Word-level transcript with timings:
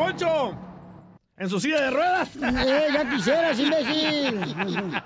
Poncho. 0.00 0.56
En 1.36 1.50
su 1.50 1.60
silla 1.60 1.82
de 1.82 1.90
ruedas. 1.90 2.30
Eh, 2.36 2.88
ya 2.90 3.10
quisieras, 3.10 3.58
imbécil. 3.60 4.40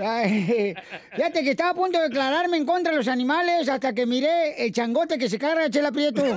Ay, 0.00 0.74
fíjate 1.14 1.42
que 1.42 1.50
estaba 1.50 1.70
a 1.70 1.74
punto 1.74 1.98
de 1.98 2.04
declararme 2.08 2.56
en 2.56 2.64
contra 2.64 2.92
de 2.92 2.98
los 2.98 3.08
animales 3.08 3.68
hasta 3.68 3.92
que 3.92 4.06
miré 4.06 4.64
el 4.64 4.72
changote 4.72 5.18
que 5.18 5.28
se 5.28 5.38
carga 5.38 5.68
Chela 5.70 5.92
Prieto. 5.92 6.22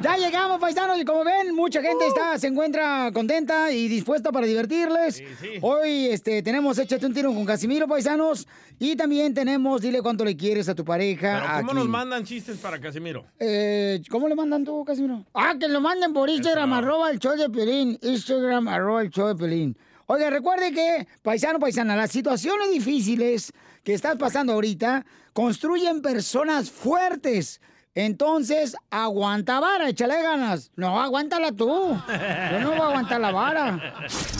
ya 0.00 0.16
llegamos, 0.16 0.58
paisanos, 0.60 0.98
y 1.00 1.04
como 1.04 1.24
ven, 1.24 1.54
mucha 1.54 1.80
gente 1.82 2.06
está, 2.06 2.38
se 2.38 2.48
encuentra 2.48 3.10
contenta 3.12 3.70
y 3.72 3.88
dispuesta 3.88 4.32
para 4.32 4.46
divertirles. 4.46 5.22
Hoy 5.60 6.06
este, 6.06 6.42
tenemos 6.42 6.78
Échate 6.78 7.06
un 7.06 7.14
tiro 7.14 7.32
con 7.34 7.44
Casimiro, 7.44 7.86
paisanos, 7.86 8.46
y 8.78 8.96
también 8.96 9.34
tenemos 9.34 9.80
Dile 9.80 10.02
cuánto 10.02 10.24
le 10.24 10.36
quieres 10.36 10.68
a 10.68 10.74
tu 10.74 10.84
pareja. 10.84 11.40
Pero 11.40 11.52
¿cómo 11.58 11.70
aquí. 11.72 11.80
nos 11.80 11.88
mandan 11.88 12.24
chistes 12.24 12.58
para 12.58 12.80
Casimiro? 12.80 13.24
Eh, 13.38 14.02
¿Cómo 14.10 14.28
le 14.28 14.34
mandan 14.34 14.64
tú, 14.64 14.84
Casimiro? 14.84 15.24
Ah, 15.34 15.54
que 15.58 15.68
lo 15.68 15.80
manden 15.80 16.12
por 16.12 16.28
Instagram, 16.28 16.72
arroba 16.72 17.10
el 17.10 17.18
show 17.18 17.36
de 17.36 17.48
Pelín. 17.50 17.98
Instagram, 18.02 18.68
arroba 18.68 19.02
el 19.02 19.10
show 19.10 19.28
de 19.28 19.34
Pelín. 19.36 19.76
Oiga, 20.12 20.28
recuerde 20.28 20.72
que, 20.72 21.06
paisano, 21.22 21.60
paisana, 21.60 21.94
las 21.94 22.10
situaciones 22.10 22.68
difíciles 22.72 23.52
que 23.84 23.94
estás 23.94 24.16
pasando 24.16 24.54
ahorita 24.54 25.06
construyen 25.32 26.02
personas 26.02 26.68
fuertes. 26.68 27.60
Entonces, 27.96 28.76
aguanta 28.88 29.58
vara, 29.58 29.88
échale 29.88 30.22
ganas. 30.22 30.70
No, 30.76 31.00
aguántala 31.00 31.50
tú. 31.50 31.66
Yo 31.66 32.60
no 32.60 32.70
voy 32.70 32.80
a 32.80 32.84
aguantar 32.84 33.20
la 33.20 33.32
vara. 33.32 33.94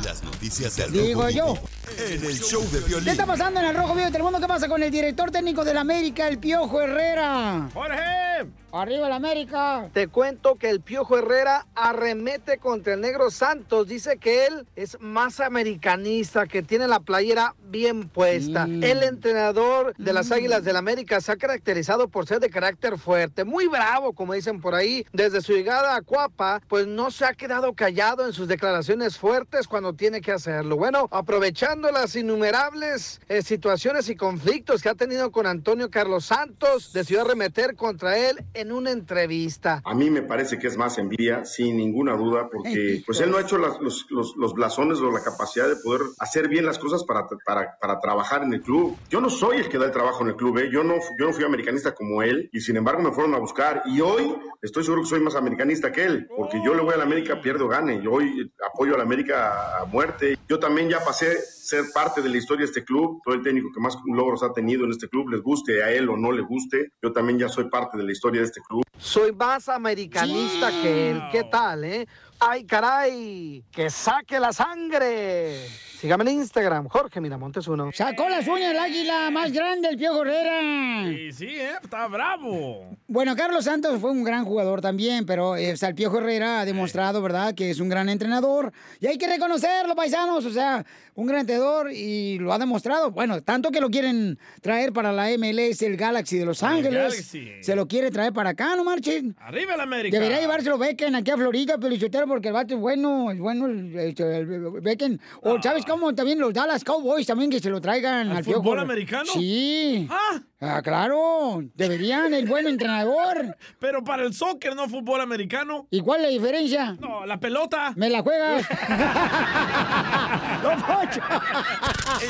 Las 0.05 0.23
noticias 0.23 0.77
del 0.77 0.93
Digo 0.93 1.23
Rojo 1.23 1.31
yo. 1.31 1.55
En 1.99 2.25
el 2.25 2.39
show 2.39 2.63
de 2.71 2.79
violín. 2.81 3.05
¿Qué 3.05 3.11
está 3.11 3.27
pasando 3.27 3.59
en 3.59 3.67
el 3.67 3.75
Rojo 3.75 3.95
Vivo 3.95 4.07
de 4.07 4.13
Telemundo? 4.13 4.39
¿Qué 4.39 4.47
pasa 4.47 4.69
con 4.69 4.81
el 4.83 4.91
director 4.93 5.33
técnico 5.33 5.65
del 5.65 5.79
América, 5.79 6.29
el 6.29 6.39
Piojo 6.39 6.81
Herrera? 6.81 7.69
¡Jorge! 7.75 8.47
¡Arriba 8.73 9.09
el 9.09 9.13
América! 9.13 9.91
Te 9.93 10.07
cuento 10.07 10.55
que 10.55 10.71
el 10.71 10.81
Piojo 10.81 11.19
Herrera 11.19 11.67
arremete 11.75 12.59
contra 12.59 12.95
el 12.95 13.01
Negro 13.01 13.33
Santos. 13.33 13.89
Dice 13.89 14.19
que 14.19 14.47
él 14.47 14.69
es 14.77 14.97
más 15.01 15.41
americanista, 15.41 16.47
que 16.47 16.63
tiene 16.63 16.87
la 16.87 17.01
playera 17.01 17.57
bien 17.65 18.09
puesta. 18.09 18.65
El 18.65 19.03
entrenador 19.03 19.93
de 19.99 20.13
las 20.13 20.31
Águilas 20.31 20.63
del 20.63 20.77
América 20.77 21.21
se 21.21 21.33
ha 21.33 21.37
caracterizado 21.37 22.07
por 22.07 22.29
ser 22.29 22.39
de 22.39 22.49
carácter 22.49 22.97
fuerte, 22.97 23.40
muy 23.45 23.67
bravo, 23.67 24.13
como 24.13 24.35
dicen 24.35 24.61
por 24.61 24.75
ahí. 24.75 25.07
Desde 25.13 25.41
su 25.41 25.53
llegada 25.53 25.95
a 25.97 26.03
Cuapa, 26.03 26.61
pues 26.69 26.87
no 26.87 27.11
se 27.11 27.25
ha 27.25 27.33
quedado 27.35 27.73
callado 27.75 28.27
en 28.27 28.33
sus 28.33 28.49
declaraciones 28.49 29.19
fuertes 29.19 29.67
cuando 29.69 29.93
tiene 29.95 30.21
que 30.21 30.33
hacerlo. 30.33 30.77
Bueno, 30.77 31.09
aprovechando 31.11 31.91
las 31.91 32.17
innumerables 32.17 33.21
eh, 33.29 33.43
situaciones 33.43 34.09
y 34.09 34.17
conflictos 34.17 34.83
que 34.83 34.89
ha 34.89 34.95
tenido 34.95 35.31
con 35.31 35.47
Antonio 35.47 35.91
Carlos 35.91 36.25
Santos, 36.27 36.93
decidió 36.93 37.23
arremeter 37.23 37.77
contra 37.77 38.17
él 38.19 38.45
en 38.55 38.73
una 38.73 38.91
entrevista. 38.91 39.81
A 39.85 39.95
mí 39.95 40.11
me 40.11 40.23
parece 40.23 40.59
que 40.59 40.67
es 40.67 40.77
más 40.77 40.99
envidia, 40.99 41.45
sin 41.45 41.77
ninguna 41.77 42.15
duda, 42.17 42.49
porque 42.53 43.03
pues 43.07 43.21
él 43.21 43.31
no 43.31 43.39
ha 43.39 43.43
hecho 43.43 43.59
las- 43.59 43.81
los, 43.81 44.07
los- 44.11 44.37
los 44.37 44.55
blasones 44.55 44.99
o 45.01 45.11
la 45.11 45.23
capacidad 45.23 45.69
de 45.69 45.77
poder 45.77 46.03
hacer 46.19 46.49
bien 46.49 46.67
las 46.67 46.79
cosas 46.79 47.05
para, 47.05 47.27
para, 47.47 47.77
para 47.81 48.01
trabajar 48.01 48.43
en 48.43 48.53
el 48.53 48.63
club. 48.63 48.97
Yo 49.09 49.21
no 49.21 49.31
soy 49.31 49.59
el 49.59 49.69
que 49.69 49.79
da 49.79 49.87
el 49.87 49.93
trabajo 49.93 50.23
en 50.23 50.31
el 50.31 50.37
club, 50.37 50.59
¿eh? 50.59 50.69
yo, 50.73 50.83
no, 50.85 50.95
yo 51.19 51.27
no 51.27 51.33
fui 51.33 51.45
americanista 51.45 51.95
como 51.95 52.23
él 52.23 52.49
y 52.53 52.61
sin 52.61 52.77
embargo 52.77 53.03
me 53.03 53.13
fueron 53.13 53.30
a 53.35 53.39
buscar 53.39 53.83
y 53.87 54.01
hoy 54.01 54.35
estoy 54.63 54.85
seguro 54.85 55.03
que 55.03 55.09
soy 55.09 55.21
más 55.21 55.35
americanista 55.35 55.93
que 55.93 56.05
él, 56.05 56.29
porque 56.37 56.61
yo 56.65 56.75
le 56.75 56.83
voy 56.83 56.95
a 56.95 56.99
la 56.99 57.05
América, 57.05 57.41
pierdo 57.41 57.67
o 57.67 57.69
gane, 57.69 58.03
yo 58.03 58.13
hoy 58.13 58.51
apoyo 58.73 58.95
a 58.95 58.99
la 58.99 59.05
América 59.05 59.81
a 59.81 59.85
muerte. 59.85 60.39
Yo 60.49 60.59
también 60.59 60.89
ya 60.89 61.05
pasé 61.05 61.31
a 61.31 61.41
ser 61.41 61.85
parte 61.95 62.23
de 62.23 62.29
la 62.29 62.37
historia 62.37 62.65
de 62.65 62.71
este 62.71 62.85
club, 62.85 63.21
soy 63.25 63.37
el 63.37 63.43
técnico 63.43 63.71
que 63.73 63.81
más 63.81 63.97
logros 64.07 64.43
ha 64.43 64.53
tenido 64.53 64.85
en 64.85 64.91
este 64.91 65.09
club, 65.09 65.29
les 65.31 65.43
guste 65.43 65.83
a 65.83 65.91
él 65.91 66.09
o 66.09 66.17
no 66.17 66.33
le 66.33 66.43
guste, 66.43 66.93
yo 67.03 67.13
también 67.13 67.39
ya 67.39 67.49
soy 67.49 67.69
parte 67.71 67.97
de 67.97 68.05
la 68.05 68.13
historia 68.13 68.41
de 68.41 68.47
este 68.47 68.61
club. 68.61 68.83
Soy 68.99 69.33
más 69.33 69.69
americanista 69.69 70.71
que 70.83 71.11
él. 71.11 71.23
¿Qué 71.33 71.45
tal, 71.45 71.85
eh? 71.85 72.07
¡Ay, 72.43 72.65
caray! 72.65 73.63
¡Que 73.71 73.91
saque 73.91 74.41
la 74.41 74.51
sangre! 74.51 75.67
Sígame 76.01 76.25
en 76.25 76.39
Instagram, 76.39 76.89
Jorge 76.89 77.21
Miramontes 77.21 77.69
uno. 77.69 77.91
Sacó 77.93 78.27
las 78.31 78.49
uñas 78.49 78.71
el 78.71 78.79
águila 78.79 79.31
más 79.31 79.53
grande, 79.53 79.89
el 79.91 79.99
Piojo 79.99 80.23
Herrera. 80.23 81.07
Sí, 81.11 81.33
sí, 81.33 81.47
¿eh? 81.49 81.73
Está 81.83 82.07
bravo. 82.09 82.97
Bueno, 83.07 83.37
Carlos 83.37 83.67
Santos 83.67 84.01
fue 84.01 84.11
un 84.11 84.25
gran 84.25 84.47
jugador 84.47 84.81
también, 84.81 85.27
pero 85.27 85.57
eh, 85.57 85.75
o 85.75 85.77
sea, 85.77 85.91
el 85.91 85.95
Piojo 85.95 86.17
Herrera 86.17 86.61
ha 86.61 86.65
demostrado, 86.65 87.21
¿verdad?, 87.21 87.55
que 87.55 87.69
es 87.69 87.81
un 87.81 87.91
gran 87.91 88.09
entrenador. 88.09 88.73
Y 88.99 89.09
hay 89.09 89.19
que 89.19 89.27
reconocerlo, 89.27 89.95
paisanos. 89.95 90.47
O 90.47 90.51
sea, 90.51 90.87
un 91.17 91.27
gran 91.27 91.41
entrenador 91.41 91.93
y 91.93 92.39
lo 92.39 92.55
ha 92.55 92.59
demostrado. 92.59 93.11
Bueno, 93.11 93.43
tanto 93.43 93.71
que 93.71 93.83
lo 93.83 93.91
quieren 93.91 94.39
traer 94.63 94.95
para 94.95 95.13
la 95.13 95.29
MLS, 95.37 95.83
el 95.83 95.99
Galaxy 95.99 96.39
de 96.39 96.47
Los 96.47 96.63
El 96.63 96.69
Ángeles. 96.69 97.31
Se 97.61 97.77
lo 97.77 97.87
quiere 97.87 98.11
traer 98.11 98.33
para 98.33 98.51
acá, 98.51 98.75
no 98.75 98.85
marchen. 98.85 99.37
¡Arriba 99.39 99.75
el 99.75 99.81
América! 99.81 100.17
Debería 100.17 100.41
llevárselo 100.41 100.79
Becken 100.79 101.15
aquí 101.15 101.31
a 101.31 101.37
Florida, 101.37 101.77
Pelichotero, 101.77 102.27
porque 102.31 102.49
el 102.49 102.55
vato 102.55 102.75
es 102.75 102.81
bueno, 102.81 103.31
es 103.31 103.39
bueno 103.39 103.67
el, 103.67 103.95
el 103.97 104.71
Becken. 104.81 105.21
O, 105.43 105.61
¿sabes 105.61 105.85
cómo? 105.85 106.15
También 106.15 106.39
los 106.39 106.55
Dallas 106.55 106.83
Cowboys 106.85 107.27
también 107.27 107.51
que 107.51 107.61
se 107.61 107.69
lo 107.69 107.81
traigan 107.81 108.31
¿Al 108.31 108.39
al 108.39 108.45
Piojo. 108.45 108.63
fútbol 108.63 108.79
americano? 108.79 109.25
Sí. 109.33 110.07
Ah. 110.11 110.41
Ah, 110.63 110.83
claro. 110.83 111.63
Deberían, 111.75 112.35
el 112.35 112.47
buen 112.47 112.67
entrenador. 112.67 113.57
Pero 113.79 114.05
para 114.05 114.25
el 114.25 114.35
soccer, 114.35 114.77
no 114.77 114.91
fútbol 114.91 115.23
americano. 115.23 115.87
¿Y 115.91 116.03
cuál 116.03 116.21
es 116.21 116.27
la 116.27 116.29
diferencia? 116.29 116.97
No, 117.01 117.25
la 117.25 117.41
pelota. 117.41 117.95
¿Me 117.97 118.11
la 118.11 118.23
juegas? 118.23 118.67
¡Lo 120.63 120.71
Poncho! 120.87 121.21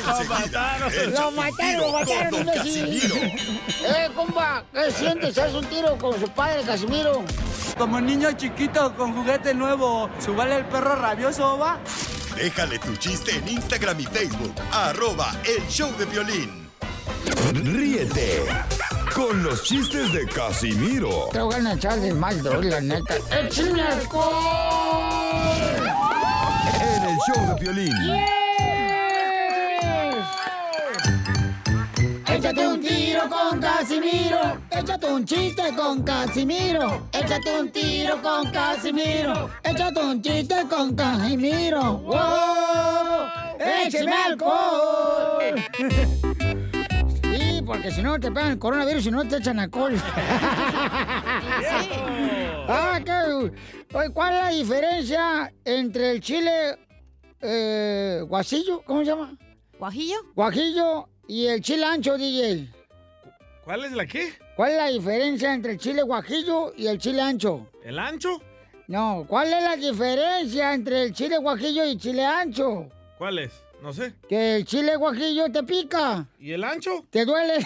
Lo 0.07 0.23
mataron. 0.29 1.13
¡Lo 1.13 1.31
mataron, 1.31 1.81
lo 1.81 1.91
mataron! 1.91 2.49
¡Eh, 2.49 4.09
compa! 4.15 4.63
¿Qué 4.73 4.91
sientes? 4.91 5.37
¿Haz 5.37 5.53
un 5.53 5.65
tiro 5.65 5.97
con 5.97 6.17
su 6.17 6.29
padre, 6.29 6.63
Casimiro? 6.63 7.25
Como 7.77 7.99
niño 7.99 8.31
chiquito 8.31 8.95
con 8.95 9.13
juguete 9.13 9.53
nuevo, 9.53 10.09
¿subale 10.19 10.55
el 10.55 10.65
perro 10.65 10.95
rabioso, 10.95 11.57
va? 11.57 11.79
Déjale 12.37 12.79
tu 12.79 12.95
chiste 12.95 13.35
en 13.35 13.49
Instagram 13.49 13.99
y 13.99 14.05
Facebook. 14.05 14.55
Arroba 14.71 15.35
el 15.43 15.67
show 15.67 15.91
de 15.97 16.05
violín. 16.05 16.60
Ríete 17.53 18.45
con 19.13 19.43
los 19.43 19.63
chistes 19.63 20.13
de 20.13 20.25
Casimiro 20.25 21.29
Te 21.31 21.41
voy 21.41 21.55
a 21.55 21.73
echar 21.73 21.99
de 21.99 22.13
mal, 22.13 22.41
la 22.43 22.81
neta. 22.81 23.15
¡Échame 23.29 23.81
alcohol! 23.81 25.11
en 26.81 27.03
el 27.03 27.17
show 27.19 27.47
de 27.47 27.55
violín. 27.61 27.93
Échate 32.27 32.67
un 32.67 32.81
tiro 32.81 33.21
con 33.29 33.59
Casimiro. 33.59 34.57
Échate 34.71 35.07
un 35.07 35.25
chiste 35.25 35.75
con 35.75 36.03
Casimiro. 36.03 37.07
Échate 37.11 37.59
un 37.59 37.71
tiro 37.71 38.21
con 38.21 38.51
Casimiro. 38.51 39.49
Échate 39.63 39.99
un 39.99 40.21
chiste 40.21 40.55
con 40.69 40.95
Casimiro. 40.95 41.97
¡Wow! 41.99 43.27
¡Échame 43.85 44.11
alcohol! 44.11 45.55
Sí, 47.61 47.67
porque 47.67 47.91
si 47.91 48.01
no 48.01 48.19
te 48.19 48.31
pegan 48.31 48.53
el 48.53 48.59
coronavirus 48.59 49.05
y 49.05 49.11
no 49.11 49.27
te 49.27 49.37
echan 49.37 49.59
alcohol. 49.59 49.93
Oye, 53.93 54.09
¿cuál 54.11 54.33
es 54.33 54.41
la 54.41 54.49
diferencia 54.49 55.53
entre 55.63 56.11
el 56.11 56.21
chile 56.21 56.79
eh, 57.39 58.23
guasillo? 58.27 58.81
¿Cómo 58.83 59.01
se 59.01 59.05
llama? 59.05 59.37
¿Guajillo? 59.77 60.15
Guajillo 60.33 61.07
y 61.27 61.45
el 61.45 61.61
chile 61.61 61.85
ancho, 61.85 62.17
DJ. 62.17 62.67
¿Cuál 63.63 63.85
es 63.85 63.91
la 63.91 64.07
qué? 64.07 64.33
¿Cuál 64.55 64.71
es 64.71 64.77
la 64.77 64.87
diferencia 64.87 65.53
entre 65.53 65.73
el 65.73 65.77
chile 65.77 66.01
guajillo 66.01 66.73
y 66.75 66.87
el 66.87 66.97
chile 66.97 67.21
ancho? 67.21 67.67
¿El 67.83 67.99
ancho? 67.99 68.41
No, 68.87 69.23
¿cuál 69.27 69.53
es 69.53 69.63
la 69.63 69.75
diferencia 69.75 70.73
entre 70.73 71.03
el 71.03 71.13
chile 71.13 71.37
guajillo 71.37 71.85
y 71.85 71.95
chile 71.97 72.25
ancho? 72.25 72.89
¿Cuál 73.19 73.37
es? 73.37 73.51
No 73.81 73.91
sé. 73.93 74.13
Que 74.29 74.57
el 74.57 74.65
chile 74.65 74.95
guajillo 74.95 75.51
te 75.51 75.63
pica. 75.63 76.25
¿Y 76.39 76.51
el 76.51 76.63
ancho? 76.63 77.05
¿Te 77.09 77.25
duele? 77.25 77.65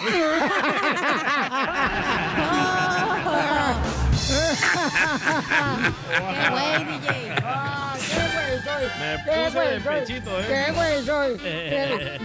¡Qué 5.16 6.50
güey, 6.50 6.84
DJ! 6.84 7.34
Ah, 7.44 7.94
¡Qué 7.98 8.14
güey 8.34 8.60
soy! 8.64 8.84
Me 9.00 9.16
¡Qué 9.24 9.30
puse 9.44 9.50
güey 9.56 9.68
de 9.68 9.80
soy! 9.82 9.94
pechito, 10.00 10.40
¿eh? 10.40 10.44
¡Qué 10.48 10.72
güey 10.72 11.04
soy! 11.04 11.36
¡Qué- 11.38 12.18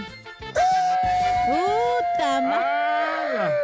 ¡Puta 1.46 2.40
madre! 2.40 3.54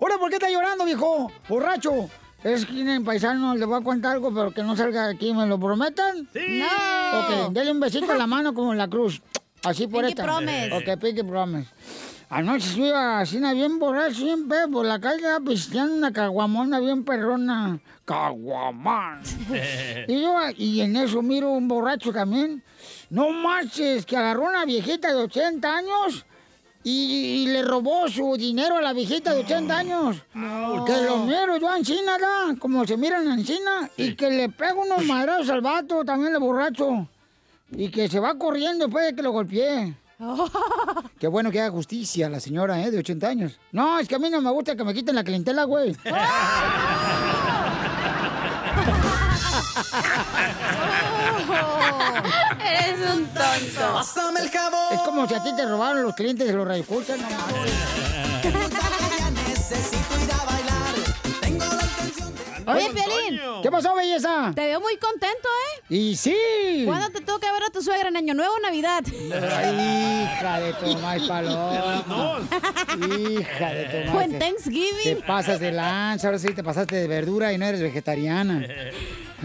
Ahora, 0.00 0.18
¿por 0.18 0.28
qué 0.30 0.36
está 0.36 0.48
llorando, 0.50 0.84
viejo? 0.84 1.32
Borracho. 1.48 2.08
Es 2.44 2.64
que 2.64 2.80
en 2.80 3.04
paisano 3.04 3.56
le 3.56 3.64
voy 3.64 3.80
a 3.80 3.84
contar 3.84 4.12
algo, 4.12 4.32
pero 4.32 4.52
que 4.52 4.62
no 4.62 4.76
salga 4.76 5.08
de 5.08 5.14
aquí, 5.14 5.34
¿me 5.34 5.44
lo 5.46 5.58
prometen? 5.58 6.28
¡Sí! 6.32 6.60
¡No! 6.60 7.46
Ok, 7.46 7.52
dele 7.52 7.72
un 7.72 7.80
besito 7.80 8.12
en 8.12 8.18
la 8.18 8.26
mano 8.28 8.54
como 8.54 8.72
en 8.72 8.78
la 8.78 8.88
cruz. 8.88 9.20
Así 9.64 9.86
por 9.86 10.04
Pinky 10.04 10.12
esta. 10.12 10.24
promise. 10.24 10.72
Ok, 10.72 11.00
pinky 11.00 11.22
promise. 11.22 11.68
Anoche 12.30 12.76
yo 12.76 12.86
iba 12.86 13.20
así, 13.20 13.38
na, 13.38 13.54
bien 13.54 13.78
borracho, 13.78 14.22
bien 14.22 14.48
pedo, 14.48 14.70
por 14.70 14.84
la 14.84 15.00
calle, 15.00 15.24
pisteando 15.46 15.94
una 15.94 16.12
caguamona 16.12 16.78
bien 16.78 17.02
perrona. 17.02 17.80
Caguamán. 18.04 19.22
y 20.08 20.20
yo, 20.20 20.34
y 20.56 20.82
en 20.82 20.96
eso 20.96 21.22
miro 21.22 21.52
un 21.52 21.68
borracho 21.68 22.12
también. 22.12 22.62
No 23.08 23.30
marches, 23.30 24.04
que 24.04 24.16
agarró 24.16 24.44
una 24.44 24.66
viejita 24.66 25.08
de 25.08 25.22
80 25.22 25.74
años 25.74 26.26
y, 26.84 27.44
y 27.44 27.46
le 27.46 27.62
robó 27.62 28.08
su 28.08 28.36
dinero 28.36 28.76
a 28.76 28.82
la 28.82 28.92
viejita 28.92 29.32
de 29.32 29.40
80 29.40 29.78
años. 29.78 30.16
Que 30.86 31.02
lo 31.02 31.24
miro 31.24 31.56
yo 31.56 31.74
en 31.74 31.82
China, 31.82 32.18
¿da? 32.18 32.54
como 32.58 32.86
se 32.86 32.98
miran 32.98 33.26
en 33.30 33.42
China, 33.42 33.90
y 33.96 34.14
que 34.14 34.30
le 34.30 34.50
pego 34.50 34.82
unos 34.82 35.02
madrazos 35.06 35.48
al 35.48 35.62
vato, 35.62 36.04
también 36.04 36.34
el 36.34 36.40
borracho. 36.40 37.08
Y 37.72 37.90
que 37.90 38.08
se 38.08 38.20
va 38.20 38.38
corriendo 38.38 38.86
después 38.86 39.06
de 39.06 39.14
que 39.14 39.22
lo 39.22 39.32
golpeé. 39.32 39.94
Qué 41.18 41.28
bueno 41.28 41.50
que 41.50 41.60
haga 41.60 41.70
justicia 41.70 42.28
la 42.28 42.40
señora, 42.40 42.82
¿eh? 42.82 42.90
De 42.90 42.98
80 42.98 43.28
años. 43.28 43.58
No, 43.72 43.98
es 43.98 44.08
que 44.08 44.16
a 44.16 44.18
mí 44.18 44.30
no 44.30 44.40
me 44.40 44.50
gusta 44.50 44.74
que 44.74 44.84
me 44.84 44.94
quiten 44.94 45.14
la 45.14 45.24
clientela, 45.24 45.64
güey. 45.64 45.96
¡Eres 52.64 53.14
un 53.14 53.26
tonto! 53.26 53.94
Pásame 53.94 54.40
el 54.40 54.50
jabón. 54.50 54.92
Es 54.92 55.00
como 55.00 55.28
si 55.28 55.34
a 55.34 55.42
ti 55.42 55.50
te 55.56 55.66
robaron 55.66 56.02
los 56.02 56.14
clientes 56.14 56.46
de 56.46 56.54
los 56.54 56.66
radioescuchas, 56.66 57.18
no 57.18 57.28
Oye, 62.68 62.90
Piolín, 62.90 63.40
¿Qué 63.62 63.70
pasó, 63.70 63.94
belleza? 63.94 64.52
te 64.54 64.60
veo 64.66 64.80
muy 64.80 64.96
contento, 64.98 65.48
¿eh? 65.48 65.84
Y 65.94 66.16
sí. 66.16 66.82
¿Cuándo 66.86 67.08
te 67.10 67.20
toca 67.22 67.50
ver 67.52 67.62
a 67.64 67.70
tu 67.70 67.82
suegra 67.82 68.08
en 68.08 68.16
Año 68.16 68.34
Nuevo 68.34 68.52
o 68.54 68.60
Navidad? 68.60 69.02
Ay, 69.06 70.24
hija 70.34 70.60
de 70.60 70.72
Tomás 70.74 71.22
Paloma. 71.22 72.40
Hija 72.96 73.72
de 73.72 73.84
Tomás. 73.84 74.14
¿O 74.14 74.20
en 74.20 74.32
Te 74.32 74.38
Thanksgiving? 74.38 75.22
pasas 75.26 75.60
de 75.60 75.72
lanza, 75.72 76.28
ahora 76.28 76.38
sí 76.38 76.48
te 76.54 76.62
pasaste 76.62 76.96
de 76.96 77.08
verdura 77.08 77.52
y 77.52 77.58
no 77.58 77.66
eres 77.66 77.80
vegetariana. 77.80 78.66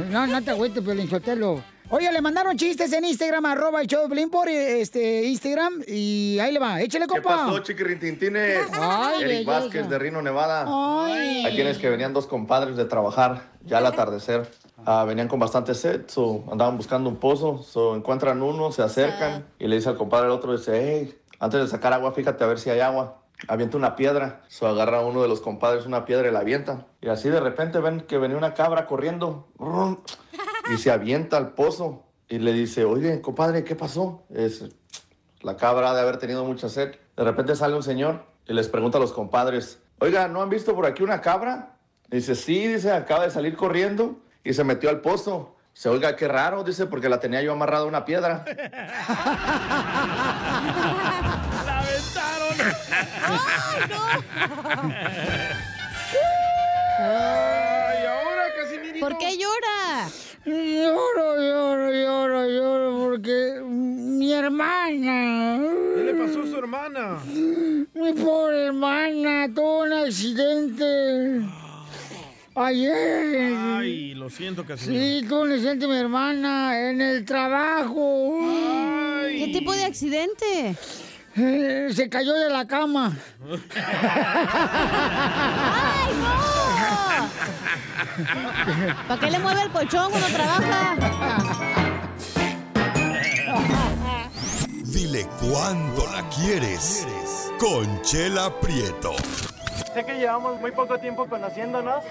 No, 0.10 0.28
no 0.28 0.42
te 0.42 0.52
agüites, 0.52 0.84
Piolín 0.84 1.10
Sotelo. 1.10 1.64
Oye, 1.95 2.12
le 2.12 2.22
mandaron 2.22 2.57
chistes 2.57 2.92
en 2.92 3.06
Instagram, 3.06 3.45
arroba 3.45 3.80
el 3.80 3.86
show 3.86 4.01
de 4.01 4.07
Piolín 4.07 4.31
por 4.31 4.50
este, 4.50 5.25
Instagram 5.25 5.84
y 5.86 6.40
ahí 6.40 6.51
le 6.51 6.57
va. 6.57 6.81
Échale, 6.81 7.06
¿Qué 7.06 7.22
compa. 7.22 7.45
pasó, 7.45 7.60
chiquirintintines? 7.60 8.68
Ay, 8.74 9.22
Eric 9.22 9.28
belleza. 9.28 9.51
Vázquez 9.51 9.90
de 9.90 10.00
Rino, 10.00 10.19
Nevada. 10.24 10.66
Ay. 10.68 11.45
Ahí 11.45 11.54
tienes 11.54 11.78
que 11.78 11.92
venían 11.92 12.12
dos 12.12 12.25
compadres 12.25 12.78
de 12.78 12.86
trabajar 12.86 13.51
ya 13.63 13.78
al 13.78 13.86
atardecer. 13.86 14.50
Ah, 14.88 15.06
venían 15.06 15.28
con 15.28 15.40
bastante 15.40 15.75
sed, 15.75 16.06
so, 16.07 16.44
andaban 16.51 16.78
buscando 16.78 17.12
un 17.12 17.18
pozo, 17.18 17.62
so, 17.62 17.96
encuentran 17.96 18.42
uno, 18.42 18.72
se 18.72 18.81
acercan 18.81 19.46
y 19.60 19.68
le 19.68 19.75
dice 19.75 19.89
al 19.89 19.96
compadre 19.96 20.25
al 20.25 20.31
otro, 20.31 20.57
dice, 20.57 20.72
hey, 20.75 21.16
antes 21.38 21.62
de 21.62 21.68
sacar 21.68 21.94
agua, 21.94 22.12
fíjate 22.12 22.44
a 22.44 22.48
ver 22.48 22.57
si 22.57 22.72
hay 22.72 22.80
agua. 22.80 23.23
Avienta 23.48 23.78
una 23.78 23.95
piedra, 23.95 24.42
so, 24.48 24.68
agarra 24.68 25.01
uno 25.01 25.22
de 25.22 25.28
los 25.28 25.42
compadres 25.42 25.86
una 25.86 26.06
piedra 26.06 26.30
y 26.30 26.31
la 26.31 26.40
avienta. 26.40 26.88
Y 27.01 27.10
así 27.10 27.30
de 27.30 27.40
repente 27.40 27.80
ven 27.80 28.01
que 28.01 28.18
venía 28.18 28.38
una 28.38 28.54
cabra 28.54 28.86
corriendo 28.86 29.48
y 30.74 30.78
se 30.78 30.92
avienta 30.92 31.38
al 31.38 31.54
pozo 31.54 32.04
y 32.30 32.40
le 32.40 32.54
dice, 32.54 32.86
oye, 32.86 33.22
compadre, 33.22 33.63
¿qué 33.63 33.75
pasó? 33.75 34.24
Es, 34.34 34.63
la 35.42 35.57
cabra 35.57 35.92
ha 35.92 35.94
de 35.94 36.01
haber 36.01 36.18
tenido 36.18 36.45
mucha 36.45 36.69
sed. 36.69 36.95
De 37.16 37.24
repente 37.24 37.56
sale 37.56 37.75
un 37.75 37.84
señor 37.84 38.24
y 38.48 38.54
les 38.54 38.69
pregunta 38.69 38.98
a 38.98 39.01
los 39.01 39.12
compadres, 39.12 39.80
oiga, 40.00 40.28
¿no 40.28 40.42
han 40.42 40.50
visto 40.50 40.74
por 40.74 40.86
aquí 40.86 41.04
una 41.04 41.22
cabra? 41.22 41.78
Dice, 42.10 42.36
sí, 42.36 42.68
dice, 42.68 42.92
acaba 42.92 43.24
de 43.25 43.31
salir 43.31 43.56
corriendo 43.56 44.19
y 44.44 44.54
se 44.54 44.63
metió 44.63 44.89
al 44.89 45.01
pozo. 45.01 45.56
Se 45.74 45.89
oiga, 45.89 46.16
qué 46.16 46.28
raro, 46.28 46.63
dice, 46.63 46.86
porque 46.86 47.10
la 47.10 47.19
tenía 47.19 47.42
yo 47.42 47.51
amarrada 47.54 47.84
a 47.84 47.88
una 47.88 48.06
piedra. 48.06 48.46
¡La 51.66 51.81
¡Ay, 57.00 58.05
ahora 58.05 58.44
Casimirito! 58.59 59.00
¿Por 59.00 59.17
qué 59.17 59.38
llora? 59.38 60.09
Lloro, 60.45 61.41
lloro, 61.41 61.91
lloro, 61.91 62.47
lloro 62.50 63.00
porque 63.00 63.61
mi 63.65 64.33
hermana. 64.33 65.59
¿Qué 65.95 66.03
le 66.03 66.13
pasó 66.13 66.41
a 66.41 66.47
su 66.47 66.57
hermana? 66.57 67.19
Mi 67.25 68.13
pobre 68.13 68.65
hermana 68.65 69.47
tuvo 69.53 69.83
un 69.83 69.94
accidente. 69.94 71.41
Ayer. 72.55 73.53
Ay, 73.55 74.13
lo 74.13 74.29
siento, 74.29 74.63
Casimiro. 74.65 75.01
Sí, 75.01 75.25
tuvo 75.27 75.41
un 75.41 75.53
accidente 75.53 75.88
mi 75.88 75.97
hermana 75.97 76.89
en 76.89 77.01
el 77.01 77.25
trabajo. 77.25 78.38
¿Qué 79.27 79.50
tipo 79.51 79.73
de 79.73 79.85
accidente? 79.85 80.75
Eh, 81.35 81.89
Se 81.94 82.09
cayó 82.09 82.33
de 82.33 82.50
la 82.50 82.65
cama. 82.68 83.12
¡Ay, 85.85 86.13
no! 86.21 86.53
¿Para 89.07 89.19
qué 89.19 89.31
le 89.31 89.39
mueve 89.39 89.62
el 89.63 89.69
colchón 89.72 90.12
cuando 90.12 90.27
trabaja? 90.27 90.96
Dile 94.84 95.27
cuándo 95.39 96.05
la 96.13 96.29
quieres. 96.29 97.08
Conchela 97.60 98.53
Prieto. 98.60 99.13
Sé 99.93 100.05
que 100.05 100.13
llevamos 100.13 100.60
muy 100.60 100.72
poco 100.72 101.00
tiempo 101.00 101.25
conociéndonos. 101.27 102.03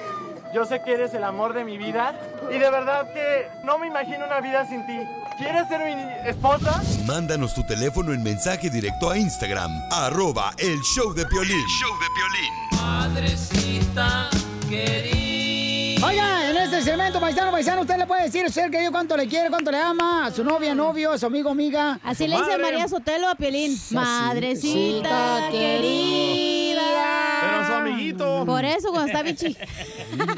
Yo 0.55 0.67
sé 0.67 0.83
que 0.83 0.93
eres 0.93 1.15
el 1.15 1.25
amor 1.25 1.55
de 1.55 1.65
mi 1.65 1.79
vida. 1.79 2.15
Y 2.51 2.59
de 2.59 2.71
verdad 2.71 3.11
que 3.15 3.49
no 3.65 3.79
me 3.79 3.87
imagino 3.87 4.27
una 4.27 4.41
vida 4.41 4.67
sin 4.69 4.85
ti. 4.87 4.99
¿Quieres 5.39 5.67
ser 5.69 5.81
mi 5.81 6.29
esposa? 6.29 6.83
Mándanos 7.07 7.55
tu 7.55 7.65
teléfono 7.65 8.13
en 8.13 8.23
mensaje 8.23 8.69
directo 8.69 9.11
a 9.11 9.17
Instagram. 9.17 9.71
Arroba 9.91 10.53
el 10.59 10.79
show 10.81 11.15
de 11.15 11.25
Piolín. 11.25 11.65
Madrecita 12.73 14.29
querida. 14.69 16.07
Oiga, 16.07 16.51
en 16.51 16.57
este 16.57 16.83
segmento, 16.83 17.21
paisano, 17.21 17.53
paisano, 17.53 17.83
usted 17.83 17.97
le 17.97 18.07
puede 18.07 18.25
decir 18.25 18.45
usted 18.45 18.71
querido 18.71 18.91
cuánto 18.91 19.17
le 19.17 19.29
quiere, 19.29 19.49
cuánto 19.49 19.71
le 19.71 19.79
ama, 19.79 20.27
a 20.27 20.31
su 20.33 20.43
novia, 20.43 20.75
novio, 20.75 21.13
a 21.13 21.19
su 21.19 21.27
amigo, 21.27 21.51
amiga. 21.51 21.99
Así 22.03 22.27
le 22.27 22.37
dice. 22.37 22.59
María 22.59 22.89
Sotelo 22.89 23.29
a 23.29 23.37
Piolín. 23.37 23.81
Madrecita 23.93 24.59
Cita 24.69 25.49
querida. 25.51 26.83
Amiguito. 27.83 28.45
Por 28.47 28.65
eso 28.65 28.91
cuando 28.91 29.07
está 29.07 29.23
bichi. 29.23 29.57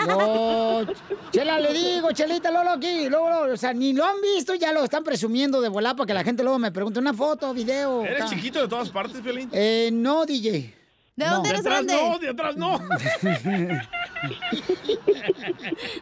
No, 0.07 0.85
Chela, 1.31 1.59
le 1.59 1.73
digo, 1.73 2.13
Chelita, 2.13 2.51
Lolo 2.51 2.71
aquí, 2.71 3.09
luego, 3.09 3.53
o 3.53 3.57
sea, 3.57 3.73
ni 3.73 3.93
lo 3.93 4.05
han 4.05 4.21
visto, 4.21 4.55
ya 4.55 4.73
lo 4.73 4.85
están 4.85 5.03
presumiendo 5.03 5.61
de 5.61 5.69
volar 5.69 5.97
para 5.97 6.07
que 6.07 6.15
la 6.15 6.23
gente 6.23 6.43
luego 6.43 6.59
me 6.59 6.71
pregunte 6.71 7.01
una 7.01 7.15
foto, 7.15 7.53
video. 7.55 8.05
¿Eres 8.05 8.23
acá. 8.23 8.31
chiquito 8.31 8.61
de 8.61 8.69
todas 8.69 8.91
partes, 8.91 9.21
Piolín? 9.21 9.49
Eh, 9.53 9.91
no, 9.93 10.25
DJ. 10.27 10.84
¿De 11.17 11.25
No. 11.27 11.35
dónde 11.35 11.49
De 11.51 11.55
eres 11.55 11.67
atrás 11.67 11.87
grande? 11.87 12.09
no, 12.11 12.19
de 12.19 12.29
atrás 12.29 12.57
no. 12.57 12.79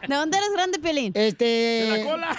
¿De 0.07 0.15
dónde 0.15 0.37
eres 0.37 0.51
grande, 0.53 0.79
Piolín? 0.79 1.11
Este. 1.15 1.45
De 1.45 1.97
la 1.97 2.03
cola. 2.11 2.37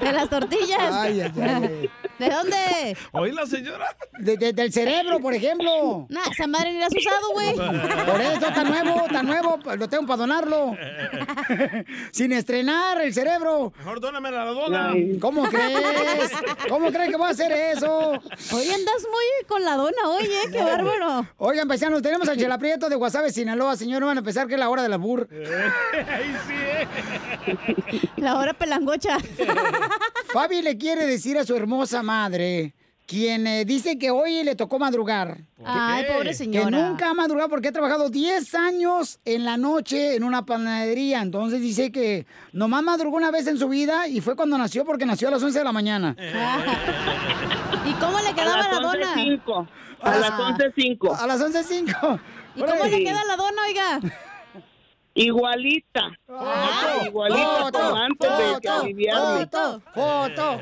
De 0.00 0.12
las 0.12 0.28
tortillas. 0.28 0.92
Ay, 0.92 1.20
ay, 1.22 1.32
ay. 1.40 1.90
¿De 2.18 2.30
dónde? 2.30 2.96
¿Oí 3.12 3.32
la 3.32 3.46
señora? 3.46 3.96
De- 4.18 4.36
de- 4.36 4.52
del 4.52 4.72
cerebro, 4.72 5.18
por 5.18 5.34
ejemplo. 5.34 6.06
Nah, 6.08 6.20
esa 6.30 6.46
madre 6.46 6.72
ni 6.72 6.78
la 6.78 6.86
has 6.86 6.94
usado, 6.94 7.32
güey. 7.32 7.54
Por 7.56 8.20
eso 8.20 8.46
está 8.46 8.62
nuevo, 8.62 9.06
está 9.06 9.22
nuevo, 9.24 9.58
lo 9.76 9.88
tengo 9.88 10.06
para 10.06 10.18
donarlo. 10.18 10.76
Sin 12.12 12.32
estrenar 12.32 13.00
el 13.00 13.12
cerebro. 13.12 13.72
Mejor 13.78 14.00
dóname 14.00 14.30
la 14.30 14.44
dona. 14.44 14.92
¿Cómo 15.20 15.42
crees? 15.48 16.30
¿Cómo 16.68 16.92
crees 16.92 17.10
que 17.10 17.16
voy 17.16 17.26
a 17.26 17.30
hacer 17.30 17.50
eso? 17.50 18.10
Hoy 18.52 18.70
andas 18.70 19.02
muy 19.10 19.46
con 19.48 19.64
la 19.64 19.74
dona, 19.76 20.08
oye, 20.10 20.38
qué 20.52 20.62
bárbaro. 20.62 20.91
Oigan, 21.38 21.68
paisanos, 21.68 22.02
tenemos 22.02 22.28
al 22.28 22.36
Chela 22.38 22.58
Prieto 22.58 22.88
de 22.88 22.96
Guasave, 22.96 23.30
Sinaloa. 23.32 23.76
Señor, 23.76 24.00
no 24.00 24.06
van 24.06 24.18
a 24.18 24.22
pensar 24.22 24.46
que 24.46 24.54
es 24.54 24.60
la 24.60 24.70
hora 24.70 24.82
de 24.82 24.88
la 24.88 24.96
bur. 24.96 25.28
Ahí 25.32 26.36
sí, 26.46 26.54
¿eh? 26.54 28.08
La 28.16 28.36
hora 28.38 28.52
pelangocha. 28.52 29.18
Fabi 30.32 30.62
le 30.62 30.76
quiere 30.78 31.06
decir 31.06 31.36
a 31.38 31.44
su 31.44 31.54
hermosa 31.56 32.02
madre, 32.02 32.74
quien 33.06 33.46
eh, 33.46 33.64
dice 33.64 33.98
que 33.98 34.10
hoy 34.10 34.42
le 34.44 34.54
tocó 34.54 34.78
madrugar. 34.78 35.38
Ay, 35.64 36.04
pobre 36.12 36.30
Que 36.30 36.34
señora. 36.34 36.70
nunca 36.70 37.10
ha 37.10 37.14
madrugado 37.14 37.48
porque 37.50 37.68
ha 37.68 37.72
trabajado 37.72 38.08
10 38.08 38.54
años 38.54 39.18
en 39.24 39.44
la 39.44 39.56
noche 39.56 40.14
en 40.16 40.24
una 40.24 40.46
panadería. 40.46 41.20
Entonces 41.20 41.60
dice 41.60 41.90
que 41.92 42.26
nomás 42.52 42.82
madrugó 42.82 43.16
una 43.16 43.30
vez 43.30 43.46
en 43.48 43.58
su 43.58 43.68
vida 43.68 44.06
y 44.08 44.20
fue 44.20 44.36
cuando 44.36 44.56
nació 44.56 44.84
porque 44.84 45.04
nació 45.04 45.28
a 45.28 45.32
las 45.32 45.42
11 45.42 45.58
de 45.58 45.64
la 45.64 45.72
mañana. 45.72 46.16
¿Y 48.32 48.34
cómo 48.34 48.56
le 48.56 48.58
quedaba 48.58 48.58
las 48.58 48.72
la 48.72 48.80
dona? 48.80 49.14
11:05. 49.14 49.68
A 50.02 50.18
las 50.18 50.30
11.05. 50.32 51.16
A 51.18 51.26
las 51.26 51.40
11.05. 51.40 52.20
¿Y 52.54 52.60
cómo 52.62 52.84
le 52.84 53.04
queda 53.04 53.24
la 53.24 53.36
dona, 53.36 53.62
oiga? 53.62 54.00
Igualita. 55.14 56.18
Ah, 56.28 57.02
igualita 57.06 57.46
foto, 57.60 57.78
como 57.78 57.96
antes 57.96 58.30
de 58.30 58.60
que 58.62 58.68
foto, 58.68 58.80
aliviarme. 58.80 59.46
foto, 59.46 59.82
foto. 59.94 60.60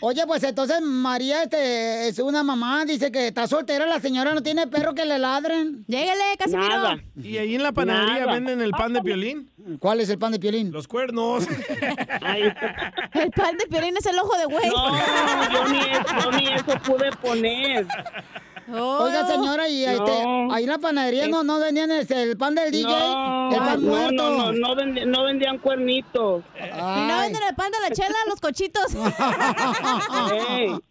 Oye, 0.00 0.26
pues 0.26 0.42
entonces 0.44 0.80
María 0.80 1.42
este, 1.42 2.08
es 2.08 2.18
una 2.18 2.42
mamá, 2.42 2.86
dice 2.86 3.12
que 3.12 3.28
está 3.28 3.46
soltera, 3.46 3.86
la 3.86 4.00
señora 4.00 4.32
no 4.32 4.42
tiene 4.42 4.66
perro 4.68 4.94
que 4.94 5.04
le 5.04 5.18
ladren. 5.18 5.84
Lléguele, 5.86 6.22
Casimiro. 6.38 6.68
Nada. 6.68 6.96
¿Y 7.16 7.36
ahí 7.36 7.56
en 7.56 7.62
la 7.62 7.72
panadería 7.72 8.20
Nada. 8.20 8.32
venden 8.32 8.62
el 8.62 8.70
pan 8.70 8.94
de 8.94 9.02
piolín? 9.02 9.50
¿Cuál 9.80 10.00
es 10.00 10.08
el 10.08 10.18
pan 10.18 10.32
de 10.32 10.38
piolín? 10.38 10.72
Los 10.72 10.88
cuernos. 10.88 11.46
El 13.12 13.30
pan 13.30 13.56
de 13.58 13.66
piolín 13.68 13.96
es 13.96 14.06
el 14.06 14.18
ojo 14.18 14.36
de 14.38 14.44
güey. 14.46 14.68
no, 14.70 15.52
yo 15.52 15.68
ni, 15.68 15.78
eso, 15.78 16.04
yo 16.24 16.32
ni 16.32 16.48
eso 16.48 16.78
pude 16.84 17.12
poner. 17.12 17.86
Oh. 18.70 19.04
Oiga, 19.04 19.26
señora, 19.26 19.68
y 19.68 19.84
este, 19.84 20.24
No. 20.24 20.52
ahí 20.52 20.64
en 20.64 20.70
la 20.70 20.78
panadería 20.78 21.26
no, 21.28 21.42
no 21.42 21.58
vendían 21.58 21.90
este, 21.90 22.22
el 22.22 22.36
pan 22.36 22.54
del 22.54 22.70
DJ, 22.70 22.84
No, 22.84 23.50
el 23.52 23.58
pan 23.58 23.84
no, 23.84 23.88
muerto. 23.90 24.12
no, 24.30 24.30
no, 24.30 24.52
no, 24.52 24.74
vendi- 24.76 25.04
no 25.06 25.24
vendían 25.24 25.58
cuernitos. 25.58 26.44
¿Y 26.56 27.06
no 27.08 27.18
venden 27.20 27.42
el 27.48 27.54
pan 27.56 27.72
de 27.72 27.80
la 27.80 27.90
chela, 27.90 28.16
los 28.28 28.40
cochitos? 28.40 28.92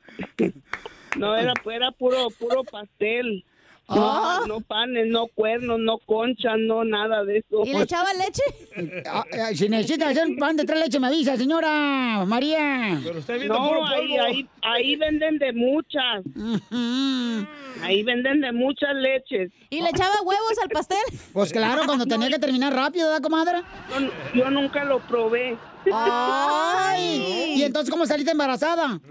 No, 1.18 1.36
era, 1.36 1.54
era 1.70 1.92
puro, 1.92 2.30
puro 2.40 2.64
pastel. 2.64 3.44
Ah. 3.94 4.40
No, 4.48 4.56
no 4.56 4.62
panes, 4.62 5.08
no 5.08 5.28
cuernos, 5.28 5.80
no 5.80 5.98
conchas, 6.00 6.54
no 6.58 6.84
nada 6.84 7.24
de 7.26 7.40
eso. 7.40 7.64
¿Y 7.66 7.74
le 7.74 7.82
echaba 7.84 8.10
leche? 8.14 9.04
Ah, 9.10 9.26
eh, 9.32 9.56
si 9.56 9.68
necesita 9.70 10.10
hacer 10.10 10.28
un 10.28 10.38
pan 10.38 10.56
de 10.56 10.64
tres 10.66 10.80
leches, 10.80 11.02
me 11.02 11.08
avisa, 11.08 11.36
señora 11.38 12.24
María. 12.26 13.00
Pero 13.04 13.20
usted 13.20 13.36
viendo 13.38 13.56
puro 13.58 13.82
No, 13.82 13.88
ahí, 13.88 14.08
polvo. 14.10 14.24
ahí, 14.24 14.50
ahí 14.62 14.96
venden 14.96 15.38
de 15.40 15.54
muchas. 15.54 16.24
Ahí 17.82 18.04
venden 18.04 18.42
de 18.42 18.52
muchas 18.52 18.94
leches. 18.96 19.52
¿Y 19.70 19.82
le 19.82 19.90
echaba 19.90 20.22
huevos 20.22 20.58
al 20.62 20.70
pastel? 20.70 20.98
Pues 21.34 21.52
claro, 21.52 21.82
cuando 21.86 22.06
tenía 22.06 22.30
que 22.30 22.40
terminar 22.40 22.74
rápido, 22.74 23.08
¿verdad, 23.08 23.22
comadre? 23.24 23.62
Yo, 24.34 24.40
yo 24.44 24.50
nunca 24.52 24.84
lo 24.86 25.00
probé. 25.00 25.58
¡Ay! 25.94 27.56
¿Y 27.58 27.64
entonces 27.64 27.90
cómo 27.92 28.06
saliste 28.06 28.32
embarazada? 28.32 29.00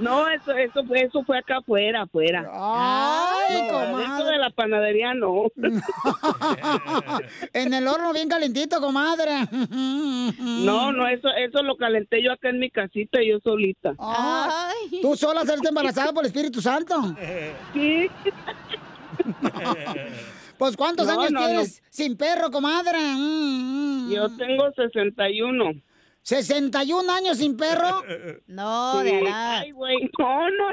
No, 0.00 0.28
eso, 0.28 0.52
eso, 0.52 0.84
fue- 0.86 1.02
eso 1.02 1.22
fue 1.24 1.38
acá 1.38 1.58
afuera, 1.58 2.02
afuera. 2.02 2.48
¡Ay, 2.52 3.68
No, 3.70 3.98
dentro 3.98 4.24
de 4.26 4.38
la 4.38 4.50
panadería 4.50 5.14
no. 5.14 5.44
En 7.52 7.74
el 7.74 7.86
horno 7.88 8.12
bien 8.12 8.28
calentito, 8.28 8.80
comadre. 8.80 9.46
No, 9.50 10.92
no, 10.92 11.06
eso, 11.08 11.28
eso 11.36 11.62
lo 11.62 11.76
calenté 11.76 12.22
yo 12.22 12.32
acá 12.32 12.48
en 12.50 12.58
mi 12.58 12.70
casita, 12.70 13.18
yo 13.26 13.38
solita. 13.42 13.94
Ay. 13.98 15.00
¿Tú 15.02 15.16
sola 15.16 15.44
saliste 15.44 15.68
embarazada 15.68 16.12
por 16.12 16.24
el 16.24 16.28
Espíritu 16.28 16.60
Santo? 16.62 16.94
Sí. 17.72 18.10
Pues 20.60 20.76
¿cuántos 20.76 21.06
No, 21.06 21.18
años 21.18 21.32
no, 21.32 21.46
tienes 21.46 21.82
sin 21.88 22.18
perro, 22.18 22.50
comadre? 22.50 22.98
Mm, 22.98 24.08
mm. 24.08 24.12
Yo 24.12 24.36
tengo 24.36 24.70
61. 24.72 25.72
¿61 26.22 27.08
años 27.08 27.38
sin 27.38 27.56
perro? 27.56 28.02
No, 28.46 28.98
Sí. 28.98 29.04
de 29.04 29.18
Alá. 29.20 29.58
Ay, 29.60 29.70
güey, 29.70 29.96
no, 30.18 30.50
no. 30.50 30.66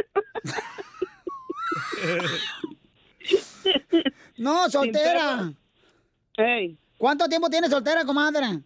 No, 4.35 4.69
soltera. 4.69 5.53
Ey. 6.35 6.77
¿Cuánto 6.97 7.29
tiempo 7.29 7.49
tienes 7.49 7.69
soltera, 7.69 8.03
comadre? 8.03 8.61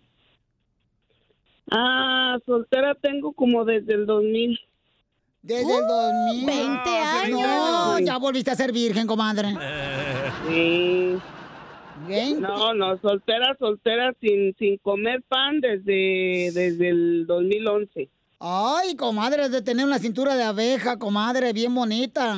Ah, 1.70 2.40
soltera 2.48 2.96
tengo 2.96 3.32
como 3.34 3.64
desde 3.64 3.94
el 3.94 4.08
2000. 4.08 4.60
Desde 5.42 5.76
el 5.76 5.88
2000. 5.88 6.46
20 6.46 6.90
años. 6.90 7.42
No, 7.42 8.00
ya 8.00 8.18
volviste 8.18 8.52
a 8.52 8.56
ser 8.56 8.72
virgen, 8.72 9.08
comadre. 9.08 9.50
Sí. 10.48 11.18
20. 12.08 12.42
No, 12.42 12.74
no, 12.74 12.98
soltera, 13.00 13.56
soltera 13.60 14.14
sin, 14.22 14.56
sin 14.58 14.78
comer 14.78 15.22
pan 15.28 15.60
desde, 15.62 16.52
desde 16.54 16.90
el 16.90 17.26
2011. 17.28 18.10
Ay, 18.44 18.96
comadre, 18.96 19.50
de 19.50 19.62
tener 19.62 19.86
una 19.86 20.00
cintura 20.00 20.36
de 20.36 20.44
abeja, 20.44 20.98
comadre, 20.98 21.54
bien 21.54 21.76
bonita. 21.76 22.36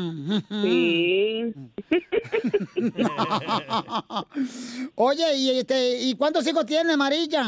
Sí. 0.49 1.53
Oye, 4.95 5.37
¿y, 5.37 5.49
este, 5.51 6.01
¿y 6.01 6.13
cuántos 6.15 6.45
hijos 6.45 6.65
tienes, 6.65 6.97
Marilla? 6.97 7.45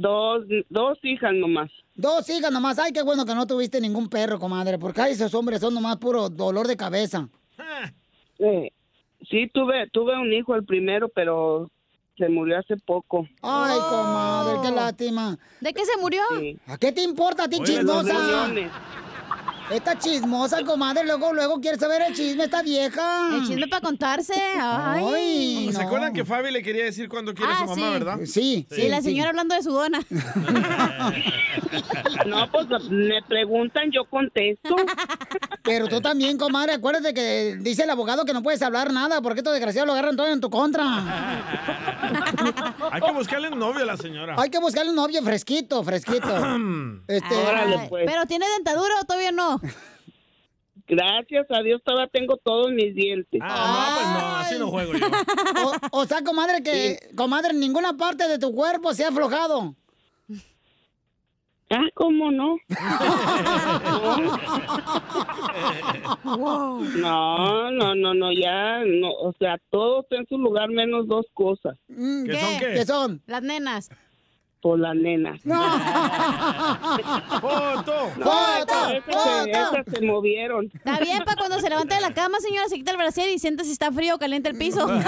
Dos, 0.00 0.44
dos 0.68 0.98
hijas 1.02 1.32
nomás. 1.34 1.70
Dos 1.94 2.28
hijas 2.30 2.52
nomás. 2.52 2.78
Ay, 2.78 2.92
qué 2.92 3.02
bueno 3.02 3.24
que 3.26 3.34
no 3.34 3.46
tuviste 3.46 3.80
ningún 3.80 4.08
perro, 4.08 4.38
comadre, 4.38 4.78
porque 4.78 5.00
ay, 5.00 5.12
esos 5.12 5.34
hombres 5.34 5.60
son 5.60 5.74
nomás 5.74 5.96
puro 5.96 6.28
dolor 6.28 6.66
de 6.66 6.76
cabeza. 6.76 7.28
Eh, 8.38 8.70
sí, 9.28 9.48
tuve, 9.52 9.88
tuve 9.90 10.16
un 10.16 10.32
hijo 10.32 10.54
el 10.54 10.64
primero, 10.64 11.08
pero 11.08 11.70
se 12.16 12.28
murió 12.28 12.58
hace 12.58 12.76
poco. 12.76 13.26
Ay, 13.42 13.76
Oh. 13.80 13.90
comadre, 13.90 14.58
qué 14.62 14.70
lástima. 14.74 15.38
¿De 15.60 15.72
qué 15.72 15.84
se 15.84 15.96
murió? 16.00 16.22
Sí. 16.38 16.56
¿A 16.66 16.76
qué 16.78 16.92
te 16.92 17.02
importa 17.02 17.44
a 17.44 17.48
ti, 17.48 17.56
Oye, 17.56 17.64
chismosa? 17.64 18.48
Esta 19.70 19.98
chismosa, 19.98 20.64
comadre, 20.64 21.04
luego, 21.04 21.32
luego 21.32 21.60
quiere 21.60 21.78
saber 21.78 22.02
el 22.02 22.14
chisme, 22.14 22.44
esta 22.44 22.62
vieja. 22.62 23.28
El 23.34 23.46
chisme 23.46 23.68
para 23.68 23.82
contarse. 23.82 24.32
Ay. 24.58 25.04
Ay, 25.14 25.72
¿Se 25.72 25.78
no. 25.78 25.86
acuerdan 25.86 26.12
que 26.14 26.24
Fabi 26.24 26.50
le 26.50 26.62
quería 26.62 26.84
decir 26.84 27.08
cuándo 27.08 27.34
quiere 27.34 27.52
Ah, 27.54 27.58
su 27.60 27.66
mamá, 27.66 27.74
sí. 27.86 27.92
verdad? 27.92 28.18
Sí, 28.24 28.66
sí. 28.70 28.88
La 28.88 29.02
señora 29.02 29.30
hablando 29.30 29.54
de 29.54 29.62
su 29.62 29.70
dona. 29.72 30.00
No, 32.26 32.50
pues 32.50 32.66
me 32.90 33.22
preguntan, 33.22 33.90
yo 33.90 34.04
contesto. 34.04 34.74
Pero 35.62 35.86
tú 35.88 36.00
también, 36.00 36.36
comadre, 36.38 36.72
acuérdate 36.74 37.14
que 37.14 37.56
dice 37.60 37.84
el 37.84 37.90
abogado 37.90 38.24
que 38.24 38.32
no 38.32 38.42
puedes 38.42 38.60
hablar 38.62 38.92
nada, 38.92 39.20
porque 39.22 39.40
estos 39.40 39.52
desgraciados 39.54 39.86
lo 39.86 39.92
agarran 39.92 40.16
todo 40.16 40.26
en 40.28 40.40
tu 40.40 40.50
contra. 40.50 40.84
Hay 42.90 43.00
que 43.00 43.12
buscarle 43.12 43.48
un 43.48 43.58
novio 43.58 43.82
a 43.82 43.86
la 43.86 43.96
señora. 43.96 44.34
Hay 44.38 44.50
que 44.50 44.58
buscarle 44.58 44.90
un 44.90 44.96
novio 44.96 45.22
fresquito, 45.22 45.82
fresquito. 45.84 46.28
Este, 47.08 47.34
Órale, 47.34 47.86
pues. 47.88 48.04
¿Pero 48.06 48.26
tiene 48.26 48.46
dentadura 48.56 48.94
o 49.00 49.04
todavía 49.04 49.32
no? 49.32 49.57
Gracias 50.86 51.46
a 51.50 51.60
Dios 51.62 51.82
todavía 51.84 52.08
tengo 52.10 52.38
todos 52.38 52.72
mis 52.72 52.94
dientes. 52.94 53.40
Ah, 53.44 53.88
no, 53.90 53.94
pues 53.94 54.08
no, 54.22 54.36
así 54.36 54.58
no 54.58 54.68
juego 54.70 54.94
yo. 54.94 55.06
o, 55.92 56.00
o 56.00 56.04
sea, 56.06 56.22
comadre, 56.22 56.62
que, 56.62 56.98
comadre, 57.14 57.52
ninguna 57.52 57.94
parte 57.94 58.26
de 58.26 58.38
tu 58.38 58.54
cuerpo 58.54 58.94
se 58.94 59.04
ha 59.04 59.08
aflojado. 59.08 59.74
Ah, 61.70 61.84
¿cómo 61.94 62.30
no? 62.30 62.56
No, 66.24 67.70
no, 67.70 67.94
no, 67.94 68.14
no, 68.14 68.32
ya, 68.32 68.82
no, 68.84 69.10
o 69.10 69.34
sea, 69.38 69.58
todo 69.70 70.00
está 70.00 70.16
en 70.16 70.26
su 70.28 70.38
lugar 70.38 70.70
menos 70.70 71.06
dos 71.06 71.26
cosas, 71.34 71.76
Mm, 71.88 72.24
¿Qué 72.24 72.40
son 72.40 72.58
qué? 72.58 72.74
¿Qué 72.74 72.86
son? 72.86 73.22
Las 73.26 73.42
nenas. 73.42 73.90
Por 74.60 74.78
las 74.78 74.94
nenas. 74.96 75.40
¡Foto! 77.40 78.10
No, 78.16 78.24
¡Foto! 78.24 78.72
esas, 78.72 79.04
¡Foto! 79.04 79.44
se, 79.44 79.50
esas 79.50 79.84
se 79.92 80.00
movieron. 80.06 80.70
Está 80.74 80.98
bien 81.00 81.18
para 81.24 81.36
cuando 81.36 81.58
se 81.60 81.68
levante 81.68 81.94
de 81.94 82.00
la 82.00 82.12
cama, 82.12 82.38
señora, 82.40 82.68
se 82.68 82.76
quita 82.76 82.90
el 82.92 82.96
brasier 82.96 83.28
y 83.30 83.38
siente 83.38 83.64
si 83.64 83.72
está 83.72 83.90
frío 83.92 84.16
o 84.16 84.18
caliente 84.18 84.48
el 84.50 84.58
piso. 84.58 84.86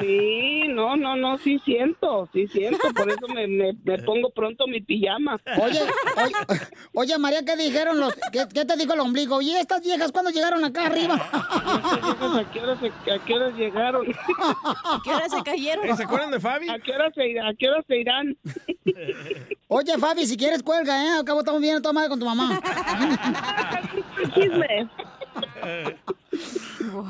Sí, 0.00 0.62
no, 0.68 0.96
no, 0.96 1.14
no, 1.14 1.36
sí 1.38 1.60
siento, 1.62 2.26
sí 2.32 2.46
siento, 2.48 2.78
por 2.96 3.10
eso 3.10 3.28
me, 3.34 3.46
me, 3.46 3.74
me 3.84 3.98
pongo 3.98 4.30
pronto 4.30 4.66
mi 4.66 4.80
pijama. 4.80 5.38
Oye, 5.62 5.78
oye, 6.16 6.34
oye, 6.94 7.18
María, 7.18 7.44
¿qué 7.44 7.54
dijeron 7.54 8.00
los, 8.00 8.14
qué, 8.32 8.46
qué 8.54 8.64
te 8.64 8.76
dijo 8.78 8.94
el 8.94 9.00
ombligo? 9.00 9.42
¿Y 9.42 9.50
estas 9.56 9.82
viejas 9.82 10.10
cuándo 10.10 10.30
llegaron 10.30 10.64
acá 10.64 10.86
arriba? 10.86 11.16
¿A 11.32 12.44
qué 12.50 12.60
horas, 12.60 12.78
se- 12.80 13.10
a 13.12 13.18
qué 13.26 13.34
horas 13.34 13.54
llegaron? 13.56 14.06
¿Qué 15.04 15.10
hora 15.10 15.28
se 15.28 15.42
cayeron? 15.42 15.94
¿Se 15.96 16.04
acuerdan 16.04 16.30
de 16.30 16.40
Fabi? 16.40 16.70
¿A 16.70 16.78
qué 16.78 16.92
horas 16.92 17.12
se, 17.14 17.38
a 17.38 17.52
qué 17.58 17.68
horas 17.68 17.84
se 17.86 17.98
irán? 17.98 18.38
Oye, 19.68 19.98
Fabi, 19.98 20.26
si 20.26 20.36
quieres 20.36 20.62
cuelga, 20.62 21.04
¿eh? 21.04 21.10
Al 21.18 21.24
cabo 21.24 21.40
estamos 21.40 21.60
bien 21.60 21.76
a 21.76 21.80
toda 21.82 21.92
madre 21.92 22.08
con 22.08 22.18
tu 22.18 22.26
mamá. 22.26 22.60
Chisme. 24.34 24.88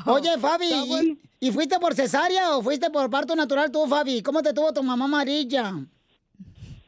Oye, 0.05 0.37
Fabi, 0.37 0.65
¿y, 0.69 1.47
y 1.47 1.51
fuiste 1.51 1.79
por 1.79 1.95
cesárea 1.95 2.55
o 2.55 2.61
fuiste 2.61 2.89
por 2.89 3.09
parto 3.09 3.35
natural 3.35 3.71
tú, 3.71 3.87
Fabi? 3.87 4.21
¿Cómo 4.21 4.41
te 4.41 4.53
tuvo 4.53 4.71
tu 4.73 4.83
mamá 4.83 5.05
amarilla? 5.05 5.73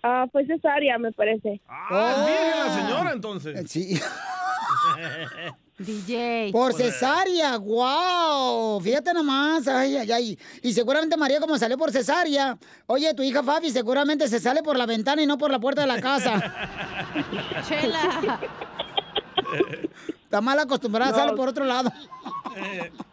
Ah, 0.03 0.25
fue 0.31 0.45
cesárea, 0.45 0.97
me 0.97 1.11
parece. 1.13 1.61
Ah, 1.67 2.25
virgen 2.27 2.59
la 2.59 2.75
señora 2.75 3.11
entonces. 3.13 3.71
Sí. 3.71 3.99
DJ. 5.77 6.51
Por 6.51 6.73
cesárea, 6.73 7.57
wow. 7.57 8.79
Fíjate 8.79 9.13
nomás. 9.13 9.67
Ay, 9.67 9.97
ay, 9.97 10.11
ay. 10.11 10.39
Y 10.61 10.71
seguramente 10.73 11.17
María, 11.17 11.39
como 11.39 11.57
salió 11.57 11.77
por 11.77 11.91
cesárea. 11.91 12.57
Oye, 12.85 13.13
tu 13.13 13.23
hija 13.23 13.41
Fabi 13.43 13.69
seguramente 13.71 14.27
se 14.27 14.39
sale 14.39 14.61
por 14.61 14.77
la 14.77 14.85
ventana 14.85 15.21
y 15.21 15.25
no 15.25 15.37
por 15.37 15.49
la 15.51 15.59
puerta 15.59 15.81
de 15.81 15.87
la 15.87 15.99
casa. 15.99 16.53
Chela. 17.67 18.39
Está 20.23 20.41
mal 20.41 20.57
acostumbrada, 20.59 21.11
No. 21.11 21.17
sale 21.17 21.33
por 21.33 21.49
otro 21.49 21.65
lado. 21.65 21.91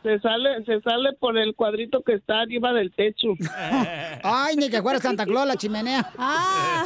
Se 0.03 0.19
sale, 0.21 0.65
se 0.67 0.81
sale 0.83 1.15
por 1.19 1.39
el 1.39 1.55
cuadrito 1.55 2.03
que 2.03 2.13
está 2.15 2.41
arriba 2.41 2.73
del 2.75 2.93
techo. 2.93 3.29
Ay, 4.23 4.57
ni 4.57 4.69
que 4.69 4.83
fuera 4.83 4.99
Santa 4.99 5.25
Claus 5.25 5.47
la 5.47 5.57
chimenea. 5.57 6.11
Ah. 6.19 6.85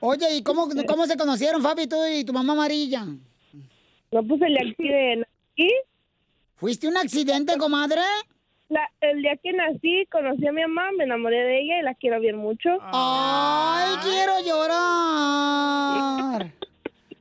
Oye, 0.00 0.36
¿y 0.36 0.42
cómo, 0.42 0.68
cómo 0.86 1.06
se 1.06 1.16
conocieron, 1.16 1.62
Fabi, 1.62 1.86
tú 1.86 1.96
y 2.06 2.24
tu 2.24 2.32
mamá 2.34 2.52
amarilla? 2.54 3.06
No, 4.12 4.22
pues 4.24 4.40
el 4.42 4.54
día 4.54 4.74
que 4.76 5.16
nací. 5.18 5.70
¿Fuiste 6.56 6.88
un 6.88 6.96
accidente, 6.96 7.56
comadre? 7.56 8.00
La- 8.68 8.88
el 9.00 9.22
día 9.22 9.36
que 9.42 9.52
nací, 9.52 10.04
conocí 10.10 10.44
a 10.46 10.52
mi 10.52 10.62
mamá, 10.62 10.90
me 10.98 11.04
enamoré 11.04 11.36
de 11.38 11.60
ella 11.60 11.78
y 11.80 11.82
la 11.82 11.94
quiero 11.94 12.18
bien 12.20 12.36
mucho. 12.36 12.70
Ay, 12.92 13.94
quiero 14.02 14.32
llorar. 14.44 16.52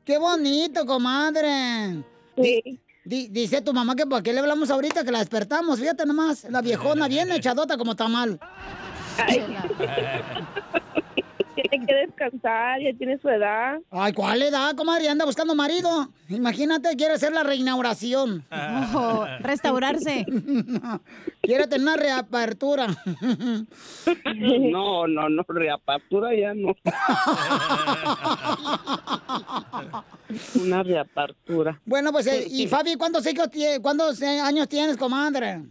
Qué 0.03 0.17
bonito, 0.17 0.85
comadre. 0.87 2.03
Di- 2.35 2.79
di- 3.05 3.27
dice 3.27 3.61
tu 3.61 3.71
mamá 3.73 3.95
que 3.95 4.07
por 4.07 4.23
qué 4.23 4.33
le 4.33 4.39
hablamos 4.39 4.71
ahorita 4.71 5.03
que 5.03 5.11
la 5.11 5.19
despertamos. 5.19 5.79
Fíjate 5.79 6.05
nomás, 6.07 6.45
la 6.45 6.61
viejona 6.61 7.07
bien 7.07 7.31
echadota 7.31 7.77
como 7.77 7.95
tamal. 7.95 8.39
Tiene 11.69 11.85
que 11.85 11.95
descansar, 11.95 12.81
ya 12.81 12.93
tiene 12.93 13.17
su 13.19 13.29
edad. 13.29 13.79
Ay, 13.91 14.13
¿cuál 14.13 14.41
edad, 14.41 14.75
comadre? 14.75 15.09
Anda 15.09 15.25
buscando 15.25 15.53
marido. 15.55 16.09
Imagínate, 16.29 16.95
quiere 16.95 17.13
hacer 17.13 17.31
la 17.31 17.43
reinauguración. 17.43 18.43
Oh, 18.91 19.25
restaurarse. 19.41 20.25
quiere 21.41 21.67
tener 21.67 21.81
una 21.81 21.95
reapertura. 21.95 22.87
No, 24.35 25.07
no, 25.07 25.29
no, 25.29 25.43
reapertura 25.47 26.33
ya 26.35 26.53
no. 26.53 26.75
Una 30.61 30.83
reapertura. 30.83 31.79
Bueno, 31.85 32.11
pues, 32.11 32.27
eh, 32.27 32.45
y 32.49 32.67
Fabi, 32.67 32.95
¿cuántos, 32.95 33.25
hijos 33.27 33.49
¿cuántos 33.81 34.21
eh, 34.21 34.39
años 34.39 34.67
tienes, 34.67 34.97
comadre? 34.97 35.63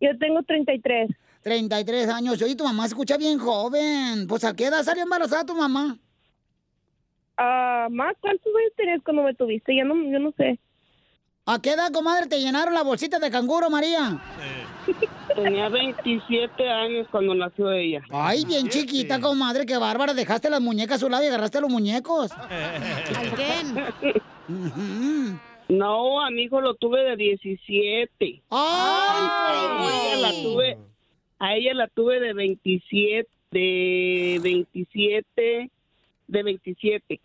Yo 0.00 0.16
tengo 0.18 0.42
33. 0.42 1.10
33 1.42 2.08
años. 2.08 2.40
Oye, 2.40 2.56
tu 2.56 2.64
mamá 2.64 2.84
se 2.84 2.88
escucha 2.88 3.16
bien 3.16 3.38
joven. 3.38 4.26
Pues, 4.28 4.44
¿a 4.44 4.54
qué 4.54 4.66
edad 4.66 4.82
salió 4.82 5.02
embarazada 5.02 5.44
tu 5.44 5.54
mamá? 5.54 5.98
Ah, 7.36 7.88
más, 7.90 8.14
¿cuántos 8.20 8.46
años 8.46 8.72
tenías 8.76 9.00
cuando 9.04 9.22
me 9.22 9.34
tuviste? 9.34 9.74
Ya 9.74 9.84
no, 9.84 9.94
yo 9.94 10.18
no 10.18 10.32
sé. 10.36 10.58
¿A 11.44 11.60
qué 11.60 11.72
edad, 11.72 11.90
comadre, 11.90 12.28
te 12.28 12.38
llenaron 12.38 12.72
la 12.72 12.82
bolsita 12.82 13.18
de 13.18 13.30
canguro, 13.30 13.68
María? 13.68 14.22
Tenía 15.34 15.68
27 15.68 16.70
años 16.70 17.08
cuando 17.10 17.34
nació 17.34 17.72
ella. 17.72 18.00
Ay, 18.10 18.44
bien 18.44 18.68
chiquita, 18.68 19.20
comadre, 19.20 19.66
qué 19.66 19.76
bárbara. 19.76 20.14
Dejaste 20.14 20.48
las 20.48 20.60
muñecas 20.60 20.96
a 20.96 21.00
su 21.00 21.08
lado 21.08 21.24
y 21.24 21.26
agarraste 21.26 21.60
los 21.60 21.70
muñecos. 21.70 22.30
No, 25.68 26.20
a 26.20 26.30
mi 26.30 26.42
hijo 26.42 26.60
lo 26.60 26.74
tuve 26.74 27.02
de 27.02 27.16
17. 27.16 28.42
A 28.50 29.88
ella 29.90 30.16
la 30.20 30.30
tuve, 30.42 30.76
a 31.44 31.56
ella 31.56 31.74
la 31.74 31.88
tuve 31.88 32.20
de 32.20 32.32
27, 32.34 33.28
de 33.50 34.40
27, 34.42 35.70
de 36.28 36.42
27. 36.42 37.20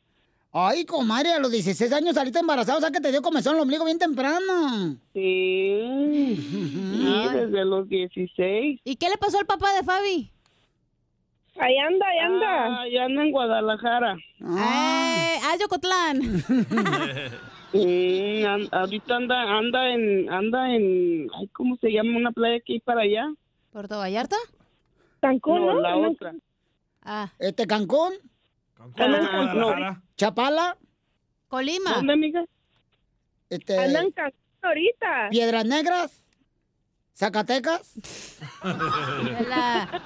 Ay, 0.54 0.86
comadre, 0.86 1.34
a 1.34 1.40
los 1.40 1.52
16 1.52 1.94
años 1.94 2.16
saliste 2.16 2.40
embarazada, 2.40 2.80
o 2.80 2.82
sea 2.82 2.90
que 2.90 3.00
te 3.00 3.12
dio 3.12 3.22
comezón 3.22 3.56
el 3.56 3.62
ombligo 3.62 3.86
bien 3.86 4.00
temprano. 4.00 4.96
Sí, 5.14 6.36
sí, 6.36 7.28
desde 7.32 7.66
los 7.66 7.88
16. 7.88 8.80
¿Y 8.84 8.96
qué 8.96 9.10
le 9.10 9.18
pasó 9.18 9.38
al 9.38 9.46
papá 9.46 9.72
de 9.76 9.84
Fabi? 9.84 10.32
Ahí 11.60 11.78
anda, 11.78 12.06
ahí 12.08 12.20
anda. 12.20 12.82
ahí 12.82 12.98
anda 12.98 13.24
en 13.24 13.32
Guadalajara. 13.32 14.14
Eh, 14.16 15.40
ah, 15.44 15.56
Yocotlán. 15.60 16.22
Sí, 17.74 18.44
an- 18.46 18.70
ahorita 18.72 19.18
anda, 19.18 19.42
anda 19.58 19.90
en, 19.94 20.30
anda 20.32 20.74
en, 20.74 21.28
ay, 21.38 21.48
¿cómo 21.52 21.76
se 21.82 21.92
llama 21.92 22.16
una 22.18 22.32
playa 22.32 22.62
que 22.62 22.74
hay 22.74 22.80
para 22.80 23.02
allá? 23.02 23.28
¿Puerto 23.72 23.98
Vallarta? 23.98 24.36
Cancún, 25.22 25.66
No, 25.66 25.80
la 25.80 25.92
No, 25.92 26.12
otra. 26.12 26.34
Ah. 27.04 27.32
Este, 27.40 27.66
Cancún. 27.68 28.14
Cancún. 28.96 30.02
Chapala. 30.16 30.78
Colima. 31.48 31.94
¿Dónde, 31.96 32.14
amiga? 32.14 32.46
Este, 33.50 33.80
Anda 33.80 34.02
en 34.02 34.12
Cancún 34.12 34.40
ahorita. 34.62 35.28
Piedras 35.30 35.66
Negras. 35.66 36.24
Zacatecas. 37.16 37.96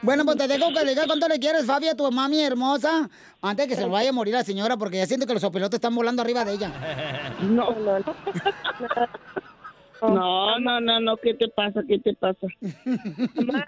Bueno, 0.00 0.24
pues 0.24 0.36
te 0.36 0.46
dejo 0.46 0.68
que 0.72 0.84
le 0.84 0.90
digas 0.90 1.06
cuánto 1.06 1.26
le 1.26 1.40
quieres, 1.40 1.66
Fabi, 1.66 1.88
a 1.88 1.96
tu 1.96 2.08
mami 2.12 2.40
hermosa, 2.40 3.10
antes 3.42 3.66
de 3.66 3.68
que 3.68 3.74
se 3.74 3.82
le 3.82 3.88
vaya 3.88 4.10
a 4.10 4.12
morir 4.12 4.34
la 4.34 4.44
señora, 4.44 4.76
porque 4.76 4.98
ya 4.98 5.06
siento 5.06 5.26
que 5.26 5.34
los 5.34 5.42
opilotes 5.42 5.78
están 5.78 5.94
volando 5.94 6.22
arriba 6.22 6.44
de 6.44 6.52
ella. 6.52 7.36
No, 7.42 7.72
no, 7.72 7.98
no. 7.98 8.04
No, 10.02 10.58
no, 10.60 10.80
no, 10.80 11.00
no, 11.00 11.16
¿qué 11.16 11.34
te 11.34 11.48
pasa? 11.48 11.82
¿Qué 11.86 11.98
te 11.98 12.14
pasa? 12.14 12.46
Mamá, 13.34 13.64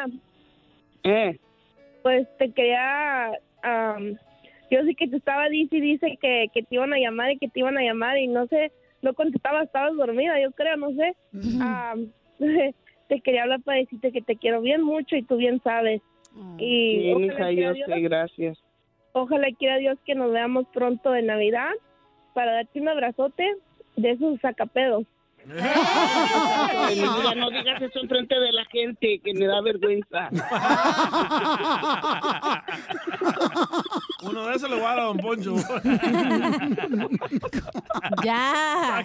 Eh. 1.02 1.36
pues 2.02 2.28
te 2.38 2.52
quería, 2.52 3.32
am, 3.62 4.16
yo 4.70 4.82
sí 4.84 4.94
que 4.94 5.08
te 5.08 5.16
estaba 5.16 5.48
dice 5.48 5.76
y 5.76 5.80
dice 5.80 6.18
que, 6.20 6.46
que 6.52 6.62
te 6.62 6.74
iban 6.76 6.92
a 6.92 6.98
llamar 6.98 7.32
y 7.32 7.38
que 7.38 7.48
te 7.48 7.60
iban 7.60 7.76
a 7.78 7.82
llamar 7.82 8.18
y 8.18 8.26
no 8.28 8.46
sé, 8.46 8.70
no 9.02 9.14
contestaba, 9.14 9.62
estabas 9.62 9.96
dormida, 9.96 10.40
yo 10.40 10.50
creo, 10.52 10.76
no 10.76 10.90
sé. 10.92 11.14
Te 13.08 13.20
quería 13.22 13.42
hablar 13.42 13.60
para 13.62 13.78
decirte 13.78 14.12
que 14.12 14.22
te 14.22 14.36
quiero 14.36 14.60
bien 14.60 14.82
mucho 14.82 15.16
y 15.16 15.22
tú 15.24 15.36
bien 15.36 15.60
sabes. 15.64 16.00
Y 16.58 17.00
Sí, 17.00 17.10
ojalá 17.12 17.20
mija, 17.26 17.48
quiera 17.48 17.52
yo 17.70 17.72
Dios- 17.74 17.88
sé, 17.88 18.00
gracias. 18.00 18.58
Ojalá 19.12 19.48
quiera 19.58 19.78
Dios 19.78 19.98
que 20.06 20.14
nos 20.14 20.30
veamos 20.32 20.66
pronto 20.72 21.10
de 21.10 21.22
Navidad 21.22 21.70
para 22.34 22.52
darte 22.52 22.80
un 22.80 22.88
abrazote 22.88 23.56
de 23.96 24.10
esos 24.12 24.38
sacapedos. 24.40 25.04
Ay, 25.48 27.02
no 27.36 27.50
digas 27.50 27.80
eso 27.82 28.00
enfrente 28.00 28.38
de 28.38 28.52
la 28.52 28.64
gente, 28.66 29.20
que 29.24 29.32
me 29.34 29.46
da 29.46 29.60
vergüenza. 29.62 30.28
Uno 34.22 34.46
de 34.46 34.54
esos 34.54 34.70
le 34.70 34.76
voy 34.76 34.84
a 34.84 34.88
dar 34.88 35.00
a 35.00 35.04
Don 35.04 35.18
Poncho. 35.18 35.56
ya. 38.24 39.04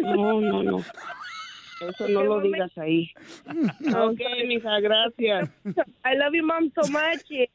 No, 0.00 0.40
no, 0.40 0.62
no. 0.62 0.78
Eso 0.78 2.08
no 2.08 2.24
lo 2.24 2.40
digas 2.40 2.76
ahí. 2.78 3.10
Ok, 3.46 4.20
mija, 4.46 4.80
gracias. 4.80 5.50
I 6.04 6.14
love 6.16 6.34
you, 6.34 6.46
mom, 6.46 6.70
so 6.74 6.82
much. 6.90 7.30
Y, 7.30 7.48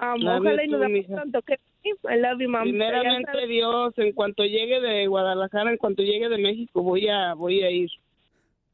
um, 0.00 0.26
ojalá 0.26 0.64
y 0.64 0.68
nos 0.68 0.80
too, 0.80 0.88
veamos 0.88 1.08
mija. 1.08 1.22
I 2.04 2.16
love 2.18 2.40
you, 2.40 2.48
mom. 2.48 2.62
Primeramente. 2.62 3.46
Dios, 3.46 3.94
en 3.96 4.12
cuanto 4.12 4.44
llegue 4.44 4.80
de 4.80 5.06
Guadalajara, 5.06 5.70
en 5.70 5.76
cuanto 5.78 6.02
llegue 6.02 6.28
de 6.28 6.38
México, 6.38 6.82
voy 6.82 7.08
a, 7.08 7.34
voy 7.34 7.62
a 7.62 7.70
ir. 7.70 7.90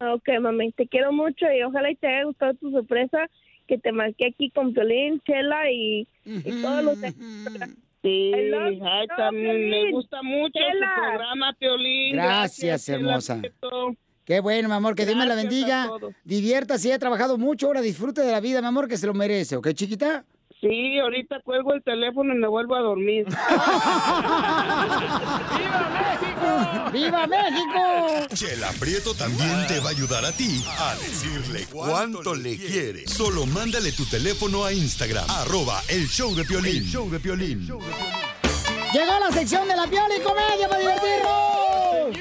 Ok, 0.01 0.29
mami, 0.41 0.73
te 0.73 0.89
quiero 0.89 1.13
mucho 1.13 1.47
y 1.53 1.63
ojalá 1.63 1.91
y 1.91 1.95
te 1.95 2.09
haya 2.09 2.25
gustado 2.25 2.55
tu 2.55 2.71
sorpresa 2.73 3.29
que 3.69 3.79
te 3.79 3.93
marqué 3.93 4.27
aquí 4.27 4.51
con 4.51 4.73
Piolín, 4.75 5.21
Chela 5.25 5.71
y, 5.71 6.09
y 6.25 6.63
todos 6.63 6.83
los 6.85 7.01
de... 7.01 7.13
Sí, 8.03 8.33
you, 8.35 8.85
también 9.17 9.71
me 9.71 9.93
gusta 9.93 10.21
mucho 10.23 10.59
Chela. 10.59 10.93
tu 10.97 11.01
programa, 11.03 11.55
Piolín. 11.57 12.17
Gracias, 12.17 12.85
Chela, 12.87 12.99
hermosa. 12.99 13.41
Qué 14.25 14.41
bueno, 14.41 14.69
mi 14.69 14.75
amor, 14.75 14.97
que 14.97 15.05
Dios 15.05 15.17
me 15.17 15.25
la 15.27 15.35
Gracias 15.35 15.53
bendiga. 15.53 15.87
todos. 15.87 16.15
Diviértase, 16.25 16.93
ha 16.93 16.99
trabajado 16.99 17.39
mucho, 17.39 17.69
ahora 17.69 17.81
disfrute 17.81 18.23
de 18.23 18.33
la 18.33 18.41
vida, 18.41 18.61
mi 18.61 18.67
amor, 18.67 18.89
que 18.89 18.97
se 18.97 19.07
lo 19.07 19.15
merece, 19.15 19.57
¿ok, 19.57 19.69
chiquita? 19.73 20.25
Sí, 20.63 20.99
ahorita 21.01 21.41
cuelgo 21.45 21.75
el 21.75 21.83
teléfono 21.83 22.33
y 22.33 22.39
me 22.39 22.47
vuelvo 22.47 22.77
a 22.77 22.81
dormir. 22.83 23.27
¡Viva 26.93 27.27
México! 27.27 28.29
Chela 28.33 28.71
Prieto 28.79 29.13
también 29.15 29.67
te 29.67 29.81
va 29.81 29.89
a 29.89 29.91
ayudar 29.91 30.25
a 30.25 30.31
ti 30.31 30.65
a 30.79 30.95
decirle 30.95 31.67
cuánto 31.69 32.37
le 32.37 32.57
quiere. 32.57 33.09
Solo 33.09 33.45
mándale 33.45 33.91
tu 33.91 34.05
teléfono 34.05 34.65
a 34.65 34.73
Instagram, 34.73 35.29
arroba 35.29 35.83
el 35.89 36.07
show 36.07 36.33
de 36.33 36.45
Piolín. 36.45 36.77
El 36.77 36.85
show 36.85 37.11
de 37.11 37.19
Piolín. 37.19 37.67
Llegó 37.67 39.19
la 39.19 39.33
sección 39.33 39.67
de 39.67 39.75
la 39.75 39.89
piola 39.89 40.17
y 40.17 40.21
comedia 40.21 40.69
para 40.69 40.79
divertirnos. 40.79 42.17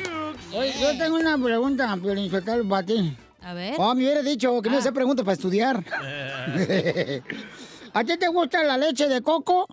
Oye, 0.52 0.74
yo 0.82 0.98
tengo 0.98 1.18
una 1.18 1.38
pregunta, 1.38 1.96
Piolín 2.02 2.32
para 2.68 2.88
ti. 2.88 3.16
A 3.44 3.54
ver. 3.54 3.76
Oh, 3.78 3.94
me 3.94 4.04
hubiera 4.04 4.24
dicho 4.24 4.60
que 4.64 4.72
no 4.72 4.82
se 4.82 4.92
pregunta 4.92 5.24
para 5.24 5.34
estudiar. 5.34 5.86
¿A 7.94 8.04
ti 8.04 8.18
te 8.18 8.28
gusta 8.30 8.64
la 8.64 8.78
leche 8.78 9.08
de 9.08 9.22
coco? 9.22 9.68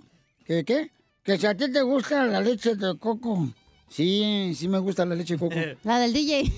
¿Qué, 0.44 0.64
qué? 0.64 0.90
Que 1.22 1.38
si 1.38 1.46
a 1.46 1.56
ti 1.56 1.70
te 1.70 1.82
gusta 1.82 2.24
la 2.24 2.40
leche 2.40 2.74
de 2.74 2.98
coco. 2.98 3.48
Sí, 3.88 4.52
sí 4.56 4.66
me 4.68 4.78
gusta 4.78 5.04
la 5.04 5.14
leche 5.14 5.34
de 5.34 5.40
coco. 5.40 5.54
La 5.84 5.98
del 6.00 6.12
DJ. 6.12 6.52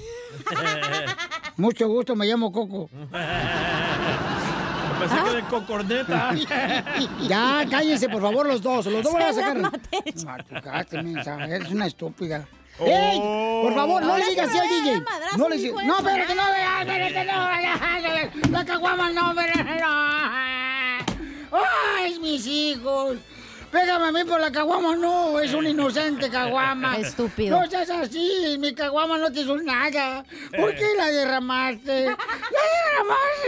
Mucho 1.57 1.89
gusto, 1.89 2.17
me 2.17 2.27
llamo 2.27 2.51
Coco. 2.51 2.89
Pensé 5.01 5.17
que 5.25 5.31
de 5.37 5.43
cocorneta. 5.45 6.35
Ya, 7.29 7.65
cállense, 7.71 8.09
por 8.09 8.23
favor, 8.23 8.47
los 8.47 8.63
dos. 8.63 8.87
Los 8.87 9.03
dos 9.03 9.13
van 9.13 9.23
a 9.23 9.33
sacar. 9.33 9.59
Matucaste, 10.25 11.03
mensa, 11.03 11.45
Eres 11.47 11.71
una 11.71 11.87
estúpida. 11.87 12.47
Oh. 12.79 12.85
¡Ey! 12.87 13.19
Por 13.63 13.75
favor, 13.75 14.03
no 14.03 14.17
le 14.19 14.27
digas 14.31 14.49
así 14.49 14.59
al 14.59 14.69
DJ. 14.69 15.01
madrazo, 15.01 15.37
No 15.39 15.49
le 15.49 15.57
digas. 15.57 15.85
No, 15.87 15.99
su 16.01 16.09
espérate, 16.09 16.35
no, 16.35 16.43
madre. 16.43 16.59
vea, 16.59 16.81
espérate, 16.81 17.25
no. 17.25 18.51
La 18.53 18.65
caguama, 18.65 19.11
no, 19.11 19.31
espérate, 19.31 19.81
no. 19.81 20.60
¡Ay, 21.53 22.19
mis 22.21 22.47
hijos! 22.47 23.17
Pégame 23.71 24.07
a 24.07 24.13
mí 24.13 24.25
por 24.25 24.41
la 24.41 24.51
caguama, 24.51 24.97
no, 24.97 25.39
es 25.39 25.55
un 25.55 25.67
inocente 25.67 26.29
caguama. 26.29 26.97
Estúpido. 26.99 27.61
No 27.61 27.71
seas 27.71 27.91
así, 27.91 28.57
mi 28.59 28.75
caguama 28.75 29.17
no 29.17 29.31
te 29.31 29.43
hizo 29.43 29.57
nada. 29.59 30.25
¿Por 30.57 30.75
qué 30.75 30.87
la 30.97 31.07
derramaste? 31.07 32.07
La 32.07 32.17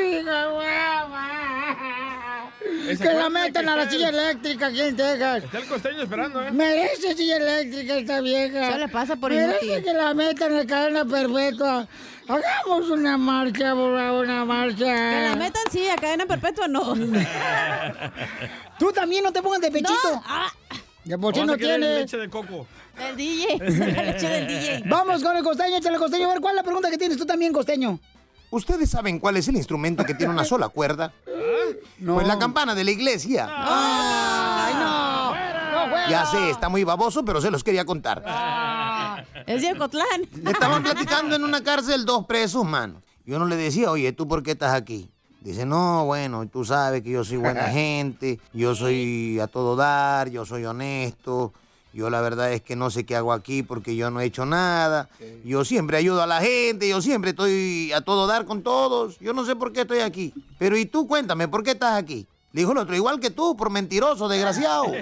derramaste, 0.06 0.24
caguama. 0.24 2.21
Que 2.98 3.14
la 3.14 3.28
metan 3.30 3.68
a 3.68 3.76
la 3.76 3.90
silla 3.90 4.08
el- 4.08 4.18
eléctrica 4.18 4.66
aquí 4.66 4.80
en 4.80 4.96
Texas. 4.96 5.44
Está 5.44 5.58
el 5.58 5.66
costeño 5.66 6.02
esperando, 6.02 6.42
¿eh? 6.42 6.50
Merece 6.52 7.14
silla 7.14 7.36
eléctrica 7.36 7.96
esta 7.98 8.20
vieja. 8.20 8.68
Eso 8.70 8.78
le 8.78 8.88
pasa 8.88 9.16
por 9.16 9.30
Merece 9.32 9.64
inútil. 9.66 9.84
que 9.84 9.92
la 9.94 10.14
metan 10.14 10.56
en 10.58 10.66
cadena 10.66 11.04
perpetua. 11.04 11.86
Hagamos 12.28 12.88
una 12.90 13.16
marcha, 13.18 13.74
por 13.74 13.90
una 13.90 14.44
marcha. 14.44 14.76
Que 14.84 15.28
la 15.30 15.36
metan, 15.36 15.62
sí, 15.70 15.88
a 15.88 15.96
cadena 15.96 16.24
perpetua 16.26 16.68
no. 16.68 16.94
Tú 18.78 18.92
también 18.92 19.22
no 19.24 19.32
te 19.32 19.42
pongas 19.42 19.60
de 19.60 19.70
pechito. 19.70 19.92
No, 20.12 20.22
ah, 20.26 20.50
De 21.04 21.18
por 21.18 21.34
sí 21.34 21.40
Vamos 21.40 21.56
no 21.56 21.58
tienes. 21.58 22.00
leche 22.00 22.16
de 22.16 22.28
coco. 22.28 22.66
el 22.98 23.16
DJ. 23.16 23.58
La 23.58 24.02
leche 24.02 24.28
del 24.28 24.46
DJ. 24.46 24.82
Vamos 24.86 25.22
con 25.22 25.36
el 25.36 25.42
costeño, 25.42 25.76
échale 25.76 25.98
costeño. 25.98 26.26
A 26.28 26.32
ver, 26.32 26.40
¿cuál 26.40 26.54
es 26.54 26.56
la 26.56 26.62
pregunta 26.64 26.90
que 26.90 26.98
tienes 26.98 27.16
tú 27.18 27.26
también, 27.26 27.52
costeño? 27.52 27.98
¿Ustedes 28.52 28.90
saben 28.90 29.18
cuál 29.18 29.38
es 29.38 29.48
el 29.48 29.56
instrumento 29.56 30.04
que 30.04 30.12
tiene 30.12 30.30
una 30.30 30.44
sola 30.44 30.68
cuerda? 30.68 31.10
Pues 32.04 32.26
la 32.26 32.38
campana 32.38 32.74
de 32.74 32.84
la 32.84 32.90
iglesia. 32.90 33.48
¡Ay, 33.50 34.74
no! 34.74 35.30
¡No! 35.32 36.10
Ya 36.10 36.26
sé, 36.26 36.50
está 36.50 36.68
muy 36.68 36.84
baboso, 36.84 37.24
pero 37.24 37.40
se 37.40 37.50
los 37.50 37.64
quería 37.64 37.86
contar. 37.86 38.22
Es 39.46 39.62
de 39.62 39.72
Ocotlán. 39.72 40.28
Estaban 40.46 40.82
platicando 40.82 41.34
en 41.34 41.44
una 41.44 41.62
cárcel 41.62 42.04
dos 42.04 42.26
presos, 42.26 42.62
mano. 42.66 43.00
Y 43.24 43.32
uno 43.32 43.46
le 43.46 43.56
decía, 43.56 43.90
oye, 43.90 44.12
¿tú 44.12 44.28
por 44.28 44.42
qué 44.42 44.50
estás 44.50 44.74
aquí? 44.74 45.10
Dice, 45.40 45.64
no, 45.64 46.04
bueno, 46.04 46.46
tú 46.46 46.62
sabes 46.66 47.02
que 47.02 47.08
yo 47.10 47.24
soy 47.24 47.38
buena 47.38 47.64
gente, 47.70 48.38
yo 48.52 48.74
soy 48.74 49.40
a 49.40 49.46
todo 49.46 49.76
dar, 49.76 50.28
yo 50.28 50.44
soy 50.44 50.66
honesto, 50.66 51.54
yo 51.92 52.10
la 52.10 52.20
verdad 52.20 52.52
es 52.52 52.62
que 52.62 52.76
no 52.76 52.90
sé 52.90 53.04
qué 53.04 53.16
hago 53.16 53.32
aquí 53.32 53.62
porque 53.62 53.96
yo 53.96 54.10
no 54.10 54.20
he 54.20 54.24
hecho 54.24 54.46
nada, 54.46 55.08
yo 55.44 55.64
siempre 55.64 55.96
ayudo 55.96 56.22
a 56.22 56.26
la 56.26 56.40
gente, 56.40 56.88
yo 56.88 57.00
siempre 57.02 57.30
estoy 57.30 57.92
a 57.92 58.00
todo 58.00 58.26
dar 58.26 58.44
con 58.44 58.62
todos, 58.62 59.18
yo 59.18 59.32
no 59.32 59.44
sé 59.44 59.56
por 59.56 59.72
qué 59.72 59.82
estoy 59.82 60.00
aquí. 60.00 60.32
Pero 60.58 60.76
y 60.76 60.86
tú 60.86 61.06
cuéntame, 61.06 61.48
¿por 61.48 61.62
qué 61.62 61.72
estás 61.72 61.98
aquí? 61.98 62.26
Le 62.52 62.60
dijo 62.60 62.72
el 62.72 62.78
otro, 62.78 62.94
igual 62.94 63.18
que 63.18 63.30
tú, 63.30 63.56
por 63.56 63.70
mentiroso, 63.70 64.28
desgraciado. 64.28 64.84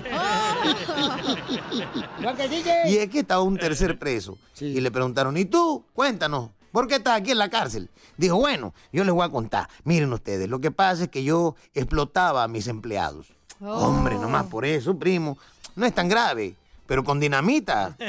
Lo 2.20 2.36
que 2.36 2.48
dije. 2.48 2.82
Y 2.88 2.98
es 2.98 3.10
que 3.10 3.20
estaba 3.20 3.42
un 3.42 3.56
tercer 3.58 3.98
preso. 3.98 4.38
Y 4.60 4.80
le 4.80 4.90
preguntaron, 4.92 5.36
¿y 5.36 5.46
tú? 5.46 5.84
Cuéntanos, 5.92 6.50
¿por 6.70 6.86
qué 6.86 6.94
estás 6.96 7.18
aquí 7.18 7.32
en 7.32 7.38
la 7.38 7.50
cárcel? 7.50 7.90
Dijo, 8.16 8.36
bueno, 8.36 8.72
yo 8.92 9.02
les 9.02 9.12
voy 9.12 9.24
a 9.24 9.30
contar. 9.30 9.68
Miren 9.82 10.12
ustedes, 10.12 10.48
lo 10.48 10.60
que 10.60 10.70
pasa 10.70 11.04
es 11.04 11.08
que 11.08 11.24
yo 11.24 11.56
explotaba 11.74 12.44
a 12.44 12.48
mis 12.48 12.68
empleados. 12.68 13.26
Hombre, 13.60 14.16
nomás 14.16 14.46
por 14.46 14.64
eso, 14.64 14.96
primo. 14.96 15.36
No 15.74 15.86
es 15.86 15.94
tan 15.94 16.08
grave, 16.08 16.54
pero 16.90 17.04
con 17.04 17.20
dinamita. 17.20 17.96
No 18.00 18.06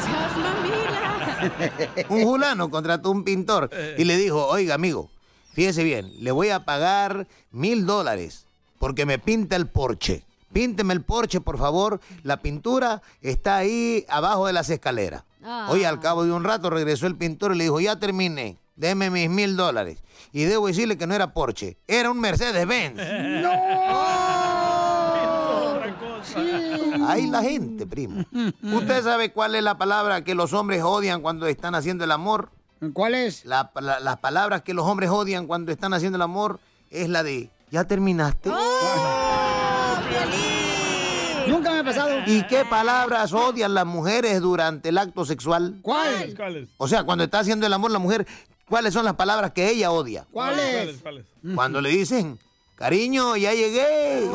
seas 0.00 0.36
mamila. 0.36 2.06
Un 2.08 2.22
fulano 2.22 2.70
contrató 2.70 3.10
un 3.10 3.24
pintor 3.24 3.68
y 3.98 4.04
le 4.04 4.16
dijo, 4.16 4.46
oiga, 4.46 4.76
amigo, 4.76 5.10
fíjese 5.54 5.82
bien, 5.82 6.12
le 6.20 6.30
voy 6.30 6.50
a 6.50 6.64
pagar 6.64 7.26
mil 7.50 7.84
dólares 7.84 8.46
porque 8.78 9.06
me 9.06 9.18
pinta 9.18 9.56
el 9.56 9.66
porche. 9.66 10.22
Pínteme 10.52 10.94
el 10.94 11.02
porche, 11.02 11.40
por 11.40 11.58
favor. 11.58 12.00
La 12.22 12.40
pintura 12.40 13.02
está 13.22 13.56
ahí 13.56 14.06
abajo 14.08 14.46
de 14.46 14.52
las 14.52 14.70
escaleras. 14.70 15.24
Ah. 15.42 15.66
Oye, 15.70 15.86
al 15.86 15.98
cabo 15.98 16.24
de 16.24 16.30
un 16.30 16.44
rato 16.44 16.70
regresó 16.70 17.08
el 17.08 17.16
pintor 17.16 17.54
y 17.54 17.58
le 17.58 17.64
dijo, 17.64 17.80
ya 17.80 17.98
terminé, 17.98 18.56
déme 18.76 19.10
mis 19.10 19.28
mil 19.28 19.56
dólares. 19.56 19.98
Y 20.32 20.44
debo 20.44 20.68
decirle 20.68 20.96
que 20.96 21.08
no 21.08 21.14
era 21.14 21.32
Porsche, 21.32 21.76
era 21.88 22.08
un 22.12 22.20
Mercedes-Benz. 22.20 23.00
Ahí 27.06 27.26
la 27.26 27.42
gente, 27.42 27.86
primo. 27.86 28.24
¿Usted 28.62 29.02
sabe 29.02 29.32
cuál 29.32 29.54
es 29.54 29.62
la 29.62 29.76
palabra 29.78 30.22
que 30.24 30.34
los 30.34 30.52
hombres 30.52 30.82
odian 30.82 31.20
cuando 31.22 31.46
están 31.46 31.74
haciendo 31.74 32.04
el 32.04 32.12
amor? 32.12 32.50
¿Cuál 32.92 33.14
es? 33.14 33.44
La- 33.44 33.70
la- 33.80 34.00
las 34.00 34.18
palabras 34.18 34.62
que 34.62 34.74
los 34.74 34.84
hombres 34.86 35.10
odian 35.10 35.46
cuando 35.46 35.72
están 35.72 35.94
haciendo 35.94 36.16
el 36.16 36.22
amor 36.22 36.60
es 36.90 37.08
la 37.08 37.22
de, 37.22 37.50
¿ya 37.70 37.84
terminaste? 37.84 38.50
Nunca 41.46 41.72
me 41.72 41.78
ha 41.80 41.84
pasado. 41.84 42.10
¿Y 42.26 42.42
qué 42.46 42.64
palabras 42.64 43.32
odian 43.32 43.74
las 43.74 43.84
mujeres 43.86 44.40
durante 44.40 44.88
el 44.88 44.98
acto 44.98 45.24
sexual? 45.26 45.78
¿Cuál? 45.82 46.34
¿Cuáles? 46.36 46.68
O 46.78 46.88
sea, 46.88 47.04
cuando 47.04 47.24
está 47.24 47.40
haciendo 47.40 47.66
el 47.66 47.72
amor 47.72 47.90
la 47.90 47.98
mujer, 47.98 48.26
¿cuáles 48.68 48.94
son 48.94 49.04
las 49.04 49.14
palabras 49.14 49.52
que 49.52 49.68
ella 49.70 49.90
odia? 49.90 50.26
¿Cuál 50.30 50.58
es? 50.58 51.00
¿Cuáles? 51.02 51.26
Cuando 51.54 51.80
le 51.82 51.90
dicen, 51.90 52.38
cariño, 52.76 53.36
ya 53.36 53.52
llegué. 53.54 54.28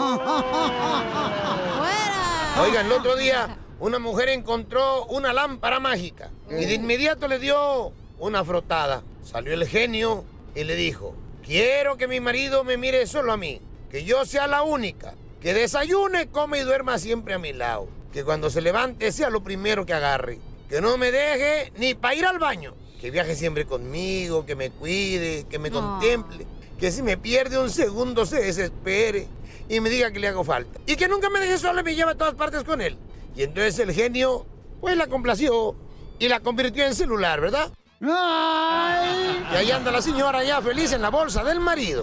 Oigan, 2.62 2.86
el 2.86 2.92
otro 2.92 3.16
día 3.16 3.58
una 3.80 4.00
mujer 4.00 4.30
encontró 4.30 5.06
una 5.06 5.32
lámpara 5.32 5.80
mágica 5.80 6.32
y 6.50 6.66
de 6.66 6.74
inmediato 6.74 7.28
le 7.28 7.40
dio 7.40 7.94
una 8.18 8.44
frotada. 8.44 9.04
Salió 9.24 9.54
el 9.54 9.68
genio 9.68 10.26
y 10.56 10.64
le 10.64 10.76
dijo, 10.76 11.16
quiero 11.46 11.98
que 11.98 12.08
mi 12.08 12.20
marido 12.20 12.64
me 12.64 12.78
mire 12.78 13.08
solo 13.08 13.32
a 13.32 13.38
mí, 13.38 13.62
que 13.90 14.04
yo 14.04 14.26
sea 14.26 14.48
la 14.48 14.64
única, 14.64 15.14
que 15.42 15.54
desayune, 15.54 16.28
come 16.28 16.60
y 16.60 16.64
duerma 16.64 16.98
siempre 16.98 17.34
a 17.34 17.40
mi 17.40 17.54
lado, 17.54 17.88
que 18.12 18.26
cuando 18.26 18.50
se 18.50 18.62
levante 18.62 19.12
sea 19.12 19.30
lo 19.30 19.44
primero 19.44 19.86
que 19.86 19.94
agarre, 19.94 20.40
que 20.68 20.82
no 20.82 20.98
me 20.98 21.12
deje 21.12 21.72
ni 21.78 21.94
para 21.94 22.16
ir 22.16 22.26
al 22.26 22.40
baño, 22.40 22.74
que 23.00 23.12
viaje 23.12 23.36
siempre 23.36 23.66
conmigo, 23.66 24.46
que 24.46 24.56
me 24.56 24.72
cuide, 24.72 25.46
que 25.50 25.60
me 25.60 25.72
contemple, 25.72 26.46
que 26.80 26.92
si 26.92 27.02
me 27.04 27.18
pierde 27.18 27.58
un 27.60 27.70
segundo 27.70 28.26
se 28.26 28.42
desespere 28.42 29.28
y 29.68 29.80
me 29.82 29.90
diga 29.90 30.12
que 30.12 30.20
le 30.20 30.28
hago 30.30 30.44
falta. 30.44 30.80
Y 30.86 30.96
que 30.96 31.08
nunca 31.08 31.30
me 31.30 31.40
deje 31.40 31.58
sola 31.58 31.82
y 31.82 31.84
me 31.84 31.96
lleve 31.96 32.12
a 32.12 32.16
todas 32.16 32.34
partes 32.36 32.64
con 32.64 32.82
él. 32.82 32.98
Y 33.36 33.44
entonces 33.44 33.78
el 33.80 33.94
genio, 33.94 34.46
pues 34.82 34.96
la 34.98 35.08
complació 35.08 35.76
y 36.18 36.28
la 36.28 36.40
convirtió 36.40 36.86
en 36.86 36.96
celular, 36.96 37.42
¿verdad? 37.42 37.72
¡Ay! 38.02 39.46
Y 39.52 39.56
ahí 39.58 39.72
anda 39.72 39.92
la 39.92 40.02
señora 40.02 40.42
ya 40.44 40.62
feliz 40.62 40.94
en 40.94 41.02
la 41.02 41.10
bolsa 41.10 41.44
del 41.44 41.60
marido. 41.60 42.02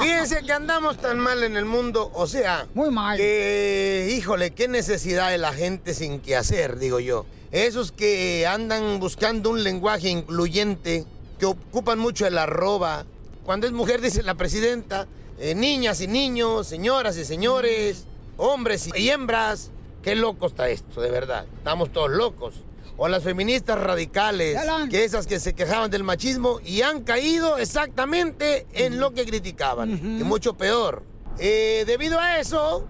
Fíjense 0.00 0.42
que 0.42 0.52
andamos 0.52 0.96
tan 0.96 1.18
mal 1.18 1.42
en 1.42 1.56
el 1.56 1.64
mundo, 1.66 2.10
o 2.14 2.26
sea, 2.26 2.66
Muy 2.74 2.90
mal. 2.90 3.16
que, 3.18 4.14
híjole, 4.16 4.52
qué 4.52 4.68
necesidad 4.68 5.30
de 5.30 5.38
la 5.38 5.52
gente 5.52 5.92
sin 5.94 6.20
que 6.20 6.34
hacer, 6.36 6.78
digo 6.78 6.98
yo. 6.98 7.26
Esos 7.52 7.92
que 7.92 8.46
andan 8.46 8.98
buscando 9.00 9.50
un 9.50 9.62
lenguaje 9.62 10.08
incluyente, 10.08 11.04
que 11.38 11.46
ocupan 11.46 11.98
mucho 11.98 12.26
el 12.26 12.38
arroba. 12.38 13.04
Cuando 13.44 13.66
es 13.66 13.72
mujer, 13.72 14.00
dice 14.00 14.22
la 14.22 14.34
presidenta, 14.34 15.06
eh, 15.38 15.54
niñas 15.54 16.00
y 16.00 16.06
niños, 16.06 16.66
señoras 16.66 17.16
y 17.16 17.24
señores, 17.24 18.06
hombres 18.36 18.88
y 18.94 19.08
hembras. 19.10 19.70
Qué 20.02 20.14
loco 20.14 20.46
está 20.46 20.68
esto, 20.68 21.00
de 21.00 21.10
verdad. 21.10 21.46
Estamos 21.56 21.92
todos 21.92 22.10
locos. 22.10 22.54
O 22.96 23.08
las 23.08 23.24
feministas 23.24 23.78
radicales, 23.80 24.56
que 24.88 25.02
esas 25.02 25.26
que 25.26 25.40
se 25.40 25.54
quejaban 25.54 25.90
del 25.90 26.04
machismo 26.04 26.60
y 26.64 26.82
han 26.82 27.02
caído 27.02 27.58
exactamente 27.58 28.66
en 28.72 29.00
lo 29.00 29.12
que 29.12 29.24
criticaban. 29.24 30.20
Y 30.20 30.22
mucho 30.22 30.54
peor. 30.54 31.02
Eh, 31.38 31.82
debido 31.88 32.20
a 32.20 32.38
eso, 32.38 32.86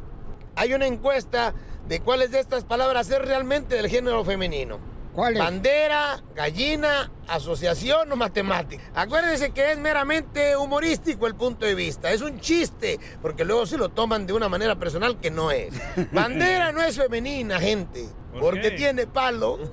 hay 0.56 0.74
una 0.74 0.86
encuesta 0.86 1.54
de 1.88 2.00
cuáles 2.00 2.30
de 2.32 2.40
estas 2.40 2.64
palabras 2.64 3.10
es 3.10 3.18
realmente 3.18 3.76
del 3.76 3.88
género 3.88 4.24
femenino. 4.24 4.78
¿Cuál 5.14 5.34
es? 5.34 5.38
Bandera, 5.38 6.20
gallina, 6.34 7.10
asociación 7.28 8.10
o 8.10 8.16
matemática. 8.16 8.82
Acuérdense 8.96 9.52
que 9.52 9.70
es 9.70 9.78
meramente 9.78 10.56
humorístico 10.56 11.28
el 11.28 11.36
punto 11.36 11.64
de 11.66 11.76
vista. 11.76 12.10
Es 12.10 12.20
un 12.20 12.40
chiste, 12.40 12.98
porque 13.22 13.44
luego 13.44 13.64
se 13.64 13.78
lo 13.78 13.90
toman 13.90 14.26
de 14.26 14.32
una 14.32 14.48
manera 14.48 14.74
personal 14.74 15.20
que 15.20 15.30
no 15.30 15.52
es. 15.52 15.72
Bandera 16.12 16.72
no 16.72 16.82
es 16.82 16.96
femenina, 16.96 17.60
gente. 17.60 18.08
¿Por 18.32 18.40
Porque 18.40 18.70
qué? 18.70 18.76
tiene 18.76 19.06
palo. 19.06 19.58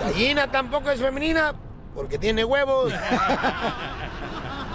Gallina 0.00 0.50
tampoco 0.50 0.90
es 0.90 0.98
femenina 0.98 1.54
porque 1.94 2.18
tiene 2.18 2.42
huevos. 2.42 2.94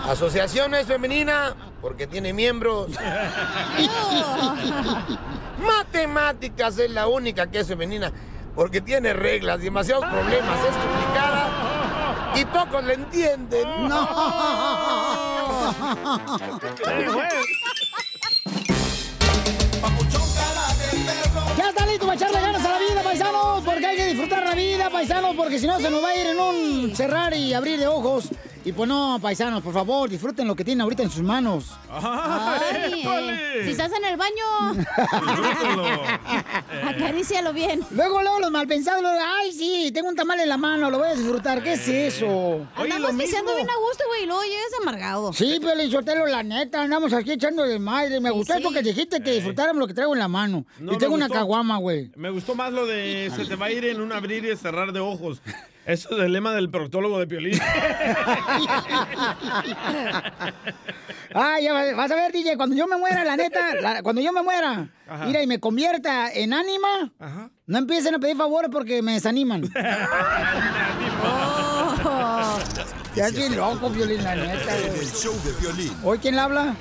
Asociación 0.07 0.69
no 0.69 0.77
es 0.77 0.85
femenina 0.85 1.55
porque 1.81 2.05
tiene 2.05 2.31
miembros. 2.33 2.89
Matemáticas 5.65 6.77
es 6.77 6.91
la 6.91 7.07
única 7.07 7.49
que 7.49 7.61
es 7.61 7.67
femenina 7.67 8.11
porque 8.55 8.81
tiene 8.81 9.13
reglas, 9.13 9.61
demasiados 9.61 10.05
problemas, 10.05 10.59
es 10.59 10.75
complicada 10.77 12.31
y 12.35 12.45
pocos 12.45 12.83
le 12.83 12.93
entienden. 12.93 13.67
Ya 21.57 21.69
está 21.69 21.85
listo 21.85 22.05
para 22.05 22.17
echarle 22.17 22.41
ganas 22.41 22.65
a 22.65 22.69
la 22.69 22.79
vida, 22.79 23.03
paisanos, 23.03 23.63
porque 23.63 23.85
hay 23.85 23.95
que 23.95 24.05
disfrutar 24.07 24.43
la 24.43 24.55
vida, 24.55 24.89
paisanos, 24.89 25.35
porque 25.35 25.59
si 25.59 25.67
no 25.67 25.79
se 25.79 25.89
nos 25.89 26.03
va 26.03 26.09
a 26.09 26.15
ir 26.15 26.27
en 26.27 26.39
un 26.39 26.95
cerrar 26.95 27.33
y 27.33 27.53
abrir 27.53 27.79
de 27.79 27.87
ojos. 27.87 28.29
Y 28.65 28.71
pues 28.71 28.89
no, 28.89 29.19
paisanos, 29.21 29.61
por 29.61 29.73
favor, 29.73 30.09
disfruten 30.09 30.47
lo 30.47 30.55
que 30.55 30.65
tienen 30.65 30.81
ahorita 30.81 31.03
en 31.03 31.11
sus 31.11 31.21
manos. 31.21 31.65
Ay, 31.87 33.03
eh, 33.05 33.61
si 33.63 33.69
estás 33.69 33.91
en 33.91 34.03
el 34.03 34.17
baño, 34.17 34.83
acarícialo 36.83 37.53
bien. 37.53 37.85
Luego, 37.91 38.23
luego, 38.23 38.39
los 38.39 38.49
malpensados, 38.49 39.03
luego, 39.03 39.19
ay, 39.23 39.51
sí, 39.51 39.91
tengo 39.93 40.09
un 40.09 40.15
tamal 40.15 40.39
en 40.39 40.49
la 40.49 40.57
mano, 40.57 40.89
lo 40.89 40.97
voy 40.97 41.09
a 41.09 41.13
disfrutar. 41.13 41.61
¿Qué 41.61 41.73
es 41.73 41.87
eso? 41.87 42.65
Andamos 42.75 43.15
diciendo 43.15 43.53
bien 43.53 43.69
a 43.69 43.77
gusto, 43.87 44.03
güey, 44.07 44.23
y 44.23 44.25
luego 44.25 44.41
llegas 44.41 44.71
amargado. 44.81 45.31
Sí, 45.31 45.59
pero 45.61 45.91
Sotelo, 45.91 46.25
la 46.25 46.41
neta, 46.41 46.81
andamos 46.81 47.13
aquí 47.13 47.33
echando 47.33 47.61
de 47.61 47.77
madre. 47.77 48.19
Me 48.19 48.31
gustó 48.31 48.53
sí. 48.53 48.59
esto 48.59 48.71
que 48.71 48.81
dijiste, 48.81 49.21
que 49.21 49.33
disfráramos 49.41 49.79
lo 49.79 49.87
que 49.87 49.93
traigo 49.93 50.13
en 50.13 50.19
la 50.19 50.27
mano. 50.27 50.65
No, 50.79 50.93
y 50.93 50.97
tengo 50.97 51.13
una 51.13 51.29
caguama, 51.29 51.77
güey. 51.77 52.09
Me 52.15 52.31
gustó 52.31 52.55
más 52.55 52.73
lo 52.73 52.87
de 52.87 53.31
se 53.35 53.45
te 53.45 53.55
va 53.55 53.67
a 53.67 53.71
ir 53.71 53.85
en 53.85 54.01
un 54.01 54.11
abrir 54.11 54.43
y 54.43 54.57
cerrar 54.57 54.91
de 54.91 55.01
ojos. 55.01 55.39
Eso 55.85 56.17
es 56.17 56.25
el 56.25 56.33
lema 56.33 56.53
del 56.53 56.69
proctólogo 56.69 57.19
de 57.19 57.27
Piolín. 57.27 57.59
Ah, 61.37 61.57
ya 61.61 61.73
vas, 61.95 62.09
a 62.11 62.15
ver, 62.15 62.31
DJ, 62.31 62.55
cuando 62.55 62.75
yo 62.77 62.87
me 62.87 62.95
muera, 62.97 63.25
la 63.25 63.35
neta, 63.35 63.75
la- 63.81 64.01
cuando 64.03 64.21
yo 64.21 64.31
me 64.31 64.41
muera, 64.41 64.87
Ajá. 65.05 65.25
mira, 65.25 65.43
y 65.43 65.47
me 65.47 65.59
convierta 65.59 66.31
en 66.31 66.53
ánima, 66.53 67.11
no 67.65 67.77
empiecen 67.77 68.15
a 68.15 68.19
pedir 68.19 68.37
favores 68.37 68.69
porque 68.71 69.01
me 69.01 69.13
desaniman. 69.13 69.63
Ya 73.15 73.27
estoy 73.27 73.49
loco, 73.55 73.89
Violín, 73.89 74.23
la 74.23 74.35
neta. 74.35 74.77
En 74.77 74.93
el 74.93 75.05
show 75.07 75.33
de 75.45 75.51
violín. 75.61 75.91
¿Hoy 76.03 76.17
quién 76.19 76.35
le 76.35 76.41
habla? 76.41 76.75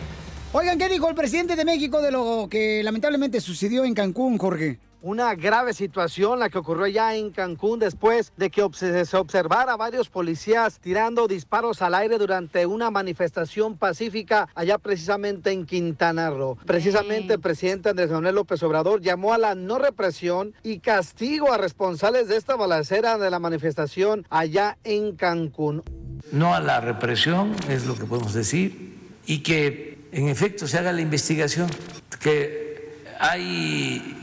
Oigan, 0.52 0.78
¿qué 0.78 0.88
dijo 0.88 1.08
el 1.08 1.14
presidente 1.14 1.54
de 1.54 1.64
México 1.64 2.02
de 2.02 2.10
lo 2.10 2.48
que 2.50 2.82
lamentablemente 2.82 3.40
sucedió 3.40 3.84
en 3.84 3.94
Cancún, 3.94 4.36
Jorge? 4.38 4.80
Una 5.06 5.34
grave 5.34 5.74
situación 5.74 6.38
la 6.38 6.48
que 6.48 6.56
ocurrió 6.56 6.86
ya 6.86 7.14
en 7.14 7.30
Cancún 7.30 7.78
después 7.78 8.32
de 8.38 8.48
que 8.48 8.66
se 8.72 9.16
observara 9.18 9.74
a 9.74 9.76
varios 9.76 10.08
policías 10.08 10.78
tirando 10.80 11.28
disparos 11.28 11.82
al 11.82 11.94
aire 11.94 12.16
durante 12.16 12.64
una 12.64 12.90
manifestación 12.90 13.76
pacífica 13.76 14.48
allá 14.54 14.78
precisamente 14.78 15.50
en 15.50 15.66
Quintana 15.66 16.30
Roo. 16.30 16.56
Precisamente 16.64 17.34
el 17.34 17.40
presidente 17.40 17.90
Andrés 17.90 18.10
Manuel 18.10 18.36
López 18.36 18.62
Obrador 18.62 19.02
llamó 19.02 19.34
a 19.34 19.38
la 19.38 19.54
no 19.54 19.78
represión 19.78 20.54
y 20.62 20.78
castigo 20.78 21.52
a 21.52 21.58
responsables 21.58 22.28
de 22.28 22.38
esta 22.38 22.56
balacera 22.56 23.18
de 23.18 23.28
la 23.28 23.38
manifestación 23.38 24.26
allá 24.30 24.78
en 24.84 25.16
Cancún. 25.16 25.82
no 26.32 26.54
a 26.54 26.60
la 26.60 26.80
represión, 26.80 27.54
es 27.68 27.84
lo 27.84 27.94
que 27.94 28.06
podemos 28.06 28.32
decir, 28.32 28.96
y 29.26 29.42
que 29.42 29.98
en 30.12 30.28
efecto 30.28 30.66
se 30.66 30.78
haga 30.78 30.92
la 30.92 31.02
investigación, 31.02 31.68
que 32.22 33.04
hay 33.20 34.22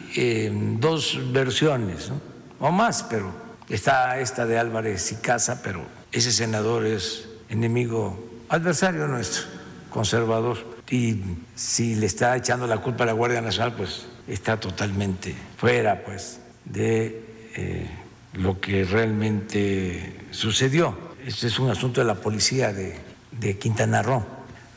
dos 0.79 1.19
versiones, 1.31 2.11
o 2.59 2.71
más, 2.71 3.03
pero 3.03 3.31
está 3.69 4.19
esta 4.19 4.45
de 4.45 4.57
Álvarez 4.57 5.11
y 5.11 5.15
Casa, 5.15 5.61
pero 5.63 5.81
ese 6.11 6.31
senador 6.31 6.85
es 6.85 7.27
enemigo, 7.49 8.19
adversario 8.49 9.07
nuestro, 9.07 9.43
conservador, 9.89 10.57
y 10.89 11.21
si 11.55 11.95
le 11.95 12.05
está 12.05 12.35
echando 12.35 12.67
la 12.67 12.77
culpa 12.77 13.03
a 13.03 13.07
la 13.07 13.13
Guardia 13.13 13.41
Nacional, 13.41 13.73
pues 13.75 14.05
está 14.27 14.59
totalmente 14.59 15.33
fuera, 15.57 16.03
pues, 16.03 16.39
de 16.65 17.23
eh, 17.55 17.87
lo 18.33 18.59
que 18.59 18.83
realmente 18.83 20.17
sucedió. 20.31 20.97
Este 21.25 21.47
es 21.47 21.59
un 21.59 21.69
asunto 21.69 22.01
de 22.01 22.07
la 22.07 22.15
policía 22.15 22.73
de, 22.73 22.97
de 23.31 23.57
Quintana 23.57 24.01
Roo. 24.01 24.25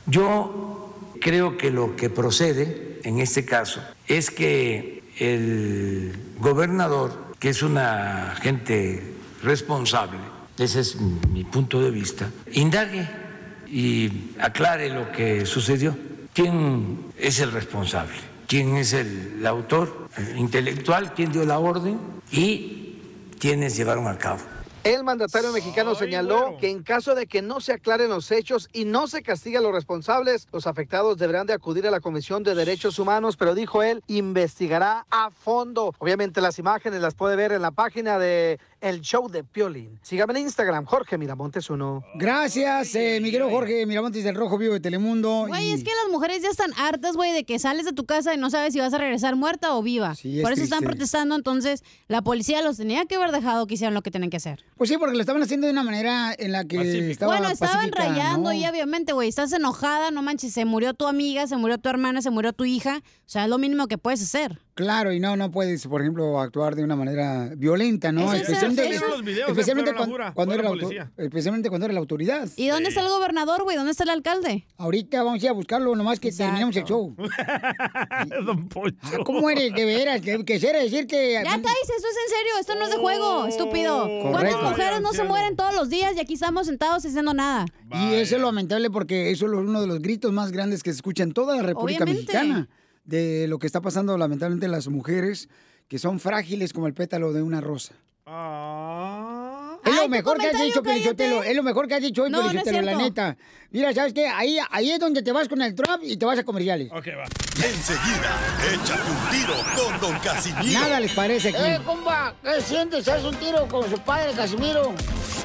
Yo 0.07 0.95
creo 1.21 1.57
que 1.57 1.71
lo 1.71 1.97
que 1.97 2.11
procede 2.11 3.01
en 3.03 3.19
este 3.19 3.45
caso 3.45 3.81
es 4.07 4.31
que 4.31 5.04
el 5.19 6.13
gobernador, 6.39 7.35
que 7.39 7.51
es 7.51 7.63
una 7.63 8.35
gente 8.41 9.03
responsable, 9.43 10.19
ese 10.59 10.81
es 10.81 10.97
mi 10.97 11.45
punto 11.45 11.81
de 11.81 11.91
vista, 11.91 12.31
indague 12.53 13.09
y 13.67 14.31
aclare 14.39 14.91
lo 14.91 15.11
que 15.13 15.47
sucedió. 15.47 15.97
¿Quién 16.33 17.13
es 17.19 17.41
el 17.41 17.53
responsable? 17.53 18.15
¿Quién 18.47 18.77
es 18.77 18.93
el 18.93 19.45
autor 19.47 20.09
el 20.17 20.39
intelectual? 20.39 21.15
¿Quién 21.15 21.33
dio 21.33 21.45
la 21.45 21.59
orden? 21.59 21.99
¿Y 22.31 22.99
quiénes 23.39 23.77
llevaron 23.77 24.09
a 24.09 24.19
cabo? 24.19 24.41
El 24.85 25.03
mandatario 25.03 25.51
mexicano 25.51 25.95
señaló 25.95 26.59
que 26.61 26.69
en 26.69 26.83
caso 26.83 27.15
de 27.15 27.27
que 27.27 27.41
no 27.41 27.61
se 27.61 27.73
aclaren 27.73 28.11
los 28.11 28.31
hechos 28.31 28.69
y 28.75 28.85
no 28.85 29.07
se 29.09 29.23
castigue 29.23 29.57
a 29.57 29.63
los 29.63 29.73
responsables, 29.73 30.47
los 30.53 30.67
afectados 30.67 31.17
deberán 31.17 31.47
de 31.47 31.55
acudir 31.55 31.87
a 31.87 31.91
la 31.91 32.01
Comisión 32.01 32.43
de 32.43 32.55
Derechos 32.55 32.99
Humanos, 32.99 33.39
pero 33.39 33.55
dijo 33.55 33.83
él, 33.83 34.03
investigará 34.09 35.07
a 35.11 35.31
fondo. 35.31 35.95
Obviamente 35.99 36.43
las 36.43 36.59
imágenes 36.59 37.01
las 37.01 37.15
puede 37.15 37.35
ver 37.35 37.53
en 37.53 37.63
la 37.63 37.71
página 37.71 38.19
de 38.19 38.59
El 38.83 39.01
Show 39.01 39.31
de 39.31 39.43
Piolín. 39.43 39.99
Sígame 40.03 40.35
en 40.35 40.41
Instagram, 40.45 40.85
Jorge 40.85 41.17
Miramontes 41.17 41.71
uno. 41.71 42.05
Gracias, 42.17 42.95
eh, 42.95 43.21
mi 43.23 43.31
querido 43.31 43.49
Jorge 43.49 43.87
Miramontes 43.87 44.23
del 44.23 44.35
Rojo 44.35 44.59
Vivo 44.59 44.75
de 44.75 44.81
Telemundo. 44.81 45.47
Güey, 45.49 45.71
y- 45.71 45.73
es 45.73 45.83
que 45.83 45.91
las 46.03 46.13
mujeres 46.13 46.43
ya 46.43 46.51
están 46.51 46.73
hartas, 46.77 47.17
güey, 47.17 47.33
de 47.33 47.45
que 47.45 47.59
sales 47.59 47.87
de 47.87 47.95
tu 47.95 48.05
casa 48.05 48.35
y 48.35 48.37
no 48.37 48.51
sabes 48.51 48.75
si 48.75 48.81
vas 48.81 48.93
a 48.93 48.99
regresar 48.99 49.35
muerta 49.35 49.75
o 49.75 49.83
viva. 49.83 50.13
es 50.13 50.43
Por 50.43 50.53
eso 50.53 50.63
están 50.63 50.85
protestando, 50.85 51.35
entonces 51.37 51.83
la 52.07 52.21
policía 52.21 52.61
los 52.61 52.77
tenía 52.77 53.07
que 53.07 53.15
haber 53.15 53.33
dejado 53.33 53.67
que 53.67 53.75
hicieran 53.75 53.95
lo 53.95 54.03
que 54.03 54.11
tenían 54.11 54.29
que 54.29 54.37
hacer. 54.37 54.63
Pues 54.77 54.91
sí, 54.91 54.97
porque 54.99 55.15
lo 55.15 55.21
estaban 55.21 55.43
haciendo 55.43 55.67
de 55.67 55.73
una 55.73 55.85
manera 55.85 56.35
en 56.37 56.51
la 56.51 56.65
que 56.65 57.11
estaba 57.11 57.33
bueno, 57.33 57.49
estaban 57.49 57.91
pacífica, 57.91 58.05
rayando 58.05 58.51
¿no? 58.51 58.53
y 58.53 58.67
obviamente, 58.67 59.13
güey, 59.13 59.29
estás 59.29 59.53
enojada, 59.53 60.11
no 60.11 60.23
manches, 60.23 60.53
se 60.53 60.65
murió 60.65 60.95
tu 60.95 61.07
amiga, 61.07 61.47
se 61.47 61.57
murió 61.57 61.79
tu 61.79 61.89
hermana, 61.89 62.23
se 62.23 62.31
murió 62.31 62.53
tu 62.53 62.65
hija. 62.65 62.99
O 62.99 63.29
sea, 63.29 63.45
es 63.45 63.51
lo 63.51 63.59
mínimo 63.59 63.87
que 63.87 63.99
puedes 63.99 64.21
hacer. 64.23 64.64
Claro, 64.75 65.13
y 65.13 65.21
no, 65.21 65.37
no 65.37 65.53
puedes, 65.53 65.87
por 65.87 66.01
ejemplo, 66.01 66.41
actuar 66.41 66.75
de 66.75 66.83
una 66.83 66.97
manera 66.97 67.53
violenta, 67.57 68.11
¿no? 68.11 68.33
Eso 68.33 68.43
especialmente 68.43 68.89
eso- 68.97 69.07
Los 69.09 69.23
videos, 69.25 69.49
especialmente 69.51 69.93
fueron 69.93 69.95
la 69.95 70.01
cuan- 70.01 70.11
jura, 70.11 70.33
cuando, 70.35 70.55
era 70.55 70.63
la 71.15 71.25
especialmente 71.25 71.69
cuando 71.69 71.85
era 71.85 71.95
la 71.95 72.01
autoridad. 72.01 72.49
¿Y 72.57 72.67
dónde 72.69 72.89
está 72.89 73.01
el 73.01 73.09
gobernador, 73.09 73.63
güey? 73.63 73.77
¿Dónde 73.77 73.93
está 73.93 74.03
el 74.03 74.11
alcalde? 74.11 74.67
Ahorita 74.77 75.23
vamos 75.23 75.41
a 75.41 75.47
ir 75.47 75.51
a 75.51 75.53
buscarlo, 75.53 75.95
nomás 75.95 76.19
que 76.19 76.33
terminemos 76.33 76.75
el 76.75 76.83
show. 76.85 77.15
Don 78.45 78.69
Poncho. 78.69 78.97
Ah, 79.03 79.19
¿Cómo 79.25 79.49
eres, 79.49 79.73
de 79.75 79.85
veras? 79.85 80.21
Que 80.21 80.45
quisiera 80.45 80.81
decir 80.81 81.07
que... 81.07 81.35
Ya 81.35 81.55
esto 81.55 81.69
es 81.69 82.05
en 82.05 82.37
serio, 82.37 82.53
esto 82.59 82.75
no 82.75 82.85
es 82.87 82.91
de 82.91 82.97
juego, 82.97 83.47
estúpido. 83.47 84.09
¿Cuántas 84.23 84.61
mujeres 84.61 85.01
no 85.01 85.13
se 85.13 85.23
mueren 85.23 85.55
todos 85.55 85.73
los 85.75 85.89
días 85.89 86.17
y 86.17 86.21
aquí 86.21 86.35
estamos 86.35 86.67
sentados 86.67 87.07
haciendo 87.07 87.33
nada? 87.33 87.67
Y 87.93 88.15
eso 88.15 88.35
es 88.35 88.43
lamentable 88.43 88.91
porque 88.91 89.31
eso 89.31 89.47
es 89.47 89.53
uno 89.53 89.81
de 89.81 89.87
los 89.87 90.01
gritos 90.01 90.33
más 90.33 90.51
grandes 90.51 90.83
que 90.83 90.91
se 90.91 90.97
escucha 90.97 91.23
en 91.23 91.33
toda 91.33 91.55
la 91.57 91.63
República 91.63 92.03
Obviamente. 92.03 92.33
Mexicana 92.33 92.69
de 93.05 93.47
lo 93.49 93.59
que 93.59 93.67
está 93.67 93.81
pasando 93.81 94.17
lamentablemente 94.19 94.69
las 94.69 94.89
mujeres 94.89 95.49
que 95.89 95.99
son 95.99 96.19
frágiles 96.21 96.73
como 96.73 96.87
el 96.87 96.95
pétalo 96.95 97.33
de 97.33 97.43
una 97.43 97.61
rosa. 97.61 97.95
Es 99.85 99.93
Ay, 99.93 100.01
lo 100.05 100.09
mejor 100.09 100.39
que 100.39 100.47
has 100.47 100.59
dicho, 100.59 100.83
Pelichotelo. 100.83 101.43
Es 101.43 101.55
lo 101.55 101.63
mejor 101.63 101.87
que 101.87 101.95
has 101.95 102.01
dicho 102.01 102.23
hoy, 102.23 102.31
No, 102.31 102.39
no 102.41 102.47
es 102.47 102.53
Pelichotelo, 102.53 102.83
la 102.91 102.97
neta. 102.97 103.37
Mira, 103.71 103.93
¿sabes 103.93 104.15
qué? 104.15 104.27
Ahí, 104.27 104.57
ahí 104.71 104.91
es 104.91 104.99
donde 104.99 105.23
te 105.23 105.31
vas 105.31 105.47
con 105.47 105.61
el 105.61 105.75
trap 105.75 106.01
y 106.03 106.17
te 106.17 106.25
vas 106.25 106.39
a 106.39 106.45
comerciales. 106.45 106.91
Ok, 106.91 107.09
va. 107.09 107.25
Enseguida, 107.57 108.41
échate 108.73 109.11
un 109.11 109.31
tiro 109.31 109.55
con 109.77 110.01
Don 110.01 110.19
Casimiro. 110.21 110.81
Nada 110.81 111.01
les 111.01 111.13
parece 111.13 111.51
aquí. 111.51 111.59
Eh, 111.61 111.81
compa, 111.85 112.35
¿qué 112.43 112.63
sientes? 112.63 113.07
¿Haz 113.09 113.25
un 113.25 113.37
tiro 113.37 113.69
con 113.69 113.89
su 113.91 113.99
padre, 113.99 114.33
Casimiro? 114.33 114.95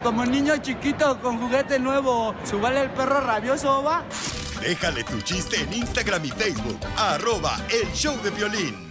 Como 0.01 0.25
niño 0.25 0.55
chiquito 0.57 1.19
con 1.21 1.37
juguete 1.39 1.77
nuevo, 1.77 2.33
¿subale 2.45 2.83
el 2.83 2.91
perro 2.91 3.19
rabioso, 3.19 3.83
va? 3.83 4.05
Déjale 4.61 5.03
tu 5.03 5.21
chiste 5.21 5.55
en 5.57 5.73
Instagram 5.73 6.25
y 6.25 6.29
Facebook. 6.29 6.79
Arroba 6.97 7.57
El 7.69 7.87
Show 7.93 8.15
de 8.21 8.29
Violín. 8.31 8.88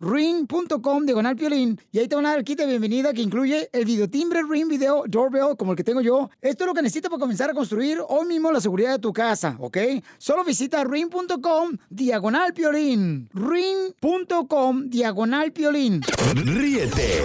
ring.com 0.00 1.04
diagonal 1.04 1.36
piolín 1.36 1.80
y 1.92 1.98
ahí 1.98 2.08
te 2.08 2.14
van 2.14 2.26
a 2.26 2.30
dar 2.30 2.38
el 2.38 2.44
kit 2.44 2.58
de 2.58 2.66
bienvenida 2.66 3.12
que 3.12 3.22
incluye 3.22 3.68
el 3.72 3.84
videotimbre 3.84 4.42
Ring 4.48 4.68
Video 4.68 5.04
Doorbell 5.06 5.56
como 5.56 5.72
el 5.72 5.76
que 5.76 5.84
tengo 5.84 6.00
yo. 6.00 6.30
Esto 6.40 6.64
es 6.64 6.68
lo 6.68 6.74
que 6.74 6.82
necesitas 6.82 7.10
para 7.10 7.20
comenzar 7.20 7.50
a 7.50 7.54
construir 7.54 7.98
hoy 8.08 8.26
mismo 8.26 8.52
la 8.52 8.60
seguridad 8.60 8.92
de 8.92 8.98
tu 8.98 9.12
casa, 9.12 9.56
¿ok? 9.58 9.78
Solo 10.18 10.44
visita 10.44 10.84
ring.com 10.84 11.76
diagonal 11.90 12.52
piolín. 12.54 13.28
ring.com 13.32 14.88
diagonal 14.88 15.52
piolín. 15.52 16.02
Ríete 16.34 17.24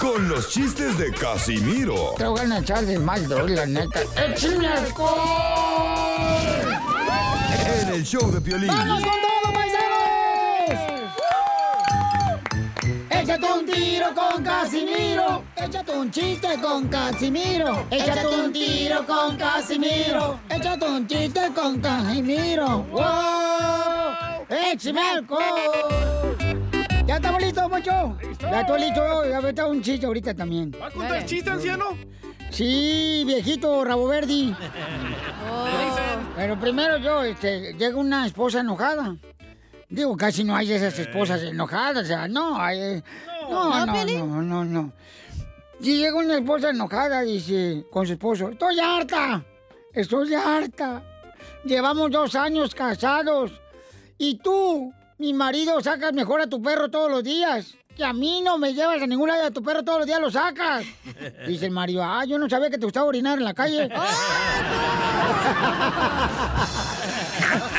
con 0.00 0.28
los 0.28 0.48
chistes 0.50 0.98
de 0.98 1.12
Casimiro 1.12 2.14
Te 2.18 2.26
voy 2.26 2.40
a 2.40 2.58
echar 2.58 2.84
de 2.84 2.98
mal, 2.98 3.28
la 3.54 3.66
neta. 3.66 4.00
¡Échame 4.16 4.68
en 7.82 7.88
el 7.88 8.04
show 8.04 8.30
de 8.30 8.40
Piolín. 8.40 8.68
¡Vamos 8.68 9.02
con 9.02 9.12
todo, 9.12 9.61
Échate 13.22 13.46
un 13.52 13.64
tiro 13.64 14.06
con 14.16 14.42
Casimiro. 14.42 15.44
Échate 15.54 15.92
un 15.92 16.10
chiste 16.10 16.48
con 16.60 16.88
Casimiro. 16.88 17.86
Échate 17.88 18.26
un 18.26 18.52
tiro 18.52 19.06
con 19.06 19.36
Casimiro. 19.36 20.40
Échate 20.50 20.84
un 20.84 21.06
chiste 21.06 21.40
con 21.54 21.80
Casimiro. 21.80 22.82
¡Wow! 22.90 24.44
¡Échame 24.50 25.00
alcohol! 25.00 25.40
¿Ya 27.06 27.14
estamos 27.14 27.42
listos, 27.42 27.70
Mocho? 27.70 28.18
Ya 28.40 28.60
estoy 28.62 28.80
listo. 28.80 29.24
Ya 29.30 29.40
me 29.40 29.64
un 29.70 29.82
chiste 29.82 30.04
ahorita 30.04 30.34
también. 30.34 30.72
¿Va 30.82 30.88
a 30.88 30.90
contar 30.90 31.18
el 31.18 31.24
chiste, 31.24 31.48
anciano? 31.48 31.96
Sí, 32.50 33.22
viejito 33.24 33.84
rabo 33.84 34.08
verde. 34.08 34.52
Oh. 35.54 35.66
Pero 36.36 36.58
primero 36.58 36.96
yo, 36.98 37.24
este, 37.24 37.74
llega 37.74 37.98
una 37.98 38.26
esposa 38.26 38.60
enojada. 38.60 39.16
Digo, 39.92 40.16
casi 40.16 40.42
no 40.42 40.56
hay 40.56 40.72
esas 40.72 40.98
esposas 40.98 41.42
enojadas, 41.42 42.04
o 42.04 42.06
sea, 42.06 42.26
no 42.26 42.58
hay. 42.58 42.78
eh, 42.80 43.02
No, 43.50 43.84
no, 43.84 44.04
no, 44.26 44.42
no, 44.42 44.64
no. 44.64 44.92
Y 45.80 45.98
llega 45.98 46.16
una 46.16 46.36
esposa 46.38 46.70
enojada, 46.70 47.20
dice, 47.20 47.84
con 47.92 48.06
su 48.06 48.14
esposo, 48.14 48.48
estoy 48.50 48.78
harta, 48.80 49.44
estoy 49.92 50.32
harta. 50.34 51.02
Llevamos 51.64 52.10
dos 52.10 52.34
años 52.36 52.74
casados. 52.74 53.52
Y 54.16 54.38
tú, 54.38 54.92
mi 55.18 55.34
marido, 55.34 55.78
sacas 55.82 56.14
mejor 56.14 56.40
a 56.40 56.46
tu 56.46 56.62
perro 56.62 56.88
todos 56.90 57.10
los 57.10 57.22
días. 57.22 57.74
Que 57.94 58.04
a 58.04 58.14
mí 58.14 58.40
no 58.42 58.56
me 58.56 58.72
llevas 58.72 59.02
a 59.02 59.06
ningún 59.06 59.28
lado, 59.28 59.44
a 59.44 59.50
tu 59.50 59.62
perro 59.62 59.82
todos 59.82 59.98
los 59.98 60.06
días 60.06 60.20
lo 60.22 60.30
sacas. 60.30 60.86
Dice 61.46 61.66
el 61.66 61.72
marido, 61.72 62.02
ah, 62.02 62.24
yo 62.24 62.38
no 62.38 62.48
sabía 62.48 62.70
que 62.70 62.78
te 62.78 62.86
gustaba 62.86 63.04
orinar 63.06 63.36
en 63.36 63.44
la 63.44 63.52
calle. 63.52 63.90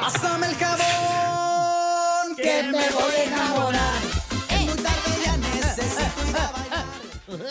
Pásame 0.00 0.46
el 0.48 0.54
jabón 0.56 2.36
que 2.36 2.62
me 2.64 2.90
voy 2.90 3.14
a 3.16 3.24
enamorar. 3.24 4.02
Es 4.48 4.60
muy 4.60 4.74
tarde, 4.76 5.10
ya 5.24 5.36
necesito 5.36 6.28
ir 6.28 6.36
a 6.36 6.50
bailar. 6.52 6.84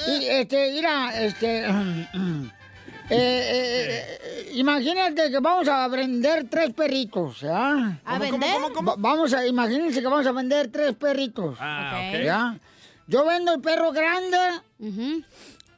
Y, 0.08 0.26
este, 0.28 0.72
mira, 0.74 1.24
este. 1.24 1.66
eh, 1.66 1.72
eh, 3.12 4.20
eh, 4.22 4.52
imagínate 4.56 5.30
que 5.32 5.40
vamos 5.40 5.68
a 5.68 5.88
vender 5.88 6.48
tres 6.50 6.74
perritos, 6.74 7.42
¿ya? 7.42 8.00
¿A 8.06 8.18
¿Cómo, 8.18 8.20
cómo, 8.20 8.32
vender? 8.32 8.54
cómo, 8.54 8.74
cómo? 8.74 8.92
Va- 8.92 8.96
Vamos 8.98 9.34
a, 9.34 9.46
imagínense 9.46 10.02
que 10.02 10.08
vamos 10.08 10.26
a 10.28 10.32
vender 10.32 10.72
tres 10.72 10.96
perritos. 10.96 11.56
Ah, 11.60 12.10
ok. 12.14 12.24
¿Ya? 12.24 12.58
Yo 13.08 13.26
vendo 13.26 13.54
el 13.54 13.62
perro 13.62 13.92
grande 13.92 14.38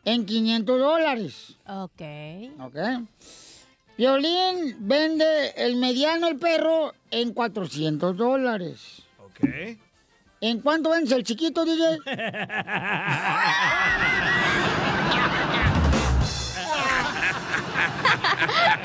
en 0.03 0.25
500 0.25 0.79
dólares. 0.79 1.55
Ok. 1.67 2.01
¿Ok? 2.59 2.75
Violín 4.01 4.77
vende 4.79 5.53
el 5.55 5.75
mediano, 5.75 6.27
el 6.27 6.39
perro, 6.39 6.95
en 7.11 7.35
400 7.35 8.17
dólares. 8.17 9.03
Ok. 9.19 9.77
¿En 10.41 10.59
cuánto 10.61 10.89
vendes 10.89 11.11
el 11.11 11.23
chiquito, 11.23 11.63
DJ? 11.63 11.99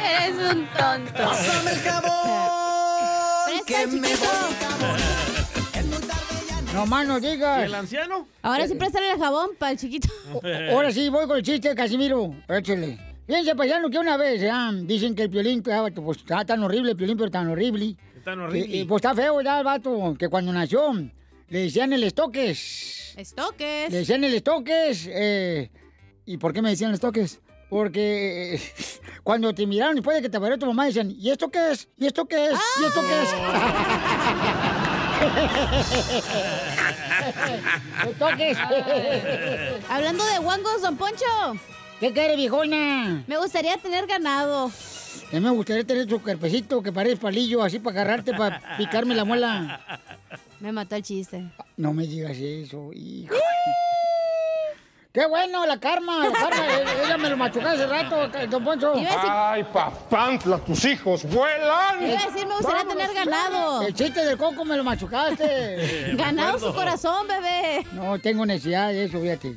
Eres 0.04 0.36
un 0.52 0.66
tonto. 0.66 1.14
Pásame 1.14 1.70
el 1.70 1.78
jabón 1.78 2.10
que 3.66 3.86
me 3.86 4.14
voy 4.16 4.28
a 4.28 4.50
enamorar. 4.60 5.00
No 6.74 6.84
más 6.84 7.06
no 7.06 7.20
digas. 7.20 7.62
¿Y 7.62 7.64
el 7.64 7.74
anciano? 7.74 8.28
Ahora 8.42 8.68
sí 8.68 8.74
préstale 8.74 9.12
el 9.12 9.18
jabón 9.18 9.52
para 9.58 9.72
el 9.72 9.78
chiquito. 9.78 10.10
Ahora 10.70 10.92
sí, 10.92 11.08
voy 11.08 11.26
con 11.26 11.38
el 11.38 11.42
chiste, 11.42 11.74
Casimiro. 11.74 12.34
Échale. 12.48 13.15
Fíjense, 13.26 13.56
paisano, 13.56 13.90
que 13.90 13.98
una 13.98 14.16
vez 14.16 14.40
ya, 14.40 14.70
dicen 14.72 15.14
que 15.14 15.24
el 15.24 15.30
piolín, 15.30 15.62
ah, 15.72 15.88
pues 15.94 16.18
está 16.18 16.44
tan 16.44 16.62
horrible 16.62 16.92
el 16.92 16.96
piolín, 16.96 17.16
pero 17.16 17.30
tan 17.30 17.48
horrible. 17.48 17.96
Tan 18.24 18.40
horrible. 18.40 18.68
Que, 18.68 18.80
eh, 18.82 18.86
pues 18.86 19.02
está 19.02 19.14
feo 19.14 19.40
ya 19.40 19.58
el 19.58 19.64
vato, 19.64 20.14
que 20.16 20.28
cuando 20.28 20.52
nació 20.52 20.92
le 21.48 21.58
decían 21.58 21.92
el 21.92 22.04
estoques. 22.04 23.14
Estoques. 23.16 23.90
Le 23.90 23.98
decían 23.98 24.22
el 24.22 24.34
estoques. 24.34 25.08
eh, 25.10 25.70
¿Y 26.24 26.38
por 26.38 26.52
qué 26.52 26.62
me 26.62 26.70
decían 26.70 26.90
el 26.90 26.94
estoques? 26.94 27.40
Porque 27.68 28.54
eh, 28.54 28.60
cuando 29.24 29.52
te 29.52 29.66
miraron 29.66 29.96
después 29.96 30.16
de 30.16 30.22
que 30.22 30.28
te 30.28 30.38
parió 30.38 30.56
tu 30.56 30.66
mamá, 30.66 30.86
decían, 30.86 31.10
¿y 31.10 31.30
esto 31.30 31.50
qué 31.50 31.72
es? 31.72 31.88
¿Y 31.96 32.06
esto 32.06 32.26
qué 32.26 32.46
es? 32.46 32.58
¿Y 32.80 32.84
esto 32.84 33.00
qué 33.00 33.22
es? 33.22 33.28
estoques. 38.08 38.58
Hablando 39.88 40.24
de 40.24 40.38
guangos, 40.38 40.82
don 40.82 40.96
Poncho. 40.96 41.24
¿Qué 42.00 42.12
quiere, 42.12 42.36
viejona? 42.36 43.24
Me 43.26 43.38
gustaría 43.38 43.76
tener 43.78 44.06
ganado. 44.06 44.66
A 44.66 45.34
mí 45.34 45.40
me 45.40 45.50
gustaría 45.50 45.84
tener 45.84 46.08
su 46.08 46.22
cuerpecito 46.22 46.82
que 46.82 46.92
parece 46.92 47.16
palillo, 47.16 47.62
así 47.62 47.78
para 47.78 48.02
agarrarte, 48.02 48.34
para 48.34 48.76
picarme 48.76 49.14
la 49.14 49.24
muela. 49.24 49.80
Me 50.60 50.72
mató 50.72 50.96
el 50.96 51.02
chiste. 51.02 51.44
No 51.76 51.94
me 51.94 52.06
digas 52.06 52.36
eso, 52.36 52.90
hijo. 52.92 53.34
Qué 55.10 55.24
bueno, 55.26 55.64
la 55.64 55.80
karma, 55.80 56.28
la 56.28 56.32
karma. 56.32 56.66
eh, 56.78 56.84
Ella 57.06 57.16
me 57.16 57.30
lo 57.30 57.38
machucó 57.38 57.66
hace 57.66 57.86
rato, 57.86 58.28
don 58.48 58.62
Poncho. 58.62 58.92
Ay, 58.94 59.64
papantla, 59.64 60.58
tus 60.58 60.84
hijos 60.84 61.24
vuelan. 61.24 62.06
Iba 62.06 62.20
a 62.20 62.26
decir, 62.26 62.46
me 62.46 62.54
gustaría 62.54 62.86
tener 62.86 63.14
ganado. 63.14 63.80
El 63.80 63.94
chiste 63.94 64.22
del 64.22 64.36
coco 64.36 64.66
me 64.66 64.76
lo 64.76 64.84
machucaste. 64.84 66.12
Ganado 66.18 66.58
su 66.58 66.74
corazón, 66.74 67.26
bebé. 67.26 67.86
No 67.92 68.18
tengo 68.18 68.44
necesidad 68.44 68.88
de 68.88 69.04
eso, 69.06 69.18
fíjate. 69.18 69.56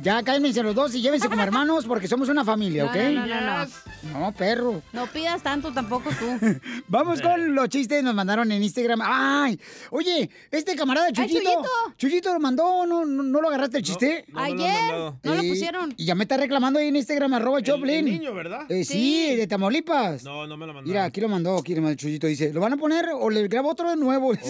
Ya 0.00 0.22
cálmense 0.22 0.62
los 0.62 0.74
dos 0.74 0.94
y 0.94 1.02
llévense 1.02 1.28
como 1.28 1.42
hermanos 1.42 1.84
porque 1.86 2.08
somos 2.08 2.28
una 2.28 2.44
familia, 2.44 2.86
¿ok? 2.86 2.94
no, 2.96 3.26
no, 3.26 3.40
no, 3.40 3.66
no. 3.66 4.18
No, 4.20 4.32
perro. 4.32 4.82
No 4.92 5.06
pidas 5.06 5.42
tanto 5.42 5.72
tampoco 5.72 6.10
tú. 6.18 6.26
Vamos 6.88 7.20
con 7.22 7.54
los 7.54 7.68
chistes, 7.68 8.02
nos 8.02 8.14
mandaron 8.14 8.50
en 8.50 8.62
Instagram. 8.62 9.00
¡Ay! 9.02 9.58
Oye, 9.90 10.28
este 10.50 10.74
camarada 10.74 11.06
Ay, 11.08 11.12
Chuyito. 11.12 11.40
Chuyito. 11.40 11.62
Chuyito 11.96 12.32
lo 12.32 12.40
mandó, 12.40 12.84
¿no, 12.86 13.04
no, 13.04 13.22
no 13.22 13.40
lo 13.40 13.48
agarraste 13.48 13.78
el 13.78 13.82
chiste? 13.84 14.24
no 14.28 14.38
lo 14.38 14.44
Ayer, 14.44 14.92
no 14.94 15.34
lo 15.34 15.42
Eh, 15.42 15.48
pusieron. 15.48 15.94
Y 15.96 16.04
ya 16.06 16.14
me 16.14 16.24
está 16.24 16.36
reclamando 16.36 16.78
ahí 16.80 16.88
en 16.88 16.96
Instagram, 16.96 17.34
arroba 17.34 17.62
Choplin. 17.62 18.04
niño, 18.04 18.34
¿verdad? 18.34 18.70
Eh, 18.70 18.84
sí, 18.84 19.28
Sí. 19.30 19.36
de 19.36 19.46
Tamaulipas. 19.46 20.24
No, 20.24 20.46
no 20.46 20.56
me 20.56 20.66
lo 20.66 20.72
mandaron. 20.74 20.88
Mira, 20.88 21.04
aquí 21.04 21.20
lo 21.20 21.28
mandó, 21.28 21.58
aquí 21.58 21.74
lo 21.74 21.82
mandó 21.82 21.96
Chuyito. 21.96 22.26
Dice, 22.26 22.52
¿lo 22.52 22.60
van 22.60 22.72
a 22.72 22.76
poner 22.76 23.10
o 23.12 23.30
le 23.30 23.46
grabo 23.48 23.70
otro 23.70 23.88
de 23.90 23.96
nuevo? 23.96 24.32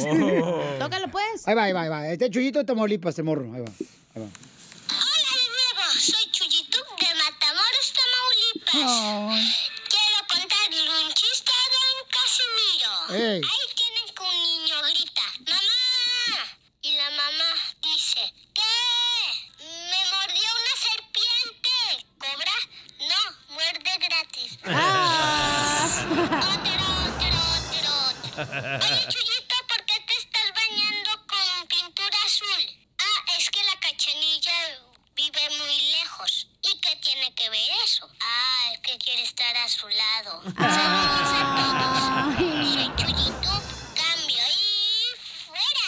Oh. 0.44 0.60
Tócalo, 0.78 1.08
pues. 1.10 1.46
Ahí 1.46 1.54
va, 1.54 1.64
ahí 1.64 1.72
va, 1.72 1.82
ahí 1.82 1.88
va. 1.88 2.08
Este 2.08 2.24
es 2.26 2.30
Chuyito 2.30 2.58
de 2.60 2.64
Tamaulipas, 2.64 3.10
este 3.10 3.22
morro. 3.22 3.44
Ahí 3.54 3.60
va, 3.60 3.66
ahí 4.14 4.22
va. 4.22 4.28
Soy 5.98 6.30
Chuyito 6.32 6.78
de 6.78 7.06
Matamoros, 7.14 7.92
Quiero 8.72 10.16
contarle 10.28 11.04
un 11.04 11.12
chiste 11.12 11.52
a 11.52 11.64
don 11.74 12.08
Casimiro. 12.08 12.92
Ahí 13.46 13.64
tienen 13.76 14.06
que 14.14 14.22
un 14.22 14.42
niño 14.42 14.80
grita, 14.80 15.22
¡Mamá! 15.46 16.56
Y 16.80 16.96
la 16.96 17.10
mamá 17.10 17.52
dice, 17.82 18.32
¿qué? 18.54 18.62
Me 19.60 20.00
mordió 20.08 20.48
una 20.56 20.74
serpiente. 20.88 22.06
¿Cobra? 22.18 22.56
No, 23.10 23.20
muerde 23.52 23.92
gratis. 23.98 24.56
Otro, 26.02 26.22
otro, 26.48 27.36
otro, 27.60 27.92
otro. 28.08 28.42
Oye, 28.86 29.06
Chuyito, 29.08 29.56
¿por 29.68 29.84
qué 29.84 30.00
te 30.00 30.14
estás 30.16 30.48
bañando 30.54 31.10
con 31.26 31.66
pintura 31.68 32.18
azul? 32.24 32.62
Ah, 32.98 33.32
es 33.38 33.50
que 33.50 33.62
la 33.64 33.78
cachanilla 33.80 34.80
vive 35.14 35.50
muy 35.58 35.80
lejos. 35.98 36.46
¿Y 36.62 36.80
qué 36.80 36.96
tiene 36.96 37.34
que 37.34 37.50
ver 37.50 37.70
eso? 37.84 38.08
Que 38.82 38.98
quiere 38.98 39.22
estar 39.22 39.54
a 39.64 39.68
su 39.68 39.86
lado. 39.88 40.42
Saludos 40.56 41.32
a 41.38 41.56
todos. 41.56 42.02
Soy 42.72 42.88
Chuyito, 42.96 43.52
cambio 43.94 44.44
y 44.50 45.14
fuera. 45.46 45.86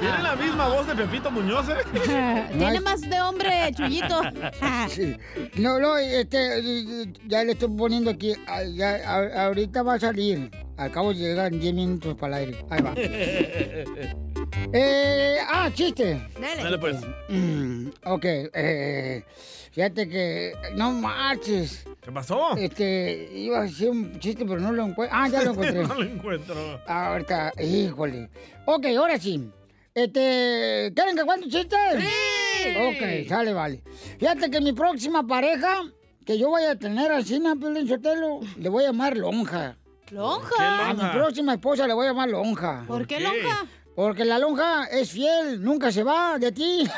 Tiene 0.00 0.20
la 0.22 0.34
misma 0.36 0.68
voz 0.68 0.86
de 0.86 0.94
Pepito 0.94 1.30
Muñoz, 1.30 1.68
¿eh? 1.68 1.76
Tiene 2.58 2.80
más 2.80 3.02
de 3.02 3.20
hombre, 3.20 3.70
Chuyito. 3.76 4.22
Sí. 4.88 5.14
No, 5.56 5.78
no, 5.78 5.98
este, 5.98 7.06
ya 7.26 7.44
le 7.44 7.52
estoy 7.52 7.68
poniendo 7.76 8.10
aquí. 8.10 8.34
ah, 8.46 8.62
Ya, 8.64 9.20
ahorita 9.44 9.82
va 9.82 9.94
a 9.94 10.00
salir. 10.00 10.50
Al 10.78 10.90
cabo 10.90 11.12
llegan 11.12 11.60
10 11.60 11.74
minutos 11.74 12.16
para 12.16 12.40
el 12.42 12.54
aire. 12.54 12.64
Ahí 12.70 12.80
va. 12.82 12.94
Eh, 14.72 15.36
ah, 15.48 15.70
chiste. 15.72 16.20
Dale, 16.62 16.78
pues. 16.78 16.96
Mm, 17.28 17.88
ok, 18.04 18.24
eh, 18.24 19.24
fíjate 19.72 20.08
que 20.08 20.52
no 20.74 20.92
marches. 20.92 21.84
¿Qué 22.00 22.10
pasó? 22.12 22.56
Este, 22.56 23.30
iba 23.34 23.60
a 23.60 23.62
decir 23.62 23.90
un 23.90 24.18
chiste, 24.18 24.44
pero 24.44 24.60
no 24.60 24.72
lo 24.72 24.84
encuentro. 24.86 25.16
Ah, 25.16 25.28
ya 25.28 25.42
lo 25.42 25.50
encontré. 25.52 25.82
no 25.86 25.94
lo 25.94 26.02
encuentro. 26.02 26.80
Ahorita, 26.86 27.52
híjole. 27.62 28.28
Ok, 28.66 28.86
ahora 28.98 29.18
sí. 29.18 29.50
Este, 29.94 30.92
¿quieren 30.94 31.16
que 31.16 31.24
cuente 31.24 31.46
un 31.46 31.52
chiste? 31.52 31.76
Sí. 31.98 32.68
Ok, 32.78 33.28
sale, 33.28 33.52
vale. 33.52 33.82
Fíjate 34.18 34.50
que 34.50 34.60
mi 34.60 34.72
próxima 34.72 35.24
pareja, 35.26 35.82
que 36.24 36.38
yo 36.38 36.48
voy 36.48 36.64
a 36.64 36.74
tener 36.76 37.12
al 37.12 37.24
cine, 37.24 37.54
Piolín 37.56 37.86
Sotelo, 37.86 38.40
le 38.56 38.68
voy 38.68 38.84
a 38.84 38.88
llamar 38.88 39.16
Lonja. 39.16 39.76
¿Lonja? 40.10 40.90
A 40.90 40.94
mi 40.94 41.04
próxima 41.12 41.54
esposa 41.54 41.86
le 41.86 41.94
voy 41.94 42.06
a 42.06 42.10
llamar 42.10 42.28
Lonja. 42.28 42.84
¿Por 42.86 43.06
qué 43.06 43.20
lonja? 43.20 43.66
Porque 43.94 44.24
la 44.24 44.40
lonja 44.40 44.86
es 44.86 45.10
fiel, 45.10 45.62
nunca 45.62 45.92
se 45.92 46.02
va 46.02 46.36
de 46.38 46.50
ti. 46.50 46.90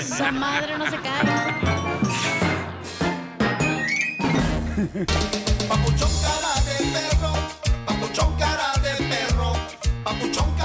Esa 0.00 0.32
madre 0.32 0.76
no 0.76 0.84
se 0.90 0.96
cae. 0.96 1.22
Papuchón 5.68 6.10
cara 6.20 6.54
de 6.66 6.76
perro, 6.92 7.32
papuchón 7.86 8.36
cara 8.36 8.72
de 8.82 8.92
perro, 9.04 9.52
papuchón 10.02 10.57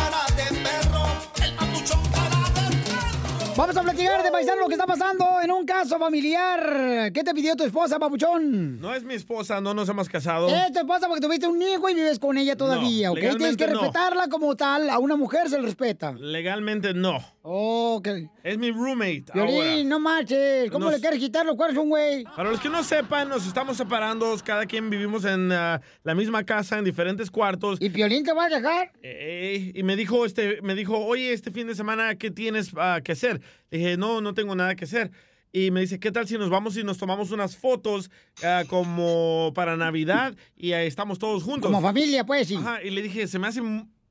Vamos 3.56 3.78
a 3.78 3.84
platicar 3.84 4.24
de 4.24 4.32
paisano 4.32 4.62
lo 4.62 4.68
que 4.68 4.74
está 4.74 4.88
pasando 4.88 5.26
en 5.44 5.52
un 5.52 5.64
caso 5.64 6.00
familiar. 6.00 7.12
¿Qué 7.14 7.24
te 7.24 7.36
pidió 7.36 7.56
tu 7.56 7.64
esposa, 7.64 8.00
papuchón? 8.00 8.80
No 8.82 8.96
es 8.96 9.04
mi 9.04 9.14
esposa, 9.14 9.62
no 9.62 9.76
nos 9.76 9.88
hemos 9.90 10.10
casado. 10.10 10.50
Es 10.50 10.74
tu 10.74 10.80
esposa 10.80 11.08
porque 11.08 11.22
tuviste 11.22 11.46
un 11.46 11.62
hijo 11.62 11.88
y 11.88 11.94
vives 11.94 12.18
con 12.18 12.36
ella 12.40 12.56
todavía, 12.56 13.10
No, 13.10 13.14
¿ok? 13.14 13.20
Tienes 13.38 13.56
que 13.56 13.68
no. 13.68 13.80
respetarla 13.80 14.28
como 14.28 14.56
tal. 14.56 14.90
A 14.90 14.98
una 14.98 15.16
mujer 15.16 15.50
se 15.50 15.58
le 15.60 15.66
respeta. 15.68 16.14
Legalmente 16.14 16.96
no. 16.96 17.24
Ok. 17.44 18.08
Es 18.44 18.58
mi 18.58 18.72
roommate 18.72 19.26
ahora. 19.34 19.46
Violín, 19.52 19.88
no 19.90 20.00
marches. 20.00 20.72
¿Cómo 20.72 20.86
Nos- 20.86 20.96
le 20.96 21.00
quieres 21.02 21.20
quitar 21.20 21.46
los 21.46 21.56
cuernos 21.56 21.84
un 21.84 21.90
güey? 21.90 22.24
Para 22.24 22.50
los 22.50 22.60
que 22.60 22.70
no 22.70 22.84
sepan, 22.84 23.30
nos 23.30 23.46
estamos 23.46 23.78
separando. 23.78 24.36
Cada 24.44 24.66
quien 24.66 24.90
vivimos 24.90 25.26
en 25.26 25.52
ah, 25.52 25.80
la 26.04 26.16
misma 26.16 26.44
casa, 26.44 26.80
en 26.80 26.86
diferentes 26.86 27.30
cuartos. 27.30 27.78
¿Y 27.80 27.90
Piolín 27.92 28.24
te 28.24 28.34
va 28.34 28.46
a 28.46 28.50
dejar? 28.50 28.92
Eh, 29.04 29.74
y 29.76 29.84
me 29.84 29.96
dijo, 29.96 30.26
este, 30.26 30.60
me 30.64 30.74
dijo, 30.74 30.98
oye, 30.98 31.34
este 31.34 31.52
fin 31.52 31.68
de 31.68 31.76
semana, 31.76 32.16
¿qué 32.16 32.32
tienes 32.32 32.72
ah, 32.78 33.00
que 33.04 33.12
hacer? 33.12 33.42
Le 33.70 33.78
dije, 33.78 33.98
no, 33.98 34.22
no 34.22 34.34
tengo 34.34 34.56
nada 34.56 34.76
que 34.76 34.86
hacer. 34.86 35.12
Y 35.52 35.70
me 35.70 35.82
dice, 35.82 36.00
¿qué 36.00 36.12
tal 36.12 36.28
si 36.28 36.38
nos 36.38 36.50
vamos 36.50 36.76
y 36.78 36.84
nos 36.84 36.98
tomamos 36.98 37.30
unas 37.30 37.56
fotos 37.56 38.10
ah, 38.44 38.64
como 38.68 39.52
para 39.54 39.78
Navidad 39.78 40.36
y 40.58 40.74
ahí 40.74 40.88
estamos 40.88 41.20
todos 41.20 41.44
juntos? 41.44 41.70
Como 41.70 41.80
familia, 41.80 42.26
pues, 42.26 42.48
sí. 42.48 42.56
Ajá, 42.56 42.82
y 42.82 42.90
le 42.90 43.04
dije, 43.04 43.28
se 43.28 43.38
me 43.38 43.48
hace 43.48 43.62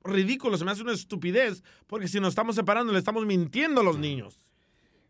ridículo, 0.05 0.57
se 0.57 0.65
me 0.65 0.71
hace 0.71 0.83
una 0.83 0.93
estupidez, 0.93 1.65
porque 1.89 2.07
si 2.07 2.21
nos 2.21 2.31
estamos 2.31 2.55
separando, 2.55 2.93
le 2.93 3.01
estamos 3.01 3.27
mintiendo 3.27 3.81
a 3.81 3.85
los 3.85 3.99
niños. 3.99 4.39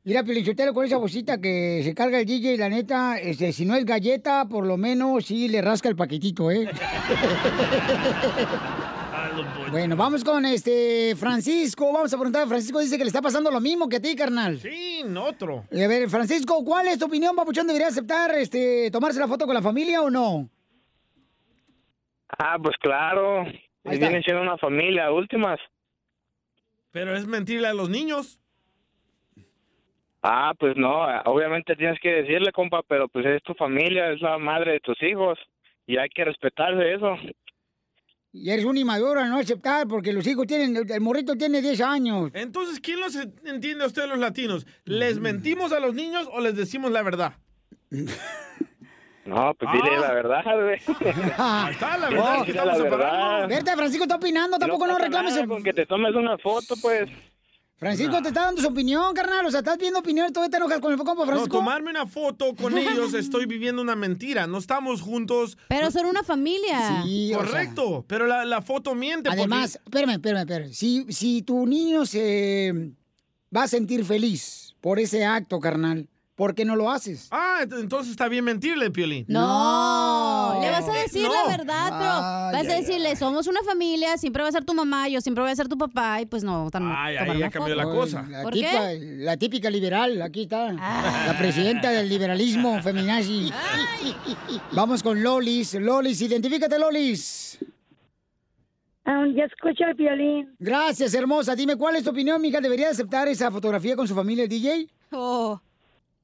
Mira, 0.04 0.24
Pelichotero, 0.24 0.74
con 0.74 0.84
esa 0.84 0.96
bolsita 0.96 1.40
que 1.40 1.80
se 1.84 1.94
carga 1.94 2.18
el 2.18 2.26
DJ, 2.26 2.56
la 2.56 2.68
neta, 2.68 3.18
este, 3.18 3.52
si 3.52 3.64
no 3.64 3.76
es 3.76 3.84
galleta, 3.84 4.48
por 4.48 4.66
lo 4.66 4.76
menos 4.76 5.26
sí 5.26 5.48
le 5.48 5.62
rasca 5.62 5.88
el 5.88 5.96
paquetito, 5.96 6.50
¿eh? 6.50 6.66
bueno, 9.70 9.96
vamos 9.96 10.24
con 10.24 10.44
este 10.44 11.14
Francisco. 11.16 11.92
Vamos 11.92 12.12
a 12.12 12.16
preguntar 12.16 12.46
Francisco. 12.48 12.80
Dice 12.80 12.96
que 12.96 13.04
le 13.04 13.08
está 13.08 13.22
pasando 13.22 13.50
lo 13.50 13.60
mismo 13.60 13.88
que 13.88 13.96
a 13.96 14.00
ti, 14.00 14.14
carnal. 14.14 14.58
Sí, 14.58 15.02
otro. 15.16 15.64
Y 15.70 15.82
a 15.82 15.88
ver, 15.88 16.08
Francisco, 16.08 16.64
¿cuál 16.64 16.88
es 16.88 16.98
tu 16.98 17.06
opinión, 17.06 17.34
papuchón? 17.36 17.66
¿Debería 17.66 17.88
aceptar 17.88 18.30
este, 18.34 18.90
tomarse 18.90 19.20
la 19.20 19.28
foto 19.28 19.46
con 19.46 19.54
la 19.54 19.62
familia 19.62 20.02
o 20.02 20.10
no? 20.10 20.48
Ah, 22.38 22.56
pues 22.62 22.76
claro. 22.80 23.44
Vienen 23.84 24.22
siendo 24.22 24.42
una 24.42 24.58
familia, 24.58 25.10
últimas. 25.10 25.58
Pero 26.90 27.14
es 27.16 27.26
mentirle 27.26 27.68
a 27.68 27.74
los 27.74 27.88
niños. 27.88 28.38
Ah, 30.22 30.52
pues 30.56 30.76
no, 30.76 31.04
obviamente 31.24 31.74
tienes 31.74 31.98
que 31.98 32.22
decirle, 32.22 32.52
compa, 32.52 32.82
pero 32.86 33.08
pues 33.08 33.26
es 33.26 33.42
tu 33.42 33.54
familia, 33.54 34.12
es 34.12 34.20
la 34.20 34.38
madre 34.38 34.72
de 34.72 34.80
tus 34.80 35.02
hijos 35.02 35.36
y 35.84 35.96
hay 35.96 36.08
que 36.10 36.24
respetarse 36.24 36.94
eso. 36.94 37.16
Y 38.34 38.48
eres 38.50 38.64
un 38.64 38.78
inmaduro 38.78 39.20
al 39.20 39.28
no 39.28 39.38
aceptar 39.38 39.86
porque 39.86 40.12
los 40.12 40.26
hijos 40.26 40.46
tienen, 40.46 40.74
el 40.88 41.00
morrito 41.02 41.36
tiene 41.36 41.60
10 41.60 41.80
años. 41.82 42.30
Entonces, 42.32 42.80
¿quién 42.80 42.98
los 42.98 43.14
entiende 43.44 43.84
a 43.84 43.86
ustedes 43.86 44.08
los 44.08 44.18
latinos? 44.18 44.66
¿Les 44.84 45.18
mentimos 45.18 45.70
a 45.72 45.80
los 45.80 45.94
niños 45.94 46.26
o 46.32 46.40
les 46.40 46.56
decimos 46.56 46.90
la 46.90 47.02
verdad? 47.02 47.34
No, 49.24 49.54
pues 49.54 49.70
dile 49.72 50.00
la 50.00 50.12
verdad, 50.14 50.42
güey. 50.42 50.80
Ahí 51.38 51.72
está, 51.72 51.96
la 51.96 52.08
verdad 52.08 52.38
es 52.38 52.44
que 52.44 52.52
Dile 52.52 52.64
la 52.66 52.76
verdad. 52.78 53.48
Verte, 53.48 53.76
Francisco 53.76 54.02
está 54.02 54.16
opinando, 54.16 54.58
tampoco 54.58 54.84
no, 54.84 54.94
pasa 54.94 55.04
reclames. 55.04 55.34
nada 55.34 55.46
Con 55.46 55.62
que 55.62 55.72
te 55.72 55.86
tomes 55.86 56.12
una 56.16 56.36
foto, 56.38 56.74
pues. 56.82 57.08
Francisco 57.82 58.22
te 58.22 58.28
está 58.28 58.42
dando 58.44 58.62
su 58.62 58.68
opinión, 58.68 59.12
carnal. 59.12 59.44
O 59.44 59.50
sea, 59.50 59.58
estás 59.58 59.76
viendo 59.76 59.98
opinión 59.98 60.28
y 60.28 60.32
todavía 60.32 60.50
te 60.52 60.56
enojas 60.58 60.78
con 60.80 60.92
el 60.92 60.98
compa 60.98 61.14
No, 61.14 61.24
Francisco. 61.26 61.56
tomarme 61.58 61.90
una 61.90 62.06
foto 62.06 62.54
con 62.54 62.78
ellos, 62.78 63.12
estoy 63.14 63.46
viviendo 63.46 63.82
una 63.82 63.96
mentira. 63.96 64.46
No 64.46 64.58
estamos 64.58 65.00
juntos. 65.02 65.58
Pero 65.68 65.90
son 65.90 66.06
una 66.06 66.22
familia. 66.22 67.02
Sí, 67.04 67.34
o 67.34 67.38
sea. 67.40 67.46
Correcto, 67.46 68.04
pero 68.06 68.26
la, 68.28 68.44
la 68.44 68.62
foto 68.62 68.94
miente. 68.94 69.28
porque- 69.28 69.40
Además, 69.40 69.80
espérame, 69.84 70.10
espérame, 70.12 70.40
espérame. 70.42 70.72
Si, 70.72 71.06
si 71.12 71.42
tu 71.42 71.66
niño 71.66 72.06
se 72.06 72.92
va 73.54 73.64
a 73.64 73.68
sentir 73.68 74.04
feliz 74.04 74.76
por 74.80 75.00
ese 75.00 75.24
acto, 75.24 75.58
carnal, 75.58 76.08
¿por 76.36 76.54
qué 76.54 76.64
no 76.64 76.76
lo 76.76 76.88
haces? 76.90 77.26
Ah, 77.32 77.58
ent- 77.62 77.80
entonces 77.80 78.12
está 78.12 78.28
bien 78.28 78.44
mentirle, 78.44 78.90
Piolín. 78.92 79.24
No, 79.28 79.40
le 80.62 80.70
vas 80.70 80.88
a 80.88 80.92
decir 80.92 81.22
No. 81.24 81.32
la 81.34 81.56
verdad, 81.56 81.86
pero 81.98 82.10
Ay, 82.12 82.52
vas 82.54 82.68
a 82.68 82.74
ay, 82.76 82.80
decirle, 82.82 83.16
somos 83.16 83.46
una 83.46 83.62
familia, 83.62 84.16
siempre 84.16 84.42
va 84.42 84.48
a 84.48 84.52
ser 84.52 84.64
tu 84.64 84.72
mamá, 84.74 85.08
yo 85.08 85.20
siempre 85.20 85.42
voy 85.42 85.50
a 85.52 85.56
ser 85.56 85.68
tu 85.68 85.76
papá, 85.76 86.20
y 86.20 86.26
pues 86.26 86.42
no, 86.44 86.70
tan, 86.70 86.90
Ay, 86.90 87.16
ahí 87.16 87.38
ya 87.38 87.50
cambió 87.50 87.74
la 87.74 87.84
cosa. 87.84 88.24
La, 88.28 88.42
¿Por 88.42 88.52
tipa- 88.54 88.70
qué? 88.88 88.98
la 89.18 89.36
típica 89.36 89.68
liberal, 89.70 90.20
aquí 90.22 90.42
está. 90.42 90.74
Ah. 90.78 91.24
La 91.28 91.38
presidenta 91.38 91.90
del 91.90 92.08
liberalismo 92.08 92.80
feminazi. 92.82 93.52
Vamos 94.72 95.02
con 95.02 95.22
Lolis. 95.22 95.74
Lolis, 95.74 96.20
identifícate, 96.22 96.78
Lolis. 96.78 97.58
Ah, 99.04 99.24
ya 99.34 99.44
escucho 99.44 99.84
el 99.84 99.94
violín. 99.94 100.54
Gracias, 100.60 101.12
hermosa. 101.14 101.56
Dime, 101.56 101.74
¿cuál 101.76 101.96
es 101.96 102.04
tu 102.04 102.10
opinión, 102.10 102.40
mija? 102.40 102.60
¿Debería 102.60 102.88
aceptar 102.90 103.26
esa 103.28 103.50
fotografía 103.50 103.96
con 103.96 104.06
su 104.06 104.14
familia, 104.14 104.44
el 104.44 104.48
DJ? 104.48 104.88
Oh. 105.10 105.60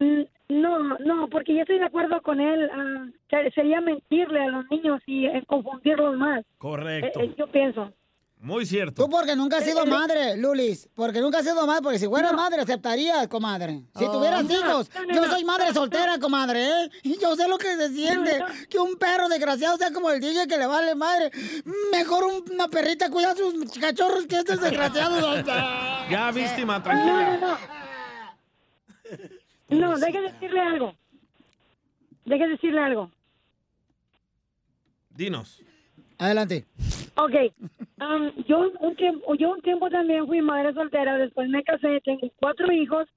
No, 0.01 0.79
no, 0.99 1.29
porque 1.29 1.55
yo 1.55 1.61
estoy 1.63 1.79
de 1.79 1.85
acuerdo 1.87 2.23
con 2.23 2.41
él. 2.41 2.71
ah, 2.73 3.07
que 3.29 3.51
sería 3.51 3.81
mentirle 3.81 4.41
a 4.41 4.47
los 4.49 4.65
niños 4.71 5.01
y 5.07 5.27
eh, 5.27 5.43
confundirlos 5.47 6.17
más. 6.17 6.45
Correcto. 6.59 7.21
Eh, 7.21 7.25
eh, 7.27 7.35
yo 7.39 7.47
pienso. 7.49 7.93
Muy 8.41 8.65
cierto. 8.67 9.03
Tú 9.05 9.11
porque 9.11 9.35
nunca 9.35 9.57
has 9.59 9.65
sido 9.65 9.85
madre, 9.85 10.37
Lulis. 10.37 10.89
Porque 10.95 11.21
nunca 11.21 11.39
has 11.39 11.45
sido 11.45 11.67
madre, 11.67 11.83
porque 11.83 11.99
si 11.99 12.07
fueras 12.07 12.33
madre 12.35 12.63
aceptarías, 12.63 13.27
comadre. 13.27 13.83
Si 13.97 14.05
Oh. 14.05 14.13
tuvieras 14.13 14.45
No, 14.45 14.53
hijos. 14.55 14.91
no, 14.95 15.05
no, 15.07 15.13
yo 15.15 15.21
no. 15.23 15.27
soy 15.33 15.45
madre 15.45 15.73
soltera, 15.75 16.19
comadre, 16.21 16.65
¿eh? 16.65 16.91
Y 17.03 17.19
yo 17.21 17.35
sé 17.35 17.49
lo 17.49 17.59
que 17.59 17.75
se 17.77 17.89
siente. 17.91 18.39
Que 18.71 18.79
un 18.79 18.95
perro 18.97 19.29
desgraciado 19.29 19.77
sea 19.77 19.93
como 19.93 20.09
el 20.13 20.21
DJ 20.21 20.47
que 20.47 20.57
le 20.57 20.67
vale 20.69 20.95
madre. 20.95 21.33
Mejor 21.91 22.25
un- 22.27 22.45
una 22.55 22.69
perrita 22.69 23.11
cuida 23.11 23.33
a 23.33 23.37
sus 23.37 23.77
cachorros 23.79 24.25
que 24.27 24.37
estos 24.37 24.61
desgraciados. 24.61 25.45
Ya, 26.09 26.31
víctima, 26.31 26.79
No, 26.79 26.83
tranquila. 26.85 27.59
no, 29.69 29.99
deje 29.99 30.21
decirle 30.21 30.61
algo. 30.61 30.95
Deje 32.25 32.49
decirle 32.49 32.81
algo. 32.81 33.11
Dinos. 35.11 35.63
Adelante. 36.19 36.65
Ok, 37.17 37.35
um, 38.01 38.45
yo, 38.47 38.71
un 38.81 38.97
tiempo, 38.97 39.35
yo 39.35 39.51
un 39.51 39.61
tiempo 39.63 39.89
también 39.91 40.27
fui 40.27 40.41
madre 40.41 40.73
soltera, 40.73 41.17
después 41.17 41.49
me 41.49 41.63
casé, 41.63 42.01
tengo 42.05 42.29
cuatro 42.37 42.73
hijos 42.73 43.09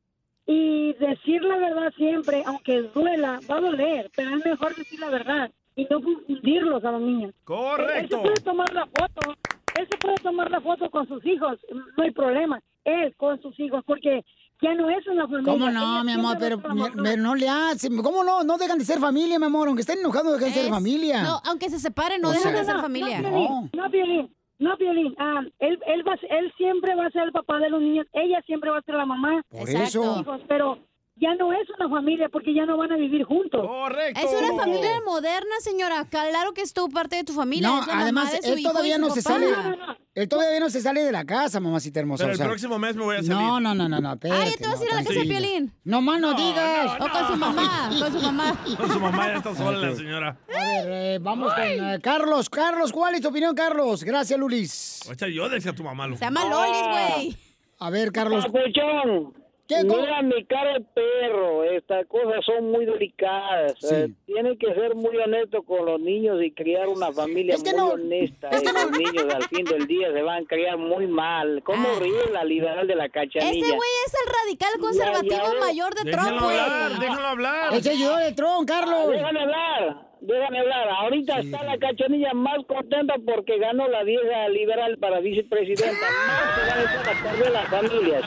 y 0.47 0.93
decir 0.93 1.43
la 1.43 1.57
verdad 1.57 1.93
siempre, 1.95 2.43
aunque 2.45 2.81
duela, 2.93 3.39
va 3.49 3.57
a 3.57 3.61
doler, 3.61 4.09
pero 4.15 4.35
es 4.35 4.45
mejor 4.45 4.75
decir 4.75 4.99
la 4.99 5.09
verdad 5.09 5.51
y 5.75 5.85
no 5.85 6.01
confundirlos 6.01 6.83
a 6.83 6.91
los 6.91 7.01
niños. 7.01 7.33
Correcto. 7.43 7.93
Él 7.95 8.09
se 8.09 8.17
puede 8.17 8.41
tomar 8.41 8.73
la 8.73 8.85
foto, 8.85 9.35
él 9.79 9.87
se 9.89 9.97
puede 9.97 10.15
tomar 10.15 10.51
la 10.51 10.61
foto 10.61 10.89
con 10.89 11.07
sus 11.07 11.25
hijos, 11.25 11.59
no 11.97 12.03
hay 12.03 12.11
problema, 12.11 12.61
él 12.83 13.15
con 13.15 13.41
sus 13.41 13.59
hijos, 13.59 13.83
porque 13.85 14.23
ya 14.61 14.73
no 14.75 14.89
es 14.89 15.05
una 15.07 15.27
familia. 15.27 15.53
¿Cómo 15.53 15.69
no, 15.69 16.03
mi 16.03 16.11
amor? 16.11 16.37
Pero, 16.39 16.61
pero 17.03 17.21
no 17.21 17.35
le 17.35 17.49
hacen. 17.49 17.97
¿Cómo 18.01 18.23
no? 18.23 18.43
No 18.43 18.57
dejan 18.57 18.77
de 18.77 18.85
ser 18.85 18.99
familia, 18.99 19.39
mi 19.39 19.45
amor. 19.45 19.67
Aunque 19.67 19.81
estén 19.81 19.99
enojados, 19.99 20.33
dejan 20.33 20.53
de 20.53 20.61
ser 20.61 20.69
familia. 20.69 21.23
No, 21.23 21.41
aunque 21.45 21.69
se 21.69 21.79
separen, 21.79 22.21
no 22.21 22.29
O 22.29 22.31
dejan 22.31 22.51
sea- 22.51 22.59
de 22.61 22.65
ser 22.65 22.75
no, 22.75 22.81
familia. 22.81 23.21
No, 23.21 23.69
no, 23.73 23.89
Piolín, 23.91 24.35
no, 24.59 24.77
Piolín. 24.77 25.15
Ah, 25.17 25.41
él, 25.59 25.79
él, 25.87 26.07
va, 26.07 26.13
él 26.29 26.53
siempre 26.57 26.95
va 26.95 27.07
a 27.07 27.11
ser 27.11 27.23
el 27.23 27.31
papá 27.31 27.57
de 27.59 27.69
los 27.69 27.81
niños, 27.81 28.05
ella 28.13 28.41
siempre 28.45 28.69
va 28.69 28.77
a 28.77 28.81
ser 28.83 28.95
la 28.95 29.05
mamá. 29.05 29.41
Por 29.49 29.67
de 29.67 29.83
eso. 29.83 30.19
hijos, 30.21 30.41
pero 30.47 30.77
ya 31.15 31.35
no 31.35 31.51
es 31.53 31.69
una 31.77 31.89
familia 31.89 32.29
porque 32.29 32.53
ya 32.53 32.65
no 32.65 32.77
van 32.77 32.91
a 32.91 32.95
vivir 32.95 33.23
juntos. 33.23 33.65
Correcto. 33.65 34.19
Es 34.19 34.31
una 34.33 34.55
familia 34.63 35.01
moderna, 35.05 35.55
señora. 35.59 36.05
Claro 36.09 36.53
que 36.53 36.61
es 36.61 36.73
tú 36.73 36.89
parte 36.89 37.17
de 37.17 37.23
tu 37.23 37.33
familia. 37.33 37.67
No, 37.67 37.81
además, 37.91 38.33
él 38.43 38.59
hijo 38.59 38.71
todavía 38.71 38.97
no 38.97 39.09
se 39.11 39.21
papá. 39.21 39.35
sale. 39.39 39.77
Él 40.13 40.27
todavía 40.27 40.59
no 40.59 40.69
se 40.69 40.81
sale 40.81 41.03
de 41.03 41.11
la 41.11 41.23
casa, 41.23 41.59
mamacita 41.61 41.99
hermosa. 42.01 42.23
Pero 42.23 42.29
o 42.29 42.33
el 42.33 42.37
sea. 42.37 42.47
próximo 42.47 42.77
mes 42.79 42.95
me 42.97 43.03
voy 43.03 43.15
a 43.15 43.19
salir. 43.23 43.31
No, 43.31 43.59
no, 43.61 43.73
no, 43.73 43.87
no, 43.87 44.01
no. 44.01 44.13
Espérate, 44.13 44.49
ya 44.51 44.57
te 44.57 44.67
vas 44.67 44.81
a 44.81 44.83
ir 44.83 44.91
a 44.91 44.95
la 44.95 45.03
casa 45.03 45.19
de. 45.19 45.25
Piolín. 45.25 45.73
No 45.85 46.01
más 46.01 46.19
no, 46.19 46.33
digas. 46.33 46.91
O 46.99 47.09
con 47.09 47.27
su 47.27 47.35
mamá, 47.37 47.89
con 47.97 48.11
su 48.11 48.19
mamá. 48.19 48.57
Con 48.77 48.91
su 48.91 48.99
mamá 48.99 49.27
ya 49.27 49.37
está 49.37 49.55
sola 49.55 49.77
la 49.89 49.95
señora. 49.95 50.37
A 50.49 50.59
ver, 50.67 50.85
eh, 50.89 51.19
vamos 51.21 51.53
con 51.53 51.63
eh, 51.63 51.99
Carlos. 52.01 52.49
Carlos, 52.49 52.91
¿cuál 52.91 53.15
es 53.15 53.21
tu 53.21 53.29
opinión, 53.29 53.55
Carlos? 53.55 54.03
Gracias, 54.03 54.37
Lulis. 54.39 54.99
Ocha, 55.09 55.27
yo 55.27 55.47
decía 55.47 55.71
a 55.71 55.75
tu 55.75 55.83
mamá. 55.83 56.07
loco. 56.07 56.19
Se 56.19 56.25
llama 56.25 56.45
Lolis, 56.45 56.81
güey. 57.15 57.37
A 57.79 57.89
ver, 57.89 58.11
Carlos. 58.11 58.45
Papuchón, 58.45 59.33
¿Qué 59.77 59.83
mira 59.85 60.21
mi 60.21 60.45
cara 60.45 60.73
de 60.73 60.81
perro, 60.93 61.63
estas 61.63 62.05
cosas 62.07 62.43
son 62.45 62.71
muy 62.71 62.85
delicadas. 62.85 63.73
Sí. 63.79 63.93
Eh, 63.95 64.09
tiene 64.25 64.57
que 64.57 64.73
ser 64.73 64.95
muy 64.95 65.15
honesto 65.17 65.63
con 65.63 65.85
los 65.85 65.99
niños 65.99 66.41
y 66.43 66.51
criar 66.51 66.87
una 66.87 67.11
familia 67.11 67.55
Es 67.55 67.63
que 67.63 67.71
muy 67.71 67.77
no- 67.79 67.89
honesta. 67.89 68.49
es 68.49 68.61
que 68.61 68.67
Esos 68.69 68.91
niños 68.91 69.25
al 69.33 69.43
fin 69.43 69.65
del 69.65 69.87
día 69.87 70.11
se 70.11 70.21
van 70.21 70.43
a 70.43 70.47
criar 70.47 70.77
muy 70.77 71.07
mal. 71.07 71.61
¿Cómo 71.63 71.87
Ah. 71.89 71.99
ríe 71.99 72.31
la 72.33 72.43
liberal 72.43 72.87
de 72.87 72.95
la 72.95 73.09
cachanilla? 73.09 73.51
Este 73.51 73.75
güey 73.75 73.89
es 74.05 74.13
el 74.13 74.33
radical 74.43 74.79
conservativo 74.79 75.53
ya, 75.53 75.59
mayor 75.59 75.93
de 75.95 76.11
Trump, 76.11 76.41
güey. 76.41 76.57
hablar, 76.59 76.99
déjenlo 76.99 77.27
hablar. 77.27 77.73
Ese 77.73 77.89
ayudó 77.91 78.17
de 78.17 78.31
Tron, 78.33 78.65
Carlos. 78.65 79.09
Déjame 79.09 79.39
hablar, 79.41 80.10
déjame 80.21 80.59
hablar. 80.59 80.89
Ahorita 80.89 81.39
está 81.39 81.63
la 81.63 81.77
cachanilla 81.77 82.33
más 82.33 82.57
contenta 82.67 83.15
porque 83.25 83.57
ganó 83.59 83.87
la 83.87 84.03
vieja 84.03 84.47
liberal 84.49 84.97
para 84.99 85.19
vicepresidenta. 85.19 86.07
Más 86.27 86.55
se 86.55 86.61
van 86.69 86.79
a 86.79 86.83
echar 86.83 87.09
a 87.09 87.23
perder 87.23 87.51
las 87.51 87.67
familias. 87.69 88.23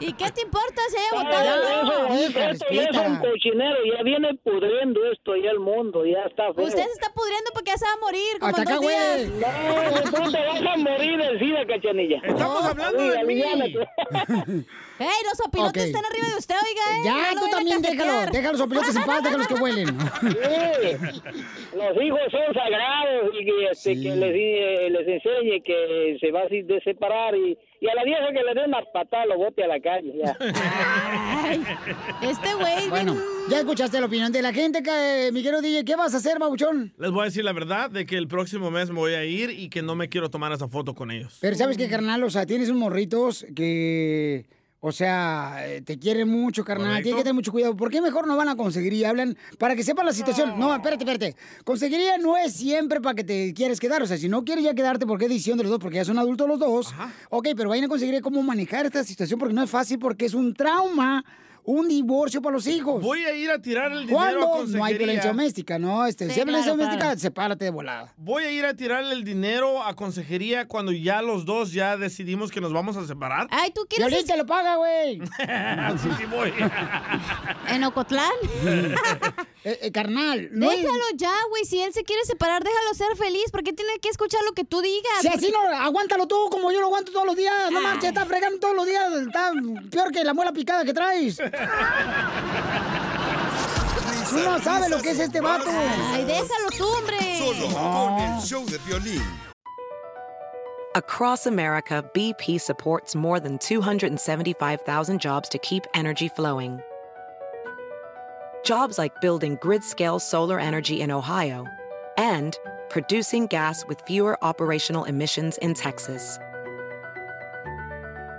¿Y 0.00 0.12
qué 0.12 0.30
te 0.30 0.42
importa 0.42 0.82
si 0.90 0.96
haya 0.96 1.24
votado 1.24 1.84
no? 1.84 2.14
eso, 2.14 2.38
esto 2.40 2.66
ya 2.72 2.82
es 2.82 2.96
un 2.96 3.16
cochinero, 3.18 3.76
ya 3.96 4.02
viene 4.02 4.34
pudriendo 4.42 5.00
esto 5.12 5.36
ya 5.36 5.50
el 5.50 5.60
mundo, 5.60 6.04
ya 6.04 6.22
está 6.28 6.52
feo. 6.52 6.64
Usted 6.64 6.82
se 6.84 6.92
está 6.92 7.12
pudriendo 7.14 7.50
porque 7.54 7.70
ya 7.70 7.76
se 7.78 7.84
va 7.86 7.92
a 7.92 7.96
morir 7.98 8.38
como 8.40 8.50
Hasta 8.50 8.62
en 8.62 8.68
dos 8.68 8.80
días. 8.80 9.28
No, 9.28 10.24
tú 10.24 10.32
te 10.32 10.46
vas 10.46 10.62
a 10.62 10.76
morir 10.78 11.18
de 11.18 11.38
sida, 11.38 11.66
cachanilla. 11.66 12.20
Estamos 12.24 12.64
hablando 12.64 13.02
de 13.02 13.24
mí. 13.24 13.34
¡Ey, 14.98 15.08
los 15.28 15.40
opilotes 15.44 15.82
Ok. 15.82 15.86
están 15.88 16.04
arriba 16.04 16.28
de 16.28 16.36
usted, 16.38 16.54
oiga! 16.54 16.82
¿eh? 16.96 17.02
Ya, 17.04 17.34
No 17.34 17.40
tú 17.40 17.50
también 17.50 17.82
déjalo. 17.82 18.12
a 18.20 18.52
los 18.52 18.60
opilotes 18.60 18.94
en 18.94 19.04
paz, 19.04 19.22
déjalos 19.24 19.46
que 19.48 19.54
huelen. 19.54 19.98
Sí, 20.83 20.83
los 20.92 22.02
hijos 22.02 22.20
son 22.30 22.54
sagrados 22.54 23.34
y 23.38 23.44
que, 23.44 23.64
este, 23.70 23.94
que 23.94 24.16
les, 24.16 24.34
eh, 24.34 24.90
les 24.90 25.08
enseñe 25.08 25.62
que 25.62 26.16
se 26.20 26.30
va 26.30 26.42
a 26.42 26.48
de 26.48 26.80
separar 26.84 27.34
y, 27.34 27.58
y 27.80 27.88
a 27.88 27.94
la 27.94 28.04
vieja 28.04 28.26
que 28.28 28.42
le 28.42 28.54
dé 28.54 28.66
una 28.66 28.82
patada 28.92 29.26
lo 29.26 29.38
bote 29.38 29.64
a 29.64 29.68
la 29.68 29.80
calle. 29.80 30.12
Ya. 30.16 30.36
Ay, 30.40 31.62
este 32.22 32.54
güey. 32.54 32.88
Bueno, 32.88 33.16
ya 33.50 33.58
escuchaste 33.58 34.00
la 34.00 34.06
opinión 34.06 34.32
de 34.32 34.42
la 34.42 34.52
gente, 34.52 34.82
que, 34.82 35.30
mi 35.32 35.42
querido 35.42 35.60
DJ. 35.60 35.84
¿Qué 35.84 35.96
vas 35.96 36.14
a 36.14 36.18
hacer, 36.18 36.38
babuchón? 36.38 36.92
Les 36.98 37.10
voy 37.10 37.22
a 37.22 37.24
decir 37.24 37.44
la 37.44 37.52
verdad 37.52 37.90
de 37.90 38.06
que 38.06 38.16
el 38.16 38.28
próximo 38.28 38.70
mes 38.70 38.90
me 38.90 38.96
voy 38.96 39.14
a 39.14 39.24
ir 39.24 39.50
y 39.50 39.68
que 39.68 39.82
no 39.82 39.94
me 39.96 40.08
quiero 40.08 40.30
tomar 40.30 40.52
esa 40.52 40.68
foto 40.68 40.94
con 40.94 41.10
ellos. 41.10 41.38
Pero 41.40 41.56
¿sabes 41.56 41.76
qué, 41.76 41.88
carnal? 41.88 42.22
O 42.24 42.30
sea, 42.30 42.46
tienes 42.46 42.70
un 42.70 42.78
morritos 42.78 43.46
que... 43.54 44.46
O 44.86 44.92
sea, 44.92 45.66
eh, 45.66 45.80
te 45.80 45.98
quieren 45.98 46.28
mucho, 46.28 46.62
carnal. 46.62 46.88
Correcto. 46.88 47.04
Tienes 47.04 47.18
que 47.20 47.24
tener 47.24 47.34
mucho 47.34 47.52
cuidado. 47.52 47.74
¿Por 47.74 47.90
qué 47.90 48.02
mejor 48.02 48.26
no 48.26 48.36
van 48.36 48.50
a 48.50 48.54
conseguir 48.54 48.92
y 48.92 49.02
hablan 49.02 49.34
para 49.56 49.74
que 49.74 49.82
sepan 49.82 50.04
la 50.04 50.12
situación? 50.12 50.60
No, 50.60 50.74
espérate, 50.74 51.04
espérate. 51.04 51.36
Conseguiría 51.64 52.18
no 52.18 52.36
es 52.36 52.52
siempre 52.52 53.00
para 53.00 53.14
que 53.14 53.24
te 53.24 53.54
quieres 53.54 53.80
quedar. 53.80 54.02
O 54.02 54.06
sea, 54.06 54.18
si 54.18 54.28
no 54.28 54.44
quieres 54.44 54.62
ya 54.62 54.74
quedarte, 54.74 55.06
porque 55.06 55.24
es 55.24 55.30
decisión 55.30 55.56
de 55.56 55.64
los 55.64 55.70
dos, 55.70 55.80
porque 55.80 55.96
ya 55.96 56.04
son 56.04 56.18
adultos 56.18 56.46
los 56.46 56.58
dos. 56.58 56.94
Ok, 57.30 57.48
pero 57.56 57.70
vayan 57.70 57.86
a 57.86 57.88
conseguir 57.88 58.20
cómo 58.20 58.42
manejar 58.42 58.84
esta 58.84 59.02
situación 59.04 59.38
porque 59.38 59.54
no 59.54 59.62
es 59.62 59.70
fácil, 59.70 59.98
porque 59.98 60.26
es 60.26 60.34
un 60.34 60.52
trauma, 60.52 61.24
un 61.66 61.88
divorcio 61.88 62.42
para 62.42 62.54
los 62.54 62.66
hijos. 62.66 63.02
Voy 63.02 63.24
a 63.24 63.34
ir 63.34 63.50
a 63.50 63.58
tirar 63.60 63.90
el 63.92 64.06
dinero 64.06 64.18
a 64.20 64.22
¿Cuándo? 64.22 64.40
No 64.40 64.52
hay 64.54 64.58
consejería. 64.60 64.98
violencia 64.98 65.30
doméstica, 65.30 65.78
¿no? 65.78 66.06
Este, 66.06 66.26
Sí, 66.28 66.34
si 66.34 66.40
hay 66.40 66.44
violencia 66.44 66.72
claro, 66.72 66.82
doméstica, 66.82 67.04
claro. 67.06 67.20
sepárate 67.20 67.64
de 67.64 67.70
volada. 67.70 68.12
Voy 68.16 68.44
a 68.44 68.50
ir 68.50 68.64
a 68.66 68.74
tirarle 68.74 69.14
el 69.14 69.24
dinero 69.24 69.82
a 69.82 69.94
consejería 69.96 70.66
cuando 70.68 70.92
ya 70.92 71.22
los 71.22 71.44
dos 71.44 71.72
ya 71.72 71.96
decidimos 71.96 72.50
que 72.50 72.60
nos 72.60 72.72
vamos 72.72 72.96
a 72.96 73.06
separar. 73.06 73.48
Ay, 73.50 73.70
¿tú 73.70 73.86
Violín 73.88 74.08
quieres 74.08 74.26
te 74.26 74.36
lo 74.36 74.46
paga, 74.46 74.76
güey. 74.76 75.20
Así 75.48 76.08
sí 76.18 76.24
voy. 76.26 76.52
en 77.68 77.84
Ocotlán? 77.84 78.32
Eh, 79.66 79.78
eh, 79.80 79.92
carnal, 79.92 80.50
no 80.52 80.70
es- 80.70 80.82
Déjalo 80.82 81.04
ya, 81.16 81.32
güey. 81.48 81.64
Si 81.64 81.80
él 81.80 81.90
se 81.94 82.04
quiere 82.04 82.22
separar, 82.26 82.62
déjalo 82.62 82.92
ser 82.92 83.16
feliz. 83.16 83.50
¿Por 83.50 83.62
qué 83.62 83.72
tiene 83.72 83.92
que 83.98 84.10
escuchar 84.10 84.42
lo 84.44 84.52
que 84.52 84.62
tú 84.62 84.82
digas? 84.82 85.22
Si 85.22 85.28
así 85.28 85.50
no, 85.50 85.58
aguántalo 85.78 86.26
tú 86.28 86.36
como 86.50 86.70
yo 86.70 86.80
lo 86.80 86.88
aguanto 86.88 87.12
todos 87.12 87.24
los 87.24 87.34
días. 87.34 87.70
No 87.70 87.80
marches, 87.80 88.10
está 88.10 88.26
fregando 88.26 88.58
todos 88.58 88.76
los 88.76 88.84
días. 88.84 89.10
Está 89.26 89.52
peor 89.90 90.12
que 90.12 90.22
la 90.22 90.34
muela 90.34 90.52
picada 90.52 90.84
que 90.84 90.92
traes. 90.92 91.38
Tú 94.30 94.40
no 94.40 94.58
sabes 94.58 94.90
lo 94.90 95.00
que 95.00 95.10
es 95.10 95.20
este 95.20 95.40
vato. 95.40 95.64
Ay, 95.68 96.24
déjalo 96.24 96.70
tú, 96.76 96.84
hombre. 96.84 97.38
Solo 97.38 97.68
con 97.72 98.18
el 98.20 98.40
show 98.40 98.64
de 98.66 98.78
violín. 98.78 99.22
Across 100.96 101.46
America, 101.46 102.04
BP 102.14 102.60
supports 102.60 103.16
more 103.16 103.40
than 103.40 103.58
275,000 103.58 105.20
jobs 105.20 105.48
to 105.48 105.58
keep 105.58 105.86
energy 105.92 106.28
flowing. 106.28 106.80
Jobs 108.64 108.96
like 108.96 109.20
building 109.20 109.58
grid 109.60 109.82
scale 109.82 110.20
solar 110.20 110.60
energy 110.60 111.00
in 111.00 111.10
Ohio 111.10 111.66
and 112.16 112.56
producing 112.88 113.46
gas 113.46 113.84
with 113.86 114.00
fewer 114.06 114.38
operational 114.44 115.04
emissions 115.04 115.58
in 115.58 115.74
Texas. 115.74 116.38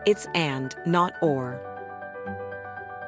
It's 0.05 0.25
and, 0.33 0.73
not 0.85 1.13
or. 1.21 1.74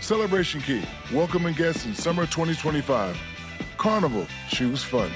Celebration 0.00 0.60
Key, 0.60 0.82
welcoming 1.12 1.54
guests 1.54 1.86
in 1.86 1.94
summer 1.94 2.26
2025. 2.26 3.16
Carnival, 3.78 4.26
choose 4.48 4.82
fun. 4.82 5.10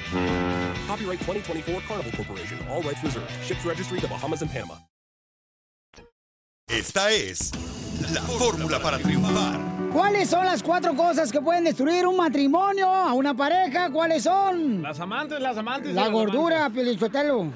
Copyright 0.87 1.20
2024 1.20 1.81
Carnival 1.87 2.12
Corporation. 2.12 2.59
All 2.70 2.83
rights 2.83 3.03
reserved. 3.05 3.31
Ships 3.45 3.64
registry 3.64 4.01
the 4.01 4.09
Bahamas 4.09 4.43
and 4.43 4.51
Panama. 4.51 4.74
Esta 6.70 7.11
es 7.11 7.51
la 8.12 8.20
fórmula 8.20 8.79
para 8.81 8.99
triunfar. 8.99 9.59
¿Cuáles 9.93 10.29
son 10.29 10.45
las 10.45 10.62
cuatro 10.62 10.95
cosas 10.95 11.33
que 11.33 11.41
pueden 11.41 11.64
destruir 11.64 12.07
un 12.07 12.16
matrimonio, 12.16 12.87
a 12.89 13.14
una 13.14 13.35
pareja? 13.35 13.91
¿Cuáles 13.91 14.22
son? 14.24 14.83
Las 14.83 15.01
amantes, 15.01 15.41
las 15.41 15.57
amantes. 15.57 15.95
La 15.95 16.03
las 16.03 16.12
gordura, 16.12 16.68
Pelichotelo. 16.74 17.51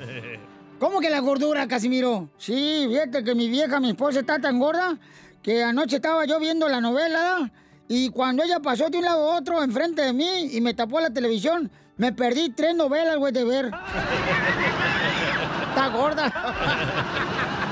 ¿Cómo 0.79 0.99
que 0.99 1.11
la 1.11 1.21
gordura, 1.21 1.69
Casimiro? 1.69 2.31
Sí, 2.39 2.87
fíjate 2.89 3.23
que 3.23 3.35
mi 3.35 3.49
vieja, 3.49 3.79
mi 3.81 3.91
esposa, 3.91 4.21
está 4.21 4.41
tan 4.41 4.59
gorda 4.59 4.99
que 5.43 5.63
anoche 5.63 5.97
estaba 5.97 6.25
yo 6.25 6.39
viendo 6.39 6.69
la 6.69 6.81
novela 6.81 7.51
y 7.89 8.11
cuando 8.11 8.43
ella 8.43 8.61
pasó 8.61 8.89
de 8.89 8.99
un 8.99 9.05
lado 9.05 9.33
a 9.33 9.37
otro 9.39 9.63
enfrente 9.63 10.03
de 10.03 10.13
mí 10.13 10.49
y 10.53 10.61
me 10.61 10.73
tapó 10.75 11.01
la 11.01 11.11
televisión, 11.11 11.71
me 11.97 12.13
perdí 12.13 12.51
tres 12.51 12.75
novelas, 12.75 13.17
güey, 13.17 13.33
de 13.33 13.45
ver. 13.45 13.71
Está 15.69 15.89
gorda. 15.89 16.33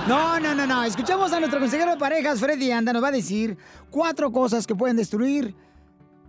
No, 0.09 0.41
no, 0.41 0.55
no, 0.55 0.66
no. 0.66 0.83
Escuchamos 0.85 1.33
a 1.33 1.39
nuestro 1.39 1.61
consejero 1.61 1.93
de 1.93 1.97
parejas, 1.97 2.41
Freddy 2.41 2.71
Anda, 2.73 2.93
nos 2.93 3.03
va 3.03 3.09
a 3.09 3.12
decir 3.12 3.57
cuatro 3.91 4.33
cosas 4.33 4.66
que 4.66 4.75
pueden 4.75 4.97
destruir 4.97 5.55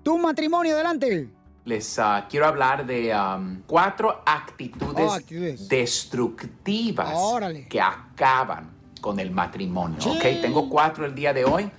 tu 0.03 0.17
matrimonio. 0.17 0.75
Adelante. 0.75 1.29
Les 1.65 1.97
ah, 1.99 2.25
quiero 2.29 2.47
hablar 2.47 2.85
de 2.85 3.13
am, 3.13 3.63
cuatro 3.67 4.23
actitudes, 4.25 5.05
Oh, 5.07 5.13
actitudes. 5.13 5.67
destructivas 5.69 7.11
Órale. 7.13 7.67
que 7.67 7.79
acaban 7.79 8.71
con 9.01 9.19
el 9.19 9.31
matrimonio. 9.31 9.97
¿ok? 10.05 10.21
Tengo 10.41 10.69
cuatro 10.69 11.05
el 11.05 11.13
día 11.13 11.33
de 11.33 11.43
hoy. 11.45 11.69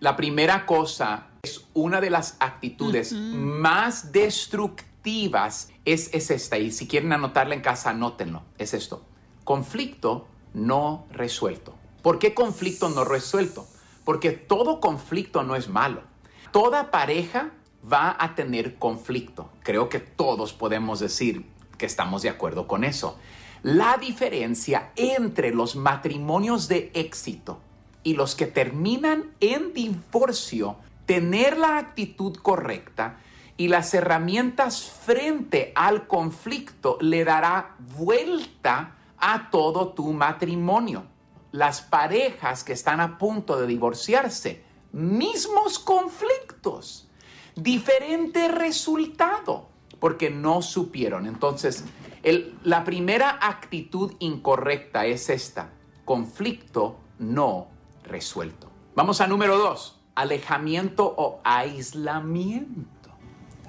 La 0.00 0.16
primera 0.16 0.66
cosa 0.66 1.28
es 1.42 1.66
una 1.74 2.00
de 2.00 2.10
las 2.10 2.36
actitudes 2.40 3.12
más 3.12 4.12
destructivas 4.12 5.70
es, 5.84 6.10
es 6.12 6.30
esta. 6.30 6.58
Y 6.58 6.72
si 6.72 6.88
quieren 6.88 7.12
anotarla 7.12 7.54
en 7.54 7.60
casa, 7.60 7.90
anótenlo. 7.90 8.42
Es 8.58 8.74
esto. 8.74 9.04
Conflicto 9.44 10.26
no 10.54 11.06
resuelto. 11.12 11.74
¿Por 12.02 12.18
qué 12.18 12.34
conflicto 12.34 12.88
no 12.88 13.04
resuelto? 13.04 13.66
Porque 14.04 14.32
todo 14.32 14.80
conflicto 14.80 15.42
no 15.42 15.54
es 15.54 15.68
malo. 15.68 16.02
Toda 16.52 16.90
pareja 16.90 17.50
va 17.90 18.16
a 18.18 18.34
tener 18.34 18.76
conflicto. 18.76 19.50
Creo 19.62 19.88
que 19.88 20.00
todos 20.00 20.52
podemos 20.52 21.00
decir 21.00 21.46
que 21.78 21.86
estamos 21.86 22.22
de 22.22 22.28
acuerdo 22.28 22.66
con 22.66 22.84
eso. 22.84 23.18
La 23.62 23.98
diferencia 23.98 24.90
entre 24.96 25.52
los 25.52 25.76
matrimonios 25.76 26.66
de 26.66 26.90
éxito 26.94 27.60
y 28.02 28.14
los 28.14 28.34
que 28.34 28.46
terminan 28.46 29.34
en 29.40 29.74
divorcio, 29.74 30.76
tener 31.04 31.58
la 31.58 31.76
actitud 31.76 32.36
correcta 32.36 33.18
y 33.58 33.68
las 33.68 33.92
herramientas 33.92 34.88
frente 35.04 35.72
al 35.74 36.06
conflicto 36.06 36.96
le 37.02 37.24
dará 37.24 37.76
vuelta 37.98 38.96
a 39.18 39.50
todo 39.50 39.88
tu 39.88 40.12
matrimonio. 40.14 41.04
Las 41.52 41.82
parejas 41.82 42.64
que 42.64 42.72
están 42.72 43.00
a 43.00 43.18
punto 43.18 43.60
de 43.60 43.66
divorciarse, 43.66 44.64
mismos 44.92 45.78
conflictos, 45.78 47.08
diferente 47.54 48.48
resultado, 48.48 49.68
porque 49.98 50.30
no 50.30 50.62
supieron. 50.62 51.26
Entonces, 51.26 51.84
el- 52.22 52.58
la 52.64 52.84
primera 52.84 53.38
actitud 53.40 54.12
incorrecta 54.18 55.06
es 55.06 55.30
esta, 55.30 55.70
conflicto 56.04 56.96
no 57.18 57.68
resuelto. 58.04 58.68
Vamos 58.94 59.20
a 59.20 59.26
número 59.26 59.56
dos, 59.58 59.98
alejamiento 60.14 61.14
o 61.16 61.40
aislamiento. 61.44 63.10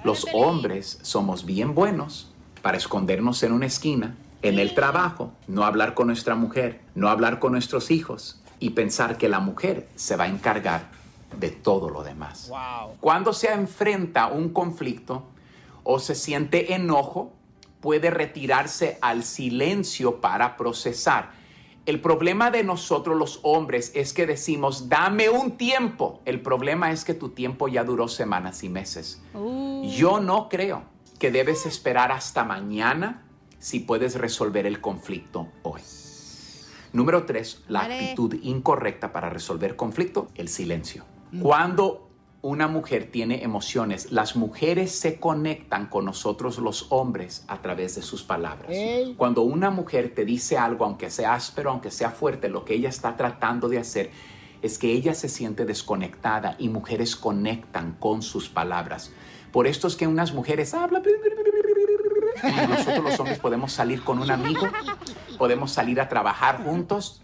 Los 0.04 0.26
hombres 0.34 0.98
somos 1.02 1.44
bien 1.46 1.74
buenos 1.74 2.32
para 2.60 2.76
escondernos 2.76 3.42
en 3.42 3.52
una 3.52 3.66
esquina, 3.66 4.16
en 4.42 4.58
el 4.58 4.74
trabajo, 4.74 5.32
no 5.46 5.64
hablar 5.64 5.94
con 5.94 6.08
nuestra 6.08 6.34
mujer, 6.34 6.80
no 6.94 7.08
hablar 7.08 7.38
con 7.38 7.52
nuestros 7.52 7.90
hijos 7.92 8.40
y 8.58 8.70
pensar 8.70 9.16
que 9.16 9.28
la 9.28 9.38
mujer 9.38 9.88
se 9.94 10.16
va 10.16 10.24
a 10.24 10.28
encargar 10.28 10.90
de 11.38 11.50
todo 11.50 11.88
lo 11.88 12.02
demás. 12.02 12.50
Cuando 13.00 13.32
se 13.32 13.52
enfrenta 13.52 14.26
un 14.26 14.48
conflicto 14.50 15.22
o 15.84 15.98
se 16.00 16.14
siente 16.16 16.74
enojo, 16.74 17.32
puede 17.82 18.10
retirarse 18.10 18.96
al 19.02 19.24
silencio 19.24 20.22
para 20.22 20.56
procesar. 20.56 21.32
El 21.84 22.00
problema 22.00 22.52
de 22.52 22.62
nosotros 22.62 23.18
los 23.18 23.40
hombres 23.42 23.90
es 23.96 24.12
que 24.12 24.24
decimos, 24.24 24.88
dame 24.88 25.28
un 25.28 25.58
tiempo. 25.58 26.22
El 26.24 26.40
problema 26.40 26.92
es 26.92 27.04
que 27.04 27.12
tu 27.12 27.30
tiempo 27.30 27.66
ya 27.66 27.82
duró 27.82 28.06
semanas 28.06 28.62
y 28.62 28.68
meses. 28.68 29.20
Yo 29.34 30.20
no 30.20 30.48
creo 30.48 30.84
que 31.18 31.32
debes 31.32 31.66
esperar 31.66 32.12
hasta 32.12 32.44
mañana 32.44 33.24
si 33.58 33.80
puedes 33.80 34.14
resolver 34.14 34.64
el 34.64 34.80
conflicto 34.80 35.48
hoy. 35.64 35.80
Número 36.92 37.24
tres, 37.24 37.64
la 37.66 37.80
Vale. 37.80 37.94
actitud 37.98 38.34
incorrecta 38.42 39.12
para 39.12 39.28
resolver 39.28 39.74
conflicto, 39.74 40.28
el 40.36 40.48
silencio. 40.48 41.04
Cuando 41.40 42.11
una 42.42 42.66
mujer 42.66 43.08
tiene 43.10 43.44
emociones, 43.44 44.10
las 44.10 44.34
mujeres 44.34 44.90
se 44.90 45.20
conectan 45.20 45.86
con 45.86 46.04
nosotros 46.04 46.58
los 46.58 46.86
hombres 46.90 47.44
a 47.46 47.62
través 47.62 47.94
de 47.94 48.02
sus 48.02 48.24
palabras. 48.24 48.76
Cuando 49.16 49.42
una 49.42 49.70
mujer 49.70 50.12
te 50.12 50.24
dice 50.24 50.58
algo, 50.58 50.84
aunque 50.84 51.08
sea 51.08 51.34
áspero, 51.34 51.70
aunque 51.70 51.92
sea 51.92 52.10
fuerte, 52.10 52.48
lo 52.48 52.64
que 52.64 52.74
ella 52.74 52.88
está 52.88 53.16
tratando 53.16 53.68
de 53.68 53.78
hacer 53.78 54.10
es 54.60 54.78
que 54.78 54.92
ella 54.92 55.14
se 55.14 55.28
siente 55.28 55.64
desconectada 55.64 56.56
y 56.58 56.68
mujeres 56.68 57.14
conectan 57.14 57.96
con 57.98 58.22
sus 58.22 58.48
palabras. 58.48 59.12
Por 59.52 59.68
esto 59.68 59.86
es 59.86 59.94
que 59.94 60.08
unas 60.08 60.34
mujeres 60.34 60.74
hablan 60.74 61.02
y 62.42 62.66
nosotros 62.68 63.04
los 63.04 63.20
hombres 63.20 63.38
podemos 63.38 63.72
salir 63.72 64.02
con 64.02 64.18
un 64.18 64.30
amigo, 64.30 64.66
podemos 65.38 65.70
salir 65.70 66.00
a 66.00 66.08
trabajar 66.08 66.64
juntos. 66.64 67.20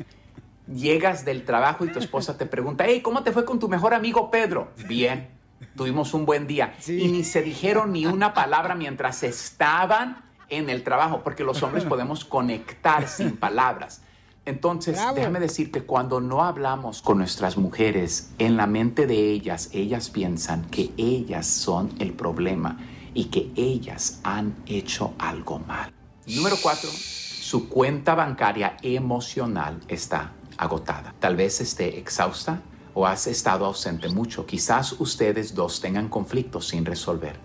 Llegas 0.72 1.24
del 1.24 1.44
trabajo 1.44 1.84
y 1.84 1.92
tu 1.92 1.98
esposa 1.98 2.36
te 2.36 2.44
pregunta, 2.44 2.84
hey, 2.86 3.00
¿cómo 3.00 3.22
te 3.22 3.32
fue 3.32 3.44
con 3.44 3.58
tu 3.58 3.68
mejor 3.68 3.94
amigo 3.94 4.30
Pedro? 4.30 4.72
Bien, 4.86 5.28
tuvimos 5.76 6.12
un 6.12 6.26
buen 6.26 6.46
día. 6.46 6.74
Y 6.86 7.08
ni 7.08 7.24
se 7.24 7.42
dijeron 7.42 7.92
ni 7.92 8.06
una 8.06 8.34
palabra 8.34 8.74
mientras 8.74 9.22
estaban 9.22 10.24
en 10.50 10.68
el 10.68 10.84
trabajo, 10.84 11.22
porque 11.24 11.44
los 11.44 11.62
hombres 11.62 11.84
podemos 11.84 12.24
conectar 12.24 13.08
sin 13.08 13.36
palabras. 13.36 14.02
Entonces, 14.44 14.96
Bravo. 14.96 15.16
déjame 15.16 15.40
decirte, 15.40 15.82
cuando 15.82 16.20
no 16.20 16.42
hablamos 16.42 17.02
con 17.02 17.18
nuestras 17.18 17.58
mujeres, 17.58 18.30
en 18.38 18.56
la 18.56 18.66
mente 18.66 19.06
de 19.06 19.30
ellas, 19.30 19.68
ellas 19.72 20.08
piensan 20.08 20.64
que 20.70 20.90
ellas 20.96 21.46
son 21.46 21.92
el 21.98 22.14
problema 22.14 22.78
y 23.12 23.26
que 23.26 23.50
ellas 23.56 24.20
han 24.22 24.56
hecho 24.66 25.12
algo 25.18 25.58
mal. 25.58 25.92
Número 26.26 26.56
cuatro, 26.62 26.88
su 26.90 27.68
cuenta 27.68 28.14
bancaria 28.14 28.76
emocional 28.82 29.80
está 29.88 30.32
agotada. 30.58 31.14
Tal 31.18 31.36
vez 31.36 31.60
esté 31.60 31.98
exhausta 31.98 32.60
o 32.94 33.06
has 33.06 33.26
estado 33.26 33.64
ausente 33.64 34.08
mucho. 34.08 34.44
Quizás 34.44 34.92
ustedes 34.98 35.54
dos 35.54 35.80
tengan 35.80 36.08
conflictos 36.08 36.68
sin 36.68 36.84
resolver. 36.84 37.38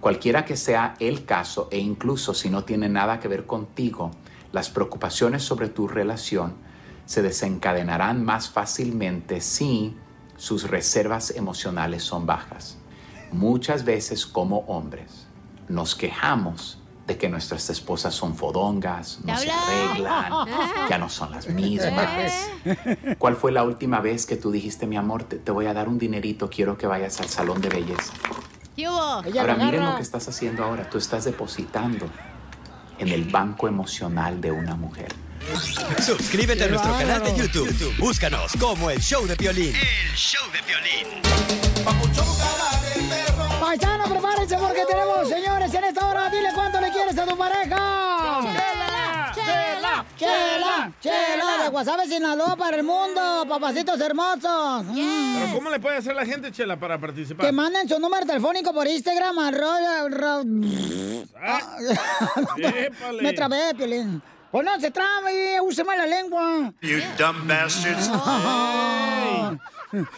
Cualquiera 0.00 0.44
que 0.44 0.56
sea 0.56 0.94
el 0.98 1.24
caso 1.24 1.68
e 1.70 1.78
incluso 1.78 2.34
si 2.34 2.50
no 2.50 2.64
tiene 2.64 2.88
nada 2.88 3.20
que 3.20 3.28
ver 3.28 3.46
contigo, 3.46 4.10
las 4.52 4.70
preocupaciones 4.70 5.42
sobre 5.42 5.68
tu 5.68 5.88
relación 5.88 6.54
se 7.06 7.22
desencadenarán 7.22 8.24
más 8.24 8.48
fácilmente 8.48 9.40
si 9.40 9.96
sus 10.36 10.68
reservas 10.68 11.30
emocionales 11.30 12.02
son 12.02 12.26
bajas. 12.26 12.78
Muchas 13.32 13.84
veces 13.84 14.26
como 14.26 14.60
hombres 14.60 15.26
nos 15.68 15.94
quejamos 15.94 16.78
de 17.06 17.18
que 17.18 17.28
nuestras 17.28 17.68
esposas 17.68 18.14
son 18.14 18.34
fodongas, 18.34 19.18
no 19.24 19.36
se 19.36 19.50
arreglan, 19.50 20.32
ya 20.88 20.98
no 20.98 21.08
son 21.08 21.32
las 21.32 21.48
mismas. 21.48 22.48
¿Cuál 23.18 23.36
fue 23.36 23.52
la 23.52 23.62
última 23.62 24.00
vez 24.00 24.26
que 24.26 24.36
tú 24.36 24.50
dijiste, 24.50 24.86
mi 24.86 24.96
amor, 24.96 25.24
te, 25.24 25.36
te 25.36 25.52
voy 25.52 25.66
a 25.66 25.74
dar 25.74 25.88
un 25.88 25.98
dinerito, 25.98 26.48
quiero 26.48 26.78
que 26.78 26.86
vayas 26.86 27.20
al 27.20 27.28
salón 27.28 27.60
de 27.60 27.68
belleza? 27.68 28.12
Ahora 29.38 29.54
miren 29.54 29.84
lo 29.84 29.96
que 29.96 30.02
estás 30.02 30.26
haciendo 30.28 30.64
ahora. 30.64 30.88
Tú 30.88 30.98
estás 30.98 31.24
depositando 31.24 32.06
en 32.98 33.08
el 33.08 33.24
banco 33.24 33.68
emocional 33.68 34.40
de 34.40 34.50
una 34.50 34.74
mujer. 34.74 35.12
Suscríbete 36.00 36.64
a 36.64 36.68
nuestro 36.68 36.96
canal 36.96 37.22
de 37.22 37.36
YouTube. 37.36 37.94
Búscanos 37.98 38.52
como 38.58 38.90
El 38.90 39.00
Show 39.00 39.26
de 39.26 39.34
Violín. 39.36 39.74
El 39.74 40.16
show 40.16 40.42
de 40.50 40.60
violín. 40.62 41.22
Paisano, 43.60 44.04
prepárense 44.08 44.56
porque 44.56 44.84
tenemos, 44.88 45.28
señores, 45.28 45.74
en 45.74 45.84
esta 45.84 46.06
hora, 46.06 46.30
dile 46.30 46.48
cuánto 46.54 46.73
quieres 47.14 47.18
a 47.18 47.26
tu 47.26 47.36
pareja. 47.38 48.40
Chela, 49.34 50.04
chela, 50.18 50.20
chela, 50.20 50.92
chela, 51.00 51.62
de 51.64 51.68
Guasave, 51.70 52.06
Sinaloa 52.06 52.56
para 52.56 52.76
el 52.76 52.82
mundo, 52.82 53.44
papacitos 53.48 54.00
hermosos. 54.00 54.84
Mm. 54.86 55.36
Pero 55.40 55.54
¿cómo 55.54 55.70
le 55.70 55.80
puede 55.80 55.96
hacer 55.98 56.14
la 56.14 56.24
gente, 56.24 56.50
Chela, 56.52 56.76
para 56.78 56.98
participar? 56.98 57.44
Que 57.46 57.52
manden 57.52 57.88
su 57.88 57.98
número 57.98 58.26
telefónico 58.26 58.72
por 58.72 58.86
Instagram, 58.86 59.38
arroba... 59.38 60.08
ro- 60.08 60.42
Épale. 62.56 63.22
Me 63.22 63.32
trabé, 63.32 63.74
Piolín. 63.74 64.22
Pues 64.50 64.64
no 64.64 64.78
se 64.80 64.90
trabe, 64.90 65.60
úseme 65.60 65.96
la 65.96 66.06
lengua. 66.06 66.72
You 66.80 66.98
dumb 67.18 67.46
bastards. 67.48 68.08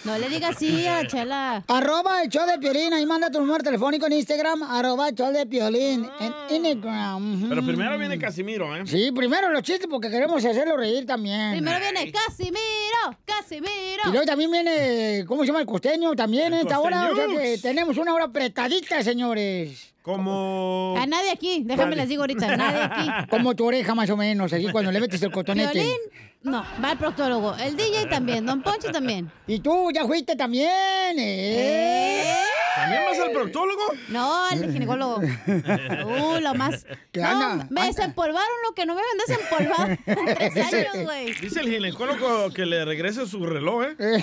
No 0.04 0.18
le 0.18 0.28
digas 0.28 0.56
así 0.56 0.86
a 0.86 1.02
la 1.02 1.08
chela. 1.08 1.64
Arroba 1.68 2.22
el 2.22 2.28
show 2.28 2.46
de 2.46 2.58
Piolín, 2.58 2.92
ahí 2.94 3.04
manda 3.06 3.30
tu 3.30 3.40
número 3.40 3.62
telefónico 3.62 4.06
en 4.06 4.12
Instagram, 4.14 4.62
arroba 4.62 5.08
el 5.08 5.14
show 5.14 5.32
de 5.32 5.46
Piolín 5.46 6.08
en 6.20 6.66
Instagram. 6.66 7.48
Pero 7.48 7.64
primero 7.64 7.98
viene 7.98 8.18
Casimiro, 8.18 8.74
¿eh? 8.76 8.82
Sí, 8.86 9.12
primero 9.12 9.50
los 9.50 9.62
chistes 9.62 9.86
porque 9.90 10.10
queremos 10.10 10.44
hacerlo 10.44 10.76
reír 10.76 11.06
también. 11.06 11.52
Primero 11.52 11.78
viene 11.80 12.12
Casimiro, 12.12 13.18
Casimiro. 13.24 14.02
Y 14.06 14.10
luego 14.10 14.26
también 14.26 14.50
viene, 14.50 15.24
¿cómo 15.26 15.42
se 15.42 15.48
llama? 15.48 15.60
El 15.60 15.66
costeño 15.66 16.14
también 16.14 16.54
en 16.54 16.60
esta 16.60 16.80
hora. 16.80 17.10
O 17.10 17.16
sea 17.16 17.26
que 17.26 17.58
tenemos 17.58 17.96
una 17.98 18.14
hora 18.14 18.24
apretadita, 18.24 19.02
señores. 19.02 19.92
Como... 20.06 20.94
A 20.96 21.04
nadie 21.04 21.32
aquí, 21.32 21.64
déjame 21.64 21.90
Vale. 21.90 22.02
les 22.02 22.08
digo 22.08 22.22
ahorita, 22.22 22.56
nadie 22.56 22.80
aquí. 22.80 23.10
Como 23.28 23.56
tu 23.56 23.64
oreja 23.64 23.92
más 23.92 24.08
o 24.08 24.16
menos, 24.16 24.52
así 24.52 24.70
cuando 24.70 24.92
le 24.92 25.00
metes 25.00 25.20
el 25.20 25.32
cotonete. 25.32 25.72
Violín, 25.72 25.98
no, 26.44 26.64
va 26.80 26.90
al 26.92 26.96
proctólogo. 26.96 27.56
El 27.56 27.76
DJ 27.76 28.06
también, 28.06 28.46
Don 28.46 28.62
Poncho 28.62 28.92
también. 28.92 29.28
Y 29.48 29.58
tú 29.58 29.90
ya 29.92 30.06
fuiste 30.06 30.36
también, 30.36 31.18
¿eh? 31.18 32.36
¿También 32.76 33.02
vas 33.06 33.18
al 33.18 33.32
proctólogo? 33.32 33.82
No, 34.08 34.44
al 34.46 34.72
ginecólogo. 34.72 35.16
Uh, 35.18 36.40
lo 36.40 36.54
más. 36.54 36.84
¿Qué 37.12 37.20
No, 37.20 37.28
anda? 37.28 37.66
me 37.70 37.86
desempolvaron 37.86 38.56
lo 38.68 38.74
que 38.74 38.86
no 38.86 38.94
me 38.94 39.00
habían 39.00 39.18
desempolvado 39.26 39.98
en 40.06 40.34
tres 40.52 40.72
años, 40.72 41.04
güey. 41.04 41.32
Dice 41.34 41.60
el 41.60 41.68
ginecólogo 41.70 42.50
que 42.52 42.66
le 42.66 42.84
regrese 42.84 43.26
su 43.26 43.44
reloj, 43.46 43.84
¿eh? 43.84 44.22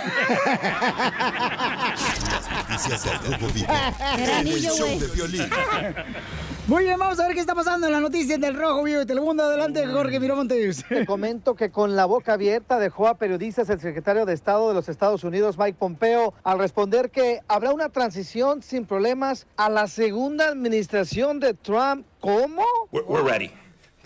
Noticias 2.70 3.04
del 3.04 3.18
Rojo 3.40 3.54
Vivo. 3.54 3.68
Era 3.74 4.14
En 4.16 4.20
el 4.24 4.32
anillo, 4.32 4.76
show 4.76 5.00
de 5.00 5.08
violín. 5.08 5.50
Muy 6.66 6.86
bien, 6.86 6.98
vamos 6.98 7.20
a 7.20 7.28
ver 7.28 7.36
qué 7.36 7.42
está 7.42 7.54
pasando 7.54 7.88
en 7.88 7.92
las 7.92 8.02
noticias 8.02 8.40
del 8.40 8.56
Rojo 8.56 8.84
Vivo 8.84 9.00
de 9.00 9.06
Telemundo. 9.06 9.44
Adelante, 9.44 9.86
Jorge 9.86 10.18
Miramontes. 10.18 10.86
Te 10.88 11.06
comento 11.06 11.56
que 11.56 11.72
con 11.72 11.98
la 11.98 12.06
boca 12.06 12.34
abierta 12.34 12.80
dejó 12.80 13.10
a 13.10 13.18
periodistas 13.18 13.70
el 13.70 13.82
secretario 13.82 14.26
de 14.26 14.34
Estado 14.34 14.70
de 14.70 14.74
los 14.74 14.88
Estados 14.88 15.26
Unidos, 15.26 15.58
Mike 15.58 15.78
Pompeo, 15.78 16.34
al 16.42 16.60
responder 16.60 17.12
que 17.12 17.42
habrá 17.50 17.74
una 17.74 17.90
transición 17.90 18.64
sin 18.64 18.86
problemas 18.86 19.46
a 19.58 19.70
la 19.70 19.88
segunda 19.88 20.48
administración 20.48 21.42
de 21.42 21.54
Trump. 21.54 22.06
¿Cómo? 22.22 22.64
We're, 22.94 23.06
we're 23.08 23.30
ready. 23.30 23.52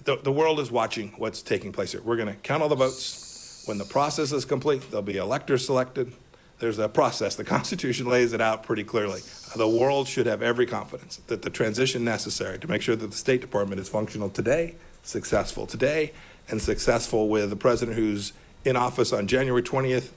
The, 0.05 0.17
the 0.23 0.31
world 0.31 0.59
is 0.59 0.71
watching 0.71 1.13
what's 1.19 1.43
taking 1.43 1.71
place 1.71 1.91
here. 1.91 2.01
We're 2.03 2.17
going 2.17 2.33
to 2.33 2.41
count 2.41 2.63
all 2.63 2.69
the 2.69 2.75
votes. 2.75 3.65
When 3.67 3.77
the 3.77 3.85
process 3.85 4.31
is 4.31 4.45
complete, 4.45 4.81
there'll 4.89 5.03
be 5.03 5.17
electors 5.17 5.63
selected. 5.63 6.11
There's 6.59 6.79
a 6.79 6.89
process. 6.89 7.35
The 7.35 7.43
Constitution 7.57 8.07
lays 8.07 8.33
it 8.33 8.41
out 8.41 8.63
pretty 8.63 8.83
clearly. 8.83 9.21
The 9.55 9.67
world 9.67 10.07
should 10.07 10.25
have 10.25 10.41
every 10.41 10.65
confidence 10.65 11.17
that 11.27 11.41
the 11.41 11.49
transition 11.49 12.03
necessary 12.03 12.59
to 12.59 12.67
make 12.67 12.81
sure 12.81 12.95
that 12.95 13.07
the 13.07 13.17
State 13.17 13.41
Department 13.41 13.79
is 13.79 13.89
functional 13.89 14.29
today, 14.29 14.75
successful 15.03 15.65
today, 15.65 16.11
and 16.49 16.61
successful 16.61 17.29
with 17.29 17.49
the 17.49 17.55
president 17.55 17.97
who's 17.97 18.33
in 18.65 18.75
office 18.75 19.13
on 19.13 19.27
January 19.27 19.63
20th, 19.63 20.09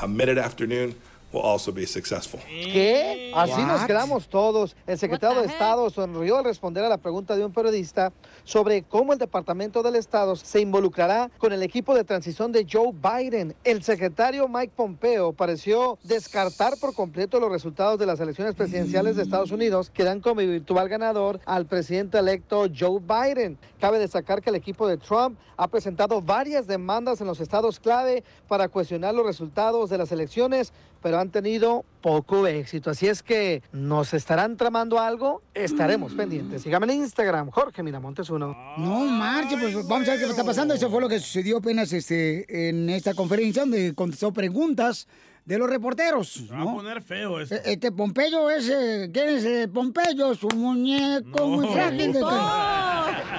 a 0.00 0.08
minute 0.08 0.38
afternoon, 0.38 0.94
will 1.32 1.42
also 1.42 1.72
be 1.72 1.86
successful. 1.86 2.40
¿Qué? 2.46 3.32
Así 3.34 3.62
nos 3.62 3.80
What? 3.80 3.86
quedamos 3.86 4.28
todos. 4.28 4.76
El 4.86 4.98
secretario 4.98 5.40
de 5.40 5.46
Estado 5.46 5.90
sonrió 5.90 6.38
al 6.38 6.44
responder 6.44 6.84
a 6.84 6.88
la 6.88 6.98
pregunta 6.98 7.36
de 7.36 7.44
un 7.44 7.52
periodista 7.52 8.12
sobre 8.44 8.82
cómo 8.82 9.12
el 9.12 9.18
Departamento 9.18 9.82
del 9.82 9.96
Estado 9.96 10.36
se 10.36 10.60
involucrará 10.60 11.30
con 11.38 11.52
el 11.52 11.62
equipo 11.62 11.94
de 11.94 12.04
transición 12.04 12.52
de 12.52 12.66
Joe 12.70 12.92
Biden. 12.92 13.54
El 13.64 13.82
secretario 13.82 14.48
Mike 14.48 14.72
Pompeo 14.74 15.32
pareció 15.32 15.98
descartar 16.02 16.74
por 16.80 16.94
completo 16.94 17.38
los 17.40 17.50
resultados 17.50 17.98
de 17.98 18.06
las 18.06 18.20
elecciones 18.20 18.54
presidenciales 18.54 19.16
de 19.16 19.22
Estados 19.22 19.50
Unidos 19.50 19.90
que 19.90 20.04
dan 20.04 20.20
como 20.20 20.40
virtual 20.40 20.88
ganador 20.88 21.40
al 21.44 21.66
presidente 21.66 22.18
electo 22.18 22.66
Joe 22.74 23.00
Biden. 23.00 23.58
Cabe 23.80 23.98
destacar 23.98 24.42
que 24.42 24.50
el 24.50 24.56
equipo 24.56 24.88
de 24.88 24.96
Trump 24.96 25.38
ha 25.56 25.68
presentado 25.68 26.22
varias 26.22 26.66
demandas 26.66 27.20
en 27.20 27.26
los 27.26 27.40
estados 27.40 27.80
clave 27.80 28.22
para 28.46 28.68
cuestionar 28.68 29.14
los 29.14 29.26
resultados 29.26 29.90
de 29.90 29.98
las 29.98 30.12
elecciones, 30.12 30.72
pero 31.08 31.20
han 31.20 31.30
tenido 31.30 31.86
poco 32.02 32.46
éxito. 32.46 32.90
Así 32.90 33.06
es 33.06 33.22
que 33.22 33.62
nos 33.72 34.12
estarán 34.12 34.58
tramando 34.58 35.00
algo, 35.00 35.40
estaremos 35.54 36.12
pendientes. 36.12 36.60
Sígame 36.60 36.84
en 36.92 37.00
Instagram, 37.00 37.48
Jorge 37.48 37.82
Miramontes 37.82 38.28
uno. 38.28 38.54
No 38.76 39.06
marche, 39.06 39.56
pues 39.56 39.72
vamos 39.88 40.06
a 40.06 40.10
ver 40.10 40.20
qué 40.20 40.26
está 40.26 40.44
pasando. 40.44 40.74
Eso 40.74 40.90
fue 40.90 41.00
lo 41.00 41.08
que 41.08 41.18
sucedió 41.18 41.56
apenas 41.56 41.94
este, 41.94 42.68
en 42.68 42.90
esta 42.90 43.14
conferencia 43.14 43.62
donde 43.62 43.94
contestó 43.94 44.34
preguntas 44.34 45.08
de 45.48 45.56
los 45.58 45.70
reporteros. 45.70 46.42
Va 46.52 46.56
a 46.56 46.58
¿no? 46.58 46.74
poner 46.74 47.00
feo 47.02 47.40
esto. 47.40 47.54
E- 47.54 47.62
Este 47.64 47.90
Pompeyo 47.90 48.50
es, 48.50 48.66
¿quién 49.12 49.28
es 49.30 49.44
eh, 49.46 49.66
Pompeyo? 49.72 50.34
Su 50.34 50.46
muñeco 50.48 51.46
muy 51.46 51.64
No. 51.66 51.72
frágil. 51.72 52.12
De... 52.12 52.20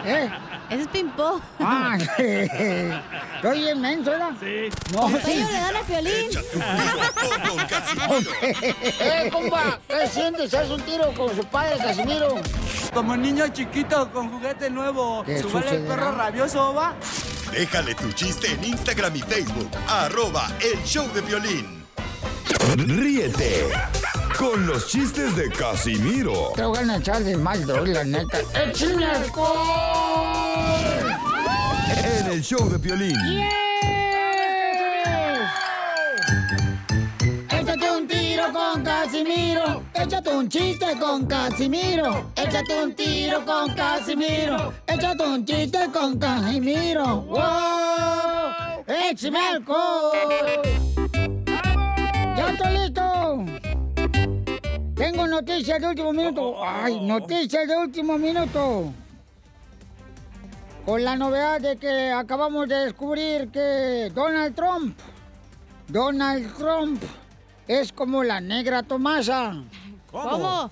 ¿Eh? 0.06 0.30
Ese 0.72 0.82
es 0.82 0.88
Pimpó. 0.88 1.40
Ah, 1.60 1.98
estoy 2.18 3.70
inmenso, 3.70 4.10
¿verdad? 4.10 4.32
Sí. 4.40 4.70
No, 4.92 5.02
Pompeyo 5.02 5.46
le 5.48 5.54
dan 5.60 5.76
a 5.76 5.82
Piolín. 5.84 6.30
¡Eh, 9.00 9.30
compa! 9.32 9.80
¿Qué 9.88 10.08
sientes? 10.08 10.52
¿Haz 10.56 10.70
un 10.72 10.82
tiro 10.82 11.14
con 11.16 11.36
su 11.36 11.44
padre, 11.46 11.78
Casimiro? 11.78 12.36
Como 12.92 13.16
niño 13.18 13.48
chiquito 13.50 14.12
con 14.12 14.30
juguete 14.32 14.72
nuevo. 14.72 15.24
¿Qué 15.24 15.40
¿Subale 15.40 15.76
el 15.76 15.84
perro 15.84 16.12
rabioso, 16.14 16.74
va? 16.74 16.96
Déjale 17.52 17.94
tu 17.94 18.12
chiste 18.14 18.52
en 18.52 18.64
Instagram 18.64 19.16
y 19.16 19.22
Facebook. 19.22 19.70
Arroba 19.88 20.48
el 20.60 20.84
show 20.86 21.08
de 21.14 21.22
violín. 21.22 21.79
Ríete 22.78 23.70
con 24.38 24.66
los 24.68 24.88
chistes 24.88 25.36
de 25.36 25.50
Casimiro 25.50 26.54
Te 26.56 26.64
voy 26.64 26.78
a 26.78 26.98
echar 26.98 27.24
de 27.24 27.36
mal, 27.36 27.66
doy, 27.66 27.94
la 27.94 28.04
neta. 28.04 28.40
¡Échame 28.54 29.06
en 32.20 32.32
el 32.32 32.42
show 32.44 32.70
de 32.70 32.78
violín. 32.78 33.16
Échate 37.50 37.92
un 37.92 38.08
tiro 38.08 38.52
con 38.54 38.84
Casimiro. 38.84 39.84
Échate 39.94 40.30
un 40.30 40.50
chiste 40.50 40.98
con 41.00 41.26
Casimiro. 41.26 42.32
Échate 42.36 42.84
un 42.84 42.94
tiro 42.96 43.46
con 43.46 43.74
Casimiro. 43.74 44.74
Échate 44.88 45.24
un 45.24 45.46
chiste 45.46 45.80
con 45.92 46.20
Casimiro. 46.20 47.22
¡Wow! 47.22 48.84
¡Échame 48.88 49.40
alcohol! 49.40 51.29
¡Ya 52.60 52.70
estoy 52.70 52.78
listo! 52.78 53.46
Tengo 54.96 55.28
noticias 55.28 55.80
de 55.80 55.88
último 55.88 56.12
minuto. 56.14 56.64
¡Ay, 56.64 57.00
noticias 57.00 57.68
de 57.68 57.78
último 57.78 58.18
minuto! 58.18 58.92
Con 60.86 61.04
la 61.04 61.16
novedad 61.16 61.62
de 61.62 61.78
que 61.78 62.12
acabamos 62.12 62.68
de 62.68 62.86
descubrir 62.86 63.50
que 63.50 64.12
Donald 64.14 64.56
Trump, 64.56 64.98
Donald 65.88 66.56
Trump 66.58 67.02
es 67.68 67.94
como 67.94 68.24
la 68.24 68.42
negra 68.42 68.84
Tomasa. 68.84 69.54
¿Cómo? 70.12 70.72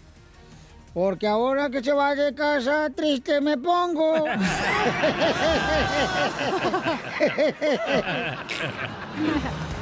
Porque 0.94 1.28
ahora 1.28 1.70
que 1.70 1.84
se 1.84 1.94
va 1.94 2.16
de 2.16 2.34
casa, 2.34 2.90
triste 2.90 3.40
me 3.40 3.58
pongo. 3.58 4.26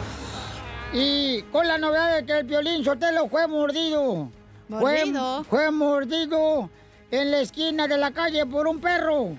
y 0.96 1.42
con 1.52 1.68
la 1.68 1.78
novedad 1.78 2.16
de 2.16 2.26
que 2.26 2.40
el 2.40 2.46
violín 2.46 2.84
Sotelo 2.84 3.28
fue 3.28 3.46
mordido. 3.48 4.32
¿Mordido? 4.70 5.44
Fue, 5.44 5.60
fue 5.60 5.72
mordido 5.72 6.70
en 7.12 7.32
la 7.32 7.40
esquina 7.42 7.88
de 7.88 7.98
la 7.98 8.12
calle 8.12 8.46
por 8.46 8.68
un 8.68 8.80
perro. 8.80 9.36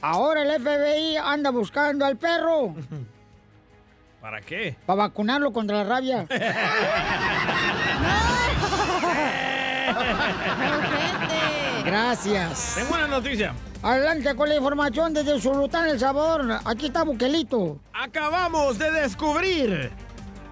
Ahora 0.00 0.42
el 0.42 0.60
FBI 0.60 1.16
anda 1.16 1.50
buscando 1.50 2.04
al 2.04 2.16
perro 2.16 2.74
¿Para 4.20 4.40
qué? 4.42 4.76
para 4.84 4.96
vacunarlo 4.98 5.52
contra 5.52 5.78
la 5.78 5.84
rabia. 5.84 6.26
Gracias. 11.84 12.74
Tengo 12.74 12.94
una 12.94 13.06
noticia. 13.06 13.54
Adelante 13.82 14.34
con 14.34 14.48
la 14.48 14.56
información 14.56 15.14
desde 15.14 15.40
Zulután, 15.40 15.88
El 15.88 16.00
Sabor. 16.00 16.58
Aquí 16.64 16.86
está 16.86 17.04
Buquelito. 17.04 17.78
Acabamos 17.92 18.78
de 18.78 18.90
descubrir 18.90 19.92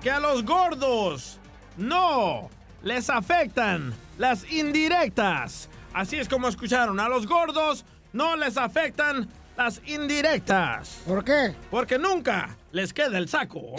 que 0.04 0.10
a 0.10 0.20
los 0.20 0.44
gordos 0.44 1.38
no 1.78 2.50
les 2.82 3.08
afectan 3.08 3.94
las 4.18 4.44
indirectas. 4.52 5.70
Así 5.94 6.16
es 6.16 6.28
como 6.28 6.46
escucharon, 6.46 7.00
a 7.00 7.08
los 7.08 7.26
gordos 7.26 7.86
no 8.12 8.36
les 8.36 8.58
afectan 8.58 9.30
las 9.56 9.80
indirectas. 9.86 11.00
¿Por 11.06 11.24
qué? 11.24 11.54
Porque 11.70 11.98
nunca 11.98 12.54
les 12.70 12.92
queda 12.92 13.16
el 13.16 13.30
saco. 13.30 13.62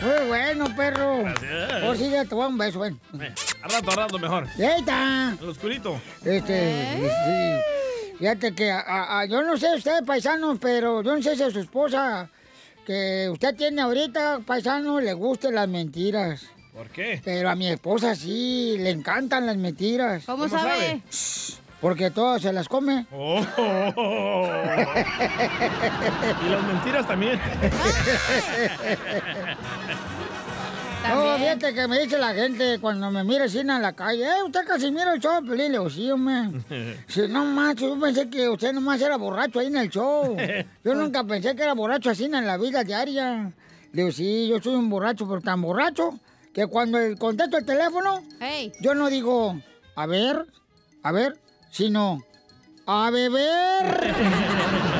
Muy 0.00 0.26
bueno, 0.28 0.74
perro. 0.74 1.24
Gracias. 1.24 1.84
Por 1.84 1.98
si 1.98 2.08
ya 2.08 2.24
te 2.24 2.34
voy 2.34 2.44
a 2.44 2.48
un 2.48 2.56
beso, 2.56 2.80
ven. 2.80 2.98
A 3.62 3.68
rato, 3.68 3.90
a 3.90 3.96
rato 3.96 4.18
mejor. 4.18 4.46
Ahí 4.56 4.78
está. 4.78 5.36
El 5.38 5.48
oscurito. 5.50 6.00
Este, 6.24 7.02
sí. 7.02 7.75
Fíjate 8.18 8.54
que 8.54 8.70
a- 8.70 9.20
a- 9.20 9.24
yo 9.26 9.42
no 9.42 9.56
sé 9.56 9.74
usted, 9.74 10.04
paisanos, 10.04 10.58
pero 10.60 11.02
yo 11.02 11.16
no 11.16 11.22
sé 11.22 11.36
si 11.36 11.42
a 11.42 11.50
su 11.50 11.60
esposa 11.60 12.28
que 12.86 13.28
usted 13.30 13.54
tiene 13.56 13.82
ahorita, 13.82 14.40
paisano, 14.46 15.00
le 15.00 15.12
gusten 15.12 15.54
las 15.54 15.68
mentiras. 15.68 16.46
¿Por 16.72 16.88
qué? 16.88 17.20
Pero 17.24 17.50
a 17.50 17.54
mi 17.54 17.68
esposa 17.68 18.14
sí, 18.14 18.76
le 18.78 18.90
encantan 18.90 19.46
las 19.46 19.56
mentiras. 19.56 20.24
¿Cómo 20.26 20.44
¿Cómo 20.48 20.58
sabe? 20.58 21.00
Porque 21.80 22.10
todas 22.10 22.42
se 22.42 22.52
las 22.52 22.68
come. 22.68 23.06
Oh. 23.12 23.40
y 26.44 26.48
las 26.48 26.62
mentiras 26.64 27.06
también. 27.06 27.40
No, 31.08 31.38
fíjate 31.38 31.74
que 31.74 31.88
me 31.88 32.00
dice 32.00 32.18
la 32.18 32.34
gente 32.34 32.78
cuando 32.80 33.10
me 33.10 33.22
mira 33.24 33.44
así 33.44 33.58
en 33.58 33.68
la 33.68 33.92
calle, 33.92 34.24
¿eh? 34.24 34.42
¿Usted 34.44 34.66
casi 34.66 34.90
mira 34.90 35.12
el 35.12 35.20
show 35.20 35.40
Pelín? 35.44 35.72
Le 35.72 35.78
digo, 35.78 35.90
sí, 35.90 36.10
hombre. 36.10 36.64
Sí, 37.08 37.22
no 37.28 37.44
macho, 37.44 37.88
yo 37.94 38.00
pensé 38.00 38.28
que 38.28 38.48
usted 38.48 38.72
nomás 38.72 39.00
era 39.00 39.16
borracho 39.16 39.60
ahí 39.60 39.66
en 39.66 39.76
el 39.76 39.88
show. 39.90 40.36
Yo 40.84 40.94
nunca 40.94 41.24
pensé 41.24 41.54
que 41.54 41.62
era 41.62 41.74
borracho 41.74 42.10
así 42.10 42.24
en 42.24 42.46
la 42.46 42.56
vida 42.56 42.84
diaria. 42.84 43.52
Le 43.92 44.02
digo, 44.02 44.12
sí, 44.12 44.48
yo 44.48 44.60
soy 44.60 44.74
un 44.74 44.90
borracho, 44.90 45.26
pero 45.28 45.40
tan 45.40 45.62
borracho 45.62 46.18
que 46.52 46.66
cuando 46.66 46.98
contesto 47.18 47.56
el 47.56 47.64
teléfono, 47.64 48.22
yo 48.80 48.94
no 48.94 49.08
digo, 49.08 49.58
a 49.94 50.06
ver, 50.06 50.46
a 51.02 51.12
ver, 51.12 51.38
sino, 51.70 52.22
a 52.86 53.10
beber. 53.10 54.94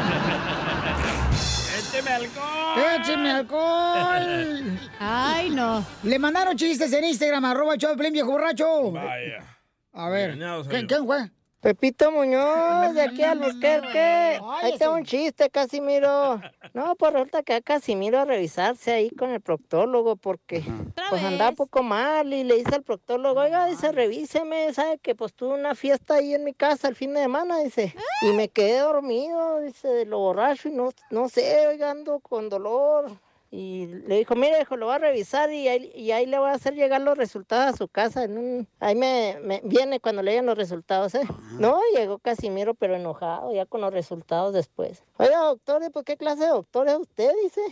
¡Écheme 2.17 2.31
alcohol! 2.31 3.01
¡Écheme 3.01 3.31
alcohol! 3.31 4.79
Ay, 5.01 5.51
no. 5.51 5.85
Le 6.03 6.19
mandaron 6.19 6.57
chistes 6.57 6.93
en 6.93 7.05
Instagram, 7.05 7.45
arroba 7.45 7.75
el 7.75 7.81
show 7.81 7.91
de 7.91 7.97
Pelín, 7.97 8.13
viejo 8.15 8.31
borracho. 8.31 8.93
Vaya. 8.93 9.59
A 9.93 10.09
ver, 10.09 10.39
¿quién, 10.69 10.87
quién 10.87 11.07
fue? 11.07 11.31
Pepito 11.67 12.13
Muñoz, 12.13 12.95
de 12.95 13.03
aquí 13.03 13.25
al 13.25 13.43
Albuquerque. 13.43 14.41
Ahí 14.63 14.79
tengo 14.79 14.95
un 14.95 15.05
chiste, 15.05 15.51
Casimiro. 15.51 16.41
No, 16.75 16.95
pues 16.95 17.13
resulta 17.13 17.43
que 17.43 17.55
a 17.55 17.61
Casimiro 17.61 18.21
a 18.21 18.25
revisarse 18.25 18.93
ahí 18.93 19.11
con 19.11 19.31
el 19.31 19.41
proctólogo 19.41 20.15
porque 20.15 20.63
pues 21.11 21.25
andaba 21.25 21.51
poco 21.51 21.83
mal 21.83 22.33
y 22.33 22.45
le 22.45 22.55
dice 22.55 22.77
al 22.77 22.85
proctólogo, 22.85 23.41
oiga, 23.41 23.67
dice, 23.67 23.91
revíseme, 23.91 24.73
sabe 24.75 24.99
que 24.99 25.17
pues 25.17 25.35
tuve 25.35 25.55
una 25.55 25.75
fiesta 25.75 26.15
ahí 26.15 26.35
en 26.35 26.45
mi 26.45 26.55
casa 26.55 26.87
el 26.87 26.95
fin 26.95 27.15
de 27.15 27.23
semana, 27.23 27.59
dice, 27.59 27.93
y 28.23 28.27
me 28.27 28.49
quedé 28.49 28.79
dormido, 28.79 29.59
dice, 29.61 29.89
de 29.89 30.05
lo 30.05 30.21
borracho 30.21 30.69
y 30.69 30.73
no, 30.73 30.91
no 31.11 31.29
sé, 31.29 31.67
oiga, 31.67 31.91
ando 31.91 32.21
con 32.21 32.49
dolor. 32.49 33.11
Y 33.51 33.87
le 33.87 34.19
dijo, 34.19 34.35
mire, 34.35 34.61
hijo, 34.61 34.77
lo 34.77 34.87
voy 34.87 34.97
a 34.97 34.99
revisar 34.99 35.53
y 35.53 35.69
ahí, 35.69 35.93
y 35.95 36.11
ahí 36.11 36.27
le 36.27 36.39
voy 36.39 36.49
a 36.49 36.55
hacer 36.55 36.75
llegar 36.75 37.01
los 37.01 37.17
resultados 37.17 37.75
a 37.75 37.77
su 37.77 37.89
casa. 37.89 38.25
En 38.25 38.39
un... 38.39 38.69
Ahí 38.81 38.95
me, 38.95 39.39
me 39.43 39.61
viene 39.65 40.01
cuando 40.01 40.23
le 40.23 40.41
los 40.43 40.59
resultados, 40.59 41.15
¿eh? 41.15 41.23
No, 41.59 41.79
llegó 41.95 42.19
Casimiro, 42.19 42.75
pero 42.75 42.97
enojado, 42.97 43.55
ya 43.55 43.67
con 43.67 43.81
los 43.81 43.93
resultados 43.93 44.53
después. 44.53 45.05
Oiga, 45.19 45.39
doctor, 45.39 45.83
¿y 45.85 45.91
por 45.91 46.05
qué 46.05 46.17
clase 46.17 46.45
de 46.45 46.51
doctor 46.51 46.89
es 46.89 46.97
usted? 46.97 47.31
Dice. 47.43 47.63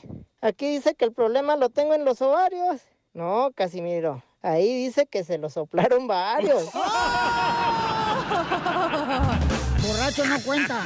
Aquí 0.41 0.69
dice 0.69 0.95
que 0.95 1.05
el 1.05 1.13
problema 1.13 1.57
lo 1.57 1.71
tengo 1.71 1.95
en 1.95 2.05
los 2.05 2.23
ovarios. 2.23 2.83
No, 3.13 3.51
Casimiro. 3.55 4.23
Ahí 4.43 4.85
dice 4.85 5.07
que 5.07 5.25
se 5.25 5.39
lo 5.39 5.49
soplaron 5.49 6.07
varios. 6.07 6.65
Borracho 9.87 10.25
no 10.25 10.41
cuenta. 10.41 10.81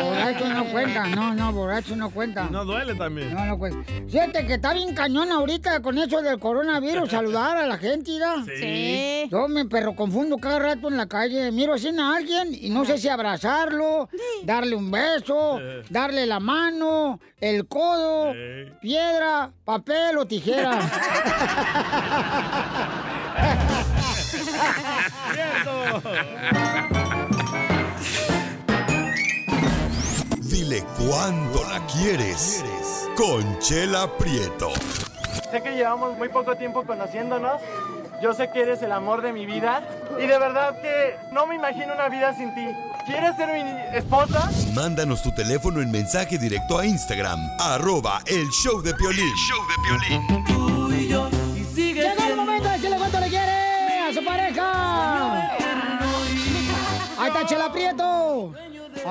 Borracho 0.00 0.48
no 0.48 0.64
cuenta. 0.70 1.06
No, 1.08 1.34
no, 1.34 1.52
borracho 1.52 1.96
no 1.96 2.10
cuenta. 2.10 2.48
No 2.50 2.64
duele 2.64 2.94
también. 2.94 3.34
No, 3.34 3.44
no 3.44 3.58
cuenta. 3.58 3.92
Fíjate 4.08 4.46
que 4.46 4.54
está 4.54 4.72
bien 4.72 4.94
cañón 4.94 5.32
ahorita 5.32 5.80
con 5.80 5.98
eso 5.98 6.22
del 6.22 6.38
coronavirus, 6.38 7.10
saludar 7.10 7.56
a 7.56 7.66
la 7.66 7.78
gente, 7.78 8.12
¿verdad? 8.12 8.44
Sí. 8.46 8.52
Sí. 8.58 9.28
Yo 9.30 9.48
me 9.48 9.66
perro 9.66 9.94
confundo 9.94 10.38
cada 10.38 10.58
rato 10.58 10.88
en 10.88 10.96
la 10.96 11.06
calle. 11.06 11.50
Miro 11.52 11.74
así 11.74 11.88
a 11.88 12.16
alguien 12.16 12.48
y 12.52 12.70
no 12.70 12.84
sé 12.84 12.98
si 12.98 13.08
abrazarlo, 13.08 14.08
darle 14.44 14.76
un 14.76 14.90
beso, 14.90 15.58
darle 15.90 16.26
la 16.26 16.40
mano, 16.40 17.20
el 17.40 17.66
codo, 17.66 18.32
piedra, 18.80 19.50
papel 19.64 20.18
o 20.18 20.26
tijera. 20.26 20.78
Dile 30.68 30.84
cuándo 30.98 31.64
la 31.64 31.80
quieres. 31.86 32.62
Conchela 33.16 34.06
Prieto. 34.18 34.68
Sé 35.50 35.62
que 35.62 35.70
llevamos 35.70 36.18
muy 36.18 36.28
poco 36.28 36.56
tiempo 36.56 36.84
conociéndonos. 36.84 37.62
Yo 38.22 38.34
sé 38.34 38.50
que 38.50 38.60
eres 38.60 38.82
el 38.82 38.92
amor 38.92 39.22
de 39.22 39.32
mi 39.32 39.46
vida. 39.46 39.82
Y 40.18 40.26
de 40.26 40.38
verdad 40.38 40.78
que 40.82 41.16
no 41.32 41.46
me 41.46 41.54
imagino 41.54 41.94
una 41.94 42.10
vida 42.10 42.34
sin 42.36 42.54
ti. 42.54 42.66
¿Quieres 43.06 43.34
ser 43.36 43.48
mi 43.64 43.96
esposa? 43.96 44.50
Mándanos 44.74 45.22
tu 45.22 45.32
teléfono 45.32 45.80
en 45.80 45.90
mensaje 45.90 46.36
directo 46.36 46.78
a 46.78 46.84
Instagram, 46.84 47.40
arroba 47.58 48.20
el 48.26 48.46
show 48.50 48.82
de 48.82 48.92
Piolín. 48.92 49.34
Llegó 51.74 52.24
el 52.28 52.36
momento 52.36 52.68
de 52.68 52.78
que 52.78 52.90
le 52.90 52.96
cuento 52.98 53.20
le 53.20 53.28
quiere 53.30 54.00
a 54.00 54.12
su 54.12 54.22
pareja. 54.22 55.48
Ahí 57.18 57.28
está 57.28 57.46
Chela 57.46 57.72
Prieto. 57.72 58.52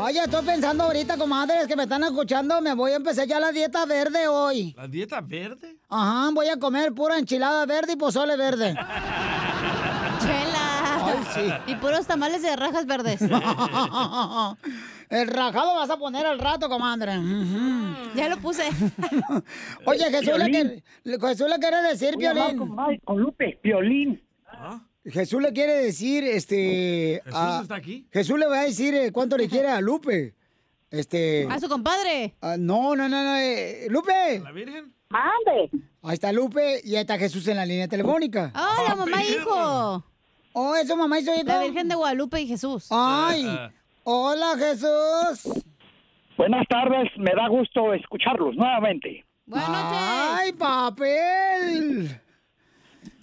Oye, 0.04 0.20
estoy 0.24 0.46
pensando 0.46 0.84
ahorita, 0.84 1.18
comadres, 1.18 1.68
que 1.68 1.76
me 1.76 1.84
están 1.84 2.04
escuchando, 2.04 2.62
me 2.62 2.74
voy 2.74 2.92
a 2.92 2.98
empezar 2.98 3.28
ya 3.28 3.40
la 3.40 3.52
dieta 3.52 3.86
verde 3.86 4.28
hoy. 4.28 4.74
¿La 4.78 4.88
dieta 4.88 5.22
verde? 5.22 5.78
Ajá, 5.90 6.30
voy 6.34 6.48
a 6.48 6.58
comer 6.58 6.94
pura 6.94 7.18
enchilada 7.18 7.66
verde 7.66 7.94
y 7.94 7.96
pozole 7.96 8.38
verde. 8.38 8.74
Chela. 10.20 11.06
Ay, 11.06 11.18
sí. 11.34 11.72
Y 11.72 11.76
puros 11.76 12.06
tamales 12.06 12.42
de 12.42 12.56
rajas 12.56 12.86
verdes. 12.86 13.22
El 15.10 15.28
rajado 15.30 15.76
vas 15.76 15.90
a 15.90 15.98
poner 15.98 16.26
al 16.26 16.38
rato, 16.38 16.68
comadre. 16.68 17.14
Ya 18.14 18.28
lo 18.28 18.38
puse. 18.38 18.64
Oye, 19.86 20.04
Jesús 20.12 20.38
le, 20.38 20.50
quiere, 20.52 20.84
Jesús 21.06 21.50
le 21.50 21.60
quiere 21.60 21.82
decir, 21.84 22.16
Piolín. 22.18 22.58
con, 22.58 22.76
con 23.06 23.20
Lupe, 23.20 23.58
Piolín. 23.62 24.22
Jesús 25.12 25.42
le 25.42 25.54
quiere 25.54 25.74
decir, 25.74 26.24
este... 26.24 27.22
¿Jesús 27.24 27.40
a- 27.40 27.60
está 27.62 27.76
aquí? 27.76 28.08
Jesús 28.12 28.38
le 28.40 28.46
va 28.48 28.60
a 28.62 28.64
decir 28.64 28.94
eh, 28.94 29.12
cuánto 29.12 29.38
le 29.38 29.48
quiere 29.48 29.70
a 29.70 29.80
Lupe. 29.82 30.34
Este... 30.92 31.48
A 31.50 31.60
su 31.60 31.68
compadre. 31.70 32.36
Ah, 32.42 32.56
no, 32.58 32.96
no, 32.96 33.08
no, 33.10 33.24
no. 33.24 33.38
eh, 33.38 33.88
Lupe. 33.90 34.40
¿La 34.44 34.52
Virgen? 34.52 34.94
Mande. 35.10 35.70
Ahí 36.04 36.14
está 36.14 36.32
Lupe 36.32 36.82
y 36.84 36.96
ahí 36.96 37.02
está 37.02 37.18
Jesús 37.18 37.48
en 37.48 37.58
la 37.58 37.66
línea 37.66 37.88
telefónica. 37.88 38.52
Ah, 38.54 38.84
la 38.88 38.96
mamá 38.96 39.22
e 39.24 39.32
hijo. 39.32 40.04
Oh, 40.54 40.76
eso 40.76 40.96
mamá 40.98 41.20
hizo 41.20 41.34
hijo. 41.34 41.44
La 41.46 41.60
Virgen 41.64 41.88
de 41.88 41.96
Guadalupe 41.96 42.42
y 42.42 42.48
Jesús. 42.48 42.88
Ay. 42.90 43.46
Hola, 44.04 44.56
Jesús. 44.58 45.64
Buenas 46.38 46.66
tardes, 46.70 47.10
me 47.18 47.32
da 47.36 47.48
gusto 47.50 47.94
escucharlos 47.94 48.56
nuevamente. 48.56 49.26
Ay, 49.52 50.52
papel. 50.54 52.22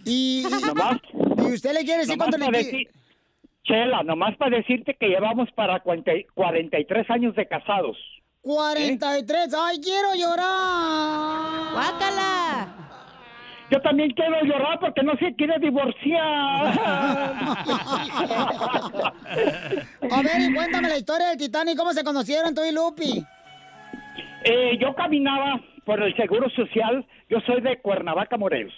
Y, 0.05 0.44
Nomás, 0.66 0.98
y 1.38 1.52
usted 1.55 1.72
le 1.72 1.84
quiere 1.84 2.00
decir 2.00 2.16
cuánto 2.18 2.36
le 2.38 2.46
decir- 2.59 2.88
Chela, 3.64 4.02
nomás 4.02 4.36
para 4.36 4.59
decirte 4.59 4.94
que 4.98 5.09
llevamos 5.09 5.50
para 5.52 5.80
40 5.80 6.14
y- 6.14 6.24
43 6.34 7.09
años 7.11 7.34
de 7.34 7.46
casados. 7.48 7.96
43. 8.42 9.55
Ay, 9.55 9.80
quiero 9.80 10.14
llorar. 10.14 11.72
Guácala. 11.72 12.68
Yo 13.70 13.80
también 13.80 14.11
quiero 14.11 14.44
llorar 14.44 14.78
porque 14.78 15.02
no 15.02 15.16
se 15.16 15.34
quiere 15.34 15.59
divorciar. 15.59 16.78
A 20.11 20.22
ver, 20.22 20.40
y 20.50 20.55
cuéntame 20.55 20.88
la 20.90 20.98
historia 20.98 21.28
del 21.28 21.38
Titanic, 21.38 21.76
¿cómo 21.76 21.92
se 21.94 22.05
conocieron 22.05 22.55
tú 22.55 22.62
y 22.62 22.72
Lupi? 22.72 23.24
Eh, 24.44 24.76
yo 24.78 24.94
caminaba 24.94 25.61
por 25.86 26.02
el 26.02 26.14
Seguro 26.16 26.50
Social, 26.50 27.05
yo 27.30 27.40
soy 27.46 27.62
de 27.62 27.80
Cuernavaca, 27.80 28.36
Morelos, 28.36 28.74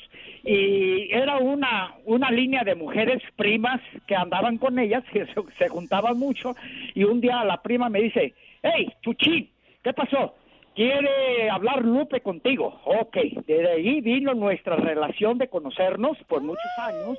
y 0.46 1.12
era 1.12 1.38
una, 1.38 1.94
una 2.04 2.30
línea 2.30 2.62
de 2.62 2.76
mujeres 2.76 3.20
primas 3.34 3.80
que 4.06 4.14
andaban 4.14 4.58
con 4.58 4.78
ellas, 4.78 5.02
que 5.12 5.26
se, 5.58 5.68
juntaban 5.68 6.18
mucho, 6.18 6.54
y 6.94 7.04
un 7.04 7.20
día 7.20 7.44
la 7.44 7.62
prima 7.62 7.88
me 7.88 8.00
dice, 8.00 8.34
hey, 8.62 8.92
Chuchín, 9.02 9.50
¿qué 9.82 9.92
pasó? 9.92 10.34
¿Quiere 10.74 11.50
hablar 11.50 11.82
Lupe 11.84 12.20
contigo? 12.20 12.80
Ok, 12.84 13.16
desde 13.46 13.72
ahí 13.72 14.00
vino 14.02 14.34
nuestra 14.34 14.76
relación 14.76 15.38
de 15.38 15.48
conocernos 15.48 16.18
por 16.28 16.42
muchos 16.42 16.70
años, 16.78 17.18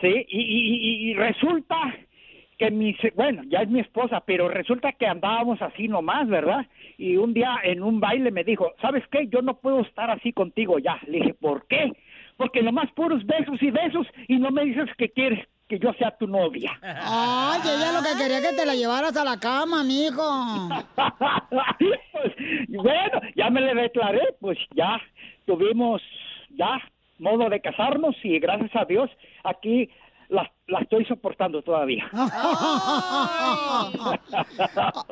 ¿sí? 0.00 0.24
Y, 0.28 1.10
y- 1.10 1.14
resulta 1.14 1.76
que 2.56 2.70
mi, 2.70 2.96
bueno, 3.16 3.42
ya 3.48 3.62
es 3.62 3.68
mi 3.68 3.80
esposa, 3.80 4.22
pero 4.24 4.48
resulta 4.48 4.92
que 4.92 5.06
andábamos 5.06 5.60
así 5.60 5.88
nomás, 5.88 6.28
¿verdad? 6.28 6.64
Y 6.96 7.16
un 7.16 7.34
día 7.34 7.56
en 7.64 7.82
un 7.82 7.98
baile 7.98 8.30
me 8.30 8.44
dijo, 8.44 8.72
¿sabes 8.80 9.02
qué? 9.10 9.26
Yo 9.26 9.42
no 9.42 9.56
puedo 9.56 9.80
estar 9.80 10.10
así 10.10 10.32
contigo 10.32 10.78
ya. 10.78 11.00
Le 11.08 11.18
dije, 11.18 11.34
¿por 11.34 11.66
qué? 11.66 11.90
Porque 12.36 12.62
nomás 12.62 12.90
puros 12.92 13.24
besos 13.26 13.60
y 13.62 13.70
besos 13.70 14.06
y 14.28 14.36
no 14.38 14.50
me 14.50 14.64
dices 14.64 14.88
que 14.96 15.10
quieres 15.10 15.46
que 15.68 15.78
yo 15.78 15.92
sea 15.94 16.10
tu 16.18 16.26
novia. 16.26 16.78
Ay, 16.82 17.60
ella 17.64 17.92
lo 17.92 18.02
que 18.02 18.22
quería 18.22 18.42
que 18.42 18.54
te 18.54 18.66
la 18.66 18.74
llevaras 18.74 19.16
a 19.16 19.24
la 19.24 19.38
cama, 19.38 19.82
mijo. 19.84 20.22
Pues, 22.12 22.34
bueno, 22.68 23.20
ya 23.34 23.50
me 23.50 23.60
le 23.60 23.74
declaré, 23.74 24.20
pues 24.40 24.56
ya 24.76 25.00
tuvimos 25.44 26.00
ya 26.50 26.80
modo 27.18 27.48
de 27.48 27.60
casarnos 27.60 28.14
y 28.22 28.38
gracias 28.38 28.74
a 28.74 28.84
Dios 28.84 29.10
aquí 29.44 29.88
la, 30.32 30.50
la 30.66 30.80
estoy 30.80 31.04
soportando 31.04 31.62
todavía. 31.62 32.04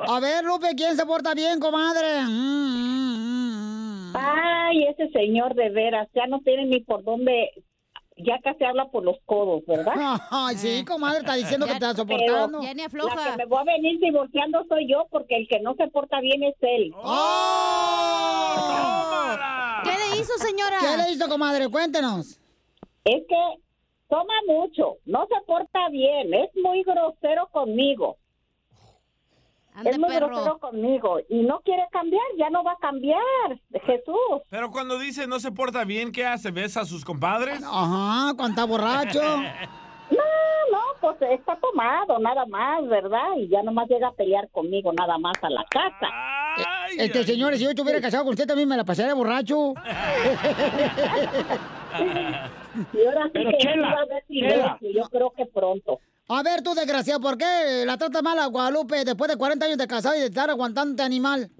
A 0.08 0.18
ver, 0.20 0.44
Lupe, 0.44 0.74
¿quién 0.76 0.96
se 0.96 1.04
porta 1.04 1.34
bien, 1.34 1.60
comadre? 1.60 2.22
Mm, 2.26 4.16
Ay, 4.16 4.84
ese 4.88 5.08
señor 5.10 5.54
de 5.54 5.68
veras, 5.70 6.08
ya 6.14 6.26
no 6.26 6.40
tiene 6.40 6.64
ni 6.66 6.80
por 6.80 7.04
dónde 7.04 7.50
ya 8.16 8.38
casi 8.42 8.64
habla 8.64 8.86
por 8.90 9.04
los 9.04 9.16
codos, 9.26 9.62
¿verdad? 9.66 9.92
Ay, 10.30 10.56
sí, 10.56 10.84
comadre, 10.84 11.20
está 11.20 11.34
diciendo 11.34 11.66
que 11.66 11.72
te 11.74 11.84
está 11.86 12.04
Pero 12.04 12.18
soportando. 12.18 12.62
Ya 12.62 12.74
ni 12.74 12.80
La 12.80 12.86
afloja. 12.86 13.30
que 13.32 13.36
me 13.36 13.44
voy 13.46 13.58
a 13.60 13.64
venir 13.64 13.98
divorciando 14.00 14.64
soy 14.68 14.88
yo 14.90 15.06
porque 15.10 15.36
el 15.36 15.48
que 15.48 15.60
no 15.60 15.74
se 15.74 15.86
porta 15.88 16.20
bien 16.20 16.42
es 16.42 16.54
él. 16.60 16.92
¿Qué 19.84 19.90
le 19.90 20.20
hizo, 20.20 20.32
señora? 20.38 20.78
¿Qué 20.80 20.96
le 21.02 21.12
hizo, 21.12 21.28
comadre? 21.28 21.68
Cuéntenos. 21.68 22.38
Es 23.04 23.22
que 23.28 23.36
toma 24.10 24.34
mucho, 24.46 24.98
no 25.06 25.26
se 25.26 25.40
porta 25.46 25.88
bien, 25.88 26.34
es 26.34 26.50
muy 26.62 26.82
grosero 26.82 27.48
conmigo. 27.50 28.18
Ande, 29.72 29.90
es 29.90 29.98
muy 29.98 30.10
perro. 30.10 30.26
grosero 30.26 30.58
conmigo 30.58 31.20
y 31.28 31.42
no 31.42 31.60
quiere 31.60 31.86
cambiar, 31.92 32.24
ya 32.36 32.50
no 32.50 32.64
va 32.64 32.72
a 32.72 32.78
cambiar, 32.78 33.22
Jesús. 33.86 34.42
Pero 34.50 34.72
cuando 34.72 34.98
dice 34.98 35.28
no 35.28 35.38
se 35.38 35.52
porta 35.52 35.84
bien, 35.84 36.10
¿qué 36.10 36.26
hace? 36.26 36.50
¿Besa 36.50 36.80
a 36.80 36.84
sus 36.84 37.04
compadres? 37.04 37.62
Ajá, 37.64 38.34
cuando 38.36 38.48
está 38.50 38.64
borracho. 38.64 39.20
No, 40.10 40.16
no, 40.72 40.80
pues 41.00 41.22
está 41.30 41.56
tomado, 41.60 42.18
nada 42.18 42.44
más, 42.46 42.84
¿verdad? 42.88 43.36
Y 43.36 43.46
ya 43.46 43.62
nomás 43.62 43.88
llega 43.88 44.08
a 44.08 44.12
pelear 44.12 44.50
conmigo, 44.50 44.92
nada 44.92 45.16
más 45.18 45.34
a 45.40 45.48
la 45.48 45.64
casa. 45.70 46.08
Este, 46.98 47.22
señores, 47.22 47.60
si 47.60 47.64
yo 47.64 47.70
estuviera 47.70 48.00
casado 48.00 48.24
con 48.24 48.32
usted, 48.32 48.44
también 48.44 48.68
me 48.68 48.76
la 48.76 48.82
pasaría 48.82 49.14
borracho. 49.14 49.72
Y 52.92 53.06
ahora 53.06 53.24
sí 53.24 53.30
Pero, 53.32 53.50
que 53.50 53.56
Chela, 53.58 53.90
a 53.90 54.00
haber 54.02 54.24
Chela. 54.28 54.78
yo 54.80 55.02
creo 55.10 55.30
que 55.36 55.46
pronto. 55.46 56.00
A 56.28 56.42
ver, 56.42 56.62
tú, 56.62 56.74
desgraciado, 56.74 57.20
¿por 57.20 57.36
qué 57.36 57.84
la 57.84 57.96
trata 57.96 58.22
mal 58.22 58.38
a 58.38 58.46
Guadalupe 58.46 59.04
después 59.04 59.30
de 59.30 59.36
40 59.36 59.66
años 59.66 59.78
de 59.78 59.86
casado 59.88 60.14
y 60.16 60.20
de 60.20 60.26
estar 60.26 60.48
aguantando 60.48 60.92
este 60.92 61.02
animal? 61.02 61.50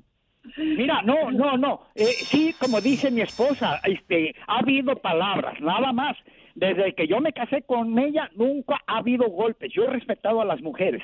Mira, 0.56 1.02
no, 1.02 1.30
no, 1.30 1.56
no. 1.56 1.80
Eh, 1.94 2.06
sí, 2.06 2.54
como 2.58 2.80
dice 2.80 3.11
mi 3.11 3.20
esposa, 3.20 3.80
este, 3.84 4.34
ha 4.46 4.58
habido 4.61 4.96
palabras, 4.96 5.61
nada 5.61 5.92
más. 5.92 6.16
Desde 6.54 6.94
que 6.94 7.06
yo 7.06 7.20
me 7.20 7.32
casé 7.32 7.62
con 7.62 7.98
ella, 7.98 8.30
nunca 8.34 8.80
ha 8.86 8.98
habido 8.98 9.28
golpes. 9.28 9.72
Yo 9.72 9.84
he 9.84 9.88
respetado 9.88 10.40
a 10.40 10.44
las 10.44 10.61
mujeres, 10.62 11.02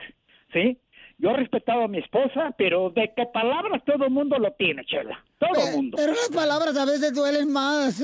¿sí? 0.53 0.79
Yo 1.19 1.31
he 1.31 1.37
respetado 1.37 1.85
a 1.85 1.89
mi 1.89 1.97
esposa, 1.99 2.55
pero 2.59 2.91
de 2.91 3.11
que 3.17 3.25
palabras 3.33 3.83
todo 3.87 4.05
el 4.05 4.11
mundo 4.11 4.39
lo 4.39 4.53
tiene, 4.53 4.85
Chela. 4.85 5.25
Todo 5.39 5.67
el 5.67 5.75
mundo. 5.75 5.97
Pero 5.97 6.13
las 6.13 6.29
palabras 6.29 6.77
a 6.77 6.85
veces 6.85 7.15
duelen 7.15 7.51
más. 7.51 8.03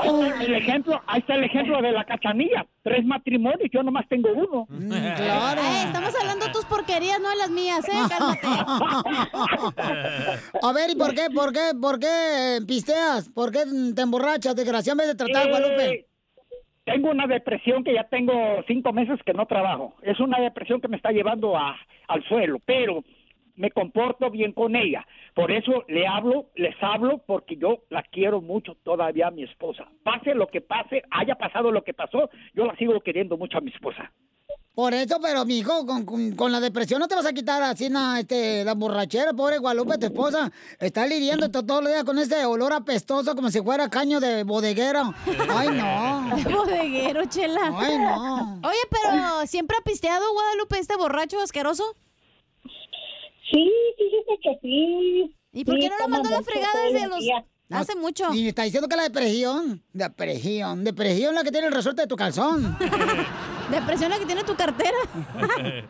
Ahí 0.00 0.08
está 0.08 0.44
el 0.44 0.54
ejemplo, 0.54 1.02
ahí 1.06 1.20
está 1.20 1.34
el 1.34 1.44
ejemplo 1.44 1.82
de 1.82 1.92
la 1.92 2.02
cachanilla. 2.04 2.66
Tres 2.82 3.04
matrimonios, 3.04 3.68
yo 3.70 3.82
nomás 3.82 4.08
tengo 4.08 4.30
uno. 4.32 4.66
claro. 4.88 5.60
Eh, 5.60 5.82
estamos 5.84 6.14
hablando 6.18 6.46
de 6.46 6.52
tus 6.52 6.64
porquerías, 6.64 7.20
no 7.20 7.28
de 7.28 7.36
las 7.36 7.50
mías, 7.50 7.86
¿eh? 7.86 7.92
Cálmate. 8.08 8.46
A 10.62 10.72
ver, 10.72 10.90
¿y 10.90 10.96
por 10.96 11.14
qué, 11.14 11.26
por 11.34 11.52
qué, 11.52 11.72
por 11.78 11.98
qué 11.98 12.60
pisteas? 12.66 13.28
¿Por 13.28 13.52
qué 13.52 13.64
te 13.94 14.00
emborrachas, 14.00 14.56
desgraciado, 14.56 14.94
en 14.94 14.98
vez 14.98 15.08
de 15.08 15.14
tratar 15.26 15.46
a 15.46 15.50
Guadalupe? 15.50 16.06
Tengo 16.90 17.12
una 17.12 17.28
depresión 17.28 17.84
que 17.84 17.94
ya 17.94 18.02
tengo 18.08 18.32
cinco 18.66 18.92
meses 18.92 19.22
que 19.24 19.32
no 19.32 19.46
trabajo. 19.46 19.94
Es 20.02 20.18
una 20.18 20.40
depresión 20.40 20.80
que 20.80 20.88
me 20.88 20.96
está 20.96 21.12
llevando 21.12 21.56
a, 21.56 21.76
al 22.08 22.24
suelo, 22.24 22.58
pero 22.64 23.04
me 23.54 23.70
comporto 23.70 24.28
bien 24.28 24.50
con 24.50 24.74
ella. 24.74 25.06
Por 25.32 25.52
eso 25.52 25.84
le 25.86 26.08
hablo, 26.08 26.46
les 26.56 26.74
hablo, 26.82 27.22
porque 27.24 27.56
yo 27.56 27.84
la 27.90 28.02
quiero 28.02 28.40
mucho 28.40 28.74
todavía 28.82 29.28
a 29.28 29.30
mi 29.30 29.44
esposa. 29.44 29.86
Pase 30.02 30.34
lo 30.34 30.48
que 30.48 30.62
pase, 30.62 31.04
haya 31.12 31.36
pasado 31.36 31.70
lo 31.70 31.84
que 31.84 31.94
pasó, 31.94 32.28
yo 32.54 32.66
la 32.66 32.74
sigo 32.74 33.00
queriendo 33.02 33.36
mucho 33.36 33.58
a 33.58 33.60
mi 33.60 33.70
esposa. 33.70 34.10
Por 34.80 34.94
eso, 34.94 35.18
pero 35.20 35.44
mijo, 35.44 35.84
con, 35.84 36.06
con, 36.06 36.32
con 36.32 36.50
la 36.50 36.58
depresión 36.58 37.00
no 37.00 37.06
te 37.06 37.14
vas 37.14 37.26
a 37.26 37.34
quitar 37.34 37.62
así 37.62 37.90
na, 37.90 38.18
este, 38.18 38.64
la 38.64 38.72
borrachera, 38.72 39.34
pobre 39.34 39.58
Guadalupe, 39.58 39.98
tu 39.98 40.06
esposa. 40.06 40.50
Está 40.78 41.06
lidiando 41.06 41.50
to- 41.50 41.66
todos 41.66 41.82
los 41.82 41.92
días 41.92 42.02
con 42.04 42.18
ese 42.18 42.46
olor 42.46 42.72
apestoso 42.72 43.34
como 43.36 43.50
si 43.50 43.60
fuera 43.60 43.90
caño 43.90 44.20
de 44.20 44.42
bodeguero. 44.42 45.12
Ay, 45.50 45.68
no. 45.68 46.34
De 46.34 46.44
bodeguero, 46.54 47.26
chela. 47.26 47.74
Ay, 47.76 47.98
no. 47.98 48.54
Oye, 48.66 48.78
pero 48.90 49.46
¿siempre 49.46 49.76
ha 49.78 49.84
pisteado 49.84 50.32
Guadalupe 50.32 50.78
este 50.78 50.96
borracho 50.96 51.38
asqueroso? 51.42 51.84
Sí, 53.52 53.70
fíjese 53.98 54.40
que 54.42 54.58
sí. 54.62 55.36
¿Y 55.52 55.64
por 55.66 55.74
Sí, 55.74 55.80
qué 55.82 55.88
no 55.90 55.98
lo 55.98 56.08
mandó 56.08 56.30
a 56.30 56.32
la 56.32 56.42
fregada 56.42 56.84
desde 56.90 57.06
los. 57.06 57.18
Hace 57.68 57.96
mucho. 57.96 58.32
Y 58.32 58.48
está 58.48 58.62
diciendo 58.62 58.88
que 58.88 58.96
la 58.96 59.02
depresión. 59.02 59.82
Depresión. 59.92 60.84
Depresión 60.84 61.34
la 61.34 61.44
que 61.44 61.52
tiene 61.52 61.66
el 61.66 61.72
resorte 61.74 62.00
de 62.00 62.08
tu 62.08 62.16
calzón. 62.16 62.78
Depresión 63.70 64.10
la 64.10 64.18
que 64.18 64.26
tiene 64.26 64.44
tu 64.44 64.54
cartera. 64.54 64.98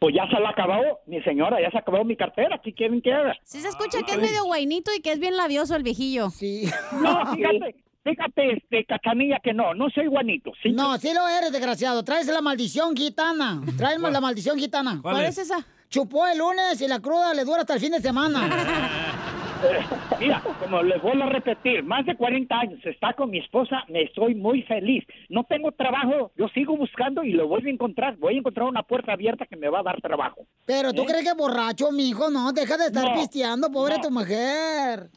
Pues 0.00 0.14
ya 0.14 0.26
se 0.28 0.38
la 0.38 0.50
acabó, 0.50 1.00
mi 1.06 1.22
señora, 1.22 1.58
ya 1.62 1.70
se 1.70 1.78
acabó 1.78 2.04
mi 2.04 2.14
cartera. 2.14 2.60
¿Qué 2.62 2.74
quieren 2.74 3.00
que 3.00 3.10
haga? 3.10 3.34
Sí 3.42 3.62
se 3.62 3.68
escucha 3.68 4.02
que 4.02 4.12
es 4.12 4.18
medio 4.18 4.44
guainito 4.44 4.90
y 4.94 5.00
que 5.00 5.12
es 5.12 5.18
bien 5.18 5.34
labioso 5.34 5.74
el 5.76 5.82
viejillo. 5.82 6.28
Sí. 6.28 6.68
No, 7.00 7.24
fíjate, 7.34 7.74
fíjate, 8.04 8.52
este, 8.52 8.84
cachanilla, 8.84 9.38
que 9.42 9.54
no, 9.54 9.72
no 9.72 9.88
soy 9.88 10.08
guanito. 10.08 10.52
¿sí? 10.62 10.72
No, 10.72 10.98
sí 10.98 11.14
lo 11.14 11.26
eres, 11.26 11.52
desgraciado. 11.52 12.04
Traes 12.04 12.26
la 12.26 12.42
maldición 12.42 12.94
gitana. 12.94 13.62
Traes 13.78 13.98
la 13.98 14.20
maldición 14.20 14.58
gitana. 14.58 14.98
¿Cuál 15.00 15.14
¿Cuál 15.14 15.24
es? 15.24 15.38
es 15.38 15.46
esa? 15.50 15.66
Chupó 15.88 16.26
el 16.26 16.36
lunes 16.36 16.78
y 16.82 16.86
la 16.86 17.00
cruda 17.00 17.32
le 17.32 17.44
dura 17.44 17.60
hasta 17.60 17.72
el 17.72 17.80
fin 17.80 17.92
de 17.92 18.00
semana. 18.00 18.50
Mira, 20.20 20.42
como 20.60 20.82
les 20.82 21.00
vuelvo 21.02 21.24
a 21.24 21.28
repetir, 21.30 21.82
más 21.82 22.04
de 22.06 22.16
40 22.16 22.54
años 22.58 22.80
está 22.84 23.12
con 23.14 23.30
mi 23.30 23.38
esposa, 23.38 23.84
me 23.88 24.02
estoy 24.02 24.34
muy 24.34 24.62
feliz. 24.62 25.04
No 25.28 25.44
tengo 25.44 25.72
trabajo, 25.72 26.32
yo 26.36 26.48
sigo 26.48 26.76
buscando 26.76 27.22
y 27.24 27.32
lo 27.32 27.48
voy 27.48 27.66
a 27.66 27.70
encontrar. 27.70 28.16
Voy 28.16 28.34
a 28.36 28.38
encontrar 28.38 28.66
una 28.66 28.82
puerta 28.82 29.12
abierta 29.12 29.46
que 29.46 29.56
me 29.56 29.68
va 29.68 29.80
a 29.80 29.82
dar 29.84 30.00
trabajo. 30.00 30.46
Pero 30.66 30.92
tú 30.92 31.02
¿Eh? 31.02 31.06
crees 31.08 31.24
que 31.24 31.34
borracho, 31.34 31.90
mijo, 31.92 32.30
no, 32.30 32.52
deja 32.52 32.76
de 32.76 32.86
estar 32.86 33.04
No, 33.04 33.14
pisteando, 33.14 33.70
pobre 33.70 33.96
no. 33.96 34.00
tu 34.02 34.10
mujer. 34.10 35.08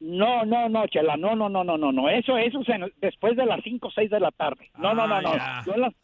No, 0.00 0.44
no, 0.44 0.68
no, 0.68 0.86
Chela, 0.88 1.16
no, 1.16 1.34
no, 1.34 1.48
no, 1.48 1.64
no, 1.64 1.78
no, 1.78 1.90
no. 1.92 2.08
Eso, 2.10 2.36
eso 2.36 2.60
es 2.60 2.68
en- 2.68 2.92
después 3.00 3.36
de 3.36 3.46
las 3.46 3.60
5 3.64 3.88
o 3.88 3.90
6 3.90 4.10
de 4.10 4.20
la 4.20 4.30
tarde. 4.32 4.70
No, 4.76 4.92
no, 4.94 5.06
no, 5.06 5.14
Ah, 5.16 5.62
no. 5.66 5.72
Yo 5.72 5.78
las, 5.78 5.94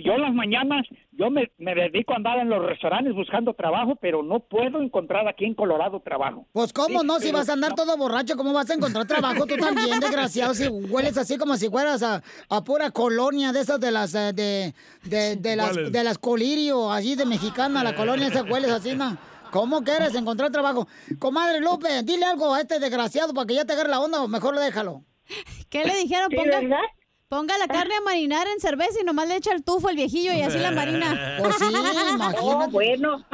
yo 0.00 0.16
las 0.16 0.32
mañanas, 0.32 0.86
yo 1.10 1.28
me, 1.28 1.50
me 1.58 1.74
dedico 1.74 2.12
a 2.12 2.16
andar 2.16 2.38
en 2.38 2.48
los 2.48 2.64
restaurantes 2.64 3.14
buscando 3.14 3.52
trabajo, 3.52 3.96
pero 3.96 4.22
no 4.22 4.40
puedo 4.40 4.80
encontrar 4.80 5.26
aquí 5.28 5.44
en 5.44 5.54
Colorado 5.54 6.00
trabajo. 6.00 6.46
Pues 6.52 6.72
cómo 6.72 7.00
Sí, 7.00 7.06
no, 7.06 7.18
si 7.18 7.32
vas 7.32 7.48
a 7.48 7.54
andar 7.54 7.70
no. 7.70 7.76
todo 7.76 7.96
borracho, 7.96 8.36
¿cómo 8.36 8.52
vas 8.52 8.70
a 8.70 8.74
encontrar 8.74 9.06
trabajo 9.06 9.44
tú 9.46 9.56
también, 9.56 10.00
desgraciado? 10.00 10.54
Si 10.54 10.68
hueles 10.68 11.18
así 11.18 11.36
como 11.36 11.56
si 11.56 11.68
fueras 11.68 12.02
a, 12.02 12.22
a 12.48 12.64
pura 12.64 12.90
colonia 12.92 13.52
de 13.52 13.60
esas 13.60 13.80
de 13.80 13.90
las 13.90 14.14
eh, 14.14 14.32
de, 14.32 14.74
de, 15.04 15.36
de 15.36 15.56
las 15.56 15.74
de 15.74 16.04
las 16.04 16.18
colirio, 16.18 16.90
allí 16.92 17.16
de 17.16 17.26
mexicana, 17.26 17.82
la 17.82 17.94
colonia 17.94 18.28
esa 18.28 18.44
hueles 18.44 18.70
así, 18.70 18.94
¿no? 18.94 19.18
¿Cómo 19.50 19.82
quieres 19.82 20.14
encontrar 20.14 20.50
trabajo? 20.50 20.88
Comadre 21.18 21.60
Lupe, 21.60 22.02
dile 22.04 22.24
algo 22.24 22.54
a 22.54 22.60
este 22.60 22.78
desgraciado 22.78 23.34
para 23.34 23.46
que 23.46 23.54
ya 23.54 23.64
te 23.66 23.74
agarre 23.74 23.90
la 23.90 24.00
onda 24.00 24.22
o 24.22 24.28
mejor 24.28 24.58
déjalo. 24.58 25.02
¿Qué 25.68 25.84
le 25.84 25.94
dijeron? 25.96 26.28
Ponga. 26.34 26.78
Ponga 27.32 27.56
la 27.56 27.66
carne 27.66 27.94
a 27.94 28.02
marinar 28.02 28.46
en 28.46 28.60
cerveza 28.60 29.00
y 29.00 29.04
nomás 29.04 29.26
le 29.26 29.36
echa 29.36 29.54
el 29.54 29.64
tufo 29.64 29.88
el 29.88 29.96
viejillo 29.96 30.34
y 30.34 30.42
así 30.42 30.58
la 30.58 30.70
marina. 30.70 31.38
Pues 31.38 31.56
sí, 31.56 31.64
imagínate. 31.64 32.38
Oh, 32.42 32.68
bueno. 32.68 33.24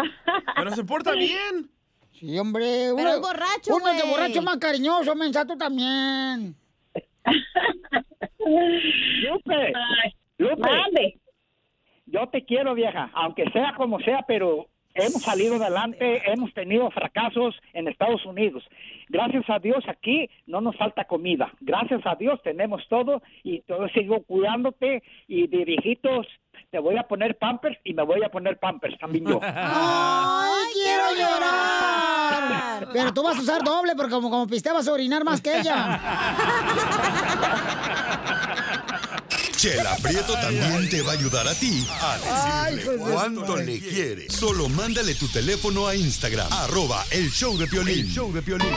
Pero 0.55 0.71
se 0.71 0.85
porta 0.85 1.13
bien. 1.15 1.69
Sí, 2.13 2.39
hombre. 2.39 2.93
Pero 2.95 3.11
es 3.11 3.21
borracho, 3.21 3.75
Uno 3.75 3.89
de 3.89 4.03
güey. 4.03 4.11
borracho 4.11 4.43
más 4.43 4.59
cariñoso, 4.59 5.17
mensa, 5.17 5.45
tú 5.45 5.59
también. 5.59 6.55
Lupe, 8.39 9.73
Lupe, 10.39 11.21
yo 12.07 12.29
te 12.29 12.45
quiero, 12.45 12.75
vieja, 12.75 13.11
aunque 13.15 13.51
sea 13.51 13.75
como 13.77 13.99
sea, 13.99 14.25
pero 14.29 14.69
hemos 14.95 15.23
salido 15.23 15.57
adelante, 15.57 16.23
hemos 16.31 16.53
tenido 16.55 16.91
fracasos 16.91 17.55
en 17.73 17.89
Estados 17.89 18.25
Unidos. 18.27 18.65
Gracias 19.09 19.45
a 19.49 19.59
Dios 19.59 19.85
aquí 19.89 20.29
no 20.47 20.61
nos 20.61 20.77
falta 20.77 21.05
comida. 21.05 21.53
Gracias 21.61 22.01
a 22.05 22.15
Dios 22.15 22.41
tenemos 22.43 22.87
todo 22.89 23.23
y 23.43 23.61
todo 23.63 23.89
sigo 23.89 24.23
cuidándote 24.25 25.03
y 25.27 25.47
de 25.47 25.65
viejitos 25.65 26.27
te 26.71 26.79
voy 26.79 26.97
a 26.97 27.05
poner 27.05 27.39
pampers 27.39 27.79
y 27.85 27.95
me 27.95 28.03
voy 28.03 28.23
a 28.23 28.29
poner 28.29 28.59
pampers 28.59 28.99
también 28.99 29.27
yo. 29.27 29.41
¡Ay, 29.43 30.65
quiero 30.75 31.05
llorar! 31.15 32.89
Pero 32.93 33.15
tú 33.15 33.23
vas 33.23 33.39
a 33.39 33.41
usar 33.41 33.63
doble 33.63 33.95
porque 33.97 34.13
como, 34.13 34.31
como 34.31 34.47
piste 34.47 34.71
vas 34.73 34.89
a 34.89 34.93
orinar 34.93 35.25
más 35.25 35.41
que 35.41 35.59
ella. 35.61 36.01
Chela 39.59 39.97
Prieto 40.01 40.35
también 40.35 40.89
te 40.89 41.03
va 41.03 41.11
a 41.11 41.15
ayudar 41.15 41.49
a 41.49 41.53
ti 41.53 41.85
a 42.01 42.71
decirle 42.71 42.97
cuánto 42.97 43.57
le 43.57 43.81
quiere. 43.81 44.31
Solo 44.31 44.69
mándale 44.69 45.17
tu 45.17 45.27
teléfono 45.27 45.89
a 45.89 45.97
Instagram, 45.97 46.47
arroba 46.53 47.05
el 47.11 47.29
show 47.29 47.59
de 47.59 47.67
Piolín. 47.67 48.07
El 48.07 48.09
show 48.09 48.33
de 48.33 48.41
Piolín. 48.41 48.71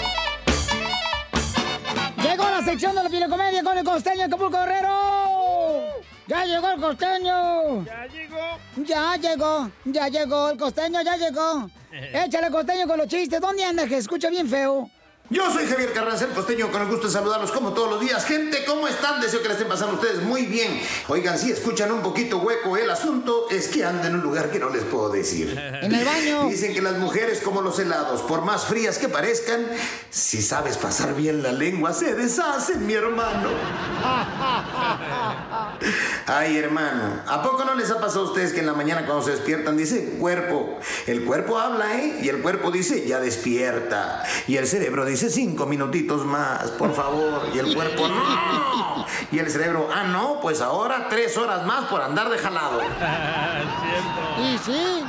Llegó 2.23 2.49
la 2.49 2.65
sección 2.65 2.95
de 2.95 3.03
la 3.03 3.09
pilecomedia 3.09 3.63
con 3.63 3.77
el 3.77 3.83
costeño 3.83 4.25
Acapulco 4.25 4.57
Guerrero. 4.57 6.01
¡Ya 6.25 6.45
llegó 6.45 6.71
el 6.71 6.81
costeño! 6.81 7.85
Ya 7.85 8.07
llegó. 8.07 8.57
Ya 8.83 9.17
llegó, 9.17 9.71
ya 9.85 10.07
llegó, 10.07 10.49
el 10.49 10.57
costeño 10.57 11.01
ya 11.03 11.15
llegó. 11.15 11.69
Échale 12.25 12.49
costeño 12.49 12.87
con 12.87 12.97
los 12.97 13.07
chistes. 13.07 13.39
¿Dónde 13.39 13.63
andas? 13.63 13.87
Que 13.87 13.97
escucha 13.97 14.31
bien 14.31 14.49
feo. 14.49 14.89
Yo 15.31 15.49
soy 15.49 15.65
Javier 15.65 15.93
Carranza, 15.93 16.25
el 16.25 16.31
costeño, 16.31 16.69
con 16.73 16.81
el 16.81 16.89
gusto 16.89 17.07
de 17.07 17.13
saludarlos 17.13 17.53
como 17.53 17.71
todos 17.71 17.89
los 17.89 18.01
días. 18.01 18.25
Gente, 18.25 18.65
¿cómo 18.65 18.85
están? 18.89 19.21
Deseo 19.21 19.41
que 19.41 19.47
la 19.47 19.53
estén 19.53 19.69
pasando 19.69 19.93
ustedes 19.93 20.21
muy 20.21 20.45
bien. 20.45 20.77
Oigan, 21.07 21.39
si 21.39 21.49
escuchan 21.49 21.89
un 21.93 22.01
poquito 22.01 22.39
hueco 22.39 22.75
el 22.75 22.91
asunto, 22.91 23.47
es 23.49 23.69
que 23.69 23.85
ando 23.85 24.09
en 24.09 24.15
un 24.15 24.21
lugar 24.21 24.51
que 24.51 24.59
no 24.59 24.69
les 24.69 24.83
puedo 24.83 25.09
decir. 25.09 25.57
En 25.81 25.95
el 25.95 26.03
baño. 26.03 26.49
Dicen 26.49 26.73
que 26.73 26.81
las 26.81 26.97
mujeres, 26.97 27.39
como 27.39 27.61
los 27.61 27.79
helados, 27.79 28.21
por 28.23 28.43
más 28.43 28.65
frías 28.65 28.97
que 28.97 29.07
parezcan, 29.07 29.65
si 30.09 30.41
sabes 30.41 30.77
pasar 30.77 31.15
bien 31.15 31.41
la 31.41 31.53
lengua, 31.53 31.93
se 31.93 32.13
deshacen, 32.13 32.85
mi 32.85 32.93
hermano. 32.93 33.49
Ay, 36.27 36.57
hermano, 36.57 37.21
¿a 37.27 37.41
poco 37.41 37.65
no 37.65 37.75
les 37.75 37.89
ha 37.91 37.99
pasado 37.99 38.21
a 38.21 38.29
ustedes 38.29 38.53
que 38.53 38.59
en 38.59 38.67
la 38.67 38.73
mañana 38.73 39.05
cuando 39.05 39.23
se 39.23 39.31
despiertan 39.31 39.77
dice 39.77 40.15
cuerpo? 40.19 40.79
El 41.07 41.23
cuerpo 41.25 41.57
habla, 41.57 41.99
¿eh? 41.99 42.19
Y 42.21 42.29
el 42.29 42.41
cuerpo 42.41 42.71
dice 42.71 43.07
ya 43.07 43.19
despierta. 43.19 44.23
Y 44.47 44.57
el 44.57 44.67
cerebro 44.67 45.05
dice 45.05 45.29
cinco 45.29 45.65
minutitos 45.65 46.25
más, 46.25 46.71
por 46.71 46.93
favor. 46.93 47.47
Y 47.53 47.59
el 47.59 47.73
cuerpo 47.73 48.07
no. 48.07 49.05
Y 49.31 49.39
el 49.39 49.49
cerebro, 49.49 49.89
ah, 49.93 50.03
no, 50.03 50.39
pues 50.41 50.61
ahora 50.61 51.07
tres 51.09 51.37
horas 51.37 51.65
más 51.65 51.85
por 51.85 52.01
andar 52.01 52.29
de 52.29 52.37
jalado. 52.37 52.81
Y 54.41 54.57
sí. 54.57 55.03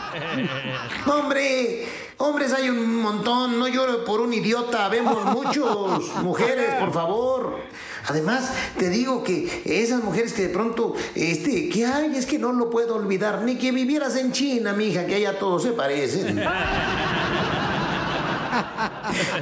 Hombre, 1.06 1.88
hombres 2.18 2.52
hay 2.52 2.68
un 2.68 2.96
montón, 2.96 3.58
no 3.58 3.66
lloro 3.66 4.04
por 4.04 4.20
un 4.20 4.32
idiota, 4.32 4.88
vemos 4.88 5.24
muchos. 5.24 6.14
Mujeres, 6.22 6.74
por 6.74 6.92
favor. 6.92 7.60
Además, 8.08 8.50
te 8.78 8.88
digo 8.88 9.22
que 9.22 9.62
esas 9.64 10.02
mujeres 10.02 10.32
que 10.32 10.42
de 10.42 10.48
pronto, 10.48 10.94
este, 11.14 11.68
que 11.68 11.86
hay, 11.86 12.16
es 12.16 12.26
que 12.26 12.38
no 12.38 12.52
lo 12.52 12.70
puedo 12.70 12.96
olvidar, 12.96 13.42
ni 13.42 13.56
que 13.56 13.72
vivieras 13.72 14.16
en 14.16 14.32
China, 14.32 14.72
mija, 14.72 15.06
que 15.06 15.16
allá 15.16 15.38
todos 15.38 15.62
se 15.62 15.72
parecen. 15.72 16.42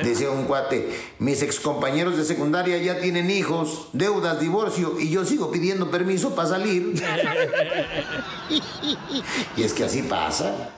Decía 0.04 0.30
un 0.30 0.44
cuate, 0.44 0.88
mis 1.18 1.42
excompañeros 1.42 2.16
de 2.16 2.24
secundaria 2.24 2.78
ya 2.78 3.00
tienen 3.00 3.30
hijos, 3.30 3.88
deudas, 3.92 4.40
divorcio, 4.40 5.00
y 5.00 5.10
yo 5.10 5.24
sigo 5.24 5.50
pidiendo 5.50 5.90
permiso 5.90 6.34
para 6.34 6.48
salir. 6.48 7.02
Y 9.56 9.62
es 9.62 9.72
que 9.72 9.84
así 9.84 10.02
pasa. 10.02 10.70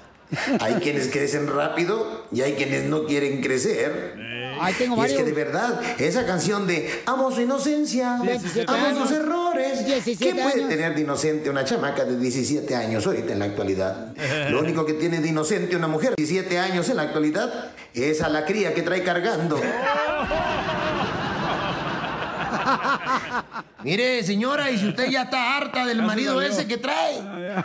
Hay 0.60 0.74
quienes 0.74 1.08
crecen 1.08 1.46
rápido 1.46 2.24
y 2.32 2.40
hay 2.42 2.54
quienes 2.54 2.84
no 2.84 3.04
quieren 3.04 3.40
crecer. 3.40 4.14
Ay, 4.60 4.74
tengo 4.74 5.02
y 5.02 5.06
es 5.06 5.14
que 5.14 5.24
de 5.24 5.32
verdad, 5.32 5.80
esa 5.98 6.24
canción 6.24 6.66
de 6.66 7.02
Amo 7.06 7.32
su 7.32 7.40
inocencia, 7.40 8.18
17 8.22 8.64
amo 8.68 9.00
sus 9.00 9.16
errores. 9.16 9.84
17 9.84 10.24
¿Qué 10.24 10.40
puede 10.40 10.54
años. 10.54 10.68
tener 10.68 10.94
de 10.94 11.00
inocente 11.00 11.50
una 11.50 11.64
chamaca 11.64 12.04
de 12.04 12.16
17 12.16 12.74
años 12.76 13.06
ahorita 13.06 13.32
en 13.32 13.38
la 13.40 13.46
actualidad? 13.46 14.14
Lo 14.50 14.60
único 14.60 14.86
que 14.86 14.92
tiene 14.94 15.20
de 15.20 15.28
inocente 15.28 15.74
una 15.74 15.88
mujer 15.88 16.10
de 16.10 16.14
17 16.16 16.58
años 16.58 16.88
en 16.88 16.96
la 16.96 17.02
actualidad 17.02 17.72
es 17.94 18.22
a 18.22 18.28
la 18.28 18.44
cría 18.44 18.72
que 18.72 18.82
trae 18.82 19.02
cargando. 19.02 19.60
Mire, 23.82 24.22
señora, 24.22 24.70
y 24.70 24.78
si 24.78 24.88
usted 24.88 25.10
ya 25.10 25.22
está 25.22 25.56
harta 25.56 25.84
del 25.84 26.02
marido 26.02 26.40
ese 26.40 26.66
que 26.68 26.76
trae, 26.76 27.20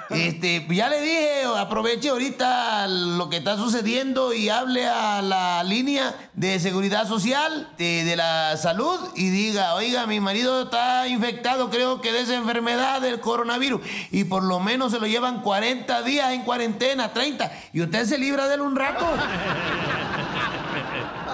este, 0.10 0.66
ya 0.70 0.90
le 0.90 1.02
dije, 1.02 1.44
aproveche 1.58 2.10
ahorita 2.10 2.88
lo 2.88 3.30
que 3.30 3.38
está 3.38 3.56
sucediendo 3.56 4.34
y 4.34 4.50
hable 4.50 4.88
a 4.88 5.22
la 5.22 5.64
línea 5.64 6.16
de 6.34 6.60
seguridad 6.60 7.08
social 7.08 7.70
de, 7.78 8.04
de 8.04 8.16
la 8.16 8.58
salud 8.58 9.00
y 9.16 9.30
diga, 9.30 9.76
oiga, 9.76 10.08
mi 10.08 10.20
marido 10.20 10.64
está 10.64 11.08
infectado, 11.08 11.70
creo 11.70 12.02
que 12.02 12.12
de 12.12 12.22
esa 12.22 12.36
enfermedad 12.36 13.02
del 13.02 13.20
coronavirus, 13.20 13.82
y 14.12 14.24
por 14.24 14.44
lo 14.44 14.60
menos 14.60 14.92
se 14.92 15.00
lo 15.00 15.06
llevan 15.08 15.42
40 15.42 16.02
días 16.02 16.32
en 16.32 16.42
cuarentena, 16.42 17.14
30, 17.14 17.52
y 17.74 17.82
usted 17.82 18.06
se 18.06 18.18
libra 18.18 18.48
de 18.48 18.56
él 18.56 18.62
un 18.62 18.76
rato. 18.76 19.06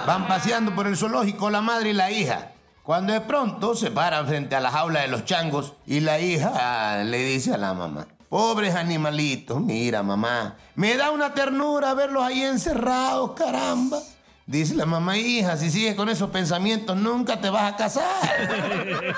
Van 0.05 0.27
paseando 0.27 0.75
por 0.75 0.85
el 0.85 0.97
zoológico 0.97 1.49
la 1.49 1.61
madre 1.61 1.91
y 1.91 1.93
la 1.93 2.11
hija. 2.11 2.52
Cuando 2.83 3.13
de 3.13 3.21
pronto 3.21 3.75
se 3.75 3.91
paran 3.91 4.27
frente 4.27 4.57
a 4.57 4.59
la 4.59 4.69
jaula 4.69 5.01
de 5.01 5.07
los 5.07 5.23
changos 5.23 5.71
y 5.85 6.01
la 6.01 6.19
hija 6.19 7.01
le 7.05 7.19
dice 7.19 7.53
a 7.53 7.57
la 7.57 7.73
mamá, 7.73 8.07
pobres 8.27 8.75
animalitos, 8.75 9.61
mira 9.61 10.03
mamá, 10.03 10.57
me 10.75 10.97
da 10.97 11.11
una 11.11 11.33
ternura 11.33 11.93
verlos 11.93 12.21
ahí 12.21 12.43
encerrados, 12.43 13.31
caramba. 13.31 13.99
Dice 14.45 14.75
la 14.75 14.85
mamá, 14.85 15.17
hija, 15.17 15.55
si 15.55 15.71
sigues 15.71 15.95
con 15.95 16.09
esos 16.09 16.29
pensamientos 16.29 16.97
nunca 16.97 17.39
te 17.39 17.49
vas 17.49 17.71
a 17.71 17.77
casar. 17.77 18.03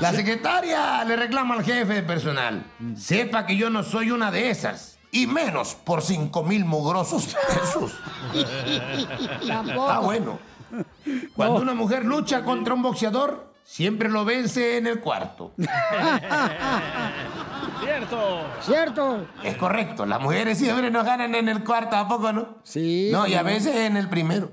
La 0.00 0.12
secretaria 0.12 1.04
le 1.04 1.14
reclama 1.14 1.54
al 1.54 1.62
jefe 1.62 1.94
de 1.94 2.02
personal, 2.02 2.64
sepa 2.96 3.46
que 3.46 3.56
yo 3.56 3.70
no 3.70 3.84
soy 3.84 4.10
una 4.10 4.32
de 4.32 4.50
esas. 4.50 4.98
Y 5.12 5.28
menos 5.28 5.74
por 5.74 6.02
cinco 6.02 6.42
mil 6.42 6.64
mugrosos 6.64 7.36
pesos. 7.46 7.92
Ah, 9.50 10.00
bueno. 10.02 10.38
Cuando 11.34 11.60
una 11.60 11.74
mujer 11.74 12.04
lucha 12.04 12.44
contra 12.44 12.74
un 12.74 12.82
boxeador, 12.82 13.52
siempre 13.64 14.08
lo 14.08 14.24
vence 14.24 14.78
en 14.78 14.86
el 14.86 15.00
cuarto. 15.00 15.52
Cierto. 17.80 18.46
Cierto. 18.60 19.26
Es 19.42 19.56
correcto, 19.56 20.04
las 20.04 20.20
mujeres 20.20 20.58
siempre 20.58 20.90
nos 20.90 21.04
ganan 21.04 21.34
en 21.34 21.48
el 21.48 21.64
cuarto, 21.64 21.96
¿a 21.96 22.06
poco 22.08 22.32
no? 22.32 22.58
Sí. 22.64 23.08
No, 23.12 23.26
y 23.26 23.34
a 23.34 23.42
veces 23.42 23.74
en 23.76 23.96
el 23.96 24.08
primero. 24.08 24.50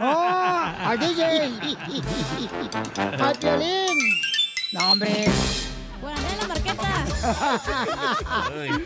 ¡Oh! 0.00 0.64
¡Al 0.84 0.98
DJ! 0.98 1.50
No, 4.72 4.90
hombre. 4.90 5.26
La 6.14 6.46
marqueta. 6.48 7.06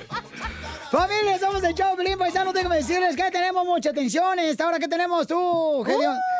Familia, 0.90 1.38
somos 1.38 1.62
el 1.62 1.74
show, 1.74 1.96
Pelín 1.96 2.18
Paisano. 2.18 2.52
Déjame 2.52 2.76
decirles 2.76 3.14
que 3.16 3.30
tenemos 3.30 3.64
mucha 3.64 3.90
atención. 3.90 4.38
Esta 4.38 4.66
hora 4.66 4.78
que 4.78 4.88
tenemos 4.88 5.26
tú, 5.26 5.84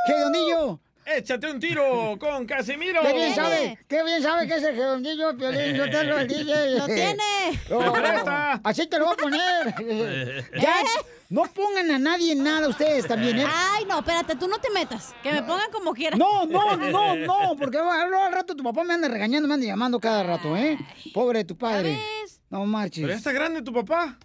Gedondillo. 0.07 0.81
Échate 1.17 1.51
un 1.51 1.59
tiro 1.59 2.17
con 2.19 2.47
Casimiro. 2.47 3.01
Qué 3.03 3.13
bien 3.13 3.35
sabe, 3.35 3.79
qué 3.89 4.05
bien 4.05 4.23
sabe 4.23 4.47
que 4.47 4.55
es 4.55 4.63
el 4.63 4.75
Gedondillo, 4.77 5.37
Piolín. 5.37 5.75
Yo 5.75 5.91
te 5.91 6.05
lo 6.05 6.19
el 6.19 6.29
DJ. 6.29 6.71
Lo 6.79 6.87
tiene. 6.87 7.23
Oh, 7.71 8.61
así 8.63 8.87
te 8.87 8.99
lo 8.99 9.07
voy 9.07 9.15
a 9.15 9.17
poner. 9.17 10.51
ya, 10.61 10.77
no 11.29 11.43
pongan 11.45 11.91
a 11.91 11.99
nadie 11.99 12.33
en 12.33 12.45
nada 12.45 12.69
ustedes 12.69 13.07
también, 13.07 13.41
¿eh? 13.41 13.47
Ay, 13.47 13.85
no, 13.87 13.99
espérate, 13.99 14.37
tú 14.37 14.47
no 14.47 14.59
te 14.59 14.71
metas. 14.71 15.15
Que 15.23 15.33
me 15.33 15.43
pongan 15.43 15.71
como 15.73 15.93
quieran. 15.95 16.19
No, 16.19 16.47
no, 16.47 16.77
no, 16.77 17.17
no, 17.17 17.57
porque 17.59 17.79
al 17.79 18.15
al 18.15 18.33
rato 18.33 18.55
tu 18.55 18.63
papá 18.63 18.85
me 18.85 18.95
anda 18.95 19.09
regañando, 19.09 19.49
me 19.49 19.55
anda 19.55 19.67
llamando 19.67 19.99
cada 19.99 20.23
rato, 20.23 20.57
¿eh? 20.57 20.79
Pobre 21.13 21.45
tu 21.45 21.57
padre. 21.57 21.99
No 22.51 22.65
marches. 22.67 23.03
Pero 23.03 23.09
ya 23.09 23.19
está 23.19 23.33
grande 23.33 23.63
tu 23.63 23.73
papá. 23.73 24.17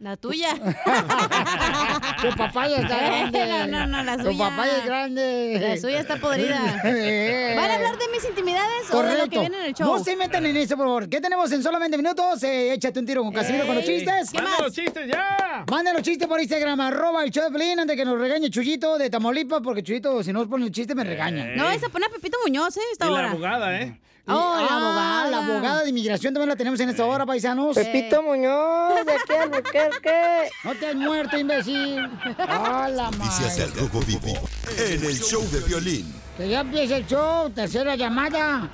La 0.00 0.16
tuya. 0.16 0.54
Tu 2.22 2.36
papá 2.36 2.68
ya 2.68 2.76
está 2.78 2.96
grande. 2.96 3.46
No, 3.46 3.66
no, 3.66 3.86
no, 3.86 4.02
la 4.04 4.16
Tu 4.16 4.24
suya. 4.32 4.38
papá 4.48 4.66
ya 4.66 4.78
es 4.78 4.84
grande. 4.86 5.58
La 5.60 5.76
suya 5.76 6.00
está 6.00 6.16
podrida. 6.18 6.60
¿Van 7.56 7.70
a 7.70 7.74
hablar 7.74 7.98
de 7.98 8.08
mis 8.12 8.24
intimidades 8.24 8.90
o 8.92 9.02
de 9.02 9.18
lo 9.18 9.28
que 9.28 9.38
viene 9.40 9.58
en 9.58 9.64
el 9.66 9.74
show? 9.74 9.86
No 9.96 10.04
se 10.04 10.14
metan 10.16 10.46
en 10.46 10.56
eso, 10.56 10.76
por 10.76 10.86
favor. 10.86 11.08
¿Qué 11.08 11.20
tenemos 11.20 11.50
en 11.50 11.62
solamente 11.64 11.96
minutos? 11.96 12.40
Eh, 12.44 12.74
échate 12.74 13.00
un 13.00 13.06
tiro 13.06 13.22
con 13.24 13.32
Casimiro 13.32 13.66
con 13.66 13.74
los 13.74 13.84
chistes. 13.84 14.30
¿Qué 14.30 14.40
¡Manda 14.40 14.58
los 14.62 14.72
chistes 14.72 15.08
ya! 15.10 15.64
Manden 15.68 15.94
los 15.94 16.02
chistes 16.02 16.28
por 16.28 16.40
Instagram, 16.40 16.80
arroba 16.80 17.24
el 17.24 17.30
show 17.30 17.44
de 17.44 17.50
Pelín, 17.50 17.80
antes 17.80 17.96
de 17.96 17.96
que 17.96 18.04
nos 18.04 18.18
regañe 18.20 18.50
Chuyito 18.50 18.98
de 18.98 19.10
Tamaulipas, 19.10 19.60
porque 19.62 19.82
Chuyito, 19.82 20.22
si 20.22 20.32
no 20.32 20.40
nos 20.40 20.48
pone 20.48 20.64
el 20.66 20.72
chiste, 20.72 20.94
me 20.94 21.02
regaña. 21.02 21.44
No, 21.56 21.64
vais 21.64 21.82
a 21.82 21.88
poner 21.88 22.08
a 22.08 22.12
Pepito 22.12 22.38
Muñoz, 22.46 22.76
¿eh? 22.76 22.80
Esta 22.92 23.06
Y 23.06 23.08
hora. 23.10 23.22
la 23.22 23.30
abogada, 23.30 23.80
¿eh? 23.80 24.00
Y- 24.28 24.30
Oh, 24.30 24.56
la 24.60 24.66
ah, 24.68 24.76
abogada. 24.76 25.30
La 25.30 25.38
abogada 25.38 25.82
de 25.84 25.90
inmigración 25.90 26.34
también 26.34 26.50
la 26.50 26.56
tenemos 26.56 26.78
en 26.80 26.90
esta 26.90 27.04
hora, 27.04 27.24
paisanos. 27.24 27.74
Pepito 27.74 28.22
Muñoz, 28.22 29.04
de 29.06 29.12
aquí 29.12 29.32
al 29.40 29.48
Buquerque. 29.48 30.50
No 30.64 30.74
te 30.74 30.86
has 30.88 30.94
muerto, 30.94 31.38
imbécil. 31.38 31.98
¡Ah, 32.38 32.88
la 32.92 33.10
Noticias 33.10 33.56
del 33.56 33.72
Rojo 33.74 34.00
Vivo 34.00 34.48
en 34.78 35.04
el 35.04 35.18
show 35.18 35.42
de 35.50 35.60
violín. 35.60 36.14
Que 36.36 36.48
ya 36.48 36.60
empieza 36.60 36.96
el 36.98 37.06
show, 37.06 37.50
tercera 37.50 37.96
llamada. 37.96 38.68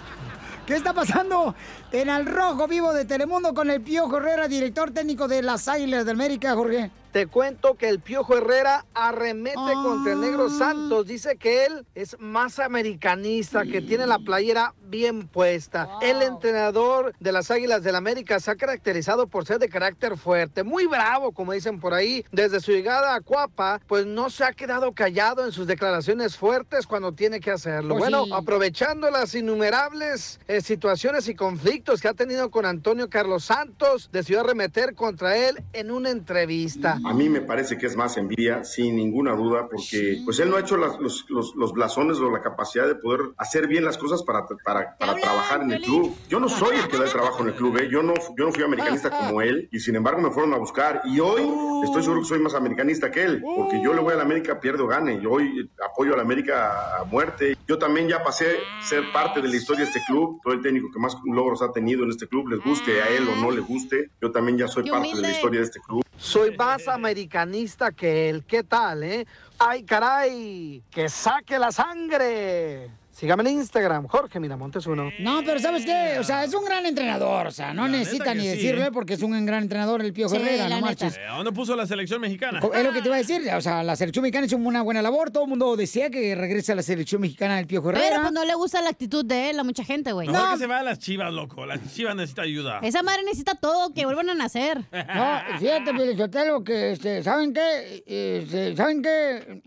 ¿Qué 0.66 0.74
está 0.76 0.92
pasando 0.94 1.54
en 1.92 2.08
el 2.08 2.24
rojo 2.26 2.66
vivo 2.66 2.92
de 2.94 3.04
Telemundo 3.04 3.52
con 3.52 3.70
el 3.70 3.82
Pío 3.82 4.04
Herrera, 4.16 4.48
director 4.48 4.90
técnico 4.92 5.28
de 5.28 5.42
las 5.42 5.68
Águilas 5.68 6.06
del 6.06 6.14
América, 6.16 6.54
Jorge? 6.54 6.90
Te 7.14 7.28
cuento 7.28 7.74
que 7.74 7.88
el 7.88 8.00
Piojo 8.00 8.36
Herrera 8.36 8.86
arremete 8.92 9.72
contra 9.84 10.14
el 10.14 10.20
Negro 10.20 10.50
Santos. 10.50 11.06
Dice 11.06 11.36
que 11.36 11.64
él 11.64 11.86
es 11.94 12.16
más 12.18 12.58
americanista, 12.58 13.62
que 13.62 13.80
tiene 13.80 14.04
la 14.04 14.18
playera 14.18 14.74
bien 14.82 15.28
puesta. 15.28 15.88
El 16.02 16.22
entrenador 16.22 17.14
de 17.20 17.30
las 17.30 17.52
Águilas 17.52 17.84
del 17.84 17.94
América 17.94 18.40
se 18.40 18.50
ha 18.50 18.56
caracterizado 18.56 19.28
por 19.28 19.46
ser 19.46 19.60
de 19.60 19.68
carácter 19.68 20.16
fuerte, 20.16 20.64
muy 20.64 20.86
bravo, 20.86 21.30
como 21.30 21.52
dicen 21.52 21.78
por 21.78 21.94
ahí. 21.94 22.24
Desde 22.32 22.58
su 22.58 22.72
llegada 22.72 23.14
a 23.14 23.20
Cuapa, 23.20 23.80
pues 23.86 24.06
no 24.06 24.28
se 24.28 24.42
ha 24.42 24.52
quedado 24.52 24.92
callado 24.92 25.44
en 25.44 25.52
sus 25.52 25.68
declaraciones 25.68 26.36
fuertes 26.36 26.84
cuando 26.84 27.12
tiene 27.12 27.38
que 27.38 27.52
hacerlo. 27.52 27.90
Pues 27.94 28.10
bueno, 28.10 28.24
sí. 28.24 28.32
aprovechando 28.34 29.08
las 29.12 29.36
innumerables 29.36 30.40
eh, 30.48 30.60
situaciones 30.60 31.28
y 31.28 31.36
conflictos 31.36 32.00
que 32.00 32.08
ha 32.08 32.14
tenido 32.14 32.50
con 32.50 32.66
Antonio 32.66 33.08
Carlos 33.08 33.44
Santos, 33.44 34.10
decidió 34.10 34.40
arremeter 34.40 34.96
contra 34.96 35.36
él 35.36 35.62
en 35.72 35.92
una 35.92 36.10
entrevista. 36.10 36.98
A 37.04 37.12
mí 37.14 37.28
me 37.28 37.40
parece 37.40 37.76
que 37.78 37.86
es 37.86 37.96
más 37.96 38.16
envidia, 38.16 38.64
sin 38.64 38.96
ninguna 38.96 39.32
duda, 39.34 39.68
porque 39.70 40.20
pues 40.24 40.38
él 40.40 40.50
no 40.50 40.56
ha 40.56 40.60
hecho 40.60 40.76
las- 40.76 40.98
los, 41.00 41.24
los- 41.28 41.54
los 41.56 41.72
blasones 41.72 42.18
o 42.18 42.30
la 42.30 42.40
capacidad 42.40 42.86
de 42.86 42.94
poder 42.94 43.20
hacer 43.36 43.66
bien 43.66 43.84
las 43.84 43.98
cosas 43.98 44.22
para, 44.22 44.46
para, 44.64 44.96
para 44.96 45.14
trabajar 45.16 45.62
en 45.62 45.72
el 45.72 45.82
club. 45.82 46.14
Yo 46.28 46.40
no 46.40 46.48
soy 46.48 46.76
el 46.76 46.88
que 46.88 46.96
da 46.96 47.04
el 47.04 47.10
trabajo 47.12 47.42
en 47.42 47.48
el 47.48 47.54
club, 47.54 47.76
¿eh? 47.78 47.88
yo, 47.90 48.02
no, 48.02 48.14
yo 48.36 48.44
no 48.46 48.52
fui 48.52 48.62
americanista 48.64 49.10
como 49.10 49.40
él 49.42 49.68
y 49.72 49.80
sin 49.80 49.96
embargo 49.96 50.20
me 50.20 50.30
fueron 50.30 50.54
a 50.54 50.58
buscar 50.58 51.02
y 51.04 51.20
hoy 51.20 51.42
estoy 51.84 52.02
seguro 52.02 52.20
que 52.22 52.26
soy 52.28 52.38
más 52.38 52.54
americanista 52.54 53.10
que 53.10 53.22
él, 53.24 53.42
porque 53.56 53.80
yo 53.82 53.92
le 53.92 54.00
voy 54.00 54.12
a 54.14 54.16
la 54.16 54.22
América, 54.22 54.58
pierdo 54.60 54.84
o 54.84 54.86
gane, 54.86 55.20
yo 55.20 55.32
hoy 55.32 55.70
apoyo 55.84 56.14
a 56.14 56.16
la 56.16 56.22
América 56.22 56.98
a 57.00 57.04
muerte. 57.04 57.56
Yo 57.66 57.78
también 57.78 58.08
ya 58.08 58.22
pasé 58.22 58.56
a 58.80 58.82
ser 58.84 59.04
parte 59.12 59.40
de 59.40 59.48
la 59.48 59.56
historia 59.56 59.84
de 59.84 59.90
este 59.90 60.00
club, 60.06 60.38
soy 60.44 60.54
el 60.54 60.62
técnico 60.62 60.88
que 60.92 60.98
más 60.98 61.16
logros 61.24 61.62
ha 61.62 61.72
tenido 61.72 62.04
en 62.04 62.10
este 62.10 62.26
club, 62.28 62.48
les 62.48 62.60
guste 62.62 63.00
a 63.02 63.08
él 63.08 63.26
o 63.28 63.36
no 63.40 63.50
le 63.50 63.60
guste, 63.60 64.10
yo 64.20 64.30
también 64.30 64.58
ya 64.58 64.68
soy 64.68 64.88
parte 64.90 65.08
de 65.16 65.22
la 65.22 65.30
historia 65.30 65.60
de 65.60 65.66
este 65.66 65.80
club. 65.80 66.03
Soy 66.18 66.56
más 66.56 66.88
americanista 66.88 67.92
que 67.92 68.28
él. 68.28 68.44
¿Qué 68.44 68.62
tal, 68.62 69.02
eh? 69.02 69.26
¡Ay, 69.58 69.82
caray! 69.84 70.82
¡Que 70.90 71.08
saque 71.08 71.58
la 71.58 71.72
sangre! 71.72 72.90
Sígame 73.14 73.48
en 73.48 73.58
Instagram, 73.60 74.08
Jorge 74.08 74.40
Miramontes 74.40 74.84
uno. 74.88 75.12
No, 75.20 75.42
pero 75.44 75.60
¿sabes 75.60 75.84
qué? 75.84 76.18
O 76.18 76.24
sea, 76.24 76.42
es 76.42 76.52
un 76.52 76.64
gran 76.64 76.84
entrenador. 76.84 77.46
O 77.46 77.50
sea, 77.52 77.72
no 77.72 77.86
necesita 77.86 78.34
ni 78.34 78.40
sí, 78.42 78.48
decirle 78.48 78.86
¿eh? 78.86 78.90
porque 78.92 79.14
es 79.14 79.22
un 79.22 79.46
gran 79.46 79.62
entrenador 79.62 80.02
el 80.02 80.12
Pío 80.12 80.26
Herrera, 80.26 80.68
no 80.68 80.80
marches. 80.80 81.16
Eh, 81.16 81.24
¿A 81.24 81.36
dónde 81.36 81.52
puso 81.52 81.76
la 81.76 81.86
selección 81.86 82.20
mexicana? 82.20 82.58
Es 82.58 82.82
lo 82.82 82.92
que 82.92 83.02
te 83.02 83.06
iba 83.06 83.14
a 83.14 83.18
decir, 83.18 83.48
o 83.54 83.60
sea, 83.60 83.84
la 83.84 83.94
selección 83.94 84.24
mexicana 84.24 84.46
hizo 84.46 84.56
una 84.56 84.82
buena 84.82 85.00
labor, 85.00 85.30
todo 85.30 85.44
el 85.44 85.48
mundo 85.48 85.76
decía 85.76 86.10
que 86.10 86.34
regrese 86.34 86.72
a 86.72 86.74
la 86.74 86.82
selección 86.82 87.20
mexicana 87.20 87.56
del 87.56 87.68
Pío 87.68 87.88
Herrera. 87.88 88.04
Pero 88.08 88.20
pues 88.22 88.32
no 88.32 88.44
le 88.44 88.54
gusta 88.56 88.82
la 88.82 88.90
actitud 88.90 89.24
de 89.24 89.50
él 89.50 89.60
a 89.60 89.64
mucha 89.64 89.84
gente, 89.84 90.10
güey. 90.10 90.26
Mejor 90.26 90.54
que 90.54 90.58
se 90.58 90.66
vaya 90.66 90.80
a 90.80 90.84
las 90.84 90.98
chivas, 90.98 91.32
loco. 91.32 91.64
Las 91.66 91.94
chivas 91.94 92.16
necesita 92.16 92.42
ayuda. 92.42 92.80
Esa 92.82 93.04
madre 93.04 93.22
necesita 93.22 93.54
todo, 93.54 93.94
que 93.94 94.06
vuelvan 94.06 94.30
a 94.30 94.34
nacer. 94.34 94.84
No, 95.14 95.58
fíjate, 95.60 95.94
Pelizotelo, 95.94 96.64
que, 96.64 96.92
este, 96.92 97.22
¿saben 97.22 97.52
qué? 97.52 98.02
Este, 98.06 98.74
¿Saben 98.74 99.00
qué? 99.00 99.62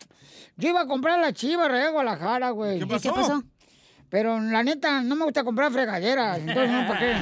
Yo 0.58 0.70
iba 0.70 0.82
a 0.82 0.88
comprar 0.88 1.20
la 1.20 1.32
chiva 1.34 1.70
de 1.70 1.90
Guadalajara, 1.90 2.50
güey. 2.50 2.80
¿Qué 2.80 2.88
pasó? 2.88 3.14
¿Qué 3.14 3.22
pasó? 3.22 3.44
Pero 4.10 4.40
la 4.40 4.64
neta, 4.64 5.02
no 5.02 5.16
me 5.18 5.26
gusta 5.26 5.44
comprar 5.44 5.72
fregaderas, 5.72 6.40
entonces 6.40 6.72
no, 6.72 6.88
¿para 6.88 7.00
qué? 7.00 7.14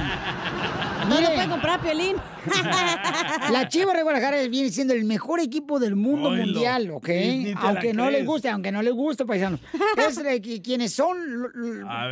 No 1.08 1.20
lo 1.20 1.26
puede 1.34 1.48
comprar, 1.48 1.80
Piolín. 1.80 2.16
La 3.50 3.68
Chiva 3.68 3.92
de 3.92 4.02
Guadalajara 4.02 4.42
viene 4.48 4.70
siendo 4.70 4.92
el 4.94 5.04
mejor 5.04 5.40
equipo 5.40 5.78
del 5.80 5.96
mundo 5.96 6.30
mundial, 6.30 6.90
¿ok? 6.92 7.08
Ni- 7.08 7.38
ni 7.38 7.44
te 7.46 7.54
la 7.54 7.60
aunque 7.60 7.92
no 7.92 8.04
les 8.04 8.12
crees. 8.14 8.26
guste, 8.26 8.48
aunque 8.50 8.72
no 8.72 8.82
les 8.82 8.92
guste, 8.92 9.24
paisanos. 9.24 9.60
Es 9.96 10.16
de 10.22 10.40
qui- 10.42 10.62
quienes 10.62 10.92
son, 10.94 11.16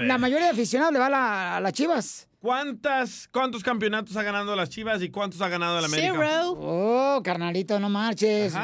la 0.06 0.18
mayoría 0.18 0.46
de 0.46 0.52
aficionados 0.52 0.92
le 0.92 0.98
va 0.98 1.06
a, 1.06 1.10
la- 1.10 1.56
a 1.56 1.60
las 1.60 1.72
Chivas. 1.72 2.28
¿Cuántas, 2.40 3.28
¿Cuántos 3.32 3.62
campeonatos 3.62 4.16
ha 4.16 4.22
ganado 4.22 4.54
las 4.54 4.68
chivas 4.68 5.00
y 5.02 5.08
cuántos 5.08 5.40
ha 5.40 5.48
ganado 5.48 5.78
el 5.78 5.84
América? 5.86 6.42
Oh, 6.46 7.20
carnalito, 7.24 7.80
no 7.80 7.88
marches. 7.88 8.54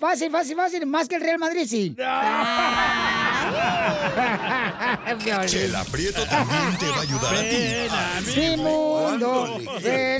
Fácil, 0.00 0.30
fácil, 0.32 0.56
fácil. 0.56 0.86
Más 0.86 1.06
que 1.08 1.14
el 1.16 1.22
Real 1.22 1.38
Madrid, 1.38 1.66
sí. 1.68 1.94
Chela 5.46 5.84
Prieto 5.84 6.24
también 6.26 6.76
te 6.78 6.88
va 6.88 6.96
a 6.96 7.00
ayudar 7.02 7.34
a 7.34 7.40
ti. 7.40 7.56
a 7.90 8.20
Mi 8.20 8.26
decirle 8.26 8.56
mundo, 8.56 9.58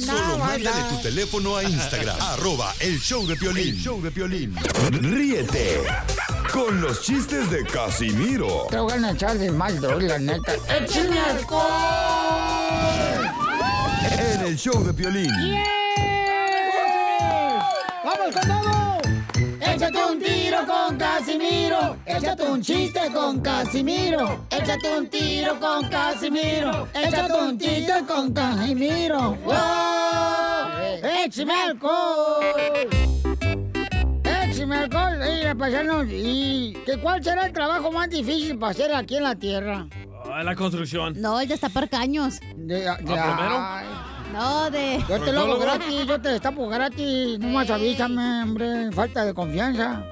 Solo 0.00 0.38
mándale 0.38 0.82
tu 0.88 1.02
teléfono 1.02 1.56
a 1.56 1.64
Instagram, 1.64 2.16
arroba 2.20 2.74
el 2.80 2.98
show 3.00 3.26
de 3.26 3.36
Piolín. 3.36 3.74
show 3.76 4.00
de 4.00 4.10
Piolín. 4.10 4.54
Ríete 4.90 5.82
con 6.52 6.80
los 6.80 7.02
chistes 7.02 7.50
de 7.50 7.64
Casimiro 7.64 8.66
Te 8.70 8.78
voy 8.78 8.92
a 8.92 9.10
echar 9.10 9.38
de 9.38 9.50
mal, 9.50 9.80
la 9.80 10.18
neta. 10.18 10.52
¡Échame 10.68 11.18
en 14.18 14.40
el 14.42 14.56
show 14.56 14.82
de 14.84 14.92
Piolín. 14.94 15.30
¡Vamos 18.04 18.34
con 18.34 18.48
todo! 18.48 18.79
Échate 19.90 20.12
un 20.12 20.18
tiro 20.20 20.58
con 20.68 20.96
Casimiro. 20.96 21.96
Échate 22.06 22.42
un 22.44 22.62
chiste 22.62 23.00
con 23.12 23.40
Casimiro. 23.40 24.46
Échate 24.48 24.96
un 24.96 25.08
tiro 25.08 25.58
con 25.58 25.88
Casimiro. 25.88 26.86
Échate 26.94 27.32
un 27.32 27.58
chiste 27.58 27.92
con 28.06 28.32
Casimiro. 28.32 29.36
¡Wow! 29.44 29.56
¡Échame 31.24 31.54
alcohol! 31.54 32.88
¡Échame 34.22 34.76
alcohol! 34.76 35.18
Mira, 35.18 35.56
paisanos, 35.56 36.06
¿y 36.08 36.74
que 36.86 36.96
cuál 36.98 37.24
será 37.24 37.46
el 37.46 37.52
trabajo 37.52 37.90
más 37.90 38.08
difícil 38.10 38.56
para 38.60 38.70
hacer 38.70 38.94
aquí 38.94 39.16
en 39.16 39.24
la 39.24 39.34
tierra? 39.34 39.88
Ah, 40.32 40.44
la 40.44 40.54
construcción. 40.54 41.20
No, 41.20 41.40
el 41.40 41.48
destapar 41.48 41.88
caños. 41.88 42.38
De, 42.54 42.88
¿Ah, 42.88 42.96
plomero? 42.98 44.09
No, 44.32 44.70
de... 44.70 45.04
Yo 45.08 45.20
te 45.20 45.32
lo 45.32 45.40
hago 45.40 45.58
gratis, 45.58 46.06
yo 46.06 46.20
te 46.20 46.28
destapo 46.30 46.68
gratis. 46.68 47.38
No 47.38 47.48
más 47.48 47.70
avísame, 47.70 48.42
hombre. 48.42 48.92
Falta 48.92 49.24
de 49.24 49.34
confianza. 49.34 50.04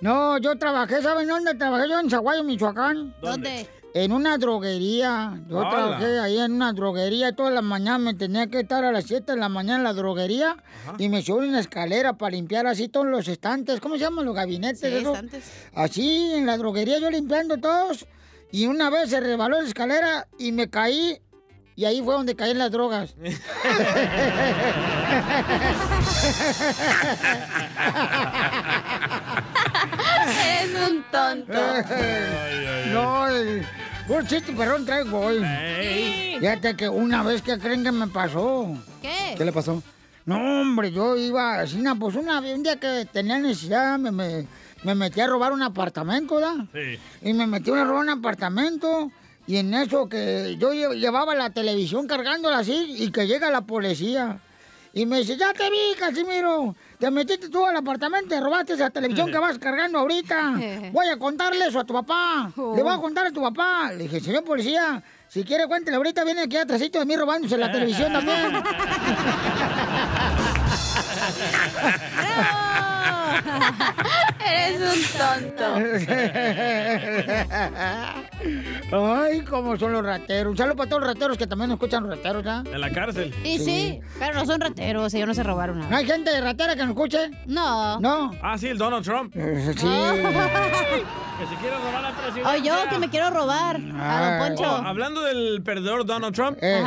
No, 0.00 0.38
yo 0.38 0.56
trabajé, 0.56 1.02
¿saben 1.02 1.28
dónde 1.28 1.54
trabajé 1.54 1.88
yo? 1.88 1.98
En 1.98 2.10
Zaguayo, 2.10 2.44
Michoacán. 2.44 3.14
¿Dónde? 3.20 3.68
En 3.94 4.12
una 4.12 4.38
droguería. 4.38 5.40
Yo 5.48 5.60
trabajé 5.60 6.20
ahí 6.20 6.38
en 6.38 6.52
una 6.52 6.72
droguería. 6.72 7.34
Todas 7.34 7.52
las 7.52 7.64
mañanas 7.64 8.00
me 8.00 8.14
tenía 8.14 8.46
que 8.46 8.60
estar 8.60 8.84
a 8.84 8.92
las 8.92 9.04
7 9.04 9.32
de 9.32 9.38
la 9.38 9.48
mañana 9.48 9.78
en 9.78 9.84
la 9.84 9.92
droguería. 9.92 10.56
Y 10.98 11.08
me 11.08 11.22
subí 11.22 11.48
una 11.48 11.60
escalera 11.60 12.12
para 12.12 12.32
limpiar 12.32 12.66
así 12.66 12.88
todos 12.88 13.06
los 13.06 13.26
estantes. 13.28 13.80
¿Cómo 13.80 13.94
se 13.94 14.02
llaman 14.02 14.24
los 14.24 14.34
gabinetes? 14.34 14.80
Sí, 14.80 14.86
estantes. 14.86 15.50
Así 15.74 16.32
en 16.34 16.46
la 16.46 16.58
droguería 16.58 16.98
yo 16.98 17.10
limpiando 17.10 17.56
todos. 17.56 18.06
Y 18.52 18.66
una 18.66 18.90
vez 18.90 19.10
se 19.10 19.20
rebaló 19.20 19.60
la 19.60 19.66
escalera 19.66 20.28
y 20.38 20.52
me 20.52 20.68
caí. 20.68 21.20
Y 21.78 21.84
ahí 21.84 22.02
fue 22.02 22.12
donde 22.14 22.34
caí 22.34 22.50
en 22.50 22.58
las 22.58 22.72
drogas. 22.72 23.14
Eres 30.26 30.90
un 30.90 31.04
tonto. 31.10 31.52
no, 32.92 33.28
el- 33.28 33.66
un 34.08 34.26
chiste 34.26 34.52
perrón 34.52 34.86
traigo 34.86 35.20
hoy. 35.20 35.44
Fíjate 36.40 36.74
que 36.76 36.88
una 36.88 37.22
vez 37.22 37.42
que 37.42 37.58
creen 37.58 37.84
que 37.84 37.92
me 37.92 38.06
pasó. 38.08 38.66
¿Qué? 39.02 39.34
¿Qué 39.36 39.44
le 39.44 39.52
pasó? 39.52 39.82
No, 40.24 40.60
hombre, 40.60 40.90
yo 40.92 41.16
iba 41.16 41.60
así, 41.60 41.82
pues 41.98 42.14
una, 42.16 42.40
un 42.40 42.62
día 42.62 42.76
que 42.78 43.06
tenía 43.10 43.38
necesidad, 43.38 43.98
me, 43.98 44.10
me, 44.10 44.46
me 44.82 44.94
metí 44.94 45.20
a 45.20 45.26
robar 45.26 45.52
un 45.52 45.62
apartamento, 45.62 46.36
¿verdad? 46.36 46.54
Sí. 46.72 46.98
Y 47.22 47.32
me 47.32 47.46
metí 47.46 47.70
a 47.70 47.84
robar 47.84 48.02
un 48.02 48.10
apartamento. 48.10 49.10
Y 49.48 49.56
en 49.56 49.72
eso 49.74 50.08
que 50.08 50.56
yo 50.60 50.72
lle- 50.72 50.94
llevaba 50.98 51.34
la 51.34 51.50
televisión 51.50 52.06
cargándola 52.06 52.58
así 52.58 52.94
y 52.98 53.10
que 53.10 53.26
llega 53.26 53.50
la 53.50 53.62
policía. 53.62 54.38
Y 54.92 55.06
me 55.06 55.18
dice, 55.18 55.36
ya 55.38 55.52
te 55.54 55.70
vi, 55.70 55.94
Casimiro. 55.98 56.74
Te 56.98 57.10
metiste 57.10 57.48
tú 57.48 57.64
al 57.64 57.74
apartamento 57.76 58.34
y 58.34 58.40
robaste 58.40 58.74
esa 58.74 58.90
televisión 58.90 59.30
que 59.32 59.38
vas 59.46 59.58
cargando 59.58 59.98
ahorita. 60.00 60.54
Voy 60.92 61.06
a 61.08 61.18
contarle 61.18 61.66
eso 61.66 61.80
a 61.80 61.84
tu 61.84 61.94
papá. 61.94 62.52
Le 62.56 62.82
voy 62.82 62.92
a 62.92 62.98
contar 62.98 63.26
a 63.26 63.30
tu 63.30 63.40
papá. 63.40 63.90
Le 63.92 64.02
dije, 64.04 64.20
señor 64.20 64.44
policía, 64.44 65.02
si 65.28 65.44
quiere 65.44 65.66
cuéntele 65.66 65.96
ahorita, 65.96 66.24
viene 66.24 66.42
aquí 66.42 66.56
atrásito 66.58 66.98
de 66.98 67.06
mí 67.06 67.16
robándose 67.16 67.56
la 67.56 67.72
televisión 67.72 68.12
también. 68.12 68.52
Eres 74.46 74.80
un 74.80 75.02
tonto. 75.18 75.64
Ay, 78.92 79.40
cómo 79.42 79.76
son 79.76 79.92
los 79.92 80.02
rateros. 80.04 80.52
Un 80.52 80.56
saludo 80.56 80.76
para 80.76 80.88
todos 80.88 81.02
los 81.02 81.12
rateros 81.14 81.36
que 81.38 81.46
también 81.46 81.68
nos 81.70 81.76
escuchan 81.76 82.04
los 82.06 82.16
rateros, 82.16 82.44
¿ah? 82.46 82.62
En 82.72 82.80
la 82.80 82.90
cárcel. 82.90 83.34
Y 83.44 83.58
sí, 83.58 84.00
pero 84.18 84.34
no 84.34 84.46
son 84.46 84.60
rateros, 84.60 85.12
ellos 85.14 85.28
no 85.28 85.34
se 85.34 85.42
robaron 85.42 85.78
nada. 85.78 85.90
¿No 85.90 85.96
hay 85.96 86.06
gente 86.06 86.30
de 86.30 86.40
ratera 86.40 86.74
que 86.74 86.82
nos 86.82 86.90
escuche? 86.90 87.30
No. 87.46 88.00
No. 88.00 88.32
Ah, 88.42 88.56
sí, 88.58 88.68
el 88.68 88.78
Donald 88.78 89.04
Trump. 89.04 89.34
Sí. 89.34 89.86
Que 91.38 91.46
se 91.46 91.54
quiere 91.60 91.76
robar 91.76 92.02
la 92.02 92.10
presidencia. 92.10 92.52
O 92.52 92.56
yo 92.56 92.90
que 92.90 92.98
me 92.98 93.08
quiero 93.10 93.30
robar 93.30 93.76
a 93.96 94.38
Don 94.40 94.48
Poncho. 94.56 94.64
Oh, 94.72 94.84
hablando 94.84 95.22
del 95.22 95.62
perdedor 95.62 96.04
Donald 96.04 96.34
Trump, 96.34 96.58
Eh. 96.60 96.82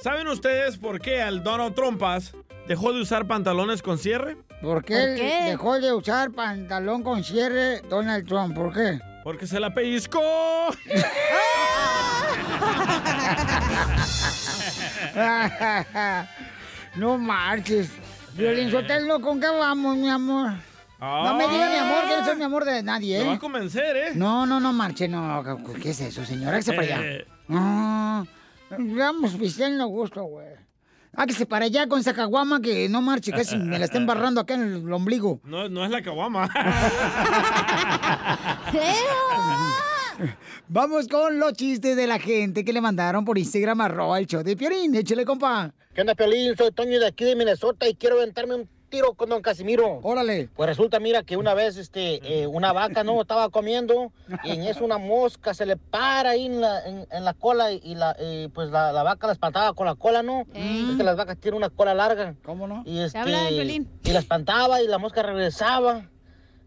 ¿saben 0.00 0.28
ustedes 0.28 0.76
por 0.78 1.00
qué 1.00 1.20
al 1.22 1.42
Donald 1.42 1.74
Trumpas 1.74 2.32
dejó 2.68 2.92
de 2.92 3.00
usar 3.00 3.26
pantalones 3.26 3.82
con 3.82 3.98
cierre? 3.98 4.36
¿Por 4.62 4.84
qué, 4.84 4.94
¿Por 4.96 5.14
qué? 5.16 5.40
dejó 5.46 5.78
de 5.80 5.92
usar 5.92 6.30
pantalón 6.30 7.02
con 7.02 7.22
cierre 7.22 7.82
Donald 7.88 8.26
Trump? 8.26 8.54
¿Por 8.54 8.72
qué? 8.72 8.98
Porque 9.22 9.46
se 9.46 9.60
la 9.60 9.74
pellizcó. 9.74 10.20
no 16.96 17.18
marches. 17.18 17.90
Violín 18.34 18.70
Sotelo, 18.70 19.20
¿con 19.20 19.40
qué 19.40 19.48
vamos, 19.48 19.96
mi 19.96 20.08
amor? 20.08 20.52
No 21.00 21.34
me 21.34 21.46
diga 21.48 21.68
mi 21.70 21.76
amor, 21.76 22.08
que 22.08 22.16
no 22.16 22.24
soy 22.24 22.36
mi 22.36 22.44
amor 22.44 22.64
de 22.64 22.82
nadie, 22.82 23.18
Te 23.18 23.24
va 23.26 23.32
¿eh? 23.32 23.36
a 23.36 23.38
convencer, 23.38 23.96
¿eh? 23.96 24.10
No, 24.14 24.46
no, 24.46 24.60
no 24.60 24.72
marche, 24.72 25.08
no. 25.08 25.42
¿Qué 25.82 25.90
es 25.90 26.00
eso, 26.00 26.24
señora? 26.24 26.52
Hágase 26.52 26.72
para 26.72 26.82
allá. 26.82 27.00
Eh, 27.02 27.26
No, 27.48 28.26
vamos 28.78 29.34
pisteando 29.34 29.86
gusto, 29.86 30.24
güey. 30.24 30.46
Hágase 31.16 31.46
para 31.46 31.64
allá 31.64 31.88
con 31.88 31.98
esa 31.98 32.12
caguama 32.12 32.60
que 32.60 32.90
no 32.90 33.00
marche, 33.00 33.32
casi 33.32 33.56
me 33.56 33.78
la 33.78 33.86
está 33.86 33.96
embarrando 33.96 34.40
acá 34.40 34.54
en 34.54 34.74
el 34.74 34.92
ombligo. 34.92 35.40
no, 35.44 35.68
no 35.68 35.84
es 35.84 35.90
la 35.90 36.02
caguama. 36.02 36.48
Vamos 40.68 41.08
con 41.08 41.38
los 41.38 41.52
chistes 41.54 41.96
de 41.96 42.06
la 42.06 42.18
gente 42.18 42.64
que 42.64 42.72
le 42.72 42.80
mandaron 42.80 43.24
por 43.24 43.38
Instagram, 43.38 43.80
arroba 43.80 44.18
el 44.18 44.26
show 44.26 44.42
de 44.42 44.56
Piolín. 44.56 44.94
Échale, 44.94 45.24
compa. 45.24 45.72
¿Qué 45.94 46.02
onda, 46.02 46.14
Piolín? 46.14 46.56
Soy 46.56 46.72
Toño 46.72 47.00
de 47.00 47.06
aquí 47.06 47.24
de 47.24 47.36
Minnesota 47.36 47.88
y 47.88 47.94
quiero 47.94 48.16
aventarme 48.16 48.56
un 48.56 48.68
tiro 48.88 49.14
con 49.14 49.28
don 49.28 49.42
Casimiro. 49.42 50.00
Órale. 50.02 50.48
Pues 50.54 50.68
resulta, 50.68 51.00
mira, 51.00 51.22
que 51.22 51.36
una 51.36 51.54
vez 51.54 51.76
este, 51.76 52.42
eh, 52.42 52.46
una 52.46 52.72
vaca, 52.72 53.04
¿no? 53.04 53.20
Estaba 53.20 53.48
comiendo 53.50 54.12
y 54.44 54.52
en 54.52 54.62
eso 54.62 54.84
una 54.84 54.98
mosca 54.98 55.54
se 55.54 55.66
le 55.66 55.76
para 55.76 56.30
ahí 56.30 56.46
en 56.46 56.60
la, 56.60 56.86
en, 56.86 57.06
en 57.10 57.24
la 57.24 57.34
cola 57.34 57.72
y, 57.72 57.94
la, 57.94 58.16
eh, 58.18 58.48
pues 58.54 58.70
la, 58.70 58.92
la 58.92 59.02
vaca 59.02 59.26
la 59.26 59.32
espantaba 59.32 59.72
con 59.74 59.86
la 59.86 59.94
cola, 59.94 60.22
¿no? 60.22 60.46
Es 60.54 60.96
que 60.96 61.04
las 61.04 61.16
vacas 61.16 61.36
tienen 61.38 61.58
una 61.58 61.70
cola 61.70 61.94
larga. 61.94 62.34
¿Cómo 62.44 62.66
no? 62.66 62.82
Y, 62.86 63.00
este, 63.00 63.18
habla 63.18 63.44
de 63.44 63.86
y 64.04 64.10
la 64.12 64.18
espantaba 64.18 64.82
y 64.82 64.86
la 64.86 64.98
mosca 64.98 65.22
regresaba. 65.22 66.08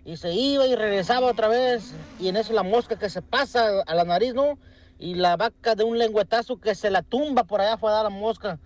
Y 0.05 0.17
se 0.17 0.33
iba 0.33 0.65
y 0.65 0.75
regresaba 0.75 1.27
otra 1.27 1.47
vez. 1.47 1.93
Y 2.19 2.29
en 2.29 2.37
eso 2.37 2.53
la 2.53 2.63
mosca 2.63 2.97
que 2.97 3.09
se 3.09 3.21
pasa 3.21 3.81
a 3.85 3.93
la 3.95 4.03
nariz, 4.03 4.33
¿no? 4.33 4.57
Y 4.97 5.15
la 5.15 5.37
vaca 5.37 5.75
de 5.75 5.83
un 5.83 5.97
lengüetazo 5.97 6.59
que 6.59 6.75
se 6.75 6.89
la 6.89 7.03
tumba 7.03 7.43
por 7.43 7.61
allá 7.61 7.77
fue 7.77 7.91
a 7.91 7.95
dar 7.95 8.03
la 8.03 8.09
mosca. 8.09 8.59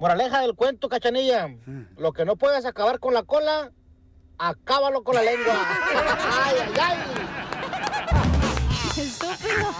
Moraleja 0.00 0.40
del 0.40 0.54
cuento, 0.54 0.88
cachanilla. 0.88 1.54
Lo 1.98 2.12
que 2.12 2.24
no 2.24 2.36
puedes 2.36 2.64
acabar 2.64 2.98
con 2.98 3.12
la 3.12 3.22
cola, 3.22 3.70
acábalo 4.38 5.04
con 5.04 5.14
la 5.14 5.22
lengua. 5.22 5.54
ay, 6.42 6.56
ay, 6.58 6.72
ay. 6.80 6.96
Estúpido. 8.96 9.74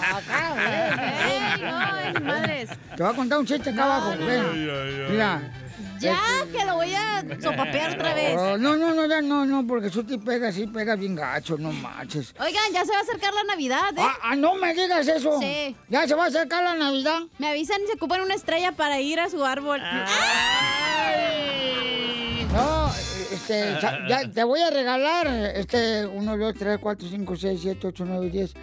Ey, 1.26 1.40
no, 1.62 1.96
es 1.96 2.22
madres. 2.22 2.70
Te 2.96 3.02
voy 3.02 3.12
a 3.12 3.16
contar 3.16 3.38
un 3.38 3.46
chiste 3.46 3.70
acá 3.70 3.84
abajo. 3.84 4.10
ven. 4.18 5.10
Mira. 5.10 5.40
Ya, 6.00 6.46
que 6.50 6.64
lo 6.64 6.76
voy 6.76 6.94
a 6.94 7.22
sopapear 7.40 7.92
otra 7.94 8.14
vez. 8.14 8.36
Oh, 8.36 8.56
no, 8.56 8.76
no, 8.76 8.94
no, 8.94 9.06
ya 9.06 9.20
no, 9.20 9.44
no, 9.44 9.66
porque 9.66 9.90
tú 9.90 10.02
te 10.02 10.18
pegas, 10.18 10.54
sí, 10.54 10.66
pegas 10.66 10.98
bien 10.98 11.14
gacho, 11.14 11.58
no 11.58 11.72
manches. 11.72 12.34
Oigan, 12.40 12.72
ya 12.72 12.84
se 12.84 12.92
va 12.92 12.98
a 12.98 13.02
acercar 13.02 13.34
la 13.34 13.44
Navidad, 13.44 13.90
¿eh? 13.96 14.00
Ah, 14.02 14.16
ah, 14.22 14.36
no 14.36 14.54
me 14.54 14.72
digas 14.72 15.06
eso. 15.06 15.38
Sí. 15.38 15.76
Ya 15.88 16.08
se 16.08 16.14
va 16.14 16.24
a 16.24 16.28
acercar 16.28 16.62
la 16.64 16.74
Navidad. 16.74 17.20
Me 17.38 17.48
avisan 17.48 17.82
y 17.82 17.86
se 17.86 17.94
ocupan 17.94 18.22
una 18.22 18.34
estrella 18.34 18.72
para 18.72 19.00
ir 19.00 19.20
a 19.20 19.28
su 19.28 19.44
árbol. 19.44 19.80
No, 22.52 22.88
este, 23.32 23.78
ya 24.08 24.28
te 24.28 24.42
voy 24.42 24.60
a 24.60 24.70
regalar, 24.70 25.26
este, 25.54 26.06
1, 26.06 26.36
2, 26.36 26.54
3, 26.58 26.78
4, 26.80 27.08
5, 27.08 27.36
6, 27.36 27.60
7, 27.62 27.86
8, 27.86 28.04
9, 28.06 28.30
10. 28.30 28.54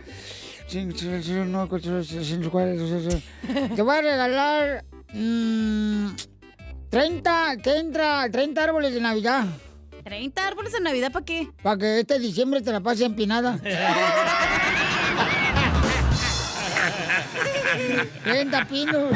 5, 0.68 0.98
6, 0.98 1.26
7, 1.26 1.46
9, 1.48 1.68
4, 1.70 2.04
5, 2.04 2.50
4, 2.52 3.10
6, 3.10 3.24
Te 3.76 3.82
voy 3.82 3.96
a 3.96 4.02
regalar 4.02 4.84
mm, 5.14 6.08
30, 6.90 7.58
que 7.62 7.78
entra, 7.78 8.30
30 8.32 8.64
árboles 8.64 8.94
de 8.94 9.02
Navidad. 9.02 9.46
30 10.04 10.48
árboles 10.48 10.72
de 10.72 10.80
Navidad, 10.80 11.12
¿para 11.12 11.26
qué? 11.26 11.50
Para 11.62 11.78
que 11.78 12.00
este 12.00 12.18
diciembre 12.18 12.62
te 12.62 12.72
la 12.72 12.80
pases 12.80 13.02
empinada. 13.02 13.60
30 18.24 18.66
pinos. 18.68 19.12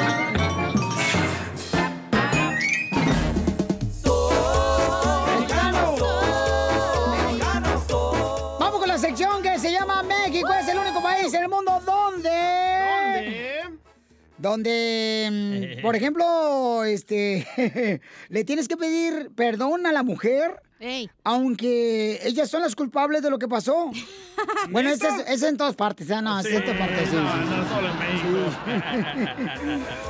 Vamos 8.60 8.80
con 8.80 8.88
la 8.88 8.98
sección 8.98 9.42
que 9.42 9.58
se 9.60 9.72
llama 9.72 10.04
México 10.04 10.50
es 10.60 10.68
el 10.68 10.78
único 10.78 11.02
país 11.02 11.34
en 11.34 11.44
el 11.44 11.50
mundo 11.50 11.82
donde... 11.86 12.61
Donde, 14.42 15.78
mm, 15.78 15.82
por 15.84 15.96
ejemplo, 15.96 16.84
este, 16.84 18.02
le 18.30 18.44
tienes 18.44 18.68
que 18.68 18.76
pedir 18.76 19.30
perdón 19.36 19.86
a 19.86 19.92
la 19.92 20.02
mujer, 20.02 20.60
aunque 21.24 22.20
ellas 22.24 22.50
son 22.50 22.64
las 22.64 22.76
culpables 22.76 23.22
de 23.22 23.30
lo 23.30 23.38
que 23.38 23.48
pasó. 23.48 23.92
bueno, 24.72 24.90
eso 24.90 25.08
es, 25.08 25.30
es 25.30 25.44
en 25.44 25.58
todas 25.58 25.76
partes, 25.76 26.10
¿eh? 26.10 26.20
no, 26.24 26.40
es 26.40 26.48
en 26.48 26.66
todas 26.66 26.80
partes. 26.80 27.10
sí, 27.10 27.16
No, 27.16 27.32
sí, 27.32 27.40
no 27.50 27.70
solo 27.70 27.88
en 27.88 28.00
México. 28.00 28.50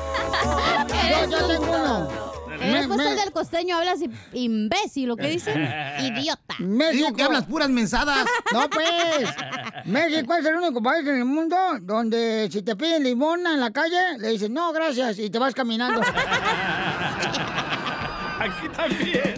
Yo, 1.12 1.30
yo 1.30 1.48
tengo 1.48 1.72
uno. 1.72 2.41
Eh, 2.62 2.72
Me- 2.72 2.78
Después 2.80 2.98
me- 3.00 3.10
el 3.10 3.16
del 3.18 3.32
costeño 3.32 3.78
hablas 3.78 4.00
imbécil, 4.34 5.08
¿lo 5.08 5.16
que 5.18 5.28
dice? 5.28 5.52
Idiota. 6.00 6.56
México. 6.60 7.14
que 7.16 7.24
hablas 7.24 7.46
puras 7.46 7.70
mensadas. 7.70 8.26
No, 8.54 8.70
pues. 8.70 8.86
México 9.86 10.34
es 10.36 10.46
el 10.46 10.56
único 10.56 10.82
país 10.84 11.08
en 11.08 11.16
el 11.18 11.26
mundo 11.26 11.56
donde 11.82 12.50
si 12.52 12.62
te 12.62 12.76
piden 12.76 13.04
limón 13.04 13.48
en 13.48 13.60
la 13.62 13.72
calle, 13.72 14.18
le 14.20 14.30
dices, 14.30 14.50
no, 14.50 14.72
gracias, 14.74 15.18
y 15.20 15.30
te 15.30 15.40
vas 15.40 15.54
caminando. 15.56 16.02
Aquí 18.40 18.68
también. 18.76 19.36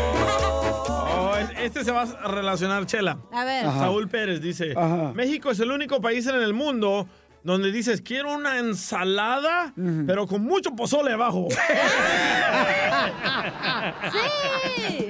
Oh, 0.00 1.34
es- 1.36 1.50
este 1.58 1.84
se 1.84 1.90
va 1.92 2.02
a 2.02 2.28
relacionar, 2.28 2.86
Chela. 2.86 3.18
A 3.32 3.44
ver. 3.44 3.66
Ajá. 3.66 3.78
Saúl 3.80 4.08
Pérez 4.08 4.40
dice, 4.40 4.72
Ajá. 4.76 5.12
México 5.14 5.50
es 5.50 5.60
el 5.60 5.70
único 5.70 6.00
país 6.00 6.26
en 6.26 6.36
el 6.36 6.54
mundo 6.54 7.06
donde 7.42 7.72
dices, 7.72 8.00
quiero 8.02 8.32
una 8.34 8.58
ensalada, 8.58 9.72
pero 10.06 10.26
con 10.26 10.42
mucho 10.42 10.74
pozole 10.76 11.12
abajo. 11.12 11.48
¡Sí! 14.12 15.08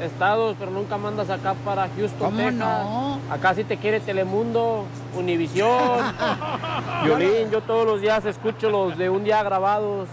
estados, 0.01 0.55
pero 0.57 0.71
nunca 0.71 0.97
mandas 0.97 1.29
acá 1.29 1.53
para 1.65 1.89
Houston, 1.95 2.31
¿Cómo 2.31 2.37
Texas. 2.37 2.55
no? 2.57 3.19
Acá 3.31 3.53
sí 3.53 3.63
te 3.63 3.77
quiere 3.77 3.99
Telemundo, 3.99 4.85
Univisión, 5.17 5.69
Violín. 7.03 7.49
Yo 7.51 7.61
todos 7.61 7.85
los 7.85 8.01
días 8.01 8.25
escucho 8.25 8.69
los 8.69 8.97
de 8.97 9.09
un 9.09 9.23
día 9.23 9.43
grabados, 9.43 10.07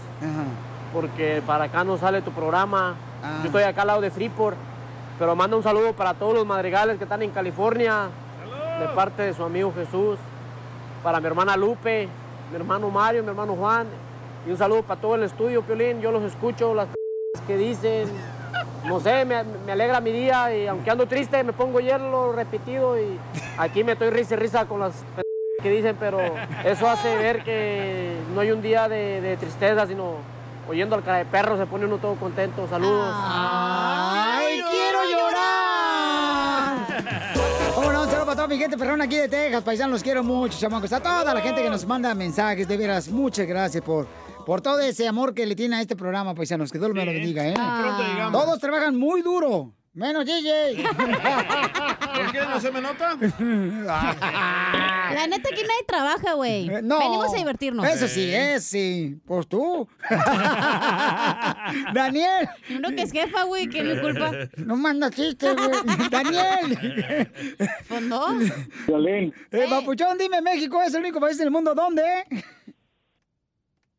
porque 0.93 1.41
para 1.45 1.65
acá 1.65 1.83
no 1.83 1.97
sale 1.97 2.21
tu 2.21 2.31
programa. 2.31 2.95
Ah. 3.23 3.39
Yo 3.41 3.45
estoy 3.47 3.63
acá 3.63 3.81
al 3.81 3.87
lado 3.87 4.01
de 4.01 4.11
Freeport, 4.11 4.57
pero 5.19 5.35
manda 5.35 5.57
un 5.57 5.63
saludo 5.63 5.93
para 5.93 6.13
todos 6.13 6.33
los 6.33 6.45
madrigales 6.45 6.97
que 6.97 7.03
están 7.05 7.21
en 7.21 7.31
California, 7.31 8.09
de 8.79 8.87
parte 8.89 9.23
de 9.23 9.33
su 9.33 9.43
amigo 9.43 9.73
Jesús 9.75 10.17
para 11.03 11.19
mi 11.19 11.27
hermana 11.27 11.55
Lupe, 11.55 12.07
mi 12.51 12.55
hermano 12.55 12.89
Mario, 12.89 13.23
mi 13.23 13.29
hermano 13.29 13.55
Juan. 13.55 13.87
Y 14.45 14.51
un 14.51 14.57
saludo 14.57 14.83
para 14.83 14.99
todo 14.99 15.15
el 15.15 15.23
estudio, 15.23 15.61
Piolín. 15.61 16.01
Yo 16.01 16.11
los 16.11 16.23
escucho, 16.23 16.73
las 16.73 16.87
que 17.45 17.57
dicen. 17.57 18.09
No 18.87 18.99
sé, 19.01 19.25
me, 19.25 19.43
me 19.43 19.73
alegra 19.73 19.99
mi 19.99 20.11
día 20.11 20.55
y 20.55 20.65
aunque 20.67 20.89
ando 20.89 21.05
triste 21.07 21.43
me 21.43 21.51
pongo 21.53 21.79
hielo 21.81 22.31
repetido 22.31 22.97
y 22.99 23.19
aquí 23.57 23.83
me 23.83 23.91
estoy 23.91 24.09
risa 24.09 24.35
y 24.35 24.37
risa 24.37 24.65
con 24.65 24.79
las 24.79 24.93
que 25.61 25.69
dicen, 25.69 25.97
pero 25.99 26.19
eso 26.63 26.89
hace 26.89 27.15
ver 27.17 27.43
que 27.43 28.15
no 28.33 28.41
hay 28.41 28.51
un 28.51 28.61
día 28.61 28.87
de, 28.87 29.19
de 29.19 29.35
tristeza, 29.37 29.85
sino 29.87 30.15
oyendo 30.69 30.95
al 30.95 31.03
cara 31.03 31.17
de 31.17 31.25
perro 31.25 31.57
se 31.57 31.65
pone 31.65 31.85
uno 31.85 31.97
todo 31.97 32.15
contento. 32.15 32.67
Saludos. 32.69 33.13
¡Ay, 33.13 34.61
quiero 34.71 34.99
llorar! 35.03 36.77
¿Cómo 37.75 37.91
no? 37.91 38.03
Un 38.03 38.07
saludo 38.09 38.25
para 38.25 38.35
toda 38.35 38.47
mi 38.47 38.57
gente 38.57 38.77
perrona 38.77 39.03
aquí 39.05 39.17
de 39.17 39.27
Texas, 39.27 39.63
paisanos, 39.63 39.93
los 39.93 40.03
quiero 40.03 40.23
mucho, 40.23 40.57
chamacos. 40.57 40.93
A 40.93 41.01
toda 41.01 41.33
la 41.33 41.41
gente 41.41 41.61
que 41.61 41.69
nos 41.69 41.85
manda 41.85 42.13
mensajes, 42.13 42.67
de 42.67 42.77
veras, 42.77 43.09
muchas 43.09 43.47
gracias 43.47 43.83
por, 43.83 44.07
por 44.47 44.61
todo 44.61 44.79
ese 44.79 45.05
amor 45.05 45.33
que 45.33 45.45
le 45.45 45.57
tiene 45.57 45.75
a 45.75 45.81
este 45.81 45.97
programa, 45.97 46.33
paisanos. 46.33 46.71
Que 46.71 46.79
Dios 46.79 46.93
me 46.93 47.03
lo 47.03 47.11
bendiga, 47.11 47.45
¿eh? 47.45 47.49
llegamos. 47.49 48.31
Todos 48.31 48.59
trabajan 48.59 48.95
muy 48.95 49.21
duro, 49.21 49.73
menos 49.93 50.25
DJ. 50.25 50.85
¿Por 52.15 52.31
qué 52.31 52.39
no 52.47 52.57
se 52.61 52.71
me 52.71 52.79
nota? 52.79 53.17
La 53.83 55.27
neta 55.27 55.49
aquí 55.51 55.63
nadie 55.63 55.83
trabaja, 55.85 56.31
güey. 56.35 56.69
Eh, 56.69 56.81
No. 56.81 56.97
Venimos 56.97 57.33
a 57.33 57.35
divertirnos. 57.35 57.85
Eso 57.87 58.07
sí, 58.07 58.33
es 58.33 58.63
sí. 58.63 59.19
Pues 59.25 59.49
tú. 59.49 59.85
Daniel. 61.93 62.47
Uno 62.73 62.91
que 62.91 63.01
es 63.01 63.11
jefa, 63.11 63.43
güey, 63.43 63.67
que 63.67 63.79
es 63.79 63.83
mi 63.83 63.99
culpa. 63.99 64.31
No 64.55 64.77
manda 64.77 65.11
chistes, 65.11 65.57
güey. 65.57 66.09
Daniel. 66.09 67.29
Pues 67.89 68.01
no. 68.01 68.39
Eh, 68.41 69.65
Papuchón, 69.69 70.17
dime, 70.17 70.41
México 70.41 70.81
es 70.81 70.93
el 70.93 71.01
único 71.01 71.19
país 71.19 71.37
del 71.37 71.51
mundo 71.51 71.75
donde. 71.75 72.03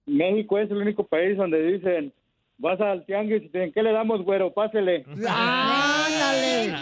México 0.09 0.59
es 0.59 0.71
el 0.71 0.79
único 0.79 1.05
país 1.07 1.37
donde 1.37 1.63
dicen, 1.63 2.13
vas 2.59 2.81
al 2.81 3.05
tianguis 3.07 3.43
y 3.45 3.49
te 3.49 3.59
dicen, 3.59 3.73
¿qué 3.73 3.83
le 3.83 3.93
damos, 3.93 4.23
güero? 4.25 4.53
Pásele. 4.53 5.05
¡Ándale! 5.29 6.75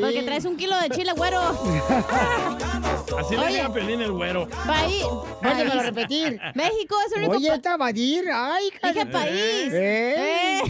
Porque 0.00 0.22
traes 0.24 0.44
un 0.44 0.56
kilo 0.56 0.74
de 0.80 0.90
chile, 0.90 1.12
güero. 1.16 1.40
Así 3.18 3.36
le 3.36 3.40
Oye. 3.40 3.48
diga 3.56 3.72
Pelín 3.72 4.00
el 4.00 4.12
güero. 4.12 4.48
País. 4.66 5.04
Vuélvemelo 5.42 5.80
a 5.80 5.84
repetir. 5.84 6.40
México 6.54 6.96
es 7.06 7.12
el 7.16 7.18
único 7.20 7.36
Oye, 7.36 7.48
pa- 7.48 7.54
esta 7.54 7.76
Badir, 7.76 8.24
ay, 8.32 8.64
Dije 8.82 9.06
país. 9.06 9.72
¿Eh? 9.72 10.58
Eh. 10.58 10.62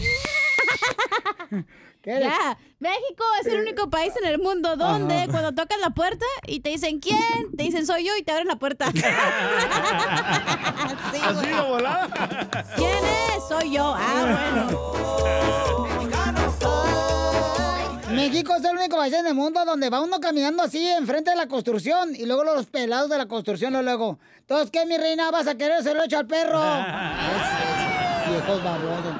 Ya, 2.05 2.57
México 2.79 3.23
es 3.41 3.47
el 3.47 3.59
único 3.61 3.89
país 3.89 4.13
en 4.21 4.27
el 4.29 4.37
mundo 4.39 4.75
donde 4.75 5.15
Ajá. 5.23 5.27
cuando 5.31 5.53
tocas 5.53 5.79
la 5.79 5.89
puerta 5.89 6.25
y 6.45 6.59
te 6.59 6.69
dicen 6.69 6.99
¿quién? 6.99 7.19
Te 7.57 7.63
dicen 7.63 7.85
soy 7.87 8.05
yo 8.05 8.15
y 8.15 8.23
te 8.23 8.31
abren 8.31 8.47
la 8.47 8.57
puerta. 8.57 8.91
Sí, 11.11 11.21
Así 11.23 11.47
de 11.47 11.61
volada. 11.61 12.07
¿Quién 12.75 12.91
es? 13.37 13.43
Soy 13.47 13.71
yo. 13.71 13.93
Ah, 13.97 14.37
México 18.11 18.53
es 18.55 18.63
el 18.63 18.77
único 18.77 18.97
país 18.97 19.13
en 19.13 19.25
el 19.27 19.33
mundo 19.33 19.63
donde 19.65 19.89
va 19.89 20.01
uno 20.01 20.19
caminando 20.19 20.63
así 20.63 20.87
enfrente 20.87 21.31
de 21.31 21.37
la 21.37 21.47
construcción 21.47 22.15
y 22.15 22.25
luego 22.25 22.43
los 22.43 22.65
pelados 22.67 23.09
de 23.09 23.17
la 23.17 23.25
construcción 23.27 23.71
luego, 23.73 23.83
luego. 23.85 24.19
Entonces, 24.39 24.69
¿qué, 24.71 24.85
mi 24.85 24.97
reina? 24.97 25.31
¿Vas 25.31 25.47
a 25.47 25.55
querer 25.55 25.81
se 25.83 25.93
lo 25.93 26.03
echo 26.03 26.19
al 26.19 26.27
perro? 26.27 26.61
Es- 26.65 28.25
es- 28.25 28.31
viejos 28.31 28.63
babosos. 28.63 29.15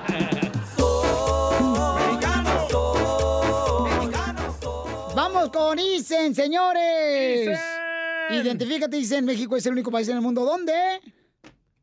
Vamos 5.35 5.49
con 5.51 5.77
Isen, 5.79 6.33
señores. 6.33 7.59
Identifícate, 8.31 8.97
Isen. 8.97 9.25
México 9.25 9.57
es 9.57 9.65
el 9.65 9.73
único 9.73 9.91
país 9.91 10.07
en 10.07 10.15
el 10.15 10.21
mundo. 10.21 10.45
¿Dónde? 10.45 10.71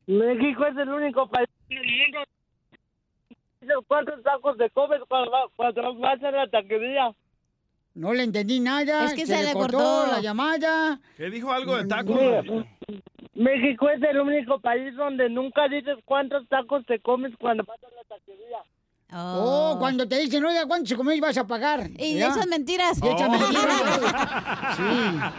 México 0.06 0.64
es 0.64 0.76
el 0.78 0.88
único 0.88 1.28
país 1.28 1.48
en 1.68 1.76
el 1.76 1.84
mundo. 2.14 3.84
¿Cuántos 3.86 4.22
tacos 4.22 4.56
te 4.56 4.70
comes 4.70 5.00
cuando, 5.06 5.30
va- 5.30 5.48
cuando 5.54 5.94
vas 5.98 6.22
a 6.22 6.30
la 6.30 6.48
taquería? 6.48 7.12
No 7.94 8.14
le 8.14 8.22
entendí 8.22 8.58
nada. 8.58 9.04
Es 9.04 9.12
que 9.12 9.26
se 9.26 9.42
le 9.44 9.52
cortó. 9.52 10.06
la 10.06 10.20
llamada. 10.20 10.98
¿Qué 11.18 11.28
dijo 11.28 11.52
algo 11.52 11.76
de 11.76 11.84
tacos? 11.84 12.16
Mira, 12.18 12.42
México 13.34 13.90
es 13.90 14.02
el 14.02 14.18
único 14.18 14.60
país 14.60 14.94
donde 14.96 15.28
nunca 15.28 15.68
dices 15.68 15.98
cuántos 16.06 16.48
tacos 16.48 16.86
te 16.86 17.00
comes 17.00 17.32
cuando 17.38 17.64
vas 17.64 17.78
a 17.84 17.88
la 17.94 18.02
taquería. 18.16 18.58
Oh, 19.14 19.76
cuando 19.78 20.08
te 20.08 20.18
dicen, 20.18 20.42
oiga, 20.44 20.64
¿cuántos 20.66 20.88
se 20.88 20.96
comió 20.96 21.12
y 21.12 21.20
vas 21.20 21.36
a 21.36 21.46
pagar? 21.46 21.90
Y 21.98 22.14
le 22.14 22.46
mentiras. 22.48 22.98
Y 22.98 23.00
Oh. 23.06 23.30
mentiras. 23.30 24.00
Sí. 24.76 24.82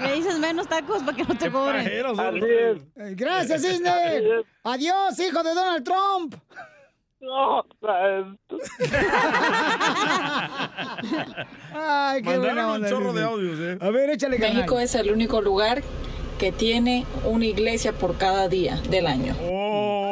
Le 0.03 0.13
dices 0.15 0.37
menos 0.37 0.67
tacos 0.67 1.01
para 1.01 1.17
que 1.17 1.23
no 1.23 1.35
te 1.35 1.49
cobren. 1.49 1.87
Eh, 1.87 2.03
Gracias, 3.15 3.61
Cisne. 3.63 3.91
Adiós, 4.63 5.17
hijo 5.19 5.41
de 5.41 5.53
Donald 5.55 5.83
Trump. 5.83 6.35
No, 7.19 7.65
Ay, 11.73 12.21
qué 12.21 12.29
Mandaron 12.29 12.41
buena 12.41 12.67
un 12.67 12.75
onda, 12.75 12.89
chorro 12.89 13.05
Cisne. 13.07 13.19
de 13.19 13.25
audios, 13.25 13.59
¿eh? 13.59 13.77
A 13.81 13.89
ver, 13.89 14.09
échale. 14.11 14.37
México 14.37 14.77
es 14.79 14.93
el 14.95 15.11
único 15.11 15.41
lugar 15.41 15.81
que 16.43 16.51
tiene 16.51 17.05
una 17.23 17.45
iglesia 17.45 17.93
por 17.93 18.17
cada 18.17 18.49
día 18.49 18.75
del 18.89 19.07
año. 19.07 19.33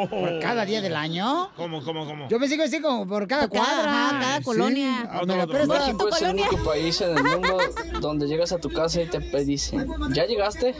¿Por 0.08 0.40
cada 0.40 0.64
día 0.64 0.80
del 0.80 0.96
año? 0.96 1.50
¿Cómo, 1.58 1.84
cómo, 1.84 2.06
cómo? 2.06 2.26
Yo 2.30 2.38
pensé 2.40 2.56
que 2.56 2.62
así 2.62 2.80
como 2.80 3.06
por 3.06 3.28
cada 3.28 3.48
cuadra. 3.48 4.08
ajá, 4.08 4.18
cada 4.18 4.38
Sí. 4.38 4.44
colonia. 4.44 5.10
Ah, 5.10 5.20
¿me 5.26 5.36
la 5.36 5.46
prestas? 5.46 5.88
México 5.88 6.08
es 6.08 6.22
el 6.22 6.30
único 6.30 6.56
país 6.64 6.98
en 7.02 7.18
el 7.18 7.22
mundo 7.22 7.58
donde 8.00 8.28
llegas 8.28 8.50
a 8.52 8.58
tu 8.58 8.70
casa 8.70 9.02
y 9.02 9.08
te 9.08 9.18
dicen, 9.44 9.86
¿ya 10.14 10.24
llegaste? 10.24 10.74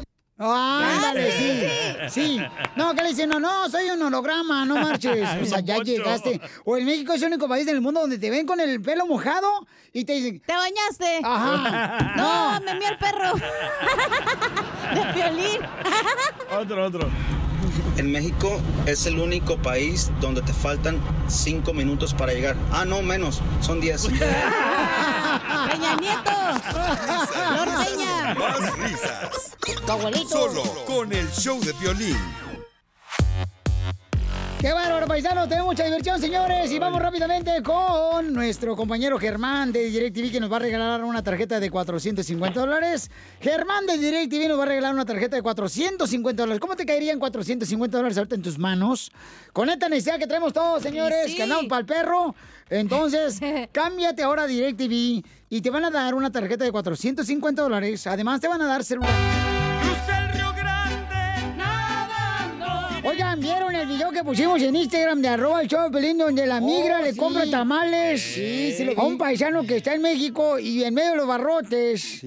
Ah, 0.45 0.97
ándale, 0.97 1.31
sí. 1.31 1.63
Sí. 2.11 2.41
No, 2.77 2.95
¿qué 2.95 3.03
le 3.03 3.09
dicen? 3.11 3.29
No, 3.29 3.39
no, 3.39 3.69
soy 3.69 3.91
un 3.91 4.03
holograma, 4.03 4.65
no 4.65 4.75
marches. 4.83 5.29
O 5.41 5.47
sea, 5.47 5.61
ya 5.61 5.79
llegaste. 5.79 6.41
O 6.65 6.77
en 6.77 6.85
México 6.85 7.13
es 7.13 7.23
el 7.23 7.29
único 7.29 7.49
país 7.49 7.67
en 7.69 7.77
el 7.77 7.81
mundo 7.81 8.01
donde 8.01 8.19
te 8.19 8.29
ven 8.31 8.47
con 8.47 8.59
el 8.61 8.81
pelo 8.83 9.07
mojado 9.07 9.49
y 9.93 10.05
te 10.05 10.15
dicen... 10.15 10.41
¿Te 10.45 10.55
bañaste? 10.55 11.21
Ajá. 11.23 12.13
No, 12.17 12.61
me 12.61 12.75
mía 12.75 12.91
el 12.91 12.99
perro. 12.99 13.35
De 14.95 15.13
violín. 15.13 15.61
Otro, 16.59 16.87
otro. 16.87 17.09
En 17.97 18.11
México 18.11 18.61
es 18.87 19.07
el 19.07 19.19
único 19.19 19.57
país 19.57 20.11
donde 20.21 20.43
te 20.43 20.53
faltan 20.53 20.99
cinco 21.29 21.73
minutos 21.73 22.13
para 22.15 22.33
llegar. 22.33 22.57
Ah, 22.71 22.85
no, 22.85 23.03
menos, 23.03 23.41
son 23.61 23.81
10. 23.81 24.07
Peña 24.09 24.21
Nieto. 26.01 26.33
Más 28.39 28.77
risas. 28.79 29.57
Tu 29.87 29.93
abuelito. 29.93 30.29
Solo 30.29 30.63
con 30.87 31.13
el 31.13 31.31
show 31.33 31.61
de 31.61 31.73
violín. 31.75 32.17
¡Qué 34.63 34.73
bárbaro, 34.73 35.09
paisanos! 35.09 35.49
Tenemos 35.49 35.73
mucha 35.73 35.83
diversión, 35.83 36.21
señores. 36.21 36.71
Y 36.71 36.79
vamos 36.79 37.03
rápidamente 37.03 37.61
con 37.65 38.33
nuestro 38.33 38.77
compañero 38.77 39.19
Germán 39.19 39.73
de 39.73 39.91
DirecTV 39.91 40.31
que 40.31 40.39
nos 40.39 40.53
va 40.53 40.59
a 40.59 40.61
regalar 40.61 41.03
una 41.03 41.21
tarjeta 41.21 41.59
de 41.59 41.69
450 41.69 42.61
dólares. 42.61 43.11
Germán 43.41 43.87
de 43.87 43.99
DirecTV 43.99 44.47
nos 44.47 44.61
va 44.61 44.63
a 44.63 44.67
regalar 44.67 44.95
una 44.95 45.05
tarjeta 45.05 45.35
de 45.35 45.43
450 45.43 46.41
dólares. 46.41 46.61
¿Cómo 46.61 46.77
te 46.77 46.87
caerían 46.87 47.19
450 47.19 47.97
dólares 47.97 48.17
ahorita 48.17 48.37
en 48.37 48.43
tus 48.43 48.57
manos? 48.57 49.11
Con 49.53 49.69
esta 49.69 49.89
necesidad 49.89 50.21
que 50.21 50.29
traemos 50.29 50.53
todos, 50.53 50.81
señores, 50.81 51.27
sí. 51.27 51.35
que 51.35 51.43
andamos 51.43 51.67
para 51.67 51.81
el 51.81 51.87
perro. 51.87 52.37
Entonces, 52.71 53.41
cámbiate 53.73 54.23
ahora 54.23 54.45
a 54.45 54.47
DirecTV 54.47 55.25
y 55.51 55.61
te 55.61 55.71
van 55.71 55.87
a 55.87 55.91
dar 55.91 56.15
una 56.15 56.31
tarjeta 56.31 56.63
de 56.63 56.71
450 56.71 57.63
dólares. 57.63 58.07
Además, 58.07 58.41
te 58.41 58.47
van 58.47 58.63
a 58.63 58.67
dar 58.67 58.85
celular. 58.85 59.42
El 63.83 63.89
video 63.89 64.11
que 64.13 64.23
pusimos 64.23 64.63
en 64.63 64.77
Instagram 64.77 65.21
de 65.23 65.29
arroba 65.29 65.61
el 65.63 65.69
show 65.69 65.91
Pelín 65.91 66.19
donde 66.19 66.47
la 66.47 66.61
migra 66.61 67.01
Oh, 67.01 67.03
le 67.03 67.13
sí. 67.13 67.19
compra 67.19 67.47
tamales 67.51 68.21
Sí, 68.23 68.73
sí 68.77 68.85
lo 68.85 68.99
a 69.01 69.05
un 69.05 69.19
paisano 69.19 69.65
que 69.65 69.77
está 69.77 69.95
en 69.95 70.03
México 70.03 70.59
y 70.59 70.85
en 70.85 70.95
medio 70.95 71.11
de 71.11 71.17
los 71.17 71.27
barrotes 71.27 72.21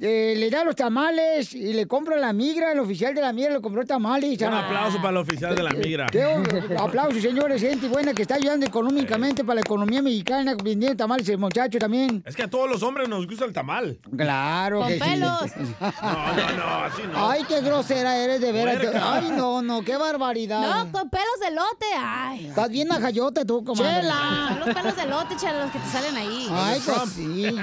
eh, 0.00 0.34
le 0.36 0.50
da 0.50 0.62
los 0.64 0.76
tamales 0.76 1.54
y 1.54 1.72
le 1.72 1.86
compra 1.86 2.16
la 2.18 2.32
migra, 2.32 2.72
el 2.72 2.80
oficial 2.80 3.14
de 3.14 3.20
la 3.22 3.32
migra 3.32 3.52
le 3.54 3.60
compró 3.60 3.84
tamales. 3.86 4.38
Un 4.42 4.52
aplauso 4.52 4.98
para 4.98 5.10
el 5.10 5.16
oficial 5.18 5.54
de 5.56 5.62
la 5.62 5.70
migra. 5.70 6.06
Qué 6.12 6.24
o- 6.26 6.42
aplausos, 6.82 7.22
señores, 7.22 7.60
gente 7.62 7.88
buena 7.88 8.12
que 8.12 8.22
está 8.22 8.34
ayudando 8.34 8.66
económicamente 8.66 9.42
para 9.44 9.56
la 9.56 9.60
economía 9.62 10.02
mexicana, 10.02 10.54
vendiendo 10.62 10.96
tamales 10.96 11.28
el 11.30 11.38
muchacho 11.38 11.78
también. 11.78 12.22
Es 12.26 12.36
que 12.36 12.42
a 12.42 12.50
todos 12.50 12.68
los 12.68 12.82
hombres 12.82 13.08
nos 13.08 13.26
gusta 13.26 13.44
el 13.46 13.52
tamal. 13.52 13.98
Claro 14.16 14.80
Con 14.80 14.88
que 14.88 14.94
sí. 14.94 15.00
pelos. 15.00 15.40
No, 16.06 16.32
no, 16.36 16.56
no, 16.56 16.84
así 16.84 17.02
no. 17.12 17.30
Ay, 17.30 17.44
qué 17.48 17.60
grosera 17.60 18.16
eres 18.18 18.40
de 18.40 18.52
veras. 18.52 18.78
Ay, 19.02 19.30
no, 19.34 19.62
no, 19.62 19.82
qué 19.82 19.96
barbaridad. 19.96 20.60
No, 20.84 20.92
con 20.92 21.08
pelos 21.10 21.40
de 21.40 21.50
lote. 21.54 21.86
Ay. 21.98 22.46
Estás 22.48 22.68
bien 22.70 22.88
najayote 22.88 23.44
tú, 23.44 23.64
comadre. 23.64 24.02
Son 24.02 24.58
los 24.60 24.74
pelos 24.74 24.96
de 24.96 25.06
lote, 25.06 25.36
chela, 25.36 25.62
los 25.64 25.70
que 25.70 25.78
te 25.78 25.86
salen 25.88 26.16
ahí. 26.16 26.48
Ay, 26.50 26.80
pues 26.84 26.98
sí. 27.12 27.56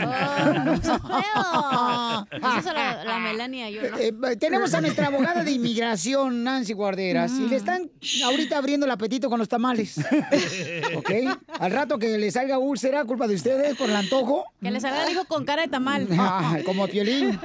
Oh, 1.35 2.17
son 2.17 2.22
feos. 2.25 2.41
Eso 2.59 2.69
es 2.69 2.75
la, 2.75 3.03
la 3.03 3.19
Melania, 3.19 3.69
yo 3.69 3.81
no. 3.89 3.97
Eh, 3.97 4.13
eh, 4.31 4.35
tenemos 4.37 4.73
a 4.73 4.81
nuestra 4.81 5.07
abogada 5.07 5.43
de 5.43 5.51
inmigración, 5.51 6.43
Nancy 6.43 6.73
Guarderas, 6.73 7.31
y 7.31 7.41
Mm. 7.41 7.49
le 7.49 7.55
están 7.55 7.91
ahorita 8.25 8.57
abriendo 8.57 8.85
el 8.85 8.91
apetito 8.91 9.29
con 9.29 9.39
los 9.39 9.49
tamales. 9.49 9.97
¿Ok? 10.95 11.11
Al 11.59 11.71
rato 11.71 11.97
que 11.99 12.17
le 12.17 12.31
salga 12.31 12.57
úlcera, 12.57 13.03
culpa 13.05 13.27
de 13.27 13.35
ustedes 13.35 13.75
por 13.75 13.89
el 13.89 13.95
antojo. 13.95 14.45
Que 14.61 14.71
le 14.71 14.79
salga 14.79 15.05
el 15.05 15.11
hijo 15.13 15.25
con 15.25 15.45
cara 15.45 15.61
de 15.63 15.67
tamal. 15.67 16.07
Ah, 16.17 16.57
como 16.65 16.83
a 16.83 16.87
Piolín. 16.87 17.39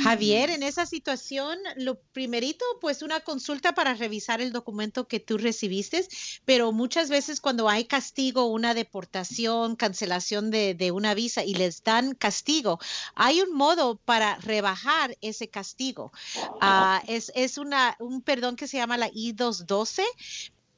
Javier, 0.00 0.50
en 0.50 0.62
esa 0.62 0.86
situación, 0.86 1.58
lo 1.76 1.96
primerito, 2.12 2.64
pues 2.80 3.02
una 3.02 3.18
consulta 3.20 3.74
para 3.74 3.94
revisar 3.94 4.40
el 4.40 4.52
documento 4.52 5.08
que 5.08 5.18
tú 5.18 5.36
recibiste, 5.36 6.06
pero 6.44 6.70
muchas 6.70 7.10
veces 7.10 7.40
cuando 7.40 7.68
hay 7.68 7.84
castigo, 7.84 8.46
una 8.46 8.74
deportación, 8.74 9.74
cancelación 9.74 10.52
de, 10.52 10.74
de 10.74 10.92
una 10.92 11.14
visa 11.14 11.44
y 11.44 11.54
les 11.54 11.82
dan 11.82 12.14
castigo, 12.14 12.78
hay 13.16 13.40
un 13.40 13.56
modo 13.56 13.96
para 13.96 14.36
rebajar 14.36 15.16
ese 15.20 15.48
castigo. 15.48 16.12
Ah, 16.60 17.02
es 17.08 17.32
es 17.34 17.58
una, 17.58 17.96
un 17.98 18.22
perdón 18.22 18.54
que 18.54 18.68
se 18.68 18.76
llama 18.76 18.96
la 18.96 19.08
I-212. 19.12 20.02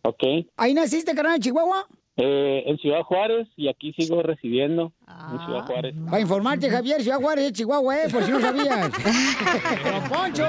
Ok. 0.03 0.23
¿Ahí 0.57 0.73
naciste, 0.73 1.15
carnal, 1.15 1.37
en 1.37 1.43
Chihuahua? 1.43 1.87
Eh, 2.17 2.65
en 2.67 2.77
Ciudad 2.79 3.03
Juárez 3.03 3.47
y 3.57 3.69
aquí 3.69 3.93
sigo 3.95 4.21
residiendo 4.23 4.93
en 5.09 5.39
Ciudad 5.47 5.65
Juárez. 5.65 5.95
Para 6.05 6.21
informarte, 6.21 6.69
Javier, 6.69 7.01
Ciudad 7.01 7.19
Juárez 7.19 7.45
es 7.47 7.53
Chihuahua, 7.53 7.97
eh, 7.97 8.09
por 8.11 8.25
si 8.25 8.31
no 8.33 8.41
sabías. 8.41 8.91
Don 9.85 10.03
Poncho. 10.09 10.45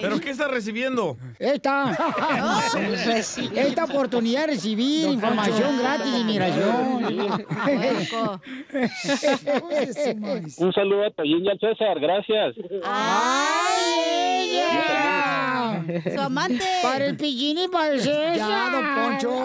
¿Pero 0.00 0.18
qué 0.18 0.30
está 0.30 0.48
recibiendo? 0.48 1.18
Esta. 1.38 1.92
Esta 3.54 3.84
oportunidad 3.84 4.40
de 4.40 4.46
recibir 4.54 5.10
información 5.10 5.78
gratis 5.78 6.10
de 6.12 6.18
inmigración. 6.18 7.04
Un 10.58 10.72
saludo 10.72 11.04
a 11.06 11.10
Toyín 11.10 11.44
y 11.44 11.50
al 11.50 11.60
César, 11.60 12.00
gracias. 12.00 12.56
¡Ay, 12.84 14.56
ella! 14.56 15.19
Su 16.14 16.20
amante. 16.30 16.62
Para 16.82 17.06
el 17.06 17.16
pillín 17.16 17.58
y 17.58 17.66
para 17.68 17.94
el 17.94 18.00
César. 18.00 18.36
Ya, 18.36 18.70
don 18.70 18.94
Poncho. 18.94 19.42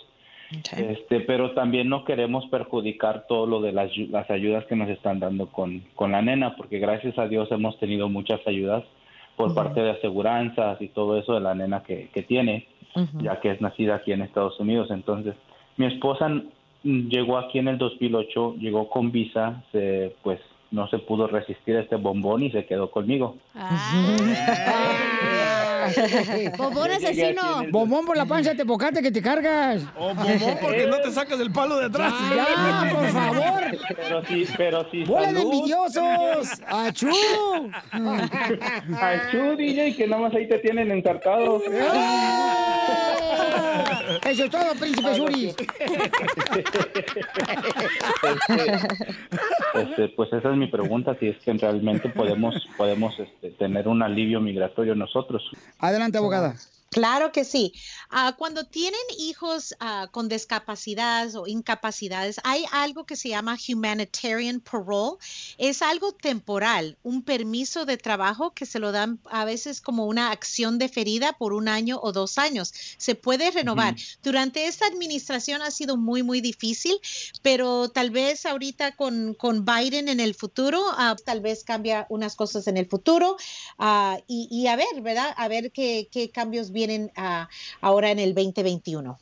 Este, 0.76 1.20
pero 1.20 1.52
también 1.52 1.88
no 1.88 2.04
queremos 2.04 2.44
perjudicar 2.50 3.24
todo 3.26 3.46
lo 3.46 3.62
de 3.62 3.72
las, 3.72 3.90
las 4.10 4.30
ayudas 4.30 4.66
que 4.66 4.76
nos 4.76 4.90
están 4.90 5.18
dando 5.18 5.46
con, 5.46 5.82
con 5.94 6.12
la 6.12 6.20
nena, 6.20 6.56
porque 6.56 6.78
gracias 6.78 7.18
a 7.18 7.26
Dios 7.26 7.50
hemos 7.50 7.78
tenido 7.78 8.10
muchas 8.10 8.46
ayudas 8.46 8.84
por 9.36 9.54
parte 9.54 9.80
de 9.80 9.90
aseguranzas 9.90 10.80
y 10.80 10.88
todo 10.88 11.18
eso 11.18 11.34
de 11.34 11.40
la 11.40 11.54
nena 11.54 11.82
que, 11.82 12.08
que 12.12 12.22
tiene, 12.22 12.66
ya 13.20 13.40
que 13.40 13.50
es 13.50 13.60
nacida 13.60 13.96
aquí 13.96 14.12
en 14.12 14.22
Estados 14.22 14.58
Unidos. 14.60 14.90
Entonces, 14.90 15.34
mi 15.76 15.86
esposa 15.86 16.30
llegó 16.84 17.38
aquí 17.38 17.58
en 17.58 17.68
el 17.68 17.78
2008, 17.78 18.56
llegó 18.58 18.88
con 18.88 19.12
visa, 19.12 19.62
se, 19.72 20.14
pues 20.22 20.40
no 20.70 20.88
se 20.88 20.98
pudo 20.98 21.26
resistir 21.26 21.76
a 21.76 21.80
este 21.80 21.96
bombón 21.96 22.42
y 22.42 22.50
se 22.50 22.66
quedó 22.66 22.90
conmigo. 22.90 23.36
Bombón 26.56 26.90
asesino. 26.96 27.64
Bombón 27.70 28.06
por 28.06 28.16
la 28.16 28.26
panza 28.26 28.50
de 28.50 28.56
tepocate 28.56 29.02
que 29.02 29.10
te 29.10 29.22
cargas. 29.22 29.82
O 29.96 30.14
bombón 30.14 30.58
porque 30.60 30.86
no 30.86 30.98
te 31.00 31.10
sacas 31.12 31.40
el 31.40 31.52
palo 31.52 31.78
de 31.78 31.86
atrás. 31.86 32.12
Ya, 32.34 32.90
por 32.92 33.08
favor. 33.08 33.62
Pero 33.96 34.24
sí, 34.26 34.46
pero 34.56 34.90
sí. 34.90 35.04
¡Bola 35.04 35.32
de 35.32 35.42
envidiosos! 35.42 36.60
¡Achú! 36.66 37.10
Achú, 37.90 39.56
DJ, 39.56 39.96
que 39.96 40.06
nada 40.06 40.22
más 40.22 40.34
ahí 40.34 40.48
te 40.48 40.58
tienen 40.58 40.90
ensartado. 40.90 41.62
Eso 44.24 44.44
es 44.44 44.50
todo, 44.50 44.74
príncipe 44.74 45.14
Suri. 45.14 45.54
Este, 49.74 50.08
pues 50.10 50.32
esa 50.32 50.50
es 50.50 50.56
mi 50.56 50.66
pregunta, 50.66 51.16
si 51.18 51.28
es 51.28 51.38
que 51.38 51.52
realmente 51.54 52.08
podemos, 52.08 52.54
podemos 52.76 53.18
este, 53.18 53.50
tener 53.50 53.88
un 53.88 54.02
alivio 54.02 54.40
migratorio 54.40 54.94
nosotros. 54.94 55.42
Adelante, 55.78 56.18
abogada. 56.18 56.54
Claro 56.92 57.32
que 57.32 57.46
sí. 57.46 57.72
Ah, 58.10 58.34
cuando 58.36 58.64
tienen 58.64 59.00
hijos 59.18 59.74
ah, 59.80 60.08
con 60.12 60.28
discapacidades 60.28 61.34
o 61.34 61.46
incapacidades, 61.46 62.38
hay 62.44 62.66
algo 62.70 63.06
que 63.06 63.16
se 63.16 63.30
llama 63.30 63.56
humanitarian 63.66 64.60
parole. 64.60 65.16
Es 65.56 65.80
algo 65.80 66.12
temporal, 66.12 66.98
un 67.02 67.22
permiso 67.22 67.86
de 67.86 67.96
trabajo 67.96 68.50
que 68.50 68.66
se 68.66 68.78
lo 68.78 68.92
dan 68.92 69.20
a 69.30 69.46
veces 69.46 69.80
como 69.80 70.04
una 70.04 70.32
acción 70.32 70.78
deferida 70.78 71.32
por 71.32 71.54
un 71.54 71.66
año 71.66 71.98
o 72.02 72.12
dos 72.12 72.36
años. 72.36 72.74
Se 72.98 73.14
puede 73.14 73.50
renovar. 73.50 73.96
Durante 74.22 74.66
esta 74.66 74.86
administración 74.86 75.62
ha 75.62 75.70
sido 75.70 75.96
muy, 75.96 76.22
muy 76.22 76.42
difícil, 76.42 77.00
pero 77.40 77.88
tal 77.88 78.10
vez 78.10 78.44
ahorita 78.44 78.96
con, 78.96 79.32
con 79.32 79.64
Biden 79.64 80.10
en 80.10 80.20
el 80.20 80.34
futuro, 80.34 80.84
ah, 80.98 81.16
tal 81.24 81.40
vez 81.40 81.64
cambia 81.64 82.04
unas 82.10 82.36
cosas 82.36 82.66
en 82.66 82.76
el 82.76 82.84
futuro 82.84 83.38
y, 84.26 84.48
y 84.50 84.66
a 84.66 84.76
ver, 84.76 85.00
¿verdad? 85.00 85.32
A 85.38 85.48
ver 85.48 85.72
qué, 85.72 86.10
qué 86.12 86.30
cambios 86.30 86.70
vienen 86.70 86.81
ah, 87.16 87.48
ahora 87.80 88.10
en 88.10 88.18
el 88.18 88.34
2021. 88.34 89.18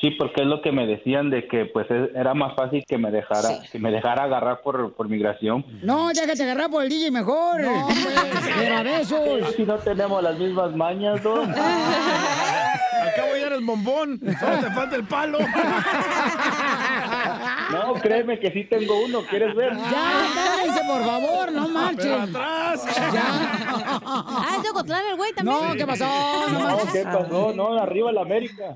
Sí, 0.00 0.10
porque 0.18 0.42
es 0.42 0.48
lo 0.48 0.60
que 0.62 0.72
me 0.72 0.84
decían 0.84 1.30
de 1.30 1.46
que 1.46 1.66
pues 1.66 1.88
es- 1.88 2.10
era 2.16 2.34
más 2.34 2.56
fácil 2.56 2.84
que 2.88 2.98
me 2.98 3.12
dejara, 3.12 3.60
que 3.70 3.78
me 3.78 3.92
dejara 3.92 4.24
agarrar 4.24 4.60
por, 4.62 4.94
por 4.94 5.08
migración. 5.08 5.64
No, 5.82 6.08
déjate 6.08 6.42
agarrar 6.42 6.70
por 6.70 6.82
el 6.82 6.88
DJ 6.88 7.12
mejor. 7.12 7.60
No, 7.60 7.86
pues, 7.86 8.08
pero. 9.10 9.52
Si 9.52 9.62
no 9.62 9.76
tenemos 9.78 10.20
las 10.22 10.36
mismas 10.36 10.74
mañas, 10.74 11.22
¿no? 11.22 11.42
Al 11.42 13.14
cabo 13.14 13.36
ya 13.38 13.46
eres 13.46 13.64
bombón. 13.64 14.18
Solo 14.40 14.58
te 14.60 14.70
falta 14.72 14.96
el 14.96 15.04
palo. 15.04 15.38
No, 17.72 17.94
créeme 17.94 18.38
que 18.38 18.50
sí 18.52 18.64
tengo 18.64 19.04
uno, 19.04 19.22
¿quieres 19.28 19.54
ver? 19.54 19.72
Ya, 19.74 20.26
cállense, 20.34 20.80
por 20.86 21.04
favor, 21.04 21.52
no 21.52 21.68
marchen. 21.68 22.12
atrás. 22.12 22.82
Ah, 24.04 24.54
es 24.56 24.62
de 24.62 24.70
Ocotlán 24.70 25.02
el 25.10 25.16
güey 25.16 25.32
también. 25.32 25.56
No, 25.68 25.74
¿qué 25.74 25.86
pasó? 25.86 26.04
No, 26.04 26.48
No, 26.48 26.60
marches. 26.60 26.92
¿qué 26.92 27.02
pasó? 27.04 27.52
No, 27.54 27.72
arriba 27.78 28.12
la 28.12 28.22
América. 28.22 28.74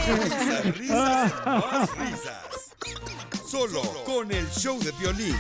Risas, 0.08 0.76
risas, 0.78 1.32
más 1.46 1.96
risas. 1.98 2.74
Solo 3.46 3.82
con 4.04 4.30
el 4.32 4.46
show 4.50 4.78
de 4.80 4.92
violín. 5.00 5.36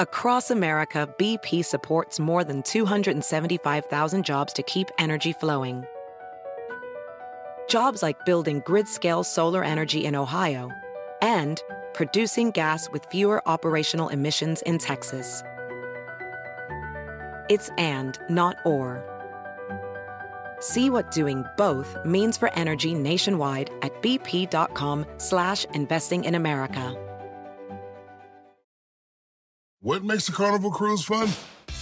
Across 0.00 0.50
America, 0.52 1.08
BP 1.18 1.64
supports 1.64 2.20
more 2.20 2.44
than 2.44 2.62
275,000 2.62 4.22
jobs 4.24 4.52
to 4.52 4.62
keep 4.62 4.88
energy 4.98 5.32
flowing. 5.32 5.84
Jobs 7.68 8.02
like 8.02 8.24
building 8.24 8.62
grid 8.64 8.88
scale 8.88 9.22
solar 9.22 9.62
energy 9.62 10.06
in 10.06 10.16
Ohio 10.16 10.70
and 11.20 11.62
producing 11.92 12.50
gas 12.50 12.88
with 12.90 13.04
fewer 13.06 13.46
operational 13.46 14.08
emissions 14.08 14.62
in 14.62 14.78
Texas. 14.78 15.42
It's 17.50 17.70
and, 17.76 18.18
not 18.30 18.56
or. 18.64 19.04
See 20.60 20.88
what 20.90 21.10
doing 21.10 21.44
both 21.58 21.94
means 22.04 22.38
for 22.38 22.52
energy 22.54 22.94
nationwide 22.94 23.70
at 23.82 24.02
bp.com 24.02 25.04
slash 25.18 25.64
investing 25.74 26.24
in 26.24 26.34
America. 26.34 26.96
What 29.80 30.04
makes 30.04 30.28
a 30.28 30.32
carnival 30.32 30.70
cruise 30.70 31.04
fun? 31.04 31.28